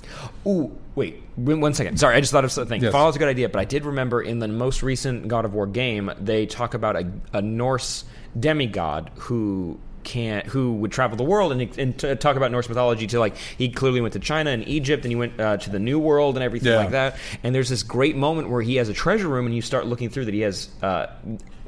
Ooh, 0.46 0.76
wait, 0.94 1.22
one 1.36 1.60
one 1.60 1.72
second. 1.72 1.98
Sorry, 1.98 2.14
I 2.14 2.20
just 2.20 2.32
thought 2.32 2.44
of 2.44 2.52
something. 2.52 2.82
Yes. 2.82 2.92
Fallout's 2.92 3.16
a 3.16 3.18
good 3.18 3.28
idea, 3.28 3.48
but 3.48 3.60
I 3.60 3.64
did 3.64 3.86
remember 3.86 4.20
in 4.20 4.38
the 4.38 4.48
most 4.48 4.82
recent 4.82 5.28
God 5.28 5.46
of 5.46 5.54
War 5.54 5.66
game, 5.66 6.12
they 6.20 6.44
talk 6.44 6.74
about 6.74 6.96
a, 6.96 7.10
a 7.32 7.40
Norse 7.40 8.04
demigod 8.38 9.10
who 9.16 9.78
can't 10.02 10.44
who 10.48 10.74
would 10.74 10.92
travel 10.92 11.16
the 11.16 11.24
world 11.24 11.50
and, 11.50 11.78
and 11.78 11.98
to 11.98 12.14
talk 12.14 12.36
about 12.36 12.50
Norse 12.52 12.68
mythology 12.68 13.06
to 13.06 13.18
like 13.18 13.34
he 13.56 13.70
clearly 13.70 14.02
went 14.02 14.12
to 14.12 14.18
China 14.20 14.50
and 14.50 14.66
Egypt 14.68 15.02
and 15.04 15.10
he 15.10 15.16
went 15.16 15.40
uh, 15.40 15.56
to 15.56 15.70
the 15.70 15.78
New 15.78 15.98
World 15.98 16.36
and 16.36 16.44
everything 16.44 16.72
Yeah. 16.72 16.78
like 16.78 16.90
that. 16.90 17.16
And 17.42 17.54
there's 17.54 17.70
this 17.70 17.82
great 17.82 18.14
moment 18.14 18.50
where 18.50 18.60
he 18.60 18.76
has 18.76 18.90
a 18.90 18.92
treasure 18.92 19.28
room 19.28 19.46
and 19.46 19.54
you 19.54 19.62
start 19.62 19.86
looking 19.86 20.10
through 20.10 20.26
that 20.26 20.34
he 20.34 20.40
has 20.42 20.68
uh, 20.82 21.06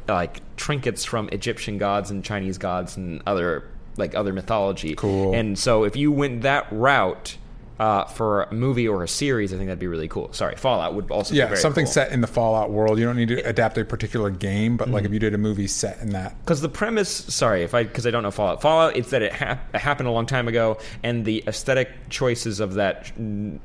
like 0.06 0.40
trinkets 0.56 1.02
from 1.04 1.30
Egyptian 1.30 1.78
gods 1.78 2.10
and 2.10 2.22
Chinese 2.22 2.58
gods 2.58 2.96
and 2.98 3.22
other 3.26 3.68
like 3.96 4.14
other 4.14 4.34
mythology. 4.34 4.94
Cool. 4.96 5.32
And 5.34 5.58
so 5.58 5.84
if 5.84 5.96
you 5.96 6.12
went 6.12 6.42
that 6.42 6.66
route 6.70 7.38
uh, 7.78 8.04
for 8.06 8.44
a 8.44 8.54
movie 8.54 8.88
or 8.88 9.02
a 9.02 9.08
series, 9.08 9.52
I 9.52 9.56
think 9.56 9.68
that'd 9.68 9.78
be 9.78 9.86
really 9.86 10.08
cool. 10.08 10.32
Sorry, 10.32 10.56
Fallout 10.56 10.94
would 10.94 11.10
also 11.10 11.32
be 11.32 11.38
Yeah, 11.38 11.54
something 11.54 11.84
cool. 11.84 11.92
set 11.92 12.12
in 12.12 12.20
the 12.22 12.26
Fallout 12.26 12.70
world. 12.70 12.98
You 12.98 13.04
don't 13.04 13.16
need 13.16 13.28
to 13.28 13.40
adapt 13.46 13.76
a 13.78 13.84
particular 13.84 14.30
game, 14.30 14.76
but 14.76 14.88
like 14.88 15.04
if 15.04 15.12
you 15.12 15.18
did 15.18 15.34
a 15.34 15.38
movie 15.38 15.66
set 15.66 16.00
in 16.00 16.10
that. 16.10 16.38
Because 16.44 16.60
the 16.62 16.68
premise, 16.68 17.08
sorry, 17.10 17.62
if 17.62 17.74
I 17.74 17.82
because 17.84 18.06
I 18.06 18.10
don't 18.10 18.22
know 18.22 18.30
Fallout. 18.30 18.62
Fallout, 18.62 18.96
it's 18.96 19.10
that 19.10 19.22
it, 19.22 19.32
hap- 19.32 19.74
it 19.74 19.80
happened 19.80 20.08
a 20.08 20.12
long 20.12 20.26
time 20.26 20.48
ago, 20.48 20.78
and 21.02 21.24
the 21.24 21.44
aesthetic 21.46 21.90
choices 22.08 22.60
of 22.60 22.74
that 22.74 23.12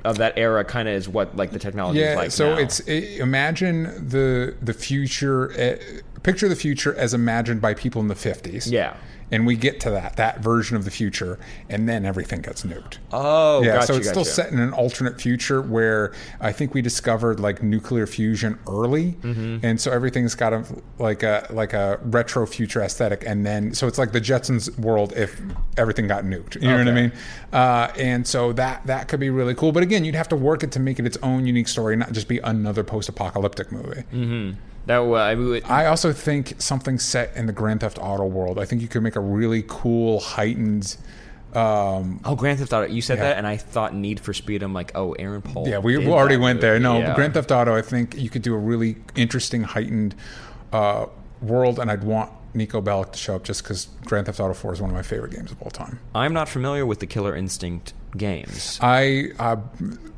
of 0.04 0.18
that 0.18 0.34
era 0.38 0.64
kind 0.66 0.88
of 0.90 0.96
is 0.96 1.08
what 1.08 1.36
like 1.38 1.52
the 1.52 1.60
technology 1.60 2.02
is 2.02 2.16
like. 2.16 2.32
so 2.32 2.56
now. 2.56 2.60
it's 2.62 2.82
i 2.88 2.92
imagine 2.92 3.84
the 4.10 4.56
the 4.62 4.74
future. 4.74 5.52
Uh, 5.54 5.78
picture 6.24 6.48
the 6.48 6.56
future 6.56 6.94
as 6.96 7.16
imagined 7.16 7.60
by 7.62 7.74
people 7.74 8.00
in 8.02 8.08
the 8.08 8.16
fifties. 8.16 8.70
Yeah. 8.72 8.96
And 9.32 9.46
we 9.48 9.56
get 9.56 9.80
to 9.82 9.90
that 9.92 10.18
that 10.18 10.40
version 10.42 10.76
of 10.78 10.84
the 10.86 10.92
future, 10.92 11.40
and 11.70 11.88
then 11.88 12.06
everything 12.06 12.42
gets 12.42 12.64
nuked. 12.64 12.98
oh, 13.14 13.64
yeah, 13.64 13.76
gotcha, 13.76 13.88
so 13.88 13.96
it's 13.96 14.10
still 14.10 14.26
set 14.26 14.52
in 14.52 14.60
an 14.60 14.74
alternate 14.74 15.20
future 15.22 15.62
where 15.62 16.14
I 16.40 16.52
think 16.52 16.74
we 16.74 16.82
discovered 16.82 17.40
like 17.40 17.64
nuclear 17.64 18.06
fusion 18.08 18.60
early, 18.68 19.14
Mm-hmm. 19.22 19.66
and 19.66 19.80
so 19.80 19.92
everything's 19.92 20.36
got 20.36 20.54
a 20.54 20.66
like 21.00 21.24
a 21.24 21.48
like 21.50 21.74
a 21.74 22.00
retro 22.04 22.46
future 22.46 22.82
aesthetic, 22.82 23.24
and 23.26 23.46
then 23.46 23.74
so 23.74 23.88
it's 23.88 23.98
like 23.98 24.12
the 24.12 24.22
Jetsons 24.22 24.78
world 24.80 25.14
if 25.16 25.40
everything 25.78 26.08
got 26.08 26.24
nuked. 26.24 26.56
You 26.62 26.68
know 26.70 26.78
what 26.78 26.88
I 26.88 26.92
mean? 26.92 27.12
Uh, 27.54 27.92
and 27.98 28.26
so 28.28 28.54
that 28.54 28.86
that 28.88 29.08
could 29.08 29.20
be 29.20 29.30
really 29.30 29.56
cool. 29.56 29.72
But 29.72 29.84
again, 29.84 30.04
you'd 30.06 30.16
have 30.16 30.30
to 30.30 30.36
work 30.36 30.64
it 30.64 30.72
to 30.74 30.80
make 30.80 31.00
it 31.00 31.06
its 31.06 31.18
own 31.24 31.46
unique 31.48 31.68
story, 31.68 31.96
not 31.96 32.12
just 32.12 32.28
be 32.28 32.40
another 32.40 32.84
post-apocalyptic 32.84 33.72
movie. 33.72 34.04
Mm. 34.14 34.56
That 34.92 35.02
I 35.02 35.36
would, 35.36 35.64
I 35.66 35.86
also 35.86 36.12
think 36.14 36.56
something 36.60 37.00
set 37.00 37.36
in 37.36 37.46
the 37.46 37.54
Grand 37.54 37.80
Theft 37.82 37.98
Auto 38.00 38.26
world. 38.26 38.60
I 38.60 38.66
think 38.66 38.82
you 38.82 38.88
could 38.88 39.04
make 39.04 39.16
a 39.16 39.20
really 39.22 39.64
cool, 39.68 40.20
heightened. 40.20 40.98
Um, 41.54 42.22
oh, 42.24 42.36
Grand 42.36 42.60
Theft 42.60 42.72
Auto. 42.74 42.88
You 42.88 43.02
said 43.02 43.18
Yeah. 43.18 43.26
that, 43.26 43.38
and 43.38 43.46
I 43.48 43.58
thought 43.58 43.94
Need 43.94 44.20
for 44.20 44.34
Speed. 44.34 44.64
I'm 44.64 44.74
like, 44.74 44.92
oh, 44.96 45.14
Aaron 45.14 45.42
Paul. 45.42 45.68
Yeah, 45.68 45.80
we 45.80 45.98
did 45.98 46.08
already 46.08 46.38
went 46.38 46.62
there. 46.62 46.80
No, 46.80 47.00
Yeah. 47.00 47.16
Grand 47.16 47.34
Theft 47.34 47.52
Auto. 47.52 47.76
I 47.76 47.82
think 47.82 48.16
you 48.18 48.30
could 48.30 48.42
do 48.42 48.54
a 48.54 48.58
really 48.58 48.98
interesting, 49.16 49.64
heightened 49.64 50.16
uh, 50.72 51.08
world, 51.42 51.80
and 51.80 51.92
I'd 51.92 52.04
want 52.04 52.32
Niko 52.56 52.84
Bellic 52.84 53.12
to 53.14 53.18
show 53.18 53.36
up 53.36 53.44
just 53.44 53.64
because 53.64 53.88
Grand 54.06 54.26
Theft 54.26 54.40
Auto 54.40 54.54
Four 54.54 54.74
is 54.74 54.82
one 54.82 54.90
of 54.90 54.96
my 54.96 55.02
favorite 55.04 55.32
games 55.34 55.52
of 55.52 55.62
all 55.62 55.72
time. 55.72 56.00
I'm 56.14 56.34
not 56.34 56.50
familiar 56.50 56.86
with 56.86 57.00
the 57.00 57.08
Killer 57.08 57.36
Instinct 57.36 57.94
games. 58.18 58.78
I, 58.82 59.30
uh, 59.40 59.56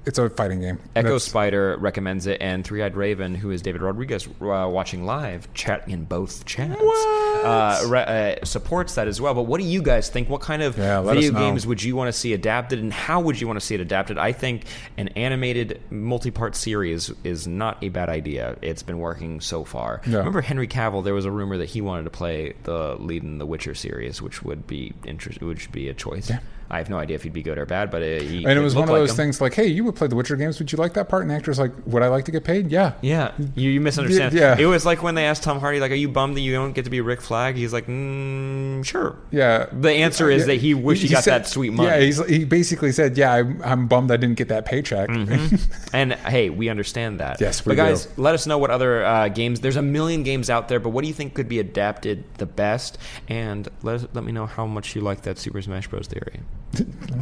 it's 0.05 0.17
a 0.17 0.27
fighting 0.31 0.61
game. 0.61 0.79
Echo 0.95 1.09
That's- 1.09 1.23
Spider 1.25 1.77
recommends 1.79 2.25
it, 2.25 2.41
and 2.41 2.65
Three 2.65 2.81
Eyed 2.81 2.95
Raven, 2.95 3.35
who 3.35 3.51
is 3.51 3.61
David 3.61 3.81
Rodriguez, 3.83 4.27
uh, 4.41 4.67
watching 4.67 5.05
live, 5.05 5.47
chatting 5.53 5.93
in 5.93 6.05
both 6.05 6.43
chats, 6.45 6.81
uh, 6.81 7.85
re- 7.87 8.37
uh, 8.41 8.45
supports 8.45 8.95
that 8.95 9.07
as 9.07 9.21
well. 9.21 9.33
But 9.35 9.43
what 9.43 9.59
do 9.61 9.67
you 9.67 9.81
guys 9.83 10.09
think? 10.09 10.27
What 10.29 10.41
kind 10.41 10.63
of 10.63 10.75
Yeah, 10.77 11.01
video 11.01 11.31
games 11.33 11.67
would 11.67 11.83
you 11.83 11.95
want 11.95 12.11
to 12.11 12.17
see 12.19 12.33
adapted, 12.33 12.79
and 12.79 12.91
how 12.91 13.19
would 13.21 13.39
you 13.39 13.45
want 13.45 13.59
to 13.59 13.65
see 13.65 13.75
it 13.75 13.81
adapted? 13.81 14.17
I 14.17 14.31
think 14.31 14.63
an 14.97 15.09
animated 15.09 15.79
multi-part 15.91 16.55
series 16.55 17.11
is 17.23 17.47
not 17.47 17.77
a 17.83 17.89
bad 17.89 18.09
idea. 18.09 18.57
It's 18.63 18.81
been 18.81 18.97
working 18.97 19.39
so 19.39 19.63
far. 19.63 20.01
Yeah. 20.07 20.17
Remember 20.17 20.41
Henry 20.41 20.67
Cavill? 20.67 21.03
There 21.03 21.13
was 21.13 21.25
a 21.25 21.31
rumor 21.31 21.57
that 21.57 21.69
he 21.69 21.81
wanted 21.81 22.03
to 22.05 22.09
play 22.09 22.22
the 22.63 22.95
lead 22.99 23.23
in 23.23 23.37
the 23.37 23.45
Witcher 23.45 23.75
series, 23.75 24.21
which 24.21 24.43
would 24.43 24.65
be 24.67 24.93
interest, 25.05 25.41
which 25.41 25.67
would 25.67 25.73
be 25.73 25.89
a 25.89 25.93
choice. 25.93 26.31
I 26.73 26.79
have 26.79 26.89
no 26.89 26.97
idea 26.97 27.15
if 27.15 27.23
he'd 27.23 27.33
be 27.33 27.43
good 27.43 27.57
or 27.57 27.65
bad, 27.65 27.91
but 27.91 28.01
uh, 28.01 28.05
he 28.05 28.43
And 28.45 28.57
it 28.57 28.61
was 28.61 28.73
one 28.75 28.85
of 28.85 28.89
like 28.89 28.99
those 28.99 29.11
him. 29.11 29.15
things 29.17 29.39
like, 29.41 29.53
"Hey, 29.53 29.67
you 29.67 29.83
would 29.85 29.95
play 29.95 30.07
the 30.07 30.15
Witcher 30.15 30.35
games. 30.35 30.59
Would 30.59 30.71
you 30.71 30.77
like 30.77 30.93
that 30.93 31.07
part?" 31.09 31.21
And 31.21 31.29
the 31.31 31.35
actor's 31.35 31.59
like, 31.59 31.71
"Would 31.85 32.01
I 32.03 32.07
like 32.07 32.25
to 32.25 32.31
get 32.31 32.43
paid?" 32.43 32.71
Yeah. 32.71 32.93
Yeah, 33.01 33.31
you, 33.55 33.69
you 33.69 33.79
misunderstand. 33.81 34.33
Yeah. 34.33 34.57
It 34.57 34.65
was 34.65 34.85
like 34.85 35.03
when 35.03 35.15
they 35.15 35.25
asked 35.25 35.43
Tom 35.43 35.59
Hardy, 35.59 35.79
like, 35.79 35.91
"Are 35.91 35.95
you 35.95 36.09
bummed 36.09 36.35
that 36.37 36.41
you 36.41 36.51
don't 36.53 36.73
get 36.73 36.85
to 36.85 36.91
be 36.91 36.99
Rick 37.01 37.21
Flag?" 37.21 37.55
He's 37.55 37.71
like, 37.73 37.87
mm, 37.87 38.83
"Sure." 38.83 39.15
Yeah. 39.31 39.67
The 39.71 39.91
answer 39.91 40.29
is 40.31 40.45
that 40.47 40.55
he 40.55 40.73
wished 40.73 41.03
he 41.03 41.09
got 41.09 41.23
said- 41.23 41.43
that 41.43 41.47
sweet 41.47 41.71
money. 41.71 41.89
Yeah, 41.89 41.99
he's, 41.99 42.25
he 42.27 42.43
basically 42.45 42.91
said, 42.91 43.17
"Yeah, 43.17 43.33
I'm, 43.33 43.61
I'm 43.63 43.87
bummed 43.87 44.11
I 44.11 44.17
didn't 44.17 44.35
get 44.37 44.49
that 44.49 44.65
paycheck." 44.65 45.09
And 45.93 46.13
hey, 46.13 46.49
we 46.49 46.69
understand 46.69 47.19
that. 47.19 47.39
Yes, 47.39 47.65
we 47.65 47.71
But 47.71 47.75
guys, 47.77 48.05
do. 48.07 48.21
let 48.21 48.33
us 48.33 48.47
know 48.47 48.57
what 48.57 48.71
other 48.71 49.05
uh, 49.05 49.27
games. 49.27 49.59
There's 49.59 49.75
a 49.75 49.81
million 49.81 50.23
games 50.23 50.49
out 50.49 50.67
there, 50.67 50.79
but 50.79 50.89
what 50.89 51.03
do 51.03 51.07
you 51.07 51.13
think 51.13 51.35
could 51.35 51.47
be 51.47 51.59
adapted 51.59 52.23
the 52.39 52.45
best? 52.47 52.97
And 53.27 53.67
let 53.83 53.95
us, 53.97 54.07
let 54.13 54.23
me 54.23 54.31
know 54.31 54.45
how 54.47 54.65
much 54.65 54.95
you 54.95 55.01
like 55.01 55.21
that 55.21 55.37
Super 55.37 55.61
Smash 55.61 55.87
Bros. 55.87 56.07
theory. 56.07 56.39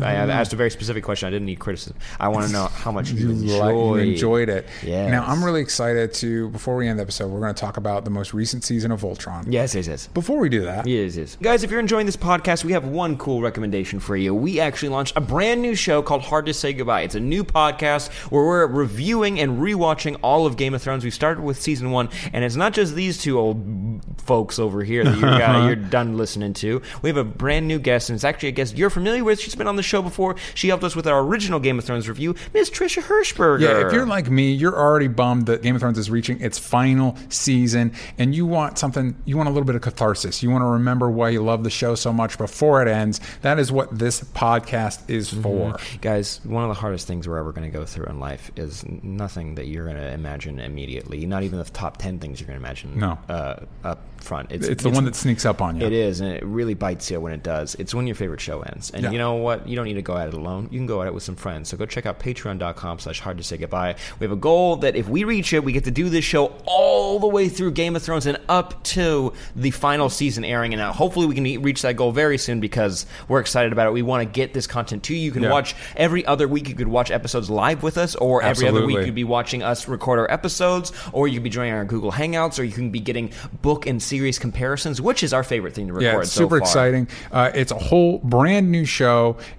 I 0.01 0.13
asked 0.13 0.53
a 0.53 0.55
very 0.55 0.71
specific 0.71 1.03
question. 1.03 1.27
I 1.27 1.29
didn't 1.29 1.45
need 1.45 1.59
criticism. 1.59 1.97
I 2.19 2.29
want 2.29 2.47
to 2.47 2.53
know 2.53 2.65
how 2.67 2.91
much 2.91 3.11
you, 3.11 3.29
like, 3.29 3.73
you 3.73 3.95
enjoyed. 3.95 4.07
enjoyed 4.07 4.49
it. 4.49 4.67
Yes. 4.83 5.11
Now 5.11 5.25
I'm 5.25 5.43
really 5.43 5.61
excited 5.61 6.13
to. 6.15 6.49
Before 6.49 6.75
we 6.75 6.87
end 6.87 6.99
the 6.99 7.03
episode, 7.03 7.27
we're 7.27 7.39
going 7.41 7.53
to 7.53 7.59
talk 7.59 7.77
about 7.77 8.05
the 8.05 8.09
most 8.11 8.33
recent 8.33 8.63
season 8.63 8.91
of 8.91 9.01
Voltron. 9.01 9.45
Yes, 9.47 9.75
yes, 9.75 9.87
yes. 9.87 10.07
Before 10.07 10.39
we 10.39 10.49
do 10.49 10.61
that, 10.63 10.87
Yes, 10.87 11.15
yes. 11.15 11.37
Guys, 11.41 11.63
if 11.63 11.71
you're 11.71 11.79
enjoying 11.79 12.05
this 12.05 12.17
podcast, 12.17 12.63
we 12.63 12.71
have 12.71 12.85
one 12.85 13.17
cool 13.17 13.41
recommendation 13.41 13.99
for 13.99 14.15
you. 14.15 14.33
We 14.33 14.59
actually 14.59 14.89
launched 14.89 15.15
a 15.17 15.21
brand 15.21 15.61
new 15.61 15.75
show 15.75 16.01
called 16.01 16.21
Hard 16.21 16.45
to 16.47 16.53
Say 16.53 16.73
Goodbye. 16.73 17.01
It's 17.01 17.15
a 17.15 17.19
new 17.19 17.43
podcast 17.43 18.09
where 18.31 18.43
we're 18.43 18.67
reviewing 18.67 19.39
and 19.39 19.59
rewatching 19.59 20.17
all 20.23 20.45
of 20.45 20.57
Game 20.57 20.73
of 20.73 20.81
Thrones. 20.81 21.03
We 21.03 21.11
started 21.11 21.41
with 21.43 21.61
season 21.61 21.91
one, 21.91 22.09
and 22.33 22.43
it's 22.43 22.55
not 22.55 22.73
just 22.73 22.95
these 22.95 23.17
two 23.17 23.37
old 23.39 24.01
folks 24.17 24.59
over 24.59 24.83
here 24.83 25.03
that 25.03 25.17
you're, 25.17 25.29
uh, 25.29 25.65
you're 25.67 25.75
done 25.75 26.17
listening 26.17 26.53
to. 26.53 26.81
We 27.01 27.09
have 27.09 27.17
a 27.17 27.23
brand 27.23 27.67
new 27.67 27.79
guest, 27.79 28.09
and 28.09 28.15
it's 28.15 28.23
actually 28.23 28.49
a 28.49 28.53
guest 28.53 28.77
you're 28.77 28.89
familiar 28.89 29.23
with. 29.23 29.40
She's 29.41 29.55
been 29.55 29.67
on 29.67 29.75
the 29.75 29.83
show 29.83 30.01
before. 30.01 30.35
She 30.55 30.67
helped 30.69 30.83
us 30.83 30.95
with 30.95 31.07
our 31.07 31.21
original 31.21 31.59
Game 31.59 31.77
of 31.79 31.85
Thrones 31.85 32.07
review, 32.07 32.35
Miss 32.53 32.69
Trisha 32.69 33.01
Hirschberger. 33.01 33.59
Yeah, 33.61 33.85
if 33.87 33.93
you're 33.93 34.05
like 34.05 34.29
me, 34.29 34.51
you're 34.53 34.77
already 34.77 35.07
bummed 35.07 35.45
that 35.47 35.61
Game 35.61 35.75
of 35.75 35.81
Thrones 35.81 35.97
is 35.97 36.09
reaching 36.09 36.39
its 36.41 36.57
final 36.57 37.17
season 37.29 37.93
and 38.17 38.33
you 38.35 38.45
want 38.45 38.77
something, 38.77 39.15
you 39.25 39.37
want 39.37 39.49
a 39.49 39.51
little 39.51 39.65
bit 39.65 39.75
of 39.75 39.81
catharsis. 39.81 40.41
You 40.43 40.49
want 40.51 40.61
to 40.61 40.67
remember 40.67 41.09
why 41.09 41.29
you 41.29 41.43
love 41.43 41.63
the 41.63 41.69
show 41.69 41.95
so 41.95 42.13
much 42.13 42.37
before 42.37 42.81
it 42.81 42.87
ends. 42.87 43.19
That 43.41 43.59
is 43.59 43.71
what 43.71 43.97
this 43.97 44.21
podcast 44.21 45.09
is 45.09 45.29
for. 45.31 45.77
Guys, 46.01 46.39
one 46.43 46.63
of 46.63 46.69
the 46.69 46.75
hardest 46.79 47.07
things 47.07 47.27
we're 47.27 47.37
ever 47.37 47.51
going 47.51 47.69
to 47.69 47.75
go 47.77 47.85
through 47.85 48.05
in 48.05 48.19
life 48.19 48.51
is 48.55 48.85
nothing 49.03 49.55
that 49.55 49.67
you're 49.67 49.85
going 49.85 49.97
to 49.97 50.11
imagine 50.11 50.59
immediately. 50.59 51.25
Not 51.25 51.43
even 51.43 51.59
the 51.59 51.65
top 51.65 51.97
10 51.97 52.19
things 52.19 52.39
you're 52.39 52.47
going 52.47 52.59
to 52.59 52.65
imagine 52.65 52.99
No. 52.99 53.17
uh, 53.29 53.55
up 53.83 54.01
front. 54.17 54.51
It's 54.51 54.83
the 54.83 54.89
one 54.89 55.05
that 55.05 55.15
sneaks 55.15 55.45
up 55.45 55.61
on 55.61 55.79
you. 55.79 55.85
It 55.85 55.93
is, 55.93 56.19
and 56.21 56.31
it 56.31 56.43
really 56.45 56.73
bites 56.75 57.09
you 57.09 57.19
when 57.19 57.33
it 57.33 57.41
does. 57.43 57.75
It's 57.75 57.93
when 57.93 58.05
your 58.05 58.15
favorite 58.15 58.41
show 58.41 58.61
ends. 58.61 58.91
And 58.91 59.03
Yeah. 59.03 59.11
you 59.11 59.17
know 59.17 59.30
what? 59.35 59.67
You 59.67 59.75
don't 59.75 59.85
need 59.85 59.95
to 59.95 60.01
go 60.01 60.15
at 60.17 60.27
it 60.27 60.33
alone. 60.33 60.67
You 60.71 60.79
can 60.79 60.85
go 60.87 61.01
at 61.01 61.07
it 61.07 61.13
with 61.13 61.23
some 61.23 61.35
friends. 61.35 61.69
So 61.69 61.77
go 61.77 61.85
check 61.85 62.05
out 62.05 62.19
patreon.com 62.19 62.99
slash 62.99 63.19
hard 63.19 63.37
to 63.37 63.43
say 63.43 63.57
goodbye. 63.57 63.95
We 64.19 64.25
have 64.25 64.31
a 64.31 64.35
goal 64.39 64.77
that 64.77 64.95
if 64.95 65.07
we 65.09 65.23
reach 65.23 65.53
it, 65.53 65.63
we 65.63 65.71
get 65.73 65.83
to 65.85 65.91
do 65.91 66.09
this 66.09 66.25
show 66.25 66.53
all 66.65 67.19
the 67.19 67.27
way 67.27 67.49
through 67.49 67.71
Game 67.71 67.95
of 67.95 68.03
Thrones 68.03 68.25
and 68.25 68.37
up 68.49 68.83
to 68.85 69.33
the 69.55 69.71
final 69.71 70.09
season 70.09 70.43
airing. 70.45 70.73
And 70.73 70.79
now 70.79 70.91
hopefully 70.93 71.25
we 71.27 71.35
can 71.35 71.61
reach 71.61 71.81
that 71.83 71.95
goal 71.95 72.11
very 72.11 72.37
soon 72.37 72.59
because 72.59 73.05
we're 73.27 73.39
excited 73.39 73.71
about 73.71 73.87
it. 73.87 73.91
We 73.93 74.01
want 74.01 74.21
to 74.27 74.31
get 74.31 74.53
this 74.53 74.67
content 74.67 75.03
to 75.03 75.13
you. 75.15 75.19
You 75.21 75.31
can 75.31 75.43
Yeah. 75.43 75.51
watch 75.51 75.75
every 75.95 76.25
other 76.25 76.47
week. 76.47 76.69
You 76.69 76.75
could 76.75 76.87
watch 76.87 77.11
episodes 77.11 77.49
live 77.49 77.83
with 77.83 77.97
us, 77.97 78.15
or 78.15 78.43
every 78.43 78.67
other 78.67 78.85
week 78.85 78.97
you 78.97 79.05
could 79.05 79.15
be 79.15 79.23
watching 79.23 79.63
us 79.63 79.87
record 79.87 80.19
our 80.19 80.31
episodes, 80.31 80.91
or 81.13 81.27
you 81.27 81.35
could 81.35 81.43
be 81.43 81.49
joining 81.49 81.73
our 81.73 81.85
Google 81.85 82.11
Hangouts, 82.11 82.59
or 82.59 82.63
you 82.63 82.71
can 82.71 82.89
be 82.91 82.99
getting 82.99 83.31
book 83.61 83.85
and 83.87 84.01
series 84.01 84.39
comparisons, 84.39 85.01
which 85.01 85.23
is 85.23 85.33
our 85.33 85.43
favorite 85.43 85.73
thing 85.73 85.87
to 85.87 85.93
record. 85.93 86.03
Yeah, 86.03 86.19
it's 86.21 86.31
so 86.31 86.41
super 86.43 86.57
far. 86.59 86.67
exciting. 86.67 87.07
Uh, 87.31 87.51
it's 87.53 87.71
a 87.71 87.77
whole 87.77 88.19
brand 88.19 88.71
new 88.71 88.85
show, 88.85 89.10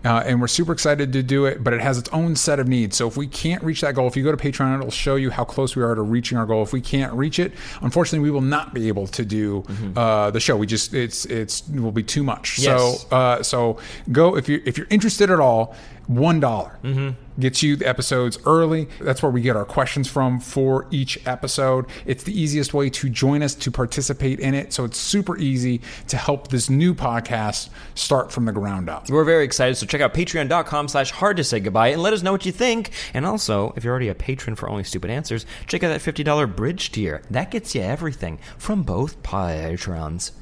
uh, 0.05 0.23
and 0.27 0.41
we're 0.41 0.49
super 0.49 0.73
excited 0.73 1.13
to 1.13 1.23
do 1.23 1.47
it. 1.47 1.63
But 1.63 1.73
it 1.73 1.81
has 1.81 1.99
its 1.99 2.09
own 2.11 2.37
set 2.37 2.59
of 2.59 2.69
needs. 2.69 2.97
So 2.97 3.09
if 3.09 3.17
we 3.17 3.27
can't 3.27 3.63
reach 3.63 3.81
that 3.83 3.95
goal, 3.95 4.07
if 4.07 4.17
you 4.17 4.25
go 4.25 4.35
to 4.35 4.37
Patreon, 4.37 4.79
it'll 4.79 4.91
show 4.91 5.17
you 5.17 5.31
how 5.31 5.45
close 5.45 5.77
we 5.77 5.83
are 5.83 5.95
to 5.95 6.03
reaching 6.03 6.39
our 6.39 6.47
goal. 6.47 6.63
If 6.63 6.73
we 6.73 6.81
can't 6.81 7.13
reach 7.13 7.39
it, 7.39 7.53
unfortunately, 7.81 8.25
we 8.25 8.31
will 8.31 8.41
not 8.41 8.75
be 8.75 8.89
able 8.89 9.07
to 9.09 9.25
do 9.25 9.65
uh, 9.97 10.31
the 10.31 10.41
show. 10.41 10.57
We 10.57 10.67
just 10.67 10.95
it's 10.95 11.25
it's 11.27 11.69
it 11.69 11.81
will 11.81 11.93
be 11.93 12.03
too 12.03 12.23
much. 12.23 12.57
Mm-hmm. 12.57 12.63
Yes. 12.63 13.03
So 13.03 13.17
uh, 13.17 13.43
so 13.43 13.79
go 14.11 14.37
if 14.37 14.49
you 14.49 14.63
if 14.65 14.77
you're 14.79 14.89
interested 14.91 15.31
at 15.31 15.41
all. 15.41 15.77
One 16.07 16.41
Mm-hmm. 16.43 17.11
gets 17.41 17.63
you 17.63 17.77
the 17.77 17.89
episodes 17.89 18.37
early. 18.45 18.89
That's 19.01 19.23
where 19.23 19.31
we 19.31 19.41
get 19.41 19.55
our 19.57 19.65
questions 19.65 20.09
from 20.11 20.41
for 20.41 20.87
each 20.91 21.25
episode. 21.27 21.87
It's 22.07 22.25
the 22.25 22.39
easiest 22.39 22.75
way 22.75 22.91
to 22.91 23.09
join 23.09 23.43
us 23.43 23.55
to 23.55 23.71
participate 23.71 24.41
in 24.41 24.53
it. 24.55 24.73
So 24.73 24.85
it's 24.85 24.99
super 24.99 25.39
easy 25.39 25.81
to 26.09 26.17
help 26.17 26.49
this 26.49 26.69
new 26.69 26.95
podcast 26.95 27.69
start 27.95 28.33
from 28.33 28.45
the 28.47 28.53
ground 28.53 28.91
up. 28.91 29.09
We're 29.09 29.25
very 29.25 29.45
excited, 29.45 29.77
so 29.77 29.87
check 29.87 30.01
out 30.01 30.13
patreon.com 30.13 30.89
slash 30.89 31.11
hard 31.13 31.37
to 31.37 31.45
say 31.45 31.61
goodbye 31.61 31.89
and 31.89 32.03
let 32.03 32.13
us 32.13 32.23
know 32.23 32.33
what 32.33 32.45
you 32.45 32.53
think. 32.53 32.91
And 33.15 33.25
also, 33.25 33.73
if 33.77 33.85
you're 33.85 33.93
already 33.93 34.09
a 34.09 34.15
patron 34.15 34.57
for 34.57 34.69
Only 34.69 34.85
Stupid 34.85 35.11
Answers, 35.11 35.47
check 35.69 35.83
out 35.85 35.89
that 35.89 36.01
$50 36.15 36.57
bridge 36.57 36.91
tier. 36.93 37.23
That 37.31 37.51
gets 37.53 37.75
you 37.75 37.83
everything 37.83 38.39
from 38.59 38.83
both 38.83 39.23
patrons. 39.23 40.33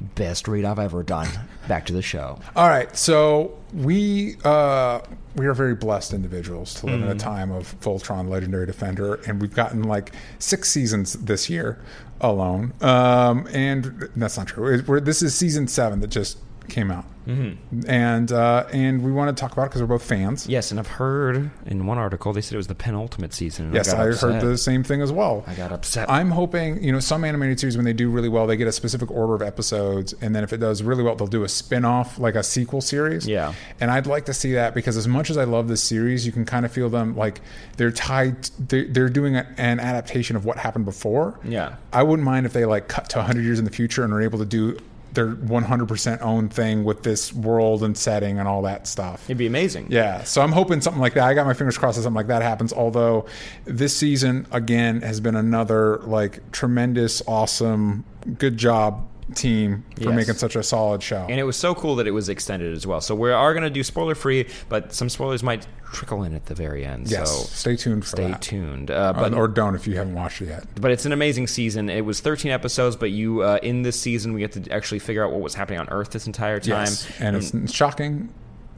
Best 0.00 0.46
read 0.46 0.64
I've 0.64 0.78
ever 0.78 1.02
done. 1.02 1.28
Back 1.66 1.86
to 1.86 1.92
the 1.92 2.02
show. 2.02 2.38
All 2.54 2.68
right, 2.68 2.96
so 2.96 3.58
we 3.74 4.36
uh, 4.44 5.00
we 5.34 5.46
are 5.46 5.54
very 5.54 5.74
blessed 5.74 6.12
individuals 6.12 6.74
to 6.74 6.86
live 6.86 7.02
in 7.02 7.08
a 7.08 7.14
time 7.14 7.50
of 7.50 7.78
Voltron, 7.80 8.28
Legendary 8.28 8.66
Defender, 8.66 9.14
and 9.26 9.40
we've 9.40 9.54
gotten 9.54 9.82
like 9.82 10.12
six 10.38 10.70
seasons 10.70 11.14
this 11.14 11.50
year 11.50 11.78
alone. 12.20 12.72
Um, 12.80 13.48
and 13.52 14.08
that's 14.16 14.36
not 14.36 14.46
true. 14.48 14.82
We're, 14.86 15.00
this 15.00 15.22
is 15.22 15.34
season 15.34 15.66
seven 15.68 16.00
that 16.00 16.10
just 16.10 16.38
came 16.68 16.90
out, 16.90 17.04
mm-hmm. 17.26 17.80
and 17.88 18.30
uh, 18.32 18.66
and 18.72 19.02
we 19.02 19.10
want 19.10 19.34
to 19.34 19.40
talk 19.40 19.52
about 19.52 19.64
it 19.64 19.66
because 19.70 19.80
we're 19.80 19.88
both 19.88 20.04
fans. 20.04 20.46
Yes, 20.46 20.70
and 20.70 20.78
I've 20.78 20.86
heard 20.86 21.50
in 21.66 21.86
one 21.86 21.98
article 21.98 22.32
they 22.32 22.40
said 22.40 22.54
it 22.54 22.58
was 22.58 22.66
the 22.66 22.74
penultimate 22.74 23.32
season. 23.34 23.66
and 23.66 23.74
Yes, 23.74 23.92
I 23.92 24.08
upset. 24.08 24.34
heard 24.34 24.42
the 24.42 24.58
same 24.58 24.84
thing 24.84 25.02
as 25.02 25.12
well. 25.12 25.44
I 25.46 25.54
got 25.54 25.72
upset. 25.72 26.10
I'm 26.10 26.30
hoping, 26.30 26.82
you 26.82 26.92
know, 26.92 27.00
some 27.00 27.24
animated 27.24 27.60
series 27.60 27.76
when 27.76 27.84
they 27.84 27.92
do 27.92 28.10
really 28.10 28.28
well, 28.28 28.46
they 28.46 28.56
get 28.56 28.68
a 28.68 28.72
specific 28.72 29.10
order 29.10 29.34
of 29.34 29.42
episodes, 29.42 30.14
and 30.20 30.34
then 30.34 30.44
if 30.44 30.52
it 30.52 30.58
does 30.58 30.82
really 30.82 31.02
well, 31.02 31.16
they'll 31.16 31.26
do 31.26 31.44
a 31.44 31.48
spin-off, 31.48 32.18
like 32.18 32.34
a 32.34 32.42
sequel 32.42 32.80
series. 32.80 33.26
Yeah. 33.26 33.54
And 33.80 33.90
I'd 33.90 34.06
like 34.06 34.26
to 34.26 34.34
see 34.34 34.52
that 34.52 34.74
because 34.74 34.96
as 34.96 35.08
much 35.08 35.30
as 35.30 35.36
I 35.36 35.44
love 35.44 35.68
this 35.68 35.82
series, 35.82 36.26
you 36.26 36.32
can 36.32 36.44
kind 36.44 36.64
of 36.64 36.72
feel 36.72 36.88
them 36.88 37.16
like 37.16 37.40
they're 37.76 37.90
tied. 37.90 38.44
They're, 38.58 38.86
they're 38.86 39.08
doing 39.08 39.36
a, 39.36 39.46
an 39.56 39.80
adaptation 39.80 40.36
of 40.36 40.44
what 40.44 40.58
happened 40.58 40.84
before. 40.84 41.38
Yeah. 41.44 41.76
I 41.92 42.02
wouldn't 42.02 42.24
mind 42.24 42.46
if 42.46 42.52
they 42.52 42.64
like 42.64 42.88
cut 42.88 43.08
to 43.10 43.18
100 43.18 43.42
years 43.42 43.58
in 43.58 43.64
the 43.64 43.70
future 43.70 44.04
and 44.04 44.12
are 44.12 44.20
able 44.20 44.38
to 44.38 44.44
do 44.44 44.78
their 45.18 45.34
100% 45.34 46.22
own 46.22 46.48
thing 46.48 46.84
with 46.84 47.02
this 47.02 47.32
world 47.32 47.82
and 47.82 47.96
setting 47.98 48.38
and 48.38 48.46
all 48.46 48.62
that 48.62 48.86
stuff. 48.86 49.24
It'd 49.26 49.36
be 49.36 49.48
amazing. 49.48 49.88
Yeah, 49.90 50.22
so 50.22 50.42
I'm 50.42 50.52
hoping 50.52 50.80
something 50.80 51.00
like 51.00 51.14
that. 51.14 51.24
I 51.24 51.34
got 51.34 51.44
my 51.44 51.54
fingers 51.54 51.76
crossed 51.76 51.96
that 51.96 52.04
something 52.04 52.16
like 52.16 52.28
that 52.28 52.42
happens. 52.42 52.72
Although 52.72 53.26
this 53.64 53.96
season 53.96 54.46
again 54.52 55.00
has 55.02 55.18
been 55.20 55.34
another 55.34 55.98
like 56.04 56.52
tremendous, 56.52 57.20
awesome, 57.26 58.04
good 58.38 58.56
job 58.56 59.08
team 59.34 59.84
for 59.96 60.04
Yes. 60.04 60.14
making 60.14 60.34
such 60.34 60.56
a 60.56 60.62
solid 60.62 61.02
show. 61.02 61.26
And 61.28 61.38
it 61.38 61.42
was 61.42 61.56
so 61.56 61.74
cool 61.74 61.96
that 61.96 62.06
it 62.06 62.12
was 62.12 62.28
extended 62.28 62.72
as 62.74 62.86
well. 62.86 63.00
So 63.00 63.14
we 63.14 63.30
are 63.30 63.52
going 63.52 63.64
to 63.64 63.70
do 63.70 63.82
spoiler 63.82 64.14
free, 64.14 64.46
but 64.70 64.94
some 64.94 65.08
spoilers 65.10 65.42
might 65.42 65.66
trickle 65.92 66.22
in 66.22 66.34
at 66.34 66.46
the 66.46 66.54
very 66.54 66.84
end. 66.84 67.10
yes, 67.10 67.30
So 67.30 67.44
stay 67.44 67.76
tuned 67.76 68.04
for 68.04 68.10
stay 68.10 68.28
that. 68.28 68.42
tuned. 68.42 68.90
Uh, 68.90 68.94
Uh, 68.94 69.12
but 69.14 69.34
or 69.34 69.48
don't 69.48 69.74
if 69.74 69.86
you 69.86 69.96
haven't 69.96 70.14
watched 70.14 70.42
it 70.42 70.48
yet. 70.48 70.64
but 70.80 70.90
it's 70.90 71.06
an 71.06 71.12
amazing 71.12 71.46
season. 71.46 71.88
It 71.88 72.04
was 72.04 72.20
13 72.20 72.50
episodes, 72.52 72.96
but 72.96 73.10
you 73.10 73.42
uh, 73.42 73.58
in 73.62 73.82
this 73.82 73.98
season 73.98 74.32
we 74.34 74.40
get 74.40 74.52
to 74.52 74.70
actually 74.70 74.98
figure 74.98 75.24
out 75.24 75.32
what 75.32 75.40
was 75.40 75.54
happening 75.54 75.78
on 75.80 75.88
Earth 75.90 76.10
this 76.10 76.26
entire 76.26 76.60
time. 76.60 76.70
Yes, 76.86 77.08
and 77.20 77.36
it's, 77.36 77.52
it's 77.54 77.72
shocking. 77.72 78.28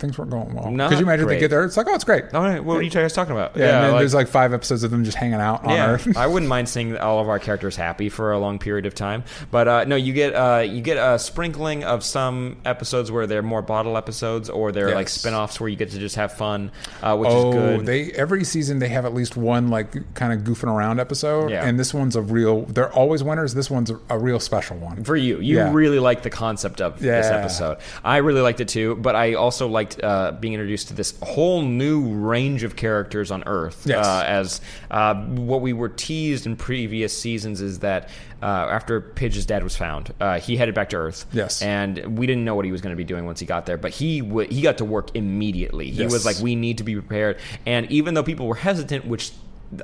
Things 0.00 0.18
weren't 0.18 0.30
going 0.30 0.52
well. 0.54 0.70
Not 0.70 0.88
Could 0.88 0.98
you 0.98 1.04
imagine 1.04 1.20
if 1.20 1.26
great. 1.26 1.34
they 1.36 1.40
get 1.40 1.50
there? 1.50 1.64
It's 1.64 1.76
like, 1.76 1.86
oh, 1.88 1.94
it's 1.94 2.04
great. 2.04 2.32
All 2.34 2.42
right, 2.42 2.64
what 2.64 2.78
are 2.78 2.82
you 2.82 2.90
guys 2.90 3.12
talking 3.12 3.32
about? 3.32 3.56
Yeah, 3.56 3.64
and 3.76 3.84
then 3.84 3.92
like- 3.92 4.00
there's 4.00 4.14
like 4.14 4.28
five 4.28 4.52
episodes 4.54 4.82
of 4.82 4.90
them 4.90 5.04
just 5.04 5.16
hanging 5.18 5.34
out 5.40 5.62
on 5.64 5.70
yeah, 5.70 5.90
Earth. 5.90 6.16
I 6.16 6.26
wouldn't 6.26 6.48
mind 6.48 6.68
seeing 6.68 6.96
all 6.96 7.20
of 7.20 7.28
our 7.28 7.38
characters 7.38 7.76
happy 7.76 8.08
for 8.08 8.32
a 8.32 8.38
long 8.38 8.58
period 8.58 8.86
of 8.86 8.94
time. 8.94 9.24
But 9.50 9.68
uh, 9.68 9.84
no, 9.84 9.96
you 9.96 10.12
get 10.12 10.34
uh, 10.34 10.60
you 10.66 10.80
get 10.80 10.96
a 10.96 11.18
sprinkling 11.18 11.84
of 11.84 12.02
some 12.02 12.56
episodes 12.64 13.12
where 13.12 13.26
they're 13.26 13.42
more 13.42 13.62
bottle 13.62 13.96
episodes, 13.96 14.48
or 14.50 14.72
they're 14.72 14.94
like 14.94 15.06
Yes. 15.06 15.12
spin-offs 15.12 15.60
where 15.60 15.68
you 15.68 15.76
get 15.76 15.90
to 15.90 15.98
just 15.98 16.16
have 16.16 16.32
fun, 16.32 16.72
uh, 17.02 17.16
which 17.16 17.28
oh, 17.30 17.50
is 17.50 17.54
good. 17.54 17.86
they 17.86 18.10
every 18.12 18.44
season 18.44 18.78
they 18.78 18.88
have 18.88 19.04
at 19.04 19.12
least 19.14 19.36
one 19.36 19.68
like 19.68 20.14
kind 20.14 20.32
of 20.32 20.40
goofing 20.40 20.72
around 20.74 20.98
episode, 20.98 21.50
Yeah. 21.50 21.64
and 21.66 21.78
this 21.78 21.92
one's 21.92 22.16
a 22.16 22.22
real. 22.22 22.62
They're 22.62 22.92
always 22.92 23.22
winners. 23.22 23.52
This 23.54 23.70
one's 23.70 23.90
a, 23.90 23.98
a 24.08 24.18
real 24.18 24.40
special 24.40 24.78
one. 24.78 25.04
for 25.04 25.16
you. 25.16 25.40
You 25.40 25.56
Yeah. 25.58 25.72
really 25.72 25.98
like 25.98 26.22
the 26.22 26.30
concept 26.30 26.80
of 26.80 26.98
this 27.00 27.26
Yeah. 27.26 27.36
episode. 27.36 27.78
I 28.04 28.18
really 28.18 28.40
liked 28.40 28.60
it 28.60 28.68
too, 28.68 28.96
but 28.96 29.14
I 29.16 29.34
also 29.34 29.68
liked 29.90 30.04
uh, 30.04 30.32
being 30.32 30.54
introduced 30.54 30.88
to 30.88 30.94
this 30.94 31.14
whole 31.22 31.62
new 31.62 32.06
range 32.08 32.62
of 32.62 32.76
characters 32.76 33.30
on 33.30 33.42
Earth. 33.46 33.82
Yes. 33.86 34.06
Uh, 34.06 34.24
as 34.26 34.60
uh, 34.90 35.14
what 35.14 35.60
we 35.60 35.72
were 35.72 35.88
teased 35.88 36.46
in 36.46 36.56
previous 36.56 37.16
seasons 37.16 37.60
is 37.60 37.80
that 37.80 38.08
uh, 38.42 38.46
after 38.46 39.00
Pidge's 39.00 39.46
dad 39.46 39.62
was 39.62 39.76
found, 39.76 40.14
uh, 40.20 40.40
he 40.40 40.56
headed 40.56 40.74
back 40.74 40.90
to 40.90 40.96
Earth. 40.96 41.26
Yes. 41.32 41.62
and 41.62 42.18
we 42.18 42.26
didn't 42.26 42.44
know 42.44 42.54
what 42.54 42.64
he 42.64 42.72
was 42.72 42.80
going 42.80 42.92
to 42.92 42.96
be 42.96 43.04
doing 43.04 43.26
once 43.26 43.40
he 43.40 43.46
got 43.46 43.66
there, 43.66 43.76
but 43.76 43.92
he 43.92 44.20
w- 44.20 44.48
he 44.50 44.62
got 44.62 44.78
to 44.78 44.84
work 44.84 45.10
immediately. 45.14 45.90
He 45.90 46.02
Yes. 46.02 46.12
was 46.12 46.24
like, 46.24 46.38
"We 46.40 46.54
need 46.54 46.78
to 46.78 46.84
be 46.84 46.94
prepared," 46.94 47.38
and 47.66 47.90
even 47.90 48.14
though 48.14 48.22
people 48.22 48.46
were 48.46 48.54
hesitant, 48.54 49.06
which 49.06 49.32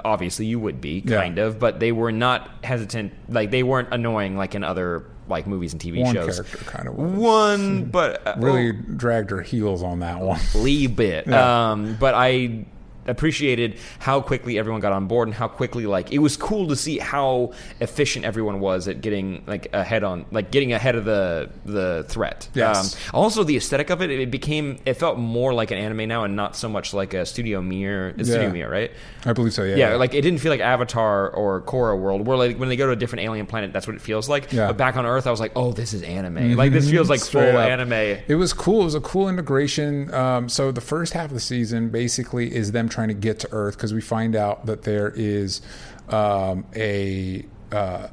obviously 0.04 0.46
you 0.46 0.58
would 0.58 0.80
be 0.80 1.02
Yeah. 1.04 1.20
kind 1.20 1.38
of 1.38 1.58
but 1.58 1.78
they 1.80 1.92
were 1.92 2.10
not 2.12 2.50
hesitant 2.64 3.12
like 3.28 3.50
they 3.50 3.62
weren't 3.62 3.88
annoying 3.92 4.36
like 4.36 4.54
in 4.54 4.64
other 4.64 5.04
like 5.28 5.46
movies 5.46 5.72
and 5.72 5.80
tv 5.82 6.02
One 6.02 6.14
shows 6.14 6.34
character 6.40 6.58
kind 6.64 6.88
of 6.88 6.94
was. 6.96 7.12
one 7.12 7.84
but 7.84 8.26
uh, 8.26 8.34
really 8.38 8.72
dragged 8.72 9.30
her 9.30 9.42
heels 9.42 9.82
on 9.82 10.00
that 10.00 10.20
one. 10.20 10.40
a 10.54 10.62
wee 10.62 10.86
bit 10.88 11.26
Yeah. 11.28 11.70
um 11.72 11.96
but 12.00 12.14
i 12.16 12.64
appreciated 13.08 13.78
how 13.98 14.20
quickly 14.20 14.58
everyone 14.58 14.80
got 14.80 14.92
on 14.92 15.06
board 15.06 15.28
and 15.28 15.34
how 15.34 15.48
quickly 15.48 15.86
like 15.86 16.12
it 16.12 16.18
was 16.18 16.36
cool 16.36 16.68
to 16.68 16.76
see 16.76 16.98
how 16.98 17.52
efficient 17.80 18.24
everyone 18.24 18.60
was 18.60 18.88
at 18.88 19.00
getting 19.00 19.42
like 19.46 19.68
ahead 19.72 20.02
on 20.04 20.24
like 20.30 20.50
getting 20.50 20.72
ahead 20.72 20.94
of 20.96 21.04
the 21.04 21.50
the 21.64 22.04
threat 22.08 22.48
Yes. 22.54 22.94
um, 22.94 23.00
also 23.14 23.44
the 23.44 23.56
aesthetic 23.56 23.90
of 23.90 24.02
it 24.02 24.10
it 24.10 24.30
became 24.30 24.78
it 24.86 24.94
felt 24.94 25.18
more 25.18 25.52
like 25.54 25.70
an 25.70 25.78
anime 25.78 26.08
now 26.08 26.24
and 26.24 26.36
not 26.36 26.56
so 26.56 26.68
much 26.68 26.94
like 26.94 27.14
a 27.14 27.24
studio 27.26 27.60
Mir 27.62 28.12
studio 28.18 28.42
Yeah. 28.42 28.52
Mir 28.52 28.70
right 28.70 28.90
I 29.24 29.32
believe 29.32 29.52
so. 29.54 29.64
Yeah. 29.64 29.74
Yeah, 29.76 29.94
like 29.96 30.14
it 30.14 30.20
didn't 30.22 30.38
feel 30.38 30.52
like 30.52 30.60
Avatar 30.60 31.28
or 31.30 31.60
Korra 31.62 31.98
World, 31.98 32.24
where 32.28 32.36
like 32.36 32.58
when 32.58 32.68
they 32.68 32.76
go 32.76 32.86
to 32.86 32.92
a 32.92 32.96
different 32.96 33.24
alien 33.24 33.44
planet, 33.46 33.72
that's 33.72 33.84
what 33.84 33.96
it 33.96 34.00
feels 34.00 34.28
like. 34.28 34.52
Yeah. 34.52 34.68
But 34.68 34.76
back 34.76 34.96
on 34.96 35.04
Earth, 35.04 35.26
I 35.26 35.32
was 35.32 35.40
like, 35.40 35.50
oh, 35.56 35.72
this 35.72 35.92
is 35.92 36.02
anime. 36.04 36.54
Like 36.54 36.70
this 36.70 36.88
feels 36.88 37.10
like 37.10 37.20
full 37.20 37.40
up. 37.40 37.68
anime. 37.68 37.92
It 38.28 38.36
was 38.38 38.52
cool. 38.52 38.82
It 38.82 38.84
was 38.84 38.94
a 38.94 39.00
cool 39.00 39.28
integration. 39.28 40.14
Um, 40.14 40.48
so 40.48 40.70
the 40.70 40.80
first 40.80 41.12
half 41.12 41.24
of 41.24 41.32
the 41.34 41.40
season 41.40 41.88
basically 41.88 42.54
is 42.54 42.70
them 42.70 42.88
trying 42.96 43.08
to 43.08 43.14
get 43.14 43.38
to 43.40 43.48
Earth 43.52 43.76
because 43.76 43.92
we 43.92 44.00
find 44.00 44.34
out 44.34 44.64
that 44.66 44.82
there 44.82 45.12
is 45.14 45.60
um, 46.08 46.64
a 46.74 47.44
uh, 47.70 48.08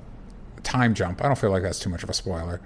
time 0.62 0.94
jump. 0.94 1.24
I 1.24 1.28
don't 1.28 1.38
feel 1.38 1.52
like 1.52 1.64
that's 1.64 1.80
too 1.80 1.90
much 1.90 2.04
of 2.04 2.10
a 2.10 2.14
spoiler. 2.14 2.60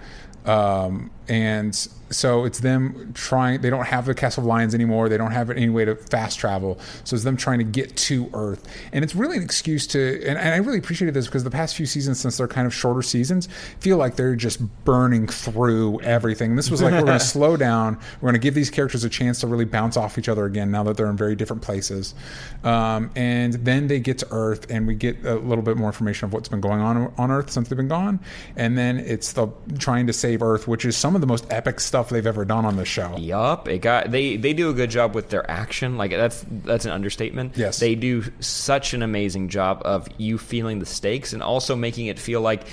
Um, 0.44 1.12
and 1.28 1.88
so 2.10 2.46
it's 2.46 2.60
them 2.60 3.12
trying. 3.14 3.62
They 3.62 3.70
don't 3.70 3.86
have 3.86 4.06
the 4.06 4.14
Castle 4.14 4.44
of 4.44 4.48
Lions 4.48 4.74
anymore. 4.74 5.10
They 5.10 5.18
don't 5.18 5.32
have 5.32 5.50
any 5.50 5.70
way 5.70 5.86
to 5.86 5.96
fast 5.96 6.40
travel. 6.40 6.80
So 7.04 7.16
it's 7.16 7.24
them 7.24 7.38
trying 7.38 7.60
to 7.60 7.66
get 7.66 7.96
to 7.98 8.30
Earth, 8.34 8.68
and 8.94 9.04
it's 9.04 9.16
really 9.16 9.38
an 9.38 9.44
excuse 9.44 9.88
to. 9.88 10.24
And, 10.26 10.38
and 10.38 10.50
I 10.50 10.58
really 10.58 10.80
appreciated 10.80 11.14
this 11.14 11.26
because 11.26 11.44
the 11.44 11.52
past 11.52 11.76
few 11.76 11.86
seasons, 11.86 12.20
since 12.20 12.38
they're 12.38 12.48
kind 12.48 12.68
of 12.68 12.74
shorter 12.74 13.02
seasons, 13.02 13.48
feel 13.80 13.98
like 13.98 14.16
they're 14.16 14.36
just 14.36 14.60
burning 14.86 15.28
through 15.28 16.02
everything. 16.02 16.56
This 16.56 16.72
was 16.72 16.82
like 16.82 16.94
we're 16.94 17.02
going 17.02 17.20
to 17.20 17.26
slow 17.26 17.58
down. 17.58 18.00
We're 18.22 18.28
going 18.28 18.34
to 18.34 18.46
give 18.46 18.54
these 18.54 18.70
characters 18.70 19.04
a 19.04 19.10
chance 19.10 19.40
to 19.42 19.48
really 19.48 19.66
bounce 19.66 19.98
off 19.98 20.18
each 20.18 20.30
other 20.30 20.46
again 20.46 20.72
now 20.72 20.84
that 20.84 20.98
they're 20.98 21.10
in 21.10 21.18
very 21.18 21.36
different 21.36 21.62
places. 21.62 22.16
Um, 22.64 23.12
and 23.16 23.54
then 23.54 23.88
they 23.88 24.00
get 24.00 24.18
to 24.20 24.28
Earth, 24.32 24.68
and 24.70 24.88
we 24.88 24.96
get 24.96 25.24
a 25.26 25.36
little 25.36 25.64
bit 25.64 25.78
more 25.78 25.90
information 25.90 26.26
of 26.26 26.34
what's 26.34 26.50
been 26.50 26.62
going 26.62 26.80
on 26.80 27.14
on 27.18 27.32
Earth 27.32 27.52
since 27.52 27.70
they've 27.70 27.78
been 27.78 27.88
gone. 27.88 28.20
And 28.56 28.78
then 28.78 28.98
it's 28.98 29.34
the 29.34 29.48
trying 29.78 30.08
to 30.08 30.14
save 30.14 30.42
Earth, 30.42 30.68
which 30.68 30.86
is 30.86 30.96
some 30.96 31.16
of 31.16 31.22
the 31.22 31.28
most 31.28 31.46
epic 31.52 31.80
stuff 31.80 31.97
they've 32.10 32.26
ever 32.26 32.46
done 32.46 32.66
on 32.66 32.78
this 32.78 32.88
show. 32.88 33.16
Yup, 33.18 33.68
it 33.68 33.80
got 33.80 34.12
they 34.12 34.38
they 34.38 34.54
do 34.54 34.70
a 34.70 34.74
good 34.74 34.90
job 34.90 35.16
with 35.16 35.30
their 35.30 35.50
action. 35.50 35.98
Like 35.98 36.12
that's 36.12 36.46
that's 36.50 36.86
an 36.86 36.92
understatement. 36.92 37.58
Yes. 37.58 37.80
they 37.80 37.96
do 37.96 38.24
such 38.40 38.94
an 38.94 39.04
amazing 39.04 39.50
job 39.50 39.82
of 39.86 40.08
you 40.18 40.38
feeling 40.38 40.80
the 40.80 40.86
stakes 40.86 41.34
and 41.34 41.42
also 41.44 41.76
making 41.76 42.08
it 42.08 42.20
feel 42.20 42.42
like. 42.42 42.64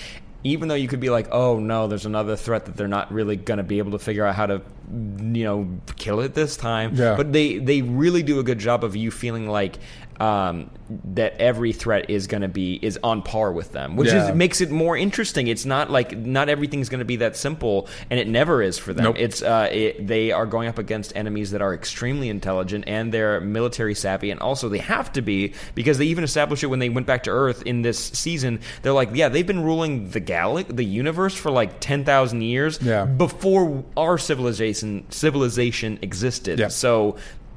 Even 0.47 0.69
though 0.69 0.75
you 0.75 0.89
could 0.89 1.01
be 1.01 1.09
like, 1.09 1.29
oh 1.33 1.59
no, 1.59 1.89
there's 1.89 2.05
another 2.05 2.37
threat 2.37 2.67
that 2.67 2.77
they're 2.77 2.87
not 2.87 3.11
really 3.11 3.35
going 3.35 3.57
to 3.57 3.65
be 3.65 3.79
able 3.79 3.93
to 3.93 3.99
figure 3.99 4.27
out 4.27 4.35
how 4.35 4.45
to, 4.45 4.61
you 4.91 5.45
know, 5.45 5.69
kill 5.97 6.21
it 6.21 6.35
this 6.35 6.57
time. 6.57 6.95
Yeah. 6.95 7.17
But 7.17 7.33
they 7.33 7.59
they 7.59 7.83
really 7.83 8.23
do 8.23 8.39
a 8.39 8.43
good 8.43 8.59
job 8.59 8.85
of 8.85 8.97
you 8.97 9.11
feeling 9.11 9.49
like 9.49 9.79
um, 10.21 10.71
that 11.15 11.35
every 11.41 11.73
threat 11.73 12.09
is 12.09 12.29
going 12.29 12.43
to 12.43 12.49
be 12.49 12.79
is 12.81 13.01
on 13.03 13.21
par 13.23 13.51
with 13.51 13.73
them, 13.73 13.97
which 13.97 14.13
Yeah. 14.13 14.29
is 14.31 14.35
makes 14.37 14.61
it 14.61 14.71
more 14.71 14.97
interesting. 14.97 15.49
It's 15.49 15.65
not 15.65 15.91
like 15.91 16.17
not 16.17 16.49
everything's 16.49 16.89
going 16.89 17.01
to 17.01 17.05
be 17.05 17.17
that 17.17 17.37
simple, 17.37 17.89
and 18.11 18.21
it 18.21 18.29
never 18.29 18.63
is 18.63 18.79
for 18.79 18.93
them. 18.93 19.05
Nope. 19.07 19.17
It's 19.19 19.43
uh, 19.43 19.69
it, 19.73 20.07
they 20.07 20.31
are 20.31 20.47
going 20.47 20.69
up 20.69 20.79
against 20.79 21.17
enemies 21.17 21.51
that 21.51 21.63
are 21.63 21.75
extremely 21.75 22.29
intelligent 22.29 22.85
and 22.87 23.13
they're 23.13 23.41
military 23.41 23.95
savvy, 23.97 24.31
and 24.31 24.39
also 24.39 24.69
they 24.69 24.79
have 24.79 25.13
to 25.15 25.23
be 25.23 25.53
because 25.75 25.99
they 25.99 26.07
even 26.07 26.23
established 26.23 26.63
it 26.63 26.69
when 26.69 26.79
they 26.79 26.91
went 26.91 27.09
back 27.09 27.25
to 27.25 27.31
Earth 27.31 27.63
in 27.63 27.83
this 27.83 27.99
season. 27.99 28.61
They're 28.83 28.93
like, 28.93 29.11
yeah, 29.15 29.29
they've 29.31 29.47
been 29.47 29.65
ruling 29.65 30.11
the 30.11 30.21
galaxy, 30.21 30.73
the 30.73 30.85
universe 30.85 31.35
for 31.35 31.51
like 31.51 31.81
ten 31.81 32.05
thousand 32.05 32.43
years 32.43 32.79
Yeah. 32.81 33.05
before 33.07 33.83
our 33.97 34.17
civilization 34.17 34.74
civilization 35.11 35.99
existed. 36.03 36.59
Yeah. 36.59 36.69
So. 36.69 37.17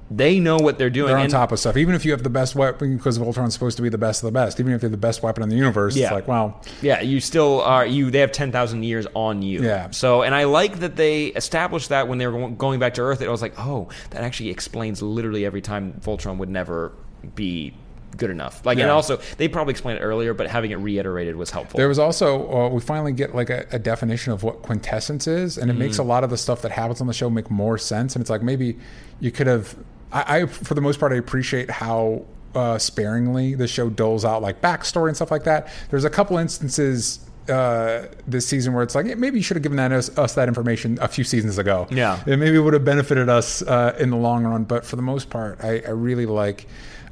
They 0.09 0.39
know 0.39 0.55
what 0.55 0.77
they're 0.77 0.89
doing. 0.89 1.07
They're 1.07 1.17
on 1.17 1.23
and- 1.23 1.31
top 1.33 1.51
of 1.51 1.59
stuff. 1.59 1.75
Even 1.75 1.93
if 1.93 2.05
you 2.05 2.11
have 2.11 2.23
the 2.23 2.29
best 2.29 2.55
weapon, 2.55 2.95
because 2.95 3.19
Voltron's 3.19 3.53
supposed 3.53 3.75
to 3.75 3.83
be 3.83 3.89
the 3.89 3.97
best 3.97 4.23
of 4.23 4.27
the 4.27 4.31
best. 4.31 4.57
Even 4.57 4.71
if 4.71 4.81
you 4.81 4.85
have 4.85 4.91
the 4.91 4.97
best 4.97 5.21
weapon 5.21 5.43
in 5.43 5.49
the 5.49 5.57
universe, 5.57 5.97
Yeah. 5.97 6.05
it's 6.05 6.13
like, 6.13 6.29
wow, 6.29 6.61
Yeah, 6.81 7.01
you 7.01 7.19
still 7.19 7.59
are. 7.59 7.85
You 7.85 8.09
they 8.09 8.19
have 8.19 8.31
ten 8.31 8.53
thousand 8.53 8.83
years 8.83 9.05
on 9.15 9.41
you. 9.41 9.61
Yeah. 9.63 9.89
So, 9.91 10.21
and 10.21 10.33
I 10.33 10.45
like 10.45 10.79
that 10.79 10.95
they 10.95 11.25
established 11.25 11.89
that 11.89 12.07
when 12.07 12.19
they 12.19 12.27
were 12.27 12.49
going 12.51 12.79
back 12.79 12.93
to 12.93 13.01
Earth. 13.01 13.19
It 13.21 13.29
was 13.29 13.41
like, 13.41 13.59
oh, 13.59 13.89
that 14.11 14.23
actually 14.23 14.49
explains 14.49 15.01
literally 15.01 15.45
every 15.45 15.61
time 15.61 15.99
Voltron 15.99 16.37
would 16.37 16.47
never 16.47 16.93
be 17.35 17.73
good 18.17 18.29
enough. 18.29 18.65
Like, 18.65 18.79
and 18.79 18.89
also 18.89 19.17
they 19.37 19.47
probably 19.47 19.71
explained 19.71 19.99
it 19.99 20.03
earlier, 20.03 20.33
but 20.33 20.47
having 20.47 20.71
it 20.71 20.75
reiterated 20.75 21.35
was 21.35 21.51
helpful. 21.51 21.77
There 21.77 21.87
was 21.87 21.99
also 21.99 22.51
uh, 22.51 22.69
we 22.69 22.81
finally 22.81 23.13
get 23.13 23.33
like 23.35 23.49
a, 23.49 23.65
a 23.71 23.79
definition 23.79 24.33
of 24.33 24.43
what 24.43 24.61
quintessence 24.61 25.27
is, 25.27 25.57
and 25.57 25.71
it 25.71 25.75
makes 25.75 25.97
a 25.97 26.03
lot 26.03 26.23
of 26.23 26.29
the 26.29 26.37
stuff 26.37 26.61
that 26.63 26.71
happens 26.71 27.01
on 27.01 27.07
the 27.07 27.13
show 27.13 27.29
make 27.29 27.49
more 27.49 27.77
sense. 27.77 28.15
And 28.15 28.21
it's 28.21 28.29
like 28.29 28.41
maybe 28.41 28.77
you 29.19 29.31
could 29.31 29.47
have. 29.47 29.75
I, 30.11 30.41
I 30.41 30.45
for 30.47 30.73
the 30.73 30.81
most 30.81 30.99
part, 30.99 31.11
I 31.11 31.15
appreciate 31.15 31.69
how 31.69 32.25
uh, 32.55 32.77
sparingly 32.77 33.53
the 33.53 33.67
show 33.67 33.89
doles 33.89 34.25
out 34.25 34.41
like 34.41 34.61
backstory 34.61 35.07
and 35.09 35.15
stuff 35.15 35.31
like 35.31 35.43
that. 35.43 35.67
There's 35.89 36.05
a 36.05 36.09
couple 36.09 36.37
instances. 36.37 37.19
Uh, 37.49 38.07
this 38.27 38.45
season 38.45 38.73
where 38.73 38.83
it's 38.83 38.93
like 38.93 39.05
"Yeah, 39.05 39.15
maybe 39.15 39.37
you 39.37 39.41
should 39.43 39.55
have 39.55 39.63
given 39.63 39.77
that 39.77 39.93
us, 39.93 40.09
us 40.17 40.35
that 40.35 40.49
information 40.49 40.97
a 40.99 41.07
few 41.07 41.23
seasons 41.23 41.57
ago. 41.57 41.87
Yeah. 41.89 42.21
it 42.27 42.35
maybe 42.35 42.59
would 42.59 42.73
have 42.73 42.83
benefited 42.83 43.29
us 43.29 43.61
uh, 43.61 43.95
in 43.97 44.09
the 44.09 44.17
long 44.17 44.43
run. 44.43 44.65
But 44.65 44.85
for 44.85 44.97
the 44.97 45.01
most 45.01 45.29
part, 45.29 45.63
I, 45.63 45.79
I 45.79 45.91
really 45.91 46.25
like 46.25 46.67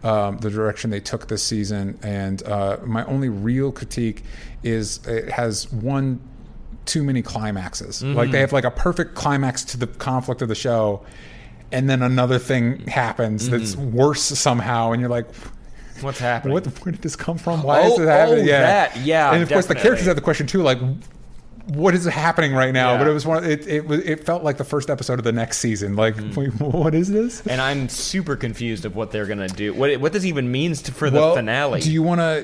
um, 0.05 0.37
the 0.37 0.49
direction 0.49 0.89
they 0.91 0.99
took 0.99 1.27
this 1.27 1.43
season. 1.43 1.97
And 2.03 2.41
uh, 2.43 2.77
my 2.85 3.03
only 3.05 3.29
real 3.29 3.71
critique 3.71 4.23
is 4.63 5.05
it 5.07 5.31
has 5.31 5.71
one 5.71 6.19
too 6.85 7.03
many 7.03 7.21
climaxes. 7.21 8.01
Mm-hmm. 8.03 8.13
Like 8.15 8.31
they 8.31 8.39
have 8.39 8.53
like 8.53 8.63
a 8.63 8.71
perfect 8.71 9.15
climax 9.15 9.63
to 9.65 9.77
the 9.77 9.87
conflict 9.87 10.41
of 10.41 10.47
the 10.49 10.55
show, 10.55 11.03
and 11.71 11.89
then 11.89 12.01
another 12.03 12.37
thing 12.37 12.85
happens 12.87 13.49
that's 13.49 13.75
worse 13.75 14.21
somehow, 14.21 14.91
and 14.91 15.01
you're 15.01 15.09
like. 15.09 15.25
What's 16.01 16.19
happening? 16.19 16.53
What? 16.53 16.65
Where 16.65 16.91
did 16.91 17.01
this 17.01 17.15
come 17.15 17.37
from? 17.37 17.63
Why 17.63 17.83
is 17.83 17.93
Oh, 17.97 18.03
it 18.03 18.07
happening? 18.07 18.43
oh, 18.43 18.47
that, 18.47 18.97
yeah, 18.97 19.31
And 19.31 19.41
of 19.41 19.47
course, 19.47 19.67
the 19.67 19.75
characters 19.75 20.07
have 20.07 20.17
the 20.17 20.21
question 20.21 20.45
too, 20.45 20.61
like, 20.61 20.77
what 21.67 21.95
is 21.95 22.05
happening 22.05 22.53
right 22.53 22.73
now? 22.73 22.91
Yeah. 22.93 22.97
But 22.99 23.07
it 23.07 23.13
was 23.13 23.25
one. 23.25 23.43
It 23.43 23.65
it. 23.67 23.89
It 23.89 24.25
felt 24.25 24.43
like 24.43 24.57
the 24.57 24.63
first 24.63 24.89
episode 24.89 25.17
of 25.19 25.23
the 25.25 25.31
next 25.31 25.57
season. 25.59 25.95
Like, 25.95 26.15
Mm-hmm. 26.15 26.39
wait, 26.39 26.73
what 26.73 26.93
is 26.95 27.09
this? 27.09 27.45
and 27.47 27.59
I'm 27.61 27.89
super 27.89 28.35
confused 28.35 28.85
of 28.85 28.95
what 28.95 29.11
they're 29.11 29.25
gonna 29.25 29.47
do. 29.47 29.73
What 29.73 29.99
what 29.99 30.13
this 30.13 30.25
even 30.25 30.51
means 30.51 30.83
to, 30.83 30.91
for 30.91 31.09
the 31.09 31.19
well, 31.19 31.35
finale. 31.35 31.81
Do 31.81 31.91
you 31.91 32.03
want 32.03 32.21
to 32.21 32.43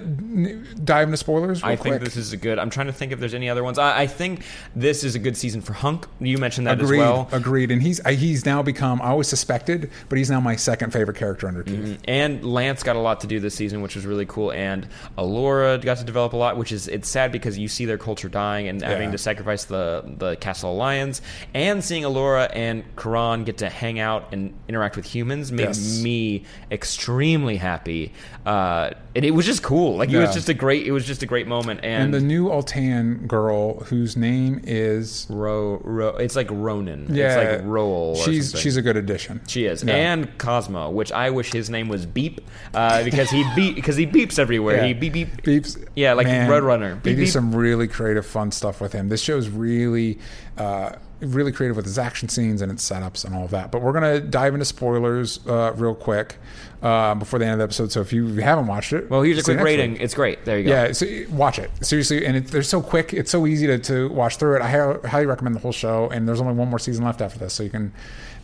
dive 0.83 1.07
into 1.07 1.17
spoilers? 1.17 1.61
Real 1.63 1.71
I 1.71 1.75
quick? 1.75 1.93
think 1.93 2.03
this 2.05 2.17
is 2.17 2.33
a 2.33 2.37
good. 2.37 2.57
I'm 2.59 2.69
trying 2.69 2.87
to 2.87 2.93
think 2.93 3.11
if 3.11 3.19
there's 3.19 3.33
any 3.33 3.49
other 3.49 3.63
ones. 3.63 3.77
I, 3.77 4.01
I 4.01 4.07
think 4.07 4.43
this 4.75 5.03
is 5.03 5.15
a 5.15 5.19
good 5.19 5.37
season 5.37 5.61
for 5.61 5.73
Hunk. 5.73 6.07
You 6.19 6.37
mentioned 6.37 6.67
that 6.67 6.79
Agreed. 6.81 6.99
as 6.99 7.07
well. 7.07 7.29
Agreed. 7.31 7.71
And 7.71 7.81
he's 7.81 7.99
he's 8.07 8.45
now 8.45 8.61
become. 8.63 9.01
I 9.01 9.07
always 9.09 9.27
suspected, 9.27 9.91
but 10.09 10.17
he's 10.17 10.29
now 10.31 10.39
my 10.39 10.55
second 10.55 10.91
favorite 10.93 11.17
character 11.17 11.47
under 11.47 11.63
Keith. 11.63 11.99
And 12.05 12.43
Lance 12.43 12.83
got 12.83 12.95
a 12.95 12.99
lot 12.99 13.19
to 13.21 13.27
do 13.27 13.39
this 13.39 13.53
season, 13.55 13.81
which 13.81 13.95
was 13.95 14.05
really 14.05 14.25
cool. 14.25 14.51
And 14.51 14.87
Allura 15.17 15.81
got 15.81 15.97
to 15.97 16.03
develop 16.03 16.33
a 16.33 16.37
lot, 16.37 16.57
which 16.57 16.71
is 16.71 16.87
it's 16.87 17.07
sad 17.09 17.31
because 17.31 17.57
you 17.57 17.67
see 17.67 17.85
their 17.85 17.97
culture 17.97 18.29
dying 18.29 18.67
and 18.67 18.81
having 18.81 19.10
Yeah. 19.11 19.17
to 19.17 19.17
sacrifice 19.19 19.65
the 19.65 20.03
the 20.17 20.35
Castle 20.37 20.75
Lions, 20.75 21.21
and 21.53 21.83
seeing 21.83 22.03
Allura 22.03 22.49
and 22.53 22.83
Coran 22.95 23.43
get 23.43 23.57
to 23.59 23.69
hang 23.69 23.99
out 23.99 24.33
and 24.33 24.53
interact 24.67 24.95
with 24.95 25.05
humans 25.05 25.51
made 25.51 25.65
Yes. 25.67 26.01
me 26.01 26.43
extremely 26.71 27.57
happy. 27.57 28.11
Uh, 28.45 28.91
and 29.15 29.23
it 29.25 29.31
was 29.31 29.45
just 29.45 29.61
cool. 29.61 29.97
Like 29.97 30.09
it 30.09 30.19
was 30.19 30.33
just 30.33 30.49
a 30.49 30.53
great. 30.53 30.85
It 30.87 30.91
was 30.91 31.05
just 31.05 31.21
a 31.21 31.25
great 31.25 31.47
moment. 31.47 31.81
And 31.83 32.05
And, 32.05 32.13
the 32.13 32.19
new 32.21 32.47
Altean 32.49 33.27
girl, 33.27 33.81
whose 33.81 34.15
name 34.17 34.61
is 34.63 35.27
Ro, 35.29 35.79
Ro, 35.83 36.09
it's 36.15 36.35
like 36.35 36.47
Ronan. 36.49 37.07
yeah, 37.11 37.39
it's 37.39 37.61
like 37.61 37.69
Roll. 37.69 37.91
Or 37.91 38.15
She's 38.15 38.49
something. 38.51 38.61
she's 38.63 38.77
a 38.77 38.81
good 38.81 38.97
addition. 38.97 39.41
She 39.47 39.65
is, 39.65 39.83
and 39.83 40.37
Kosmo, 40.37 40.91
which 40.91 41.11
I 41.11 41.29
wish 41.29 41.51
his 41.51 41.69
name 41.69 41.87
was 41.87 42.05
Beep, 42.05 42.41
uh, 42.73 43.03
because 43.03 43.29
he 43.29 43.43
beep 43.55 43.75
because 43.75 43.95
he 44.01 44.07
beeps 44.07 44.39
everywhere. 44.39 44.77
Yeah. 44.77 44.87
He 44.87 44.93
beep 44.93 45.13
beep. 45.13 45.41
Beeps. 45.43 45.77
Yeah, 45.95 46.13
like 46.13 46.27
Roadrunner. 46.27 47.01
They 47.03 47.11
Beep, 47.11 47.17
do 47.17 47.23
beep. 47.23 47.31
some 47.31 47.53
really 47.53 47.87
creative, 47.87 48.25
fun 48.25 48.51
stuff 48.51 48.79
with 48.81 48.93
him. 48.93 49.00
This 49.09 49.21
show 49.21 49.37
is 49.37 49.49
really, 49.49 50.19
uh, 50.57 50.93
really 51.21 51.51
creative 51.51 51.75
with 51.77 51.85
its 51.85 51.97
action 51.97 52.29
scenes 52.29 52.61
and 52.61 52.71
its 52.71 52.87
setups 52.89 53.25
and 53.25 53.35
all 53.35 53.43
of 53.45 53.51
that. 53.51 53.71
But 53.71 53.81
we're 53.81 53.93
gonna 53.93 54.19
dive 54.19 54.53
into 54.53 54.65
spoilers 54.65 55.39
uh, 55.47 55.73
real 55.75 55.93
quick 55.95 56.37
uh, 56.81 57.13
before 57.15 57.37
the 57.39 57.45
end 57.45 57.53
of 57.53 57.57
the 57.59 57.63
episode. 57.65 57.91
So 57.91 58.01
if 58.01 58.11
you 58.11 58.27
haven't 58.37 58.67
watched 58.67 58.91
it, 58.93 59.09
Well, 59.09 59.21
here's 59.21 59.37
a 59.39 59.43
quick 59.43 59.59
rating. 59.59 59.93
week. 59.93 60.01
It's 60.01 60.13
great. 60.15 60.45
There 60.45 60.57
you 60.57 60.65
go. 60.65 60.69
Yeah, 60.71 60.91
so 60.93 61.05
watch 61.29 61.59
it 61.59 61.69
seriously, 61.81 62.25
and 62.25 62.37
it, 62.37 62.47
they're 62.47 62.63
so 62.63 62.81
quick. 62.81 63.13
It's 63.13 63.29
so 63.31 63.45
easy 63.45 63.67
to, 63.67 63.77
to 63.79 64.09
watch 64.09 64.37
through 64.37 64.55
it. 64.57 64.61
I 64.61 64.67
highly 65.07 65.25
recommend 65.27 65.55
the 65.55 65.59
whole 65.59 65.71
show, 65.71 66.09
and 66.09 66.27
there's 66.27 66.41
only 66.41 66.53
one 66.53 66.69
more 66.69 66.79
season 66.79 67.05
left 67.05 67.21
after 67.21 67.37
this, 67.37 67.53
so 67.53 67.61
you 67.63 67.69
can 67.69 67.93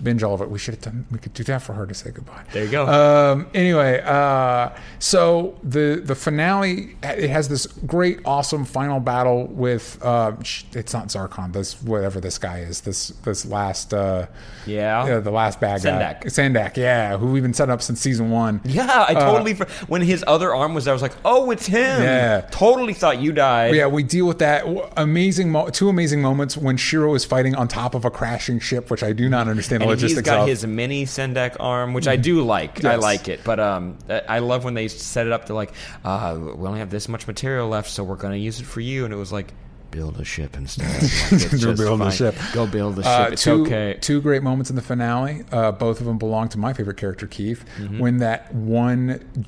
binge 0.03 0.23
all 0.23 0.33
of 0.33 0.41
it. 0.41 0.49
We 0.49 0.59
should 0.59 0.75
have 0.75 0.83
done. 0.83 1.05
We 1.11 1.19
could 1.19 1.33
do 1.33 1.43
that 1.45 1.61
for 1.61 1.73
hard 1.73 1.89
to 1.89 1.95
say 1.95 2.11
goodbye. 2.11 2.43
There 2.53 2.63
you 2.65 2.71
go. 2.71 2.87
Um, 2.87 3.47
anyway, 3.53 4.01
uh, 4.05 4.69
so 4.99 5.57
the 5.63 6.01
the 6.03 6.15
finale 6.15 6.95
it 7.03 7.29
has 7.29 7.49
this 7.49 7.67
great, 7.67 8.19
awesome 8.25 8.65
final 8.65 8.99
battle 8.99 9.47
with. 9.47 9.97
Uh, 10.03 10.33
it's 10.73 10.93
not 10.93 11.07
Zarkon. 11.07 11.53
This 11.53 11.81
whatever 11.81 12.19
this 12.19 12.37
guy 12.37 12.59
is. 12.59 12.81
This 12.81 13.09
this 13.23 13.45
last. 13.45 13.93
Uh, 13.93 14.27
Yeah. 14.65 15.19
the 15.19 15.31
last 15.31 15.59
bad 15.61 15.81
Sendak. 15.81 16.21
guy. 16.21 16.27
Sendak. 16.29 16.77
Yeah, 16.77 17.17
who 17.17 17.27
we've 17.27 17.43
been 17.43 17.53
setting 17.53 17.71
up 17.73 17.81
since 17.81 18.01
season 18.01 18.31
one. 18.31 18.59
Yeah, 18.65 19.05
I 19.07 19.13
totally. 19.13 19.53
fr- 19.53 19.63
when 19.87 20.01
his 20.01 20.23
other 20.27 20.53
arm 20.53 20.73
was 20.73 20.85
there, 20.85 20.91
I 20.91 20.95
was 20.95 21.01
like, 21.01 21.15
"Oh, 21.23 21.51
it's 21.51 21.65
him." 21.65 22.01
Yeah. 22.03 22.41
totally 22.51 22.93
thought 22.93 23.19
you 23.21 23.31
died. 23.31 23.75
Yeah, 23.75 23.87
we 23.87 24.03
deal 24.03 24.25
with 24.27 24.39
that 24.39 24.65
amazing, 24.97 25.51
mo- 25.51 25.69
two 25.69 25.89
amazing 25.89 26.21
moments 26.21 26.57
when 26.57 26.75
Shiro 26.77 27.13
is 27.15 27.23
fighting 27.25 27.55
on 27.55 27.67
top 27.67 27.95
of 27.95 28.03
a 28.05 28.11
crashing 28.11 28.59
ship, 28.59 28.89
which 28.91 29.03
I 29.03 29.13
do 29.13 29.29
not 29.29 29.47
understand 29.47 29.83
and 29.91 30.01
he's 30.01 30.03
logistics 30.03 30.25
got 30.25 30.41
of. 30.41 30.47
his 30.47 30.65
mini 30.65 31.05
Sendak 31.05 31.57
arm, 31.59 31.93
which 31.93 32.07
I 32.07 32.15
do 32.15 32.43
like. 32.43 32.83
I 32.85 32.95
like 32.95 33.27
it, 33.27 33.41
but 33.43 33.59
um, 33.59 33.97
I 34.09 34.37
I 34.37 34.39
love 34.39 34.63
when 34.63 34.73
they 34.73 34.87
set 34.87 35.25
it 35.25 35.33
up 35.33 35.45
to 35.45 35.53
like, 35.53 35.73
uh, 36.03 36.37
we 36.37 36.67
only 36.67 36.79
have 36.79 36.89
this 36.89 37.07
much 37.07 37.27
material 37.27 37.67
left, 37.67 37.89
so 37.89 38.03
we're 38.03 38.15
going 38.15 38.33
to 38.33 38.39
use 38.39 38.59
it 38.59 38.65
for 38.65 38.81
you, 38.81 39.05
and 39.05 39.13
it 39.13 39.17
was 39.17 39.31
like, 39.31 39.53
build 39.91 40.19
a 40.19 40.23
ship 40.23 40.55
instead. 40.57 40.85
Like, 41.01 41.01
Go 41.51 41.57
just 41.57 41.77
build 41.77 42.01
a 42.01 42.11
ship. 42.11 42.35
Go 42.53 42.67
build 42.67 42.99
a 42.99 43.03
ship. 43.03 43.11
Uh, 43.11 43.29
it's 43.31 43.43
two, 43.43 43.63
okay. 43.65 43.97
Two 43.99 44.21
great 44.21 44.43
moments 44.43 44.69
in 44.69 44.75
the 44.75 44.81
finale. 44.81 45.43
Uh, 45.51 45.71
both 45.71 45.99
of 45.99 46.05
them 46.05 46.17
belong 46.17 46.49
to 46.49 46.57
my 46.59 46.73
favorite 46.73 46.97
character, 46.97 47.27
Keith. 47.27 47.65
Mm-hmm. 47.77 47.99
When 47.99 48.17
that 48.17 48.53
one 48.53 49.45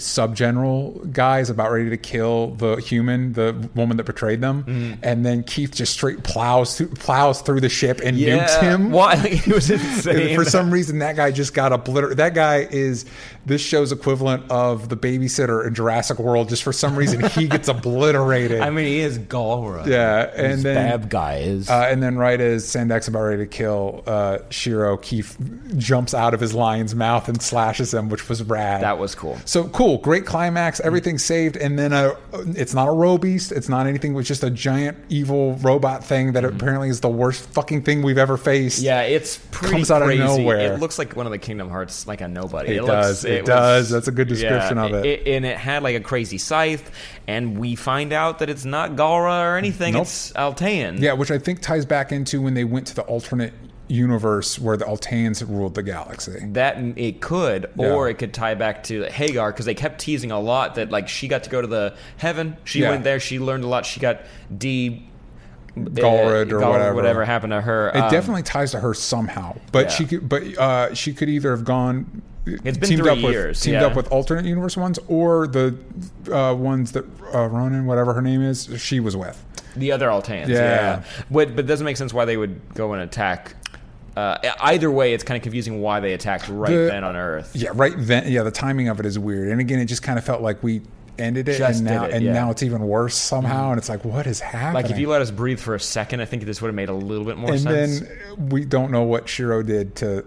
sub 0.00 0.34
general 0.36 0.92
guy 1.12 1.40
is 1.40 1.50
about 1.50 1.70
ready 1.70 1.90
to 1.90 1.96
kill 1.96 2.48
the 2.54 2.76
human, 2.76 3.32
the 3.32 3.68
woman 3.74 3.96
that 3.96 4.04
betrayed 4.04 4.40
them, 4.40 4.62
Mm-hmm. 4.64 5.00
and 5.02 5.24
then 5.26 5.42
Keith 5.42 5.74
just 5.74 5.92
straight 5.92 6.22
plows 6.22 6.76
through, 6.78 6.88
plows 6.88 7.40
through 7.42 7.60
the 7.60 7.68
ship 7.68 8.00
and 8.04 8.16
nukes 8.16 8.60
him. 8.60 8.90
Why? 8.90 9.14
It 9.42 9.46
was 9.52 9.70
insane. 9.70 10.36
For 10.36 10.44
some 10.44 10.70
reason, 10.70 10.98
that 11.00 11.16
guy 11.16 11.30
just 11.30 11.54
got 11.54 11.72
obliterated. 11.72 12.18
That 12.18 12.34
guy 12.34 12.66
is 12.70 13.04
this 13.44 13.60
show's 13.60 13.90
equivalent 13.92 14.50
of 14.50 14.88
the 14.88 14.96
babysitter 14.96 15.66
in 15.66 15.74
Jurassic 15.74 16.18
World. 16.18 16.48
Just 16.48 16.62
for 16.62 16.72
some 16.72 16.94
reason, 16.96 17.22
he 17.30 17.48
gets 17.48 17.68
obliterated. 18.02 18.60
I 18.60 18.70
mean, 18.70 18.86
he 18.86 19.00
is 19.00 19.18
Galra. 19.18 19.84
yeah, 19.86 20.30
and 20.36 20.54
These 20.58 20.62
then 20.62 20.74
bad 21.00 21.10
guys. 21.10 21.68
uh, 21.68 21.86
and 21.90 22.02
then 22.02 22.16
right 22.16 22.40
as 22.40 22.64
Sendak's 22.64 23.08
about 23.08 23.22
ready 23.22 23.38
to 23.42 23.46
kill 23.46 24.04
uh, 24.06 24.38
Shiro, 24.50 24.96
Keith 24.98 25.36
jumps 25.76 26.14
out 26.14 26.34
of 26.34 26.40
his 26.40 26.54
lion's 26.54 26.94
mouth 26.94 27.28
and 27.28 27.42
slashes 27.42 27.92
him, 27.92 28.08
which 28.08 28.28
was 28.28 28.42
rad. 28.44 28.82
that 28.82 28.98
was 28.98 29.14
cool. 29.14 29.38
so 29.44 29.68
cool, 29.68 29.81
great 29.98 30.24
climax, 30.26 30.80
everything's 30.80 31.24
saved, 31.24 31.56
and 31.56 31.78
then 31.78 31.92
a, 31.92 32.16
it's 32.32 32.74
not 32.74 32.88
a 32.88 32.92
robeast, 32.92 33.52
it's 33.52 33.68
not 33.68 33.86
anything, 33.86 34.16
it's 34.16 34.28
just 34.28 34.42
a 34.42 34.50
giant 34.50 34.96
evil 35.08 35.54
robot 35.56 36.04
thing 36.04 36.32
that 36.32 36.44
apparently 36.44 36.88
is 36.88 37.00
the 37.00 37.08
worst 37.08 37.48
fucking 37.50 37.82
thing 37.82 38.02
we've 38.02 38.18
ever 38.18 38.36
faced. 38.36 38.78
Mm-hmm. 38.78 38.86
Yeah, 38.86 39.02
it's 39.02 39.38
pretty 39.50 39.74
Comes 39.74 39.90
out 39.90 40.02
of 40.02 40.08
nowhere. 40.18 40.74
It 40.74 40.80
looks 40.80 40.98
like 40.98 41.16
one 41.16 41.26
of 41.26 41.32
the 41.32 41.38
Kingdom 41.38 41.68
Hearts, 41.68 42.06
like 42.06 42.20
a 42.20 42.28
nobody. 42.28 42.76
It 42.76 42.82
looks- 42.82 42.92
does, 42.92 43.24
it 43.24 43.44
does. 43.44 43.90
That's 43.90 44.08
a 44.08 44.12
good 44.12 44.28
description 44.28 44.78
of 44.78 44.92
it. 44.94 45.26
And 45.26 45.44
it 45.44 45.56
had 45.56 45.82
like 45.82 45.96
a 45.96 46.00
crazy 46.00 46.38
scythe, 46.38 46.90
and 47.26 47.58
we 47.58 47.74
find 47.74 48.12
out 48.12 48.38
that 48.40 48.50
it's 48.50 48.64
not 48.64 48.92
Galra 48.92 49.52
or 49.52 49.56
anything. 49.56 49.94
Nope. 49.94 50.02
It's 50.02 50.32
Altean. 50.32 51.00
Yeah, 51.00 51.12
which 51.14 51.30
I 51.30 51.38
think 51.38 51.60
ties 51.60 51.84
back 51.86 52.12
into 52.12 52.40
when 52.42 52.54
they 52.54 52.64
went 52.64 52.86
to 52.88 52.94
the 52.94 53.02
alternate 53.02 53.52
universe 53.92 54.58
where 54.58 54.76
the 54.76 54.84
Alteans 54.84 55.46
ruled 55.48 55.74
the 55.74 55.82
galaxy. 55.82 56.40
That 56.52 56.78
it 56.96 57.20
could, 57.20 57.70
or 57.76 58.06
Yeah. 58.06 58.12
it 58.12 58.18
could 58.18 58.32
tie 58.32 58.54
back 58.54 58.82
to 58.84 59.02
Haggar 59.04 59.48
because 59.52 59.66
they 59.66 59.74
kept 59.74 60.00
teasing 60.00 60.30
a 60.30 60.40
lot 60.40 60.76
that 60.76 60.90
like 60.90 61.08
she 61.08 61.28
got 61.28 61.44
to 61.44 61.50
go 61.50 61.60
to 61.60 61.66
the 61.66 61.94
heaven. 62.16 62.56
She 62.64 62.80
Yeah. 62.80 62.90
went 62.90 63.04
there. 63.04 63.20
She 63.20 63.38
learned 63.38 63.64
a 63.64 63.66
lot. 63.68 63.84
She 63.86 64.00
got 64.00 64.20
de 64.56 65.02
Galred 65.76 66.52
or 66.52 66.58
whatever. 66.60 66.94
whatever 66.94 67.24
happened 67.24 67.52
to 67.52 67.60
her. 67.60 67.88
It 67.88 67.96
Um, 67.96 68.10
definitely 68.10 68.42
ties 68.42 68.72
to 68.72 68.80
her 68.80 68.92
somehow, 68.94 69.56
but 69.72 69.86
Yeah. 69.86 69.90
she 69.90 70.04
could, 70.04 70.28
but 70.28 70.42
uh, 70.58 70.94
she 70.94 71.12
could 71.14 71.28
either 71.28 71.50
have 71.50 71.64
gone. 71.64 72.22
It's 72.44 72.76
been 72.76 72.88
teamed 72.90 73.02
three 73.02 73.10
up 73.10 73.22
with, 73.22 73.32
years, 73.32 73.60
Teamed 73.60 73.80
yeah. 73.80 73.86
up 73.86 73.94
with 73.96 74.10
alternate 74.10 74.44
universe 74.46 74.76
ones, 74.76 74.98
or 75.06 75.46
the 75.46 75.74
uh, 76.30 76.54
ones 76.54 76.92
that 76.92 77.04
uh, 77.32 77.46
Ronan, 77.46 77.86
whatever 77.86 78.12
her 78.14 78.20
name 78.22 78.42
is, 78.42 78.68
she 78.78 79.00
was 79.00 79.16
with. 79.16 79.42
The 79.76 79.92
other 79.92 80.08
Alteans, 80.08 80.48
Yeah. 80.48 80.56
yeah. 80.58 81.02
But, 81.30 81.54
but 81.56 81.60
it 81.64 81.68
doesn't 81.68 81.84
make 81.86 81.96
sense 81.96 82.12
why 82.12 82.24
they 82.26 82.36
would 82.36 82.60
go 82.74 82.92
and 82.92 83.02
attack. 83.02 83.54
Uh, 84.16 84.36
either 84.60 84.90
way, 84.90 85.14
it's 85.14 85.24
kind 85.24 85.36
of 85.36 85.42
confusing 85.42 85.80
why 85.80 86.00
they 86.00 86.12
attacked 86.12 86.48
right 86.48 86.70
The- 86.70 86.88
then 86.90 87.04
on 87.04 87.16
Earth. 87.16 87.52
Yeah, 87.54 87.70
right 87.72 87.94
then. 87.96 88.30
Yeah, 88.30 88.42
the 88.42 88.50
timing 88.50 88.88
of 88.88 89.00
it 89.00 89.06
is 89.06 89.18
weird, 89.18 89.48
and 89.48 89.60
again, 89.60 89.78
it 89.78 89.86
just 89.86 90.02
kind 90.02 90.18
of 90.18 90.24
felt 90.24 90.42
like 90.42 90.62
we 90.62 90.82
ended 91.18 91.48
it, 91.48 91.58
Just 91.58 91.80
and 91.80 91.88
now 91.88 92.04
it, 92.04 92.12
and 92.14 92.24
yeah. 92.24 92.32
now 92.32 92.50
it's 92.50 92.62
even 92.62 92.80
worse 92.82 93.14
somehow, 93.14 93.70
and 93.70 93.78
it's 93.78 93.88
like, 93.88 94.04
what 94.04 94.26
is 94.26 94.40
happening? 94.40 94.82
Like 94.82 94.90
if 94.90 94.98
you 94.98 95.08
let 95.08 95.20
us 95.22 95.30
breathe 95.30 95.60
for 95.60 95.74
a 95.74 95.80
second, 95.80 96.20
I 96.20 96.24
think 96.24 96.44
this 96.44 96.60
would 96.62 96.68
have 96.68 96.74
made 96.74 96.88
a 96.88 96.94
little 96.94 97.24
bit 97.24 97.36
more 97.36 97.50
and 97.52 97.60
sense. 97.60 98.00
then 98.00 98.48
we 98.48 98.64
don't 98.64 98.90
know 98.90 99.02
what 99.02 99.28
Shiro 99.28 99.62
did 99.62 99.94
to 99.96 100.24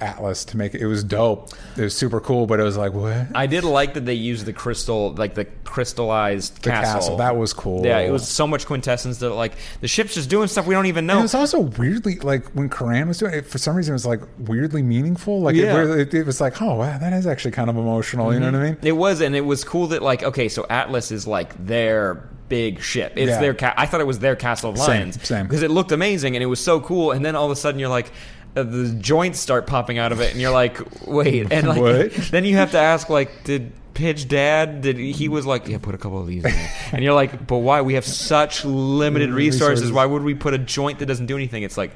Atlas 0.00 0.44
to 0.46 0.56
make 0.56 0.74
it. 0.74 0.80
It 0.80 0.86
was 0.86 1.02
dope. 1.04 1.50
It 1.76 1.82
was 1.82 1.96
super 1.96 2.20
cool, 2.20 2.46
but 2.46 2.60
it 2.60 2.62
was 2.62 2.76
like 2.76 2.92
what? 2.92 3.26
I 3.34 3.46
did 3.46 3.64
like 3.64 3.94
that 3.94 4.04
they 4.04 4.14
used 4.14 4.46
the 4.46 4.52
crystal, 4.52 5.12
like 5.12 5.34
the 5.34 5.44
crystallized 5.64 6.62
The 6.62 6.70
castle. 6.70 6.94
castle. 7.00 7.16
That 7.18 7.36
was 7.36 7.52
cool. 7.52 7.84
Yeah, 7.84 7.98
it 8.00 8.10
was 8.10 8.28
so 8.28 8.46
much 8.46 8.66
quintessence 8.66 9.18
that 9.18 9.30
like 9.30 9.54
the 9.80 9.88
ship's 9.88 10.14
just 10.14 10.28
doing 10.28 10.48
stuff 10.48 10.66
we 10.66 10.74
don't 10.74 10.86
even 10.86 10.98
And 11.02 11.06
know. 11.08 11.18
it 11.20 11.22
was 11.22 11.34
also 11.34 11.60
weirdly 11.60 12.16
like 12.20 12.46
when 12.50 12.68
Coran 12.68 13.08
was 13.08 13.18
doing 13.18 13.34
it. 13.34 13.46
For 13.46 13.58
some 13.58 13.76
reason, 13.76 13.92
it 13.92 13.96
was 13.96 14.06
like 14.06 14.20
weirdly 14.38 14.82
meaningful. 14.82 15.40
Like 15.40 15.54
Yeah. 15.56 15.82
it, 15.82 16.00
it, 16.00 16.14
it 16.14 16.26
was 16.26 16.40
like, 16.40 16.60
oh 16.60 16.76
wow, 16.76 16.98
that 16.98 17.12
is 17.12 17.26
actually 17.26 17.52
kind 17.52 17.70
of 17.70 17.76
emotional. 17.76 18.32
You 18.32 18.40
know 18.40 18.46
what 18.46 18.54
I 18.56 18.58
mm-hmm. 18.58 18.66
mean? 18.74 18.78
It 18.82 18.92
was, 18.96 19.20
and 19.20 19.34
it 19.34 19.44
was 19.44 19.64
cool 19.64 19.88
that 19.88 20.02
like 20.02 20.22
okay, 20.22 20.48
so 20.48 20.66
Atlas 20.68 21.10
is 21.12 21.26
like 21.26 21.54
their 21.66 22.28
big 22.48 22.80
ship. 22.80 23.12
It's 23.16 23.28
Yeah. 23.30 23.40
their. 23.40 23.54
Ca- 23.54 23.74
I 23.76 23.86
thought 23.86 24.00
it 24.00 24.06
was 24.06 24.20
their 24.20 24.36
Castle 24.36 24.70
of 24.70 24.78
Lions 24.78 25.22
same. 25.22 25.46
because 25.46 25.62
it 25.62 25.70
looked 25.70 25.92
amazing 25.92 26.34
and 26.34 26.42
it 26.42 26.46
was 26.46 26.60
so 26.60 26.80
cool. 26.80 27.12
And 27.12 27.24
then 27.24 27.36
all 27.36 27.44
of 27.44 27.50
a 27.50 27.56
sudden 27.56 27.78
you're 27.78 27.88
like. 27.90 28.10
Uh, 28.56 28.62
the 28.62 28.94
joints 29.00 29.38
start 29.38 29.66
popping 29.66 29.98
out 29.98 30.12
of 30.12 30.20
it, 30.20 30.32
and 30.32 30.40
you're 30.40 30.50
like, 30.50 30.78
"Wait!" 31.06 31.52
And 31.52 31.68
like, 31.68 31.80
What? 31.80 32.12
then 32.30 32.44
you 32.44 32.56
have 32.56 32.72
to 32.72 32.78
ask, 32.78 33.08
like, 33.08 33.44
"Did 33.44 33.72
Pidge 33.94 34.26
Dad? 34.28 34.80
Did 34.80 34.96
he 34.96 35.28
was 35.28 35.46
like, 35.46 35.68
yeah, 35.68 35.78
put 35.78 35.94
a 35.94 35.98
couple 35.98 36.20
of 36.20 36.26
these 36.26 36.44
in 36.44 36.50
there?" 36.50 36.72
And 36.92 37.04
you're 37.04 37.14
like, 37.14 37.46
"But 37.46 37.58
why? 37.58 37.82
We 37.82 37.94
have 37.94 38.04
such 38.04 38.64
limited 38.64 39.30
resources. 39.30 39.60
Resources. 39.70 39.92
Why 39.92 40.06
would 40.06 40.22
we 40.22 40.34
put 40.34 40.54
a 40.54 40.58
joint 40.58 40.98
that 41.00 41.06
doesn't 41.06 41.26
do 41.26 41.36
anything?" 41.36 41.62
It's 41.62 41.76
like, 41.76 41.92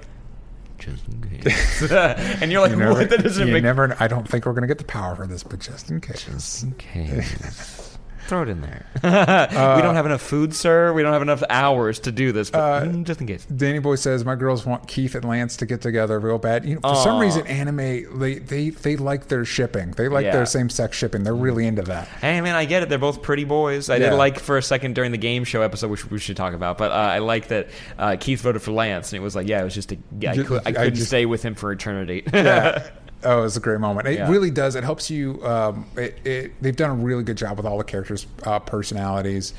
just 0.79 1.07
in 1.09 1.41
case. 1.41 1.83
and 1.91 2.53
you're 2.53 2.61
like, 2.61 2.73
You 2.73 2.77
never, 2.77 2.93
"What? 2.93 3.11
That 3.11 3.23
doesn't 3.23 3.47
you 3.47 3.53
make 3.53 3.63
never. 3.63 3.97
I 4.01 4.09
don't 4.09 4.29
think 4.29 4.47
we're 4.47 4.53
gonna 4.53 4.67
get 4.67 4.79
the 4.79 4.85
power 4.85 5.17
for 5.17 5.27
this, 5.27 5.43
but 5.43 5.61
just 5.61 5.91
in 5.91 6.01
case. 6.01 6.63
in 6.63 6.73
case." 6.73 7.92
Throw 8.29 8.43
it 8.43 8.49
in 8.49 8.61
there. 8.61 8.87
we 9.03 9.83
don't 9.83 9.95
have 9.95 10.07
enough 10.07 10.23
food, 10.23 10.55
sir. 10.55 10.93
We 10.93 11.03
don't 11.03 11.13
have 11.13 11.23
enough 11.23 11.43
hours 11.51 11.99
to 12.01 12.13
do 12.13 12.33
this, 12.33 12.51
but 12.51 12.85
mm, 12.85 13.05
just 13.05 13.21
in 13.21 13.27
case. 13.27 13.45
Danny 13.45 13.79
Boy 13.81 13.97
says 13.97 14.25
my 14.25 14.37
girls 14.37 14.65
want 14.65 14.87
Keith 14.89 15.15
and 15.15 15.25
Lance 15.25 15.57
to 15.59 15.67
get 15.67 15.81
together 15.83 16.19
real 16.21 16.39
bad. 16.39 16.65
You 16.65 16.77
know, 16.77 16.81
for 16.83 16.95
some 16.97 17.19
reason, 17.21 17.47
anime 17.47 17.77
they 18.19 18.35
they 18.37 18.71
they 18.71 18.97
like 18.97 19.29
their 19.29 19.45
shipping. 19.45 19.91
They 19.93 20.09
like 20.09 20.25
Yeah. 20.25 20.33
their 20.33 20.47
same 20.47 20.71
sex 20.71 20.97
shipping. 20.97 21.25
They're 21.25 21.35
really 21.35 21.67
into 21.67 21.83
that. 21.83 22.07
Hey 22.09 22.41
man, 22.41 22.55
I 22.55 22.65
get 22.65 22.83
it. 22.83 22.89
They're 22.89 22.99
both 22.99 23.23
pretty 23.23 23.45
boys. 23.45 23.91
I 23.91 23.99
did 23.99 24.13
like 24.15 24.39
for 24.39 24.57
a 24.57 24.63
second 24.63 24.95
during 24.95 25.11
the 25.13 25.19
game 25.19 25.45
show 25.45 25.63
episode, 25.63 25.91
which 25.91 26.09
we 26.11 26.19
should 26.19 26.37
talk 26.37 26.55
about. 26.55 26.79
But 26.79 26.93
uh, 26.93 26.95
I 26.95 27.19
like 27.19 27.49
that 27.49 27.69
uh, 27.99 28.17
Keith 28.19 28.41
voted 28.41 28.63
for 28.63 28.71
Lance, 28.73 29.13
and 29.13 29.21
it 29.21 29.23
was 29.25 29.35
like, 29.37 29.49
yeah, 29.49 29.61
it 29.61 29.65
was 29.65 29.75
just 29.75 29.93
a, 29.93 29.99
I, 30.27 30.35
Ju- 30.35 30.45
could, 30.45 30.63
I 30.65 30.71
I 30.71 30.73
couldn't 30.73 30.95
just- 30.95 31.09
stay 31.09 31.27
with 31.27 31.43
him 31.43 31.55
for 31.55 31.73
eternity. 31.73 32.23
Yeah. 32.33 32.87
Oh, 33.25 33.45
it's 33.45 33.57
a 33.57 33.61
great 33.61 33.81
moment. 33.81 34.09
It 34.09 34.15
Yeah. 34.19 34.31
really 34.31 34.51
does. 34.51 34.75
It 34.75 34.85
helps 34.85 35.11
you. 35.11 35.45
Um, 35.47 35.87
it, 35.97 36.19
it, 36.27 36.53
they've 36.61 36.75
done 36.77 36.91
a 36.91 36.95
really 36.95 37.23
good 37.23 37.37
job 37.37 37.57
with 37.57 37.67
all 37.67 37.79
the 37.79 37.85
characters' 37.85 38.27
uh, 38.45 38.59
personalities 38.59 39.55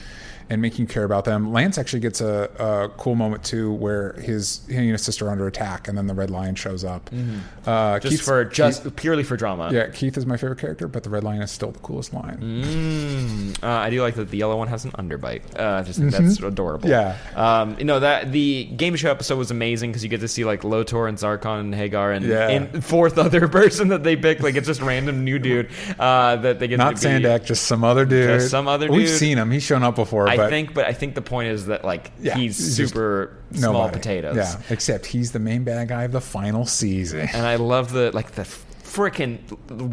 and 0.53 0.61
making 0.61 0.83
you 0.83 0.87
care 0.87 1.03
about 1.03 1.25
them. 1.25 1.51
Lance 1.51 1.77
actually 1.77 1.99
gets 1.99 2.21
a, 2.21 2.49
a 2.59 2.89
cool 2.97 3.15
moment 3.15 3.43
too, 3.43 3.73
where 3.73 4.13
his 4.13 4.61
he 4.69 4.77
and 4.77 4.91
his 4.91 5.01
sister 5.03 5.27
are 5.27 5.31
under 5.31 5.47
attack, 5.47 5.87
and 5.87 5.97
then 5.97 6.07
the 6.07 6.13
Red 6.13 6.29
Lion 6.29 6.55
shows 6.55 6.83
up. 6.85 7.09
Uh, 7.11 7.15
Mm-hmm. 7.15 7.99
just 8.01 8.11
Keith's- 8.13 8.21
for 8.25 8.45
just 8.45 8.83
Keith- 8.83 8.95
purely 8.95 9.23
for 9.23 9.35
drama. 9.35 9.69
yeah, 9.73 9.87
Keith 9.89 10.17
is 10.17 10.25
my 10.25 10.37
favorite 10.37 10.59
character, 10.59 10.87
but 10.87 11.03
the 11.03 11.09
Red 11.09 11.23
Lion 11.23 11.41
is 11.41 11.51
still 11.51 11.71
the 11.71 11.79
coolest 11.79 12.13
lion. 12.13 12.39
Mm, 12.41 13.63
uh, 13.63 13.67
I 13.67 13.89
do 13.89 14.01
like 14.01 14.15
that 14.15 14.29
the 14.29 14.37
yellow 14.37 14.57
one 14.57 14.67
has 14.67 14.85
an 14.85 14.91
underbite. 14.91 15.41
Uh, 15.59 15.79
I 15.79 15.83
just 15.83 15.99
think 15.99 16.11
that's 16.11 16.39
adorable. 16.39 16.89
Mm-hmm. 16.89 17.35
Yeah. 17.35 17.61
Um, 17.61 17.75
you 17.79 17.85
know 17.85 17.99
that 17.99 18.31
the 18.31 18.65
game 18.65 18.95
show 18.95 19.09
episode 19.11 19.37
was 19.37 19.51
amazing 19.51 19.91
because 19.91 20.03
you 20.03 20.09
get 20.09 20.21
to 20.21 20.27
see 20.27 20.45
like 20.45 20.63
Lotor 20.63 21.07
and 21.07 21.17
Zarkon 21.17 21.59
and 21.61 21.73
Haggar 21.73 22.15
and, 22.15 22.25
Yeah. 22.25 22.49
and 22.49 22.83
fourth 22.83 23.17
other 23.17 23.47
person 23.59 23.89
that 23.89 24.03
they 24.03 24.15
pick. 24.15 24.41
Like 24.41 24.55
it's 24.55 24.67
just 24.67 24.81
random 24.81 25.23
new 25.23 25.39
dude 25.39 25.69
uh, 25.99 26.35
that 26.37 26.59
they 26.59 26.67
get 26.67 26.77
Not 26.77 26.97
to 26.97 27.07
be. 27.07 27.23
Sendak, 27.23 27.45
just 27.45 27.63
some 27.65 27.83
other 27.83 28.05
dude. 28.05 28.27
Just 28.39 28.51
some 28.51 28.67
other 28.67 28.91
We've 28.91 29.09
seen 29.09 29.37
him. 29.37 29.51
He's 29.51 29.63
shown 29.63 29.83
up 29.83 29.95
before. 29.95 30.27
I 30.27 30.35
but 30.43 30.49
think, 30.49 30.73
but 30.73 30.85
I 30.85 30.93
think 30.93 31.15
the 31.15 31.21
point 31.21 31.49
is 31.49 31.65
that 31.67 31.83
like 31.83 32.11
Yeah, 32.21 32.35
he's, 32.35 32.55
super 32.57 33.37
small 33.53 33.73
nobody. 33.73 33.93
potatoes. 33.97 34.35
Yeah, 34.35 34.61
except 34.69 35.05
he's 35.05 35.31
the 35.31 35.39
main 35.39 35.63
bad 35.63 35.87
guy 35.89 36.03
of 36.03 36.11
the 36.11 36.21
final 36.21 36.65
season. 36.65 37.21
and 37.33 37.45
I 37.45 37.55
love 37.55 37.91
the 37.91 38.11
like 38.13 38.31
the 38.31 38.47
freaking 38.93 39.39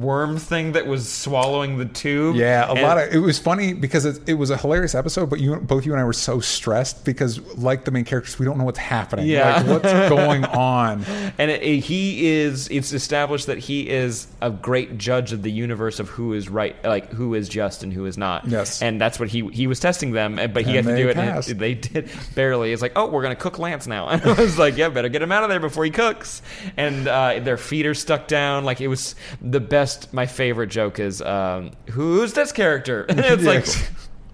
worm 0.01 0.37
thing 0.39 0.73
that 0.73 0.87
was 0.87 1.09
swallowing 1.11 1.79
the 1.79 1.85
tube. 1.87 2.37
Yeah, 2.37 2.67
a 2.69 2.73
And- 2.73 2.83
lot 2.83 2.99
of 2.99 3.13
it 3.15 3.19
was 3.19 3.39
funny 3.39 3.73
because 3.73 4.05
it, 4.05 4.21
it 4.29 4.35
was 4.35 4.51
a 4.51 4.57
hilarious 4.57 4.95
episode, 4.95 5.31
but 5.31 5.41
you 5.41 5.57
both 5.57 5.87
you 5.87 5.93
and 5.93 6.01
I 6.01 6.05
were 6.05 6.13
so 6.13 6.41
stressed 6.41 7.05
because 7.05 7.41
like 7.57 7.85
the 7.85 7.91
main 7.91 8.05
characters, 8.05 8.39
we 8.39 8.45
don't 8.47 8.59
know 8.59 8.65
what's 8.65 8.79
happening. 8.79 9.27
Yeah. 9.27 9.57
like, 9.63 9.67
what's 9.83 10.09
going 10.09 10.45
on? 10.45 11.05
And 11.39 11.51
it, 11.51 11.63
it- 11.63 11.81
he 11.81 12.27
is. 12.29 12.69
It's 12.69 12.93
established 12.93 13.47
that 13.47 13.59
he 13.59 13.89
is 13.89 14.27
a 14.43 14.51
great 14.51 14.99
judge 14.99 15.33
of 15.33 15.43
the 15.43 15.51
universe 15.51 15.99
of 15.99 16.09
who 16.11 16.35
is 16.35 16.49
right, 16.49 16.77
like 16.85 17.11
who 17.11 17.35
is 17.35 17.49
just 17.49 17.83
and 17.83 17.93
who 17.93 18.07
is 18.07 18.19
not. 18.19 18.47
Yes. 18.47 18.83
and 18.83 19.01
that's 19.01 19.19
what 19.19 19.29
he 19.29 19.47
he 19.49 19.67
was 19.67 19.81
testing 19.81 20.13
them, 20.13 20.37
but 20.37 20.65
he 20.67 20.77
And 20.77 20.87
got 20.87 20.91
to 20.93 20.97
do 20.97 21.09
it. 21.09 21.17
And 21.17 21.43
they 21.61 21.75
did 21.75 22.11
barely. 22.35 22.73
It's 22.73 22.83
like, 22.83 22.93
oh, 22.97 23.07
we're 23.09 23.23
gonna 23.23 23.35
cook 23.37 23.59
Lance 23.59 23.87
now. 23.87 24.09
And 24.11 24.23
I 24.23 24.33
was 24.35 24.59
like, 24.59 24.77
yeah, 24.77 24.89
better 24.89 25.09
get 25.09 25.23
him 25.23 25.33
out 25.33 25.43
of 25.45 25.49
there 25.49 25.61
before 25.61 25.85
he 25.85 25.91
cooks. 25.91 26.43
And 26.77 27.07
uh, 27.09 27.39
their 27.41 27.57
feet 27.57 27.87
are 27.87 27.95
stuck 27.95 28.29
down. 28.29 28.65
Like 28.65 28.81
it 28.81 28.89
was 28.91 29.15
the 29.41 29.61
best. 29.61 30.13
My 30.13 30.27
favorite 30.27 30.69
joke 30.69 30.99
is, 31.01 31.23
um, 31.23 31.71
who's 31.91 32.35
this 32.35 32.53
character? 32.53 33.07
And 33.09 33.21
it's 33.21 33.45
like. 33.45 33.67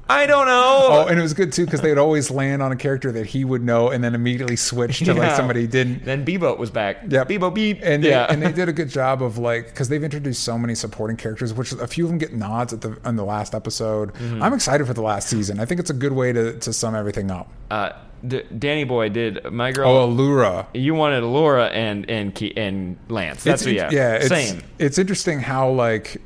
I 0.08 0.26
don't 0.26 0.46
know. 0.46 0.86
Oh, 0.90 1.06
and 1.08 1.18
it 1.18 1.22
was 1.22 1.34
good 1.34 1.52
too 1.52 1.64
because 1.64 1.80
they'd 1.80 1.98
always 1.98 2.30
land 2.30 2.62
on 2.62 2.70
a 2.70 2.76
character 2.76 3.10
that 3.12 3.26
he 3.26 3.44
would 3.44 3.62
know, 3.64 3.90
and 3.90 4.04
then 4.04 4.14
immediately 4.14 4.54
switch 4.56 5.00
to 5.00 5.12
like 5.14 5.34
somebody 5.34 5.62
he 5.62 5.66
didn't. 5.66 6.04
Then 6.04 6.24
Bebo 6.24 6.56
was 6.56 6.70
back. 6.70 6.98
Yep. 7.08 7.28
Bebo 7.28 7.52
beep. 7.52 7.80
And 7.82 8.04
they, 8.04 8.10
yeah. 8.10 8.26
and 8.30 8.40
they 8.40 8.52
did 8.52 8.68
a 8.68 8.72
good 8.80 8.88
job 8.88 9.20
of 9.22 9.36
like 9.38 9.66
because 9.66 9.88
they've 9.88 10.04
introduced 10.04 10.44
so 10.44 10.56
many 10.56 10.74
supporting 10.76 11.16
characters, 11.16 11.52
which 11.52 11.72
a 11.72 11.86
few 11.88 12.04
of 12.04 12.10
them 12.10 12.18
get 12.18 12.32
nods 12.32 12.72
at 12.72 12.82
the 12.82 12.96
on 13.04 13.16
the 13.16 13.24
last 13.24 13.54
episode. 13.54 14.14
Mm-hmm. 14.14 14.42
I'm 14.42 14.52
excited 14.52 14.86
for 14.86 14.94
the 14.94 15.02
last 15.02 15.28
season. 15.28 15.58
I 15.58 15.64
think 15.64 15.80
it's 15.80 15.90
a 15.90 15.94
good 15.94 16.12
way 16.12 16.32
to, 16.32 16.56
to 16.60 16.72
sum 16.72 16.94
everything 16.94 17.30
up. 17.30 17.50
uh, 17.70 17.90
D- 18.26 18.44
Danny 18.58 18.84
Boy 18.84 19.10
did 19.10 19.44
my 19.52 19.72
girl. 19.72 19.90
Oh, 19.90 20.08
Allura. 20.08 20.66
You 20.72 20.94
wanted 20.94 21.22
Laura 21.22 21.66
and 21.66 22.08
and 22.08 22.34
Ke- 22.34 22.56
and 22.56 22.96
Lance. 23.08 23.44
That's 23.44 23.66
It's- 23.66 23.84
what, 23.84 23.92
yeah, 23.92 24.14
it's, 24.14 24.28
same. 24.28 24.62
It's 24.78 24.98
interesting 24.98 25.38
how 25.40 25.68
like 25.68 26.16
h- 26.16 26.22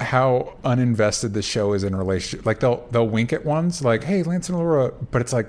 how 0.00 0.54
uninvested 0.64 1.32
the 1.32 1.42
show 1.42 1.72
is 1.72 1.84
in 1.84 1.94
relationship. 1.94 2.46
Like 2.46 2.60
they'll 2.60 2.86
they'll 2.90 3.08
wink 3.08 3.32
at 3.32 3.44
ones 3.44 3.82
like, 3.82 4.04
"Hey, 4.04 4.22
Lance 4.22 4.48
and 4.48 4.58
Laura," 4.58 4.92
but 5.10 5.20
it's 5.20 5.32
like 5.32 5.48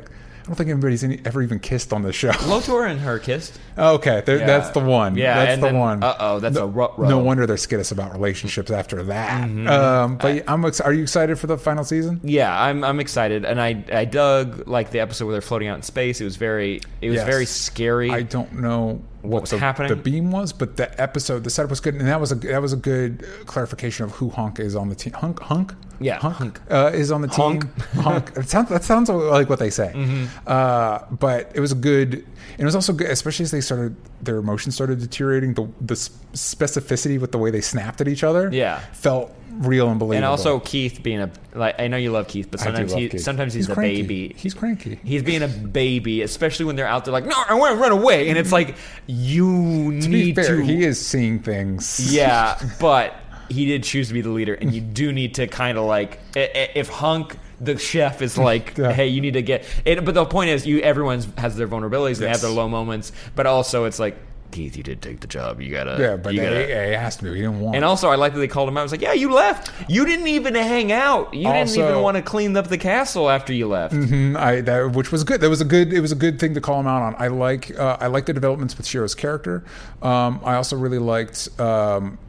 don't 0.49 0.55
think 0.55 0.69
anybody's 0.69 1.03
any, 1.03 1.21
ever 1.25 1.41
even 1.41 1.59
kissed 1.59 1.93
on 1.93 2.01
the 2.01 2.11
show. 2.11 2.31
Lotor 2.47 2.85
and 2.85 2.99
her 2.99 3.19
kissed. 3.19 3.57
okay, 3.77 4.23
Yeah. 4.27 4.45
that's 4.45 4.71
the 4.71 4.79
one. 4.79 5.15
Yeah, 5.15 5.45
that's 5.45 5.61
the 5.61 5.67
then- 5.67 5.77
one. 5.77 6.03
uh-oh, 6.03 6.39
that's 6.39 6.55
no, 6.55 6.63
a 6.63 6.67
ruh-roh. 6.67 7.07
No 7.07 7.19
wonder 7.19 7.45
they're 7.45 7.55
skittish 7.57 7.91
about 7.91 8.11
relationships 8.13 8.71
after 8.71 9.03
that. 9.03 9.47
Mm-hmm. 9.47 9.67
Um, 9.67 10.17
but 10.17 10.35
yeah, 10.35 10.41
I'm. 10.47 10.65
Ex- 10.65 10.81
are 10.81 10.91
you 10.91 11.03
excited 11.03 11.39
for 11.39 11.47
the 11.47 11.57
final 11.57 11.83
season? 11.83 12.19
Yeah, 12.23 12.51
I'm 12.61 12.83
I'm 12.83 12.99
excited, 12.99 13.45
and 13.45 13.61
I 13.61 13.83
I 13.93 14.05
dug 14.05 14.67
like 14.67 14.91
the 14.91 14.99
episode 14.99 15.25
where 15.25 15.33
they're 15.33 15.41
floating 15.41 15.67
out 15.69 15.75
in 15.77 15.83
space. 15.83 16.19
It 16.19 16.25
was 16.25 16.35
very 16.35 16.81
it 17.01 17.09
was 17.09 17.17
Yes. 17.17 17.25
very 17.27 17.45
scary. 17.45 18.09
I 18.11 18.23
don't 18.23 18.53
know 18.59 19.01
what 19.21 19.41
was 19.41 19.51
the, 19.51 19.57
happening? 19.59 19.89
the 19.89 19.95
beam 19.95 20.31
was, 20.31 20.51
but 20.53 20.77
the 20.77 20.99
episode, 21.01 21.43
the 21.43 21.49
setup 21.49 21.69
was 21.69 21.79
good, 21.79 21.95
and 21.95 22.07
that 22.07 22.19
was 22.19 22.31
a 22.31 22.35
that 22.35 22.61
was 22.61 22.73
a 22.73 22.77
good 22.77 23.23
uh, 23.23 23.43
clarification 23.45 24.05
of 24.05 24.11
who 24.11 24.29
Hunk 24.29 24.59
is 24.59 24.75
on 24.75 24.89
the 24.89 24.95
team. 24.95 25.13
Hunk, 25.13 25.39
Hunk, 25.41 25.73
Yeah, 25.99 26.17
Hunk, 26.19 26.35
Hunk. 26.35 26.61
Uh, 26.69 26.91
is 26.93 27.11
on 27.11 27.21
the 27.21 27.27
Honk. 27.27 27.63
team. 27.93 28.01
Hunk. 28.03 28.31
It 28.37 28.49
sounds, 28.49 28.69
that 28.69 28.83
sounds 28.83 29.09
like 29.09 29.49
what 29.49 29.59
they 29.59 29.69
say. 29.69 29.91
Mm-hmm. 29.95 30.25
Uh, 30.47 30.99
but 31.11 31.51
it 31.53 31.59
was 31.59 31.71
a 31.71 31.75
good, 31.75 32.13
and 32.13 32.59
it 32.59 32.65
was 32.65 32.75
also 32.75 32.93
good, 32.93 33.09
especially 33.09 33.43
as 33.43 33.51
they 33.51 33.61
started 33.61 33.95
their 34.21 34.37
emotions 34.37 34.75
started 34.75 34.99
deteriorating. 34.99 35.53
The 35.53 35.67
the 35.81 35.95
specificity 35.95 37.19
with 37.19 37.31
the 37.31 37.37
way 37.37 37.51
they 37.51 37.61
snapped 37.61 38.01
at 38.01 38.07
each 38.07 38.23
other, 38.23 38.49
Yeah. 38.51 38.79
felt 38.93 39.33
real 39.51 39.89
and 39.89 39.99
believable. 39.99 40.15
and 40.17 40.25
also 40.25 40.59
Keith 40.59 41.01
being 41.03 41.19
a 41.19 41.29
like 41.53 41.79
I 41.81 41.87
know 41.87 41.97
you 41.97 42.11
love 42.11 42.27
Keith, 42.27 42.49
but 42.49 42.59
sometimes 42.61 42.93
he 42.93 43.09
Keith. 43.09 43.21
sometimes 43.21 43.53
he's, 43.53 43.67
a 43.67 43.73
cranky. 43.73 44.01
baby. 44.03 44.33
He's 44.37 44.53
cranky. 44.53 44.99
He's 45.03 45.23
being 45.23 45.41
a 45.41 45.47
baby, 45.81 46.21
especially 46.21 46.65
when 46.65 46.75
they're 46.77 46.87
out 46.87 47.03
there 47.05 47.11
like, 47.11 47.25
no, 47.25 47.35
I 47.49 47.55
want 47.55 47.75
to 47.75 47.81
run 47.81 47.91
away, 47.91 48.29
and 48.29 48.37
it's 48.37 48.51
like 48.53 48.75
you 49.07 49.99
to 50.01 50.07
need 50.07 50.35
be 50.35 50.41
fair, 50.43 50.57
to. 50.57 50.63
he 50.63 50.83
is 50.85 51.03
seeing 51.05 51.39
things. 51.39 52.13
Yeah, 52.13 52.57
but 52.79 53.15
he 53.49 53.65
did 53.65 53.83
choose 53.83 54.07
to 54.09 54.13
be 54.13 54.21
the 54.21 54.29
leader, 54.29 54.53
and 54.53 54.73
you 54.73 54.81
do 54.81 55.11
need 55.11 55.35
to 55.35 55.47
kind 55.47 55.77
of 55.77 55.85
like 55.85 56.19
if 56.35 56.89
Hunk. 56.89 57.35
The 57.61 57.77
chef 57.77 58.21
is 58.21 58.37
like, 58.37 58.77
Yeah. 58.77 58.93
"Hey, 58.93 59.07
you 59.09 59.19
need 59.19 59.33
to 59.33 59.41
get." 59.41 59.65
It, 59.83 60.05
but 60.05 60.13
the 60.15 60.23
point 60.23 60.49
is, 60.51 60.65
you 60.65 60.79
everyone 60.79 61.21
has 61.37 61.57
their 61.57 61.67
vulnerabilities. 61.67 62.17
They 62.17 62.29
have 62.29 62.39
their 62.39 62.49
low 62.49 62.69
moments, 62.69 63.11
but 63.35 63.45
also 63.47 63.83
it's 63.83 63.99
like, 63.99 64.15
Keith, 64.51 64.77
you 64.77 64.83
did 64.83 65.01
take 65.01 65.19
the 65.19 65.27
job. 65.27 65.59
You 65.59 65.69
gotta, 65.73 65.97
Yeah, 65.99 66.15
but 66.15 66.33
you 66.33 66.39
gotta. 66.41 66.55
they 66.55 66.95
asked 66.95 67.21
me. 67.21 67.31
He 67.31 67.41
didn't 67.41 67.59
want. 67.59 67.75
And 67.75 67.83
also, 67.83 68.07
I 68.07 68.15
like 68.15 68.31
that 68.33 68.39
they 68.39 68.47
called 68.47 68.69
him 68.69 68.77
out. 68.77 68.79
I 68.79 68.83
was 68.83 68.93
like, 68.93 69.01
"Yeah, 69.01 69.11
you 69.11 69.33
left. 69.33 69.71
You 69.89 70.05
didn't 70.05 70.27
even 70.27 70.55
hang 70.55 70.93
out. 70.93 71.33
You 71.33 71.51
didn't 71.51 71.75
even 71.77 72.01
want 72.01 72.15
to 72.15 72.23
clean 72.23 72.55
up 72.55 72.67
the 72.69 72.77
castle 72.77 73.29
after 73.29 73.51
you 73.51 73.67
left." 73.67 73.93
Mhm, 73.93 74.37
I 74.37 74.61
that 74.61 74.93
which 74.93 75.11
was 75.11 75.25
good. 75.25 75.41
That 75.41 75.49
was 75.49 75.59
a 75.59 75.65
good. 75.65 75.91
It 75.91 75.99
was 75.99 76.13
a 76.13 76.15
good 76.15 76.39
thing 76.39 76.53
to 76.53 76.61
call 76.61 76.79
him 76.79 76.87
out 76.87 77.01
on. 77.01 77.15
I 77.19 77.27
like. 77.27 77.77
Uh, 77.77 77.97
I 77.99 78.07
like 78.07 78.25
the 78.25 78.31
developments 78.33 78.77
with 78.77 78.87
Shiro's 78.87 79.15
character. 79.15 79.65
Um, 80.01 80.39
I 80.45 80.55
also 80.55 80.77
really 80.77 80.97
liked. 80.99 81.49
Um, 81.59 82.11
he- 82.11 82.28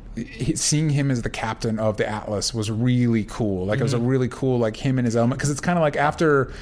seeing 0.57 0.91
him 0.91 1.11
as 1.11 1.23
the 1.23 1.31
captain 1.31 1.79
of 1.79 1.97
the 1.97 2.09
Atlas 2.09 2.53
was 2.55 2.71
really 2.71 3.25
cool. 3.25 3.67
Like 3.67 3.81
it 3.81 3.83
was 3.83 3.95
a 3.95 3.97
Mm-hmm. 3.99 4.07
really 4.07 4.29
cool, 4.29 4.59
like 4.59 4.77
him 4.77 4.99
and 4.99 5.07
his 5.07 5.17
element, 5.17 5.39
because 5.39 5.51
it's 5.51 5.61
kind 5.61 5.79
of 5.79 5.83
like 5.83 5.97
after 5.97 6.53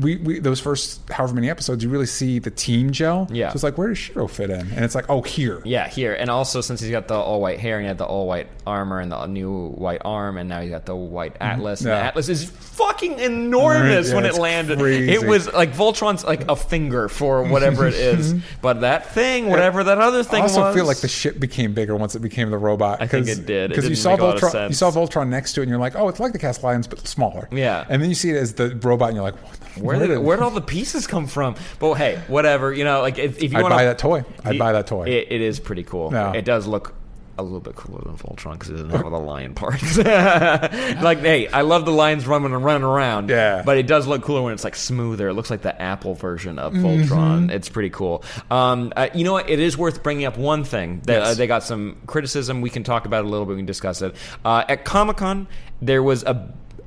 we, 0.00 0.16
we 0.16 0.38
those 0.38 0.60
first 0.60 1.00
however 1.10 1.34
many 1.34 1.50
episodes, 1.50 1.82
you 1.84 1.90
really 1.90 2.06
see 2.06 2.38
the 2.38 2.50
team 2.50 2.92
gel. 2.92 3.28
Yeah. 3.30 3.48
so 3.50 3.54
it's 3.54 3.62
like 3.62 3.76
where 3.78 3.88
does 3.88 3.98
Shiro 3.98 4.26
fit 4.28 4.50
in? 4.50 4.60
And 4.72 4.84
it's 4.84 4.94
like 4.94 5.06
oh 5.08 5.22
here. 5.22 5.60
Yeah, 5.64 5.88
here, 5.88 6.14
and 6.14 6.30
also 6.30 6.60
since 6.60 6.80
he's 6.80 6.90
got 6.90 7.08
the 7.08 7.14
all 7.14 7.40
white 7.40 7.60
hair 7.60 7.76
and 7.76 7.84
he 7.84 7.88
had 7.88 7.98
the 7.98 8.04
all 8.06 8.26
white 8.26 8.48
armor 8.66 9.00
and 9.00 9.10
the 9.12 9.26
new 9.26 9.68
white 9.68 10.02
arm, 10.04 10.36
and 10.38 10.48
now 10.48 10.60
he's 10.60 10.70
got 10.70 10.86
the 10.86 10.96
white 10.96 11.36
Atlas. 11.40 11.80
And 11.80 11.88
Mm-hmm. 11.88 11.96
Yeah. 11.96 12.02
the 12.02 12.06
Atlas 12.08 12.28
is 12.28 12.44
fucking 12.50 13.18
enormous 13.18 14.08
Yeah, 14.08 14.14
when 14.14 14.24
it 14.26 14.34
landed. 14.34 14.78
crazy. 14.78 15.12
It 15.12 15.26
was 15.26 15.52
like 15.52 15.72
Voltron's 15.74 16.24
like 16.24 16.48
a 16.48 16.56
finger 16.56 17.08
for 17.08 17.42
whatever 17.42 17.86
it 17.86 17.94
is, 17.94 18.34
but 18.60 18.80
that 18.82 19.12
thing, 19.12 19.48
whatever 19.48 19.84
that 19.84 19.98
other 19.98 20.22
thing 20.22 20.40
I 20.40 20.42
also 20.44 20.62
was, 20.62 20.74
feel 20.74 20.86
like 20.86 20.98
the 20.98 21.08
ship 21.08 21.38
became 21.38 21.74
bigger 21.74 21.96
once 21.96 22.14
it 22.14 22.20
became 22.20 22.50
the 22.50 22.58
robot. 22.58 23.02
I 23.02 23.06
think 23.06 23.28
it 23.28 23.46
did. 23.46 23.70
Because 23.70 23.88
you 23.88 23.94
saw 23.94 24.10
make 24.12 24.20
a 24.20 24.24
lot 24.24 24.36
of 24.36 24.42
Voltron. 24.42 24.68
You 24.68 24.74
saw 24.74 24.90
Voltron 24.90 25.28
next 25.28 25.52
to 25.54 25.60
it, 25.60 25.64
and 25.64 25.70
you're 25.70 25.78
like, 25.78 25.96
oh, 25.96 26.08
it's 26.08 26.20
like 26.20 26.32
the 26.32 26.38
Cast 26.38 26.62
Lions, 26.62 26.86
but 26.86 27.06
smaller. 27.06 27.48
Yeah. 27.52 27.84
And 27.88 28.00
then 28.02 28.08
you 28.08 28.14
see 28.14 28.30
it 28.30 28.36
as 28.36 28.54
the 28.54 28.74
robot, 28.82 29.08
and 29.08 29.16
you're 29.16 29.24
like, 29.24 29.36
what 29.36 29.60
the, 29.60 29.81
Where 29.82 30.06
did, 30.06 30.18
where 30.18 30.36
did 30.36 30.42
all 30.42 30.50
the 30.50 30.60
pieces 30.60 31.06
come 31.06 31.26
from? 31.26 31.56
But 31.78 31.94
hey, 31.94 32.20
whatever. 32.28 32.72
You 32.72 32.84
know, 32.84 33.00
like 33.00 33.18
if, 33.18 33.42
if 33.42 33.52
you 33.52 33.58
I'd 33.58 33.62
want 33.62 33.74
buy 33.74 33.84
that 33.84 33.98
toy. 33.98 34.24
I'd 34.44 34.58
buy 34.58 34.72
that 34.72 34.86
toy. 34.86 35.04
It, 35.06 35.28
it 35.30 35.40
is 35.40 35.60
pretty 35.60 35.82
cool. 35.84 36.10
Yeah. 36.12 36.32
It 36.32 36.44
does 36.44 36.66
look 36.66 36.94
a 37.38 37.42
little 37.42 37.60
bit 37.60 37.74
cooler 37.74 38.02
than 38.04 38.14
Voltron 38.16 38.52
because 38.52 38.68
it 38.68 38.72
doesn't 38.74 38.90
have 38.90 39.04
all 39.06 39.10
the 39.10 39.18
lion 39.18 39.54
parts. 39.54 39.96
like, 39.96 41.20
hey, 41.20 41.48
I 41.48 41.62
love 41.62 41.86
the 41.86 41.90
lions 41.90 42.26
running 42.26 42.52
and 42.52 42.62
running 42.62 42.82
around. 42.82 43.30
Yeah. 43.30 43.62
But 43.64 43.78
it 43.78 43.86
does 43.86 44.06
look 44.06 44.22
cooler 44.22 44.42
when 44.42 44.52
it's 44.52 44.64
like 44.64 44.76
smoother. 44.76 45.28
It 45.28 45.34
looks 45.34 45.50
like 45.50 45.62
the 45.62 45.80
Apple 45.80 46.14
version 46.14 46.58
of 46.58 46.74
Mm-hmm. 46.74 47.10
Voltron. 47.12 47.50
It's 47.50 47.70
pretty 47.70 47.88
cool. 47.90 48.22
Um, 48.50 48.92
uh, 48.94 49.08
you 49.14 49.24
know 49.24 49.32
what? 49.32 49.48
It 49.48 49.60
is 49.60 49.78
worth 49.78 50.02
bringing 50.02 50.26
up 50.26 50.36
one 50.36 50.62
thing 50.64 51.00
that 51.06 51.20
Yes. 51.20 51.26
uh, 51.28 51.34
they 51.34 51.46
got 51.46 51.62
some 51.62 51.96
criticism. 52.06 52.60
We 52.60 52.68
can 52.70 52.84
talk 52.84 53.06
about 53.06 53.24
it 53.24 53.26
a 53.26 53.30
little 53.30 53.46
bit. 53.46 53.52
We 53.52 53.58
can 53.60 53.66
discuss 53.66 54.02
it. 54.02 54.14
Uh, 54.44 54.64
at 54.68 54.84
Comic 54.84 55.16
Con, 55.16 55.48
there 55.80 56.02
was 56.02 56.22
a 56.24 56.34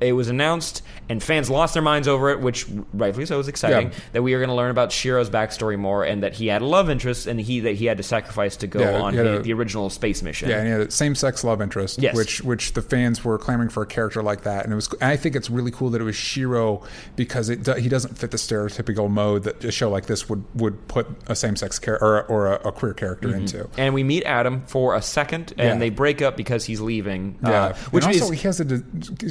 it 0.00 0.12
was 0.12 0.28
announced 0.28 0.82
and 1.08 1.22
fans 1.22 1.48
lost 1.48 1.72
their 1.74 1.82
minds 1.82 2.08
over 2.08 2.30
it, 2.30 2.40
which 2.40 2.66
rightfully 2.92 3.26
so 3.26 3.36
was 3.38 3.48
exciting. 3.48 3.90
Yeah. 3.92 3.98
That 4.12 4.22
we 4.22 4.34
are 4.34 4.38
going 4.38 4.48
to 4.48 4.54
learn 4.54 4.70
about 4.70 4.90
Shiro's 4.90 5.30
backstory 5.30 5.78
more, 5.78 6.04
and 6.04 6.22
that 6.22 6.34
he 6.34 6.48
had 6.48 6.62
a 6.62 6.66
love 6.66 6.90
interest, 6.90 7.26
and 7.26 7.40
he 7.40 7.60
that 7.60 7.74
he 7.76 7.86
had 7.86 7.96
to 7.98 8.02
sacrifice 8.02 8.56
to 8.58 8.66
go 8.66 8.80
Yeah, 8.80 9.00
on 9.00 9.12
he 9.14 9.18
the, 9.20 9.38
a- 9.38 9.42
the 9.42 9.52
original 9.52 9.88
space 9.90 10.22
mission. 10.22 10.48
Yeah, 10.50 10.56
and 10.58 10.66
he 10.66 10.72
had 10.72 10.80
a 10.82 10.90
same-sex 10.90 11.44
love 11.44 11.62
interest, 11.62 12.00
Yes. 12.02 12.16
which 12.16 12.42
which 12.42 12.72
the 12.72 12.82
fans 12.82 13.24
were 13.24 13.38
clamoring 13.38 13.68
for 13.68 13.82
a 13.82 13.86
character 13.86 14.22
like 14.22 14.42
that, 14.42 14.64
and 14.64 14.72
it 14.72 14.76
was. 14.76 14.88
And 15.00 15.04
I 15.04 15.16
think 15.16 15.36
it's 15.36 15.48
really 15.48 15.70
cool 15.70 15.90
that 15.90 16.00
it 16.00 16.04
was 16.04 16.16
Shiro 16.16 16.82
because 17.14 17.48
it 17.48 17.66
he 17.78 17.88
doesn't 17.88 18.18
fit 18.18 18.30
the 18.32 18.36
stereotypical 18.36 19.08
mode 19.08 19.44
that 19.44 19.62
a 19.64 19.70
show 19.70 19.88
like 19.90 20.06
this 20.06 20.28
would 20.28 20.44
would 20.54 20.88
put 20.88 21.06
a 21.28 21.36
same-sex 21.36 21.78
character 21.78 22.04
or, 22.04 22.24
or 22.24 22.46
a, 22.54 22.68
a 22.68 22.72
queer 22.72 22.94
character 22.94 23.34
into. 23.34 23.68
And 23.78 23.94
we 23.94 24.02
meet 24.02 24.24
Adam 24.24 24.62
for 24.66 24.94
a 24.96 25.02
second, 25.02 25.52
and 25.56 25.58
Yeah. 25.74 25.78
they 25.78 25.90
break 25.90 26.20
up 26.20 26.36
because 26.36 26.64
he's 26.64 26.80
leaving. 26.80 27.38
Yeah, 27.42 27.50
uh, 27.50 27.74
which 27.92 28.04
and 28.04 28.12
also 28.14 28.32
is 28.32 28.40
he 28.40 28.46
has 28.48 28.60
a 28.60 28.82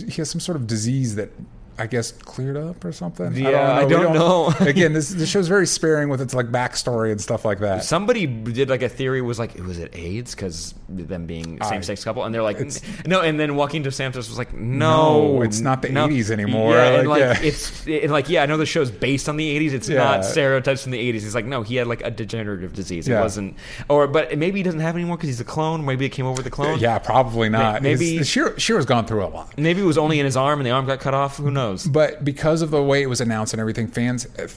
he 0.07 0.13
has 0.21 0.29
some 0.29 0.39
sort 0.39 0.54
of 0.55 0.67
disease 0.67 1.15
that. 1.15 1.29
I 1.77 1.87
guess 1.87 2.11
cleared 2.11 2.55
up 2.57 2.83
or 2.85 2.91
something. 2.91 3.33
Yeah, 3.35 3.49
I 3.79 3.83
We 3.85 3.91
don't 3.91 4.13
know. 4.13 4.47
again, 4.61 4.93
this 4.93 5.09
the 5.09 5.25
show's 5.25 5.47
very 5.47 5.67
sparing 5.67 6.09
with 6.09 6.21
its 6.21 6.33
like 6.33 6.47
backstory 6.51 7.11
and 7.11 7.19
stuff 7.19 7.43
like 7.43 7.59
that. 7.59 7.83
Somebody 7.83 8.25
did 8.27 8.69
like 8.69 8.81
a 8.81 8.89
theory 8.89 9.21
was 9.21 9.39
like 9.39 9.55
it 9.55 9.63
was 9.63 9.77
it 9.79 9.93
AIDS 9.95 10.33
because 10.35 10.73
them 10.87 11.25
being 11.25 11.59
same 11.63 11.83
sex 11.83 12.03
couple 12.03 12.23
and 12.23 12.33
they're 12.33 12.43
like 12.43 12.59
no 13.07 13.21
and 13.21 13.39
then 13.39 13.55
Joaquin 13.55 13.81
Dos 13.83 13.95
Santos 13.95 14.29
was 14.29 14.37
like 14.37 14.53
no, 14.53 15.37
No, 15.37 15.41
it's 15.41 15.59
not 15.59 15.81
the 15.81 15.89
no. 15.89 16.07
80s 16.07 16.29
anymore. 16.31 16.75
yeah 16.75 16.99
and 16.99 17.07
Like, 17.09 17.21
like 17.21 17.39
yeah. 17.41 17.47
it's 17.47 17.87
and 17.87 18.11
like 18.11 18.29
yeah 18.29 18.43
I 18.43 18.45
know 18.45 18.57
the 18.57 18.65
show's 18.67 18.91
based 18.91 19.27
on 19.27 19.35
the 19.35 19.59
80s 19.59 19.73
it's 19.73 19.89
Yeah. 19.89 20.03
not 20.03 20.25
stereotypes 20.25 20.83
from 20.83 20.91
the 20.91 20.99
80s 21.11 21.21
he's 21.21 21.33
like 21.35 21.45
no 21.45 21.63
he 21.63 21.75
had 21.75 21.87
like 21.87 22.01
a 22.03 22.11
degenerative 22.11 22.73
disease 22.73 23.07
it 23.07 23.11
Yeah. 23.11 23.21
wasn't 23.21 23.57
or 23.89 24.07
but 24.07 24.37
maybe 24.37 24.59
he 24.59 24.63
doesn't 24.63 24.79
have 24.79 24.95
it 24.95 24.99
anymore 24.99 25.17
because 25.17 25.29
he's 25.29 25.41
a 25.41 25.45
clone 25.45 25.83
maybe 25.83 26.05
it 26.05 26.09
came 26.09 26.25
over 26.27 26.41
the 26.43 26.51
clone 26.51 26.77
Yeah, 26.79 26.99
probably 26.99 27.49
not. 27.49 27.81
maybe- 27.81 28.23
Shiro, 28.23 28.55
Shiro's 28.57 28.85
gone 28.85 29.05
through 29.07 29.25
a 29.25 29.27
lot. 29.27 29.57
maybe 29.57 29.81
it 29.81 29.85
was 29.85 29.97
only 29.97 30.19
in 30.19 30.25
his 30.25 30.37
arm 30.37 30.59
and 30.59 30.67
the 30.67 30.71
arm 30.71 30.85
got 30.85 30.99
cut 30.99 31.13
off 31.15 31.37
who 31.37 31.49
knows 31.51 31.64
But 31.91 32.23
because 32.23 32.61
of 32.61 32.71
the 32.71 32.81
way 32.81 33.01
it 33.01 33.07
was 33.07 33.21
announced 33.21 33.53
and 33.53 33.59
everything, 33.59 33.87
fans 33.87 34.27
uh, 34.37 34.47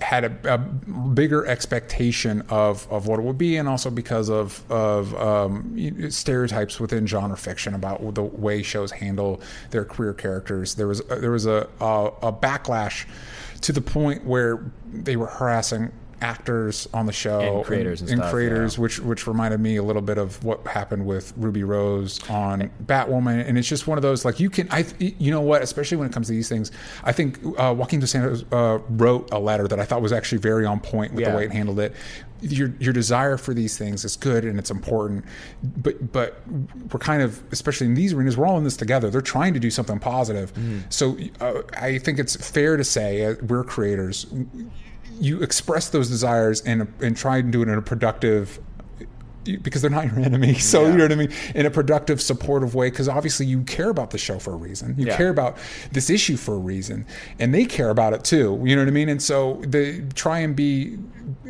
had 0.00 0.24
a, 0.24 0.54
a 0.54 0.58
bigger 0.58 1.46
expectation 1.46 2.42
of, 2.48 2.90
of 2.90 3.06
what 3.06 3.18
it 3.18 3.22
would 3.22 3.38
be, 3.38 3.56
and 3.56 3.68
also 3.68 3.90
because 3.90 4.28
of 4.30 4.62
of 4.70 5.14
um, 5.14 6.10
stereotypes 6.10 6.80
within 6.80 7.06
genre 7.06 7.36
fiction 7.36 7.74
about 7.74 8.14
the 8.14 8.22
way 8.22 8.62
shows 8.62 8.90
handle 8.92 9.40
their 9.70 9.84
queer 9.84 10.14
characters. 10.14 10.74
There 10.74 10.88
was 10.88 11.00
there 11.08 11.30
was 11.30 11.46
a 11.46 11.68
a, 11.80 12.10
a 12.22 12.32
backlash 12.32 13.06
to 13.60 13.72
the 13.72 13.80
point 13.80 14.24
where 14.24 14.64
they 14.92 15.16
were 15.16 15.26
harassing 15.26 15.92
actors 16.22 16.88
on 16.92 17.06
the 17.06 17.12
show 17.12 17.40
And 17.58 17.64
creators 17.64 18.00
and 18.02 18.10
stuff, 18.10 18.30
creators 18.30 18.76
yeah. 18.76 18.82
which 18.82 18.98
which 19.00 19.26
reminded 19.26 19.60
me 19.60 19.76
a 19.76 19.82
little 19.82 20.02
bit 20.02 20.18
of 20.18 20.42
what 20.44 20.66
happened 20.66 21.06
with 21.06 21.32
Ruby 21.36 21.64
Rose 21.64 22.20
on 22.28 22.70
Batwoman, 22.84 23.46
and 23.48 23.56
it's 23.56 23.68
just 23.68 23.86
one 23.86 23.98
of 23.98 24.02
those 24.02 24.24
like 24.24 24.38
you 24.40 24.50
can 24.50 24.68
I 24.70 24.84
you 24.98 25.30
know 25.30 25.40
what 25.40 25.62
especially 25.62 25.96
when 25.96 26.06
it 26.08 26.12
comes 26.12 26.26
to 26.28 26.32
these 26.32 26.48
things 26.48 26.70
I 27.04 27.12
think 27.12 27.38
uh, 27.58 27.74
Joaquin 27.76 28.00
Dos 28.00 28.10
Santos 28.10 28.44
uh, 28.52 28.78
wrote 28.90 29.30
a 29.32 29.38
letter 29.38 29.66
that 29.68 29.80
I 29.80 29.84
thought 29.84 30.02
was 30.02 30.12
actually 30.12 30.38
very 30.38 30.66
on 30.66 30.80
point 30.80 31.12
with 31.14 31.22
Yeah. 31.22 31.30
the 31.30 31.36
way 31.36 31.44
it 31.44 31.52
handled 31.52 31.80
it. 31.80 31.94
Your 32.42 32.72
your 32.80 32.92
desire 32.94 33.36
for 33.36 33.52
these 33.52 33.76
things 33.76 34.02
is 34.04 34.16
good 34.16 34.44
and 34.46 34.58
it's 34.58 34.70
important, 34.70 35.24
but 35.62 36.10
but 36.12 36.40
we're 36.90 36.98
kind 36.98 37.22
of 37.22 37.42
especially 37.52 37.86
in 37.86 37.94
these 37.94 38.14
arenas 38.14 38.36
we're 38.36 38.46
all 38.46 38.56
in 38.56 38.64
this 38.64 38.78
together. 38.78 39.10
They're 39.10 39.20
trying 39.20 39.52
to 39.54 39.60
do 39.60 39.70
something 39.70 39.98
positive, 39.98 40.50
so 40.88 41.18
uh, 41.40 41.62
I 41.78 41.98
think 41.98 42.18
it's 42.18 42.36
fair 42.36 42.78
to 42.78 42.84
say 42.84 43.26
uh, 43.26 43.34
we're 43.46 43.62
creators 43.64 44.26
you 45.20 45.42
express 45.42 45.90
those 45.90 46.08
desires 46.08 46.60
and 46.62 46.92
and 47.00 47.16
try 47.16 47.36
and 47.38 47.52
do 47.52 47.62
it 47.62 47.68
in 47.68 47.74
a 47.78 47.82
productive 47.82 48.58
because 49.62 49.80
they're 49.82 49.90
not 49.90 50.06
your 50.06 50.20
enemy. 50.20 50.54
So 50.60 50.86
you 50.86 50.96
know 50.98 51.04
what 51.04 51.12
I 51.12 51.16
mean? 51.16 51.32
In 51.54 51.64
a 51.66 51.70
productive, 51.70 52.20
supportive 52.20 52.74
way. 52.74 52.90
Because 52.90 53.08
obviously 53.08 53.46
you 53.46 53.62
care 53.62 53.88
about 53.88 54.10
the 54.10 54.18
show 54.18 54.38
for 54.38 54.52
a 54.52 54.56
reason. 54.56 54.94
You 54.98 55.06
Yeah. 55.06 55.16
care 55.16 55.30
about 55.30 55.56
this 55.92 56.10
issue 56.10 56.36
for 56.36 56.54
a 56.54 56.58
reason, 56.58 57.06
and 57.38 57.54
they 57.54 57.64
care 57.64 57.90
about 57.90 58.12
it 58.12 58.22
too. 58.24 58.60
You 58.64 58.76
know 58.76 58.82
what 58.82 58.88
I 58.88 58.92
mean? 58.92 59.08
And 59.08 59.22
so 59.22 59.62
they 59.66 60.00
try 60.14 60.40
and 60.40 60.54
be, 60.56 60.98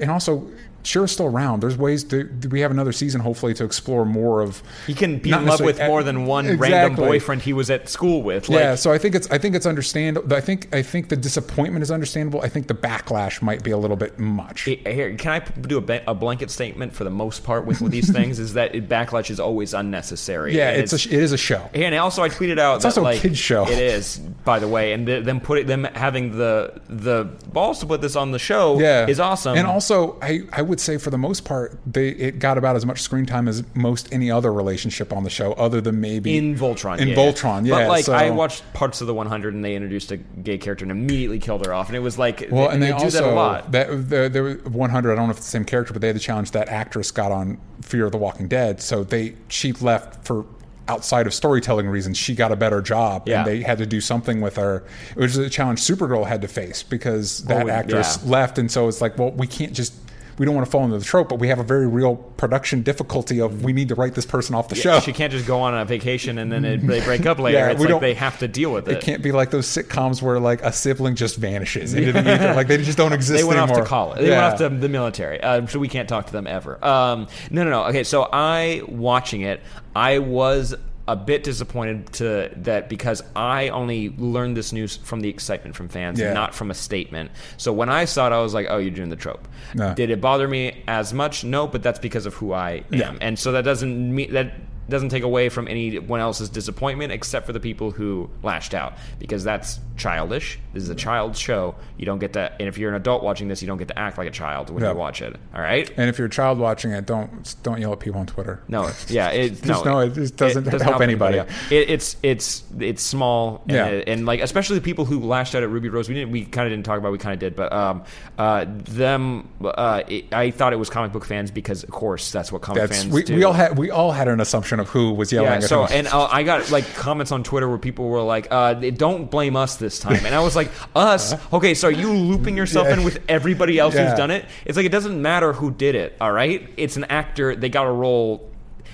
and 0.00 0.10
also. 0.10 0.46
Shiro's 0.82 1.12
still 1.12 1.26
around. 1.26 1.60
There's 1.60 1.76
ways 1.76 2.04
to. 2.04 2.28
We 2.50 2.60
have 2.60 2.70
another 2.70 2.92
season, 2.92 3.20
hopefully, 3.20 3.54
to 3.54 3.64
explore 3.64 4.04
more 4.04 4.40
of. 4.40 4.62
he 4.86 4.94
can 4.94 5.18
be 5.18 5.30
in 5.30 5.46
love 5.46 5.60
with 5.60 5.78
more 5.78 6.02
than 6.02 6.26
one 6.26 6.58
random 6.58 6.96
boyfriend 6.96 7.42
he 7.42 7.52
was 7.52 7.70
at 7.70 7.88
school 7.88 8.22
with 8.22 8.48
like, 8.48 8.58
yeah, 8.60 8.74
so 8.74 8.92
I 8.92 8.98
think 8.98 9.14
it's 9.14 9.30
I 9.30 9.38
think 9.38 9.54
it's 9.54 9.66
understandable. 9.66 10.32
I 10.34 10.40
think 10.40 10.74
I 10.74 10.82
think 10.82 11.08
the 11.08 11.16
disappointment 11.16 11.82
is 11.82 11.90
understandable. 11.90 12.40
I 12.42 12.48
think 12.48 12.66
the 12.66 12.74
backlash 12.74 13.42
might 13.42 13.62
be 13.62 13.70
a 13.70 13.78
little 13.78 13.96
bit 13.96 14.18
much. 14.18 14.62
Here, 14.62 15.14
can 15.16 15.32
I 15.32 15.38
do 15.60 15.78
a, 15.78 16.02
a 16.08 16.14
blanket 16.14 16.50
statement 16.50 16.94
for 16.94 17.04
the 17.04 17.10
most 17.10 17.44
part 17.44 17.66
with, 17.66 17.80
with 17.80 17.92
these 17.92 18.10
things? 18.12 18.38
Is 18.38 18.54
that 18.54 18.74
it, 18.74 18.88
backlash 18.88 19.30
is 19.30 19.40
always 19.40 19.74
unnecessary. 19.74 20.56
yeah, 20.56 20.70
And 20.70 20.82
it's, 20.82 20.92
a, 20.92 21.08
it 21.08 21.20
is 21.20 21.32
a 21.32 21.38
show. 21.38 21.70
and 21.74 21.94
also 21.94 22.22
I 22.22 22.28
tweeted 22.28 22.58
out. 22.58 22.76
It's 22.76 22.84
also 22.84 23.02
a 23.02 23.04
like, 23.04 23.20
kid's 23.20 23.38
show. 23.38 23.66
It 23.66 23.78
is, 23.78 24.18
by 24.18 24.58
the 24.58 24.68
way, 24.68 24.92
and 24.92 25.06
th- 25.06 25.24
them 25.24 25.40
put 25.40 25.58
it, 25.58 25.66
them 25.66 25.84
having 25.84 26.36
the 26.36 26.80
the 26.88 27.24
balls 27.52 27.80
to 27.80 27.86
put 27.86 28.00
this 28.00 28.16
on 28.16 28.30
the 28.30 28.38
show 28.38 28.78
yeah, 28.80 29.06
is 29.06 29.20
awesome. 29.20 29.56
And 29.56 29.66
also, 29.66 30.18
I, 30.20 30.42
I 30.52 30.62
would 30.70 30.80
say 30.80 30.96
for 30.96 31.10
the 31.10 31.18
most 31.18 31.44
part, 31.44 31.78
they 31.86 32.08
it 32.08 32.38
got 32.38 32.56
about 32.56 32.76
as 32.76 32.86
much 32.86 33.00
screen 33.02 33.26
time 33.26 33.46
as 33.48 33.62
most 33.74 34.10
any 34.12 34.30
other 34.30 34.52
relationship 34.52 35.12
on 35.12 35.24
the 35.24 35.30
show, 35.30 35.52
other 35.52 35.80
than 35.82 36.00
maybe 36.00 36.38
in 36.38 36.56
Voltron, 36.56 36.98
In 36.98 37.08
yeah. 37.08 37.14
Voltron, 37.14 37.66
yeah. 37.66 37.74
But 37.74 37.88
like, 37.88 38.04
so- 38.06 38.14
I 38.14 38.30
watched 38.30 38.62
parts 38.72 39.02
of 39.02 39.06
the 39.06 39.14
100, 39.14 39.52
and 39.52 39.64
they 39.64 39.74
introduced 39.74 40.10
a 40.12 40.16
gay 40.16 40.56
character 40.56 40.84
and 40.84 40.90
immediately 40.92 41.38
killed 41.38 41.66
her 41.66 41.74
off, 41.74 41.88
and 41.88 41.96
it 41.96 42.00
was 42.00 42.18
like, 42.18 42.46
Well, 42.50 42.68
they, 42.68 42.74
and 42.74 42.82
they, 42.82 42.86
they, 42.86 42.92
also 42.92 43.06
do 43.06 43.24
that 43.24 43.24
a 43.24 43.34
lot. 43.34 43.72
That 43.72 43.88
the, 44.08 44.28
there 44.30 44.42
was 44.44 44.58
100. 44.64 45.12
I 45.12 45.14
don't 45.16 45.26
know 45.26 45.30
if 45.32 45.36
it's 45.36 45.46
the 45.46 45.50
same 45.50 45.64
character, 45.66 45.92
but 45.92 46.00
they 46.00 46.06
had 46.06 46.16
the 46.16 46.20
challenge 46.20 46.52
that 46.52 46.68
actress 46.68 47.10
got 47.10 47.30
on 47.32 47.58
Fear 47.82 48.06
of 48.06 48.12
the 48.12 48.18
Walking 48.18 48.48
Dead. 48.48 48.80
So 48.80 49.04
they 49.04 49.34
she 49.48 49.72
left 49.74 50.24
for 50.24 50.46
outside 50.88 51.26
of 51.26 51.32
storytelling 51.34 51.88
reasons. 51.88 52.18
She 52.18 52.34
got 52.34 52.50
a 52.50 52.56
better 52.56 52.82
job, 52.82 53.28
Yeah. 53.28 53.38
and 53.40 53.46
they 53.46 53.62
had 53.62 53.78
to 53.78 53.86
do 53.86 54.00
something 54.00 54.40
with 54.40 54.56
her. 54.56 54.84
It 55.10 55.20
was 55.20 55.36
a 55.36 55.48
challenge 55.48 55.80
Supergirl 55.80 56.26
had 56.26 56.42
to 56.42 56.48
face 56.48 56.82
because 56.82 57.44
that 57.44 57.66
Oh, 57.66 57.70
actress 57.70 58.18
yeah. 58.24 58.30
left, 58.30 58.58
and 58.58 58.70
so 58.70 58.88
it's 58.88 59.00
like, 59.00 59.16
well, 59.18 59.30
we 59.32 59.46
can't 59.46 59.72
just. 59.72 59.94
We 60.40 60.46
don't 60.46 60.54
want 60.54 60.66
to 60.66 60.70
fall 60.70 60.84
into 60.86 60.98
the 60.98 61.04
trope, 61.04 61.28
but 61.28 61.38
we 61.38 61.48
have 61.48 61.58
a 61.58 61.62
very 61.62 61.86
real 61.86 62.16
production 62.16 62.80
difficulty 62.80 63.42
of 63.42 63.62
we 63.62 63.74
need 63.74 63.88
to 63.88 63.94
write 63.94 64.14
this 64.14 64.24
person 64.24 64.54
off 64.54 64.70
the 64.70 64.76
Yeah, 64.76 64.82
show. 64.82 65.00
She 65.00 65.12
can't 65.12 65.30
just 65.30 65.46
go 65.46 65.60
on 65.60 65.76
a 65.76 65.84
vacation 65.84 66.38
and 66.38 66.50
then 66.50 66.64
it, 66.64 66.78
they 66.86 67.02
break 67.02 67.26
up 67.26 67.38
later. 67.38 67.58
Yeah, 67.58 67.68
it's 67.72 67.78
we 67.78 67.84
like 67.84 67.90
don't- 67.90 68.00
they 68.00 68.14
have 68.14 68.38
to 68.38 68.48
deal 68.48 68.72
with 68.72 68.88
it. 68.88 68.96
It 68.96 69.00
can't 69.02 69.22
be 69.22 69.32
like 69.32 69.50
those 69.50 69.66
sitcoms 69.66 70.22
where 70.22 70.40
like 70.40 70.62
a 70.62 70.72
sibling 70.72 71.14
just 71.14 71.36
vanishes 71.36 71.92
into 71.92 72.12
the 72.14 72.20
ether. 72.20 72.54
Like 72.54 72.68
they 72.68 72.78
just 72.78 72.96
don't 72.96 73.12
exist 73.12 73.38
they 73.38 73.44
went 73.44 73.58
anymore. 73.58 73.80
off 73.80 73.84
to 73.84 73.86
college. 73.86 74.20
They 74.20 74.28
Yeah. 74.30 74.40
went 74.50 74.54
off 74.54 74.58
to 74.70 74.74
the 74.78 74.88
military, 74.88 75.42
uh, 75.42 75.66
so 75.66 75.78
we 75.78 75.88
can't 75.88 76.08
talk 76.08 76.24
to 76.28 76.32
them 76.32 76.46
ever. 76.46 76.82
Um, 76.82 77.28
no, 77.50 77.62
no, 77.62 77.68
no. 77.68 77.84
Okay, 77.88 78.02
so 78.04 78.26
I 78.32 78.80
watching 78.88 79.42
it, 79.42 79.60
I 79.94 80.20
was 80.20 80.74
a 81.12 81.16
bit 81.16 81.42
disappointed 81.42 82.12
to 82.12 82.50
that 82.56 82.88
because 82.88 83.20
I 83.34 83.68
only 83.70 84.10
learned 84.16 84.56
this 84.56 84.72
news 84.72 84.96
from 84.96 85.20
the 85.20 85.28
excitement 85.28 85.74
from 85.74 85.88
fans, 85.88 86.20
Yeah. 86.20 86.32
not 86.32 86.54
from 86.54 86.70
a 86.70 86.74
statement. 86.74 87.30
So 87.56 87.72
when 87.72 87.88
I 87.88 88.04
saw 88.04 88.28
it, 88.28 88.32
I 88.32 88.40
was 88.40 88.54
like, 88.54 88.66
"Oh, 88.70 88.78
you're 88.78 88.90
doing 89.00 89.08
the 89.10 89.16
trope." 89.16 89.48
Did 89.96 90.10
it 90.10 90.20
bother 90.20 90.46
me 90.46 90.82
as 90.86 91.12
much? 91.12 91.42
No, 91.42 91.66
but 91.66 91.82
that's 91.82 91.98
because 91.98 92.26
of 92.26 92.34
who 92.34 92.52
I 92.52 92.84
am, 92.92 92.98
Yeah. 93.00 93.12
and 93.20 93.38
so 93.38 93.50
that 93.52 93.64
doesn't 93.64 94.14
mean 94.14 94.32
that 94.32 94.52
doesn't 94.90 95.08
take 95.08 95.22
away 95.22 95.48
from 95.48 95.66
anyone 95.68 96.20
else's 96.20 96.48
disappointment 96.50 97.12
except 97.12 97.46
for 97.46 97.52
the 97.52 97.60
people 97.60 97.90
who 97.90 98.28
lashed 98.42 98.74
out 98.74 98.94
because 99.18 99.42
that's 99.44 99.80
childish. 99.96 100.58
This 100.72 100.82
is 100.82 100.88
a 100.88 100.94
child's 100.94 101.38
show. 101.38 101.74
You 101.96 102.06
don't 102.06 102.18
get 102.18 102.32
to, 102.34 102.52
and 102.58 102.68
if 102.68 102.78
you're 102.78 102.90
an 102.90 102.96
adult 102.96 103.22
watching 103.22 103.48
this, 103.48 103.60
you 103.62 103.68
don't 103.68 103.78
get 103.78 103.88
to 103.88 103.98
act 103.98 104.18
like 104.18 104.28
a 104.28 104.30
child 104.30 104.70
when 104.70 104.82
Yeah. 104.82 104.90
you 104.92 104.96
watch 104.96 105.22
it. 105.22 105.36
All 105.54 105.60
right? 105.60 105.90
And 105.96 106.08
if 106.08 106.18
you're 106.18 106.26
a 106.26 106.30
child 106.30 106.58
watching 106.58 106.90
it, 106.92 107.06
don't 107.06 107.54
don't 107.62 107.80
yell 107.80 107.92
at 107.92 108.00
people 108.00 108.20
on 108.20 108.26
Twitter. 108.26 108.62
No, 108.68 108.82
it's- 108.82 109.10
yeah, 109.10 109.28
it, 109.30 109.64
no, 109.64 109.74
Just 109.74 109.84
know 109.84 109.98
it 110.00 110.14
just 110.14 110.36
doesn't 110.36 110.66
help 110.66 111.00
anybody. 111.00 111.38
else. 111.38 111.50
It, 111.70 111.90
it's 111.90 112.16
it's 112.22 112.64
it's 112.78 113.02
small, 113.02 113.62
and, 113.68 113.72
Yeah. 113.72 113.86
and 114.12 114.26
like 114.26 114.40
especially 114.40 114.76
the 114.78 114.84
people 114.84 115.04
who 115.04 115.20
lashed 115.20 115.54
out 115.54 115.62
at 115.62 115.68
Ruby 115.70 115.88
Rose. 115.88 116.08
We 116.08 116.14
didn't, 116.14 116.30
we 116.32 116.44
kind 116.44 116.66
of 116.66 116.72
didn't 116.72 116.84
talk 116.86 116.98
about. 116.98 117.08
it, 117.08 117.12
We 117.12 117.18
kind 117.18 117.34
of 117.34 117.38
did, 117.38 117.54
but 117.54 117.72
um, 117.72 118.02
uh, 118.38 118.64
them, 118.68 119.48
uh, 119.64 120.02
it, 120.08 120.32
I 120.34 120.50
thought 120.50 120.72
it 120.72 120.76
was 120.76 120.90
comic 120.90 121.12
book 121.12 121.24
fans 121.24 121.50
because, 121.50 121.84
of 121.84 121.90
course, 121.90 122.32
that's 122.32 122.50
what 122.50 122.62
comic 122.62 122.82
That's 122.88 123.02
fans 123.02 123.12
we, 123.12 123.22
do. 123.22 123.34
we 123.36 123.44
all 123.44 123.52
had 123.52 123.76
we 123.78 123.90
all 123.90 124.10
had 124.12 124.26
an 124.28 124.40
assumption 124.40 124.79
of 124.80 124.88
who 124.88 125.12
was 125.12 125.32
yelling 125.32 125.50
Yeah, 125.50 125.56
at 125.56 125.62
so 125.64 125.84
who. 125.84 125.94
and 125.94 126.06
uh, 126.08 126.26
I 126.30 126.42
got 126.42 126.70
like 126.70 126.92
comments 126.94 127.32
on 127.32 127.42
Twitter 127.44 127.68
where 127.68 127.78
people 127.78 128.08
were 128.08 128.22
like, 128.22 128.48
uh, 128.50 128.74
"Don't 128.74 129.30
blame 129.30 129.56
us 129.56 129.76
this 129.76 129.98
time," 129.98 130.24
and 130.26 130.34
I 130.34 130.40
was 130.40 130.56
like, 130.56 130.70
"Us? 130.96 131.34
Okay, 131.52 131.74
so 131.74 131.88
are 131.88 131.92
you 131.92 132.12
looping 132.12 132.56
yourself. 132.56 132.86
Yeah. 132.88 132.94
in 132.94 133.04
with 133.04 133.20
everybody 133.28 133.78
else 133.78 133.94
Yeah. 133.94 134.08
who's 134.10 134.16
done 134.18 134.30
it? 134.30 134.44
It's 134.64 134.76
like 134.76 134.86
it 134.86 134.92
doesn't 134.92 135.20
matter 135.20 135.52
who 135.52 135.70
did 135.70 135.94
it. 135.94 136.16
All 136.20 136.32
right, 136.32 136.68
it's 136.76 136.96
an 136.96 137.04
actor. 137.04 137.54
They 137.54 137.68
got 137.68 137.86
a 137.86 137.92
role." 137.92 138.49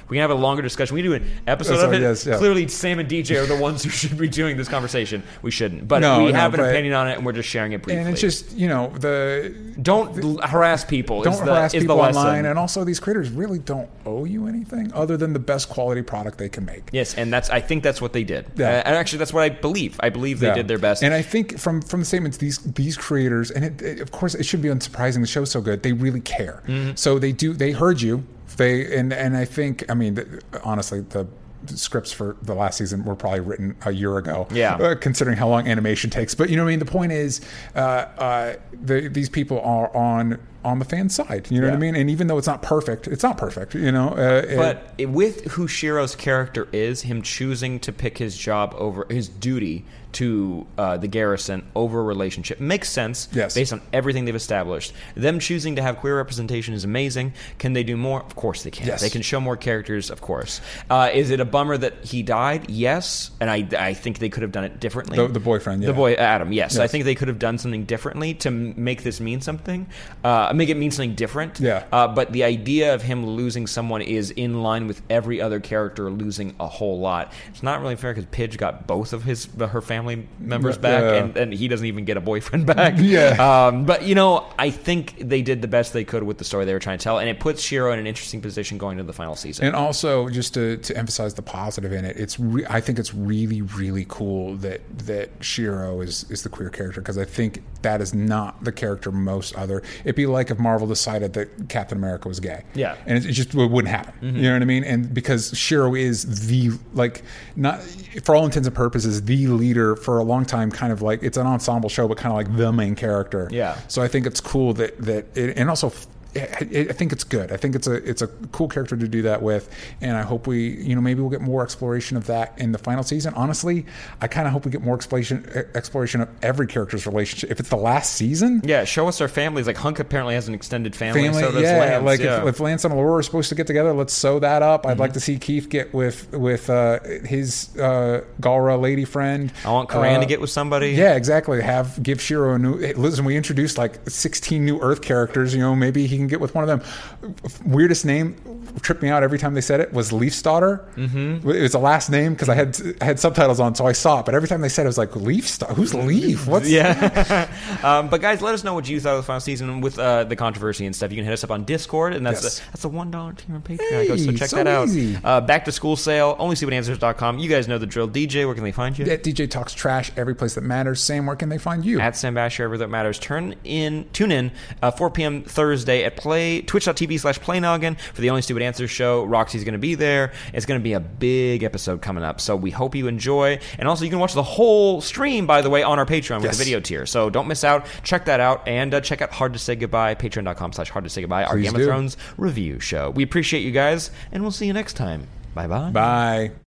We 0.08 0.16
can 0.16 0.22
have 0.22 0.30
a 0.30 0.34
longer 0.34 0.62
discussion. 0.62 0.94
We 0.94 1.02
can 1.02 1.10
do 1.10 1.16
an 1.16 1.30
episode 1.46 1.74
That's 1.74 1.82
of 1.84 1.92
it. 1.94 2.00
yes, 2.00 2.26
yeah. 2.26 2.36
Clearly, 2.38 2.68
Sam 2.68 2.98
and 2.98 3.08
DJ 3.08 3.42
are 3.42 3.46
the 3.46 3.56
ones 3.60 3.82
who 3.82 3.90
should 4.00 4.16
be 4.16 4.28
doing 4.28 4.56
this 4.56 4.68
conversation. 4.68 5.22
We 5.42 5.50
shouldn't, 5.50 5.88
but 5.88 6.00
No, 6.00 6.24
we 6.24 6.32
no, 6.32 6.38
have 6.38 6.54
an 6.54 6.60
opinion 6.60 6.94
on 6.94 7.08
it, 7.08 7.16
and 7.16 7.26
we're 7.26 7.32
just 7.32 7.48
sharing 7.48 7.72
it 7.72 7.82
briefly. 7.82 8.00
and 8.00 8.08
it's 8.10 8.20
just 8.20 8.52
you 8.52 8.68
know 8.68 8.88
the 8.98 9.54
don't 9.82 10.22
l- 10.22 10.38
harass 10.46 10.84
people. 10.84 11.22
don't 11.22 11.32
is 11.34 11.40
the, 11.40 11.46
harass 11.46 11.74
is 11.74 11.82
people 11.82 11.96
the 11.96 12.02
online, 12.02 12.44
and 12.46 12.58
also 12.58 12.84
these 12.84 13.00
creators 13.00 13.30
really 13.30 13.58
don't 13.58 13.88
owe 14.04 14.24
you 14.24 14.46
anything 14.46 14.92
other 14.92 15.16
than 15.16 15.32
the 15.32 15.38
best 15.38 15.68
quality 15.68 16.02
product 16.02 16.38
they 16.38 16.48
can 16.48 16.64
make. 16.64 16.84
Yes, 16.92 17.14
and 17.14 17.32
that's. 17.32 17.50
I 17.50 17.60
think 17.60 17.82
that's 17.82 18.00
what 18.00 18.12
they 18.12 18.24
did. 18.24 18.46
Yeah. 18.56 18.68
Uh, 18.68 18.82
and 18.86 18.94
actually, 18.96 19.18
that's 19.18 19.32
what 19.32 19.42
I 19.42 19.48
believe. 19.48 19.98
I 20.00 20.08
believe 20.10 20.40
they 20.40 20.46
Yeah. 20.48 20.54
did 20.54 20.68
their 20.68 20.78
best. 20.78 21.02
And 21.02 21.12
I 21.14 21.22
think 21.22 21.58
from 21.58 21.82
from 21.82 22.00
the 22.00 22.06
statements, 22.06 22.36
these 22.36 22.58
these 22.58 22.96
creators, 22.96 23.50
and 23.50 23.64
it, 23.64 23.82
it- 23.82 24.00
of 24.00 24.10
course, 24.12 24.34
it 24.34 24.44
should 24.46 24.62
be 24.62 24.68
unsurprising. 24.68 25.20
The 25.20 25.26
show's 25.26 25.50
so 25.50 25.60
good; 25.60 25.82
they 25.82 25.92
really 25.92 26.20
care. 26.20 26.62
Mm-hmm. 26.66 26.92
So 26.94 27.18
they 27.18 27.32
do. 27.32 27.52
They 27.54 27.72
heard 27.72 28.00
you. 28.00 28.24
They 28.56 28.96
and 28.98 29.12
and 29.12 29.36
I 29.36 29.44
think, 29.44 29.84
I 29.90 29.94
mean, 29.94 30.40
honestly, 30.64 31.00
the 31.00 31.26
scripts 31.74 32.12
for 32.12 32.36
the 32.42 32.54
last 32.54 32.78
season 32.78 33.04
were 33.04 33.16
probably 33.16 33.40
written 33.40 33.76
a 33.84 33.90
year 33.90 34.18
ago. 34.18 34.46
Yeah. 34.52 34.76
uh, 34.76 34.94
considering 34.94 35.36
how 35.36 35.48
long 35.48 35.66
animation 35.66 36.10
takes. 36.10 36.34
But 36.34 36.48
you 36.48 36.56
know 36.56 36.62
what 36.62 36.68
I 36.68 36.72
mean. 36.72 36.78
The 36.78 36.84
point 36.84 37.12
is, 37.12 37.40
uh, 37.74 37.78
uh, 37.78 38.56
the, 38.72 39.08
these 39.08 39.28
people 39.28 39.60
are 39.62 39.94
on 39.96 40.38
on 40.64 40.78
the 40.80 40.84
fan 40.84 41.08
side. 41.08 41.48
You 41.50 41.60
know 41.60 41.68
what 41.68 41.74
I 41.76 41.78
mean. 41.78 41.94
And 41.96 42.10
even 42.10 42.26
though 42.26 42.38
it's 42.38 42.46
not 42.46 42.60
perfect, 42.62 43.06
it's 43.08 43.22
not 43.22 43.36
perfect. 43.38 43.74
You 43.74 43.90
know. 43.92 44.08
Uh, 44.10 44.56
But 44.56 44.94
it- 44.98 45.10
with 45.10 45.44
who 45.52 45.66
Shiro's 45.66 46.14
character 46.16 46.68
is, 46.72 47.02
him 47.02 47.22
choosing 47.22 47.78
to 47.80 47.92
pick 47.92 48.18
his 48.18 48.36
job 48.36 48.74
over 48.78 49.06
his 49.10 49.28
duty 49.28 49.84
to 50.16 50.66
uh, 50.78 50.97
the 50.97 51.09
garrison 51.09 51.62
over 51.74 52.01
a 52.01 52.02
relationship 52.02 52.59
makes 52.60 52.88
sense 52.88 53.28
Yes. 53.32 53.55
based 53.55 53.72
on 53.72 53.82
everything 53.93 54.24
they've 54.24 54.34
established. 54.34 54.93
Them 55.14 55.38
choosing 55.38 55.76
to 55.76 55.82
have 55.82 55.98
queer 55.98 56.16
representation 56.16 56.72
is 56.74 56.84
amazing. 56.84 57.34
Can 57.59 57.72
they 57.74 57.82
do 57.82 57.97
more? 57.97 58.22
Of 58.22 58.34
course 58.34 58.62
they 58.62 58.70
can. 58.70 58.86
Yes. 58.86 59.02
They 59.02 59.10
can 59.10 59.20
show 59.22 59.40
more 59.40 59.56
characters, 59.56 60.10
of 60.10 60.20
course. 60.22 60.60
Uh, 60.88 61.10
is 61.12 61.30
it 61.30 61.40
a 61.40 61.44
bummer 61.44 61.76
that 61.76 62.05
he 62.05 62.22
died? 62.22 62.70
Yes, 62.70 63.30
and 63.40 63.51
I, 63.51 63.66
I 63.78 63.93
think 63.94 64.18
they 64.18 64.28
could 64.30 64.43
have 64.43 64.52
done 64.52 64.64
it 64.64 64.80
differently. 64.80 65.16
The- 65.16 65.28
the 65.28 65.40
boyfriend, 65.40 65.82
yeah. 65.82 65.88
the 65.88 65.93
boy 65.93 66.14
Adam. 66.14 66.52
Yes. 66.52 66.78
I 66.78 66.86
think 66.86 67.05
they 67.05 67.14
could 67.14 67.28
have 67.28 67.38
done 67.38 67.59
something 67.59 67.84
differently 67.84 68.32
to 68.34 68.51
make 68.51 69.02
this 69.02 69.20
mean 69.20 69.40
something, 69.43 69.86
uh, 70.24 70.52
make 70.55 70.68
it 70.70 70.76
mean 70.76 70.90
something 70.90 71.14
different. 71.14 71.60
Yeah. 71.60 71.84
Uh, 71.93 72.09
but 72.09 72.32
the 72.32 72.44
idea 72.44 72.94
of 72.94 73.02
him 73.02 73.26
losing 73.26 73.66
someone 73.66 74.01
is 74.02 74.30
in 74.30 74.62
line 74.62 74.86
with 74.86 75.02
every 75.10 75.40
other 75.43 75.60
character 75.60 76.10
losing 76.10 76.55
a 76.59 76.66
whole 76.66 77.01
lot. 77.01 77.32
It's 77.48 77.62
not 77.62 77.82
really 77.82 77.97
fair 77.97 78.14
because 78.14 78.30
Pidge 78.30 78.56
got 78.56 78.86
both 78.86 79.12
of 79.12 79.24
his 79.24 79.48
her 79.59 79.80
family 79.82 80.05
members 80.38 80.76
Yeah. 80.76 80.80
back, 80.82 81.22
and, 81.22 81.36
and 81.36 81.52
he 81.52 81.68
doesn't 81.68 81.86
even 81.86 82.04
get 82.04 82.16
a 82.16 82.20
boyfriend 82.20 82.66
back. 82.76 82.94
Yeah. 82.98 83.66
Um, 83.66 83.84
but 83.84 84.02
you 84.04 84.14
know, 84.14 84.46
I 84.58 84.70
think 84.70 85.16
they 85.18 85.42
did 85.42 85.62
the 85.62 85.68
best 85.68 85.92
they 85.92 86.04
could 86.04 86.22
with 86.22 86.38
the 86.38 86.44
story 86.44 86.64
they 86.64 86.72
were 86.72 86.78
trying 86.78 86.98
to 86.98 87.02
tell, 87.04 87.18
and 87.18 87.28
it 87.28 87.40
puts 87.40 87.60
Shiro 87.62 87.92
in 87.92 87.98
an 87.98 88.06
interesting 88.06 88.40
position 88.40 88.78
going 88.78 88.98
into 88.98 89.04
the 89.06 89.12
final 89.12 89.36
season. 89.36 89.66
And 89.66 89.74
also, 89.76 90.28
just 90.28 90.54
to, 90.54 90.76
to 90.78 90.96
emphasize 90.96 91.34
the 91.34 91.42
positive 91.42 91.92
in 91.92 92.04
it, 92.04 92.16
it's 92.16 92.38
re- 92.38 92.64
I 92.68 92.80
think 92.80 92.98
it's 92.98 93.12
really 93.14 93.62
really 93.62 94.06
cool 94.08 94.56
that 94.56 94.80
that 95.06 95.30
Shiro 95.40 96.00
is 96.00 96.24
is 96.30 96.42
the 96.42 96.48
queer 96.48 96.70
character 96.70 97.00
because 97.00 97.18
I 97.18 97.24
think 97.24 97.62
that 97.82 98.00
is 98.00 98.14
not 98.14 98.62
the 98.64 98.72
character 98.72 99.10
most 99.12 99.54
other. 99.56 99.82
It'd 100.04 100.14
be 100.16 100.26
like 100.26 100.50
if 100.50 100.58
Marvel 100.58 100.86
decided 100.86 101.32
that 101.34 101.68
Captain 101.68 101.98
America 101.98 102.28
was 102.28 102.40
gay. 102.40 102.62
Yeah. 102.74 102.94
Mm-hmm. 102.94 103.08
and 103.08 103.18
it, 103.18 103.26
it 103.26 103.32
just 103.32 103.54
it 103.54 103.70
wouldn't 103.70 103.88
happen. 103.94 104.36
You 104.36 104.42
know 104.42 104.52
what 104.52 104.62
I 104.62 104.66
mean? 104.66 104.84
And 104.84 105.12
because 105.12 105.56
Shiro 105.56 105.94
is 105.94 106.46
the 106.46 106.70
like 106.92 107.22
not 107.56 107.80
for 108.22 108.34
all 108.36 108.44
intents 108.44 108.66
and 108.66 108.76
purposes 108.76 109.22
the 109.22 109.46
leader 109.48 109.95
for 109.98 110.18
a 110.18 110.24
long 110.24 110.44
time, 110.44 110.70
kind 110.70 110.93
of 110.93 111.02
like 111.02 111.23
it's 111.23 111.36
an 111.36 111.47
ensemble 111.47 111.89
show, 111.89 112.09
but 112.09 112.16
kind 112.18 112.32
of 112.32 112.36
like 112.36 112.56
the 112.56 112.73
main 112.73 112.94
character. 112.94 113.48
Yeah. 113.51 113.78
So 113.89 114.02
I 114.02 114.09
think 114.09 114.27
it's 114.27 114.40
cool 114.40 114.73
that 114.74 114.97
that 115.02 115.36
it, 115.36 115.56
and 115.56 115.68
also. 115.68 115.93
I 116.42 116.86
I 116.90 116.92
think 116.92 117.12
it's 117.12 117.24
good. 117.24 117.52
I 117.52 117.56
think 117.56 117.74
it's 117.74 117.86
a 117.86 117.94
it's 118.08 118.22
a 118.22 118.28
cool 118.52 118.68
character 118.68 118.96
to 118.96 119.08
do 119.08 119.22
that 119.22 119.42
with, 119.42 119.68
and 120.00 120.16
I 120.16 120.22
hope 120.22 120.46
we 120.46 120.70
you 120.82 120.94
know 120.94 121.00
maybe 121.00 121.20
we'll 121.20 121.30
get 121.30 121.40
more 121.40 121.62
exploration 121.62 122.16
of 122.16 122.26
that 122.26 122.54
in 122.58 122.72
the 122.72 122.78
final 122.78 123.02
season. 123.02 123.34
Honestly, 123.34 123.86
I 124.20 124.28
kind 124.28 124.46
of 124.46 124.52
hope 124.52 124.64
we 124.64 124.70
get 124.70 124.82
more 124.82 124.94
exploration 124.94 125.44
exploration 125.74 126.20
of 126.20 126.28
every 126.42 126.66
character's 126.66 127.06
relationship. 127.06 127.50
If 127.50 127.60
it's 127.60 127.68
the 127.68 127.76
last 127.76 128.14
season, 128.14 128.60
yeah, 128.64 128.84
show 128.84 129.08
us 129.08 129.20
our 129.20 129.28
families. 129.28 129.66
Like 129.66 129.76
Hunk 129.76 129.98
apparently 129.98 130.34
has 130.34 130.48
an 130.48 130.54
extended 130.54 130.94
family. 130.94 131.22
family, 131.24 131.42
so 131.42 131.58
yeah, 131.58 131.78
Lance, 131.78 132.04
like 132.04 132.20
yeah. 132.20 132.26
Mm-hmm. 132.38 132.48
If, 132.48 132.54
if 132.56 132.60
Lance 132.60 132.84
and 132.84 132.94
Laura 132.94 133.18
are 133.18 133.22
supposed 133.22 133.48
to 133.50 133.54
get 133.54 133.66
together, 133.66 133.92
let's 133.92 134.12
sew 134.12 134.38
that 134.40 134.62
up. 134.62 134.86
I'd 134.86 134.98
like 134.98 135.12
to 135.14 135.20
see 135.20 135.38
Keith 135.38 135.68
get 135.68 135.92
with 135.94 136.32
with 136.32 136.68
uh, 136.70 137.00
his 137.24 137.76
uh, 137.78 138.22
Galra 138.40 138.80
lady 138.80 139.04
friend. 139.04 139.52
I 139.64 139.70
want 139.72 139.88
Coran 139.88 140.16
Uh, 140.16 140.20
to 140.20 140.26
get 140.26 140.40
with 140.40 140.50
somebody. 140.50 140.90
Yeah, 140.92 141.14
exactly. 141.16 141.60
Have 141.62 142.02
give 142.02 142.20
Shiro 142.20 142.54
a 142.54 142.58
new. 142.58 142.78
hey, 142.78 142.94
Listen, 142.94 143.24
we 143.24 143.36
introduced 143.36 143.78
like 143.78 143.98
16 144.08 144.64
new 144.64 144.80
Earth 144.80 145.02
characters. 145.02 145.54
You 145.54 145.60
know, 145.60 145.76
maybe 145.76 146.06
he 146.06 146.16
can 146.16 146.26
get 146.28 146.40
with 146.40 146.55
one 146.55 146.69
of 146.69 146.69
them. 146.69 147.35
Weirdest 147.65 148.05
name 148.05 148.36
tripped 148.82 149.03
me 149.03 149.09
out 149.09 149.23
every 149.23 149.39
time 149.39 149.55
they 149.55 149.61
said 149.61 149.81
it 149.81 149.93
was 149.93 150.12
Leaf's 150.12 150.40
daughter. 150.43 150.85
Mm-hmm. 150.97 151.48
It 151.51 151.62
was 151.62 151.74
a 151.74 151.78
last 151.78 152.11
name 152.11 152.35
because 152.35 152.48
I 152.48 152.55
had 152.55 152.77
I 153.01 153.05
had 153.05 153.20
subtitles 153.20 153.61
on, 153.61 153.74
so 153.74 153.86
I 153.86 153.93
saw 153.93 154.20
it. 154.20 154.27
But 154.27 154.35
every 154.35 154.48
time 154.48 154.61
they 154.61 154.69
said 154.69 154.82
it, 154.82 154.86
I 154.86 154.89
was 154.89 154.98
like 154.98 155.15
Leaf's 155.16 155.59
daughter. 155.59 155.74
Who's 155.74 155.94
Leaf? 155.94 156.47
What's 156.47 156.69
Yeah. 156.69 157.48
um, 157.82 158.09
but 158.09 158.20
guys, 158.20 158.43
let 158.43 158.55
us 158.55 158.65
know 158.65 158.74
what 158.74 158.89
you 158.89 159.01
thought 159.01 159.12
of 159.12 159.19
the 159.19 159.23
final 159.23 159.40
season 159.40 159.81
with 159.81 159.98
uh, 159.98 160.24
the 160.24 160.36
controversy 160.36 160.86
and 160.86 160.94
stuff. 160.94 161.11
You 161.11 161.16
can 161.16 161.24
hit 161.24 161.32
us 161.32 161.44
up 161.44 161.51
on 161.51 161.65
Discord, 161.65 162.15
and 162.15 162.24
that's 162.27 162.43
Yes. 162.43 162.61
a, 162.61 162.70
that's 162.73 162.85
a 162.85 162.89
one 162.89 163.11
dollar 163.11 163.32
tier 163.32 163.55
on 163.55 163.62
Patreon. 163.62 164.09
Go- 164.09 164.16
so 164.16 164.32
check 164.32 164.48
so 164.51 164.57
that 164.62 164.66
out. 164.66 164.89
Uh, 165.24 165.40
back 165.40 165.65
to 165.66 165.73
school 165.73 165.97
sale. 165.97 166.36
Only 166.39 166.57
see 166.57 166.66
what 166.66 166.74
answers.com. 166.74 167.39
You 167.39 167.48
guys 167.48 167.69
know 167.69 167.78
the 167.78 167.86
drill. 167.86 168.09
DJ, 168.09 168.44
where 168.47 168.55
can 168.55 168.65
they 168.65 168.73
find 168.73 168.98
you? 168.98 169.07
At 169.07 169.23
DJ 169.24 169.48
talks 169.51 169.73
trash 169.74 170.11
every 170.16 170.35
place 170.35 170.55
that 170.55 170.62
matters. 170.62 171.01
Sam, 171.01 171.27
where 171.27 171.36
can 171.36 171.48
they 171.48 171.59
find 171.59 171.85
you? 171.85 172.01
At 172.01 172.16
Sam 172.16 172.35
Bash, 172.35 172.59
wherever 172.59 172.78
that 172.78 172.89
matters. 172.89 173.19
Turn 173.19 173.55
in, 173.65 174.09
tune 174.12 174.32
in, 174.32 174.53
uh, 174.82 174.90
4 174.90 175.11
p.m. 175.11 175.43
Thursday 175.44 176.05
at 176.05 176.15
play 176.16 176.62
twitch.tv 176.62 177.20
slash 177.20 177.38
playnoggin 177.40 177.98
for 178.14 178.20
the 178.20 178.30
Only 178.30 178.43
Stupid 178.43 178.62
Answers 178.62 178.90
show. 178.90 179.24
Roxy's 179.24 179.64
going 179.64 179.72
to 179.74 179.78
be 179.78 179.94
there. 179.94 180.32
It's 180.52 180.66
going 180.66 180.80
to 180.80 180.82
be 180.84 180.93
a 180.94 181.01
big 181.01 181.62
episode 181.62 182.02
coming 182.02 182.24
up, 182.24 182.40
so 182.40 182.56
we 182.56 182.70
hope 182.70 182.94
you 182.94 183.06
enjoy. 183.09 183.59
And 183.78 183.88
also, 183.88 184.05
you 184.05 184.10
can 184.10 184.18
watch 184.18 184.34
the 184.34 184.43
whole 184.43 185.01
stream, 185.01 185.47
by 185.47 185.62
the 185.62 185.70
way, 185.70 185.82
on 185.82 185.98
our 185.98 186.06
Patreon 186.06 186.36
with 186.36 186.44
Yes. 186.47 186.59
the 186.59 186.64
video 186.64 186.80
tier. 186.80 187.06
So 187.06 187.30
don't 187.30 187.48
miss 187.48 187.64
out. 187.64 187.86
Check 188.02 188.24
that 188.26 188.40
out, 188.40 188.66
and 188.66 188.93
uh, 188.94 189.01
check 189.01 189.22
out 189.22 189.30
Hard 189.32 189.52
to 189.52 189.59
Say 189.59 189.76
Goodbye, 189.76 190.14
patreon.com 190.14 190.72
slash 190.72 190.90
Hard 190.90 191.05
to 191.05 191.10
Say 191.10 191.20
Goodbye, 191.22 191.44
our 191.44 191.59
Game 191.59 191.74
of. 191.74 191.82
Thrones 191.82 192.16
review 192.36 192.80
show. 192.80 193.10
We 193.10 193.22
appreciate 193.22 193.60
you 193.62 193.70
guys, 193.72 194.10
and 194.32 194.43
we'll 194.43 194.52
see 194.52 194.66
you 194.66 194.72
next 194.72 194.94
time. 194.94 195.26
Bye-bye. 195.55 195.90
Bye. 195.90 196.65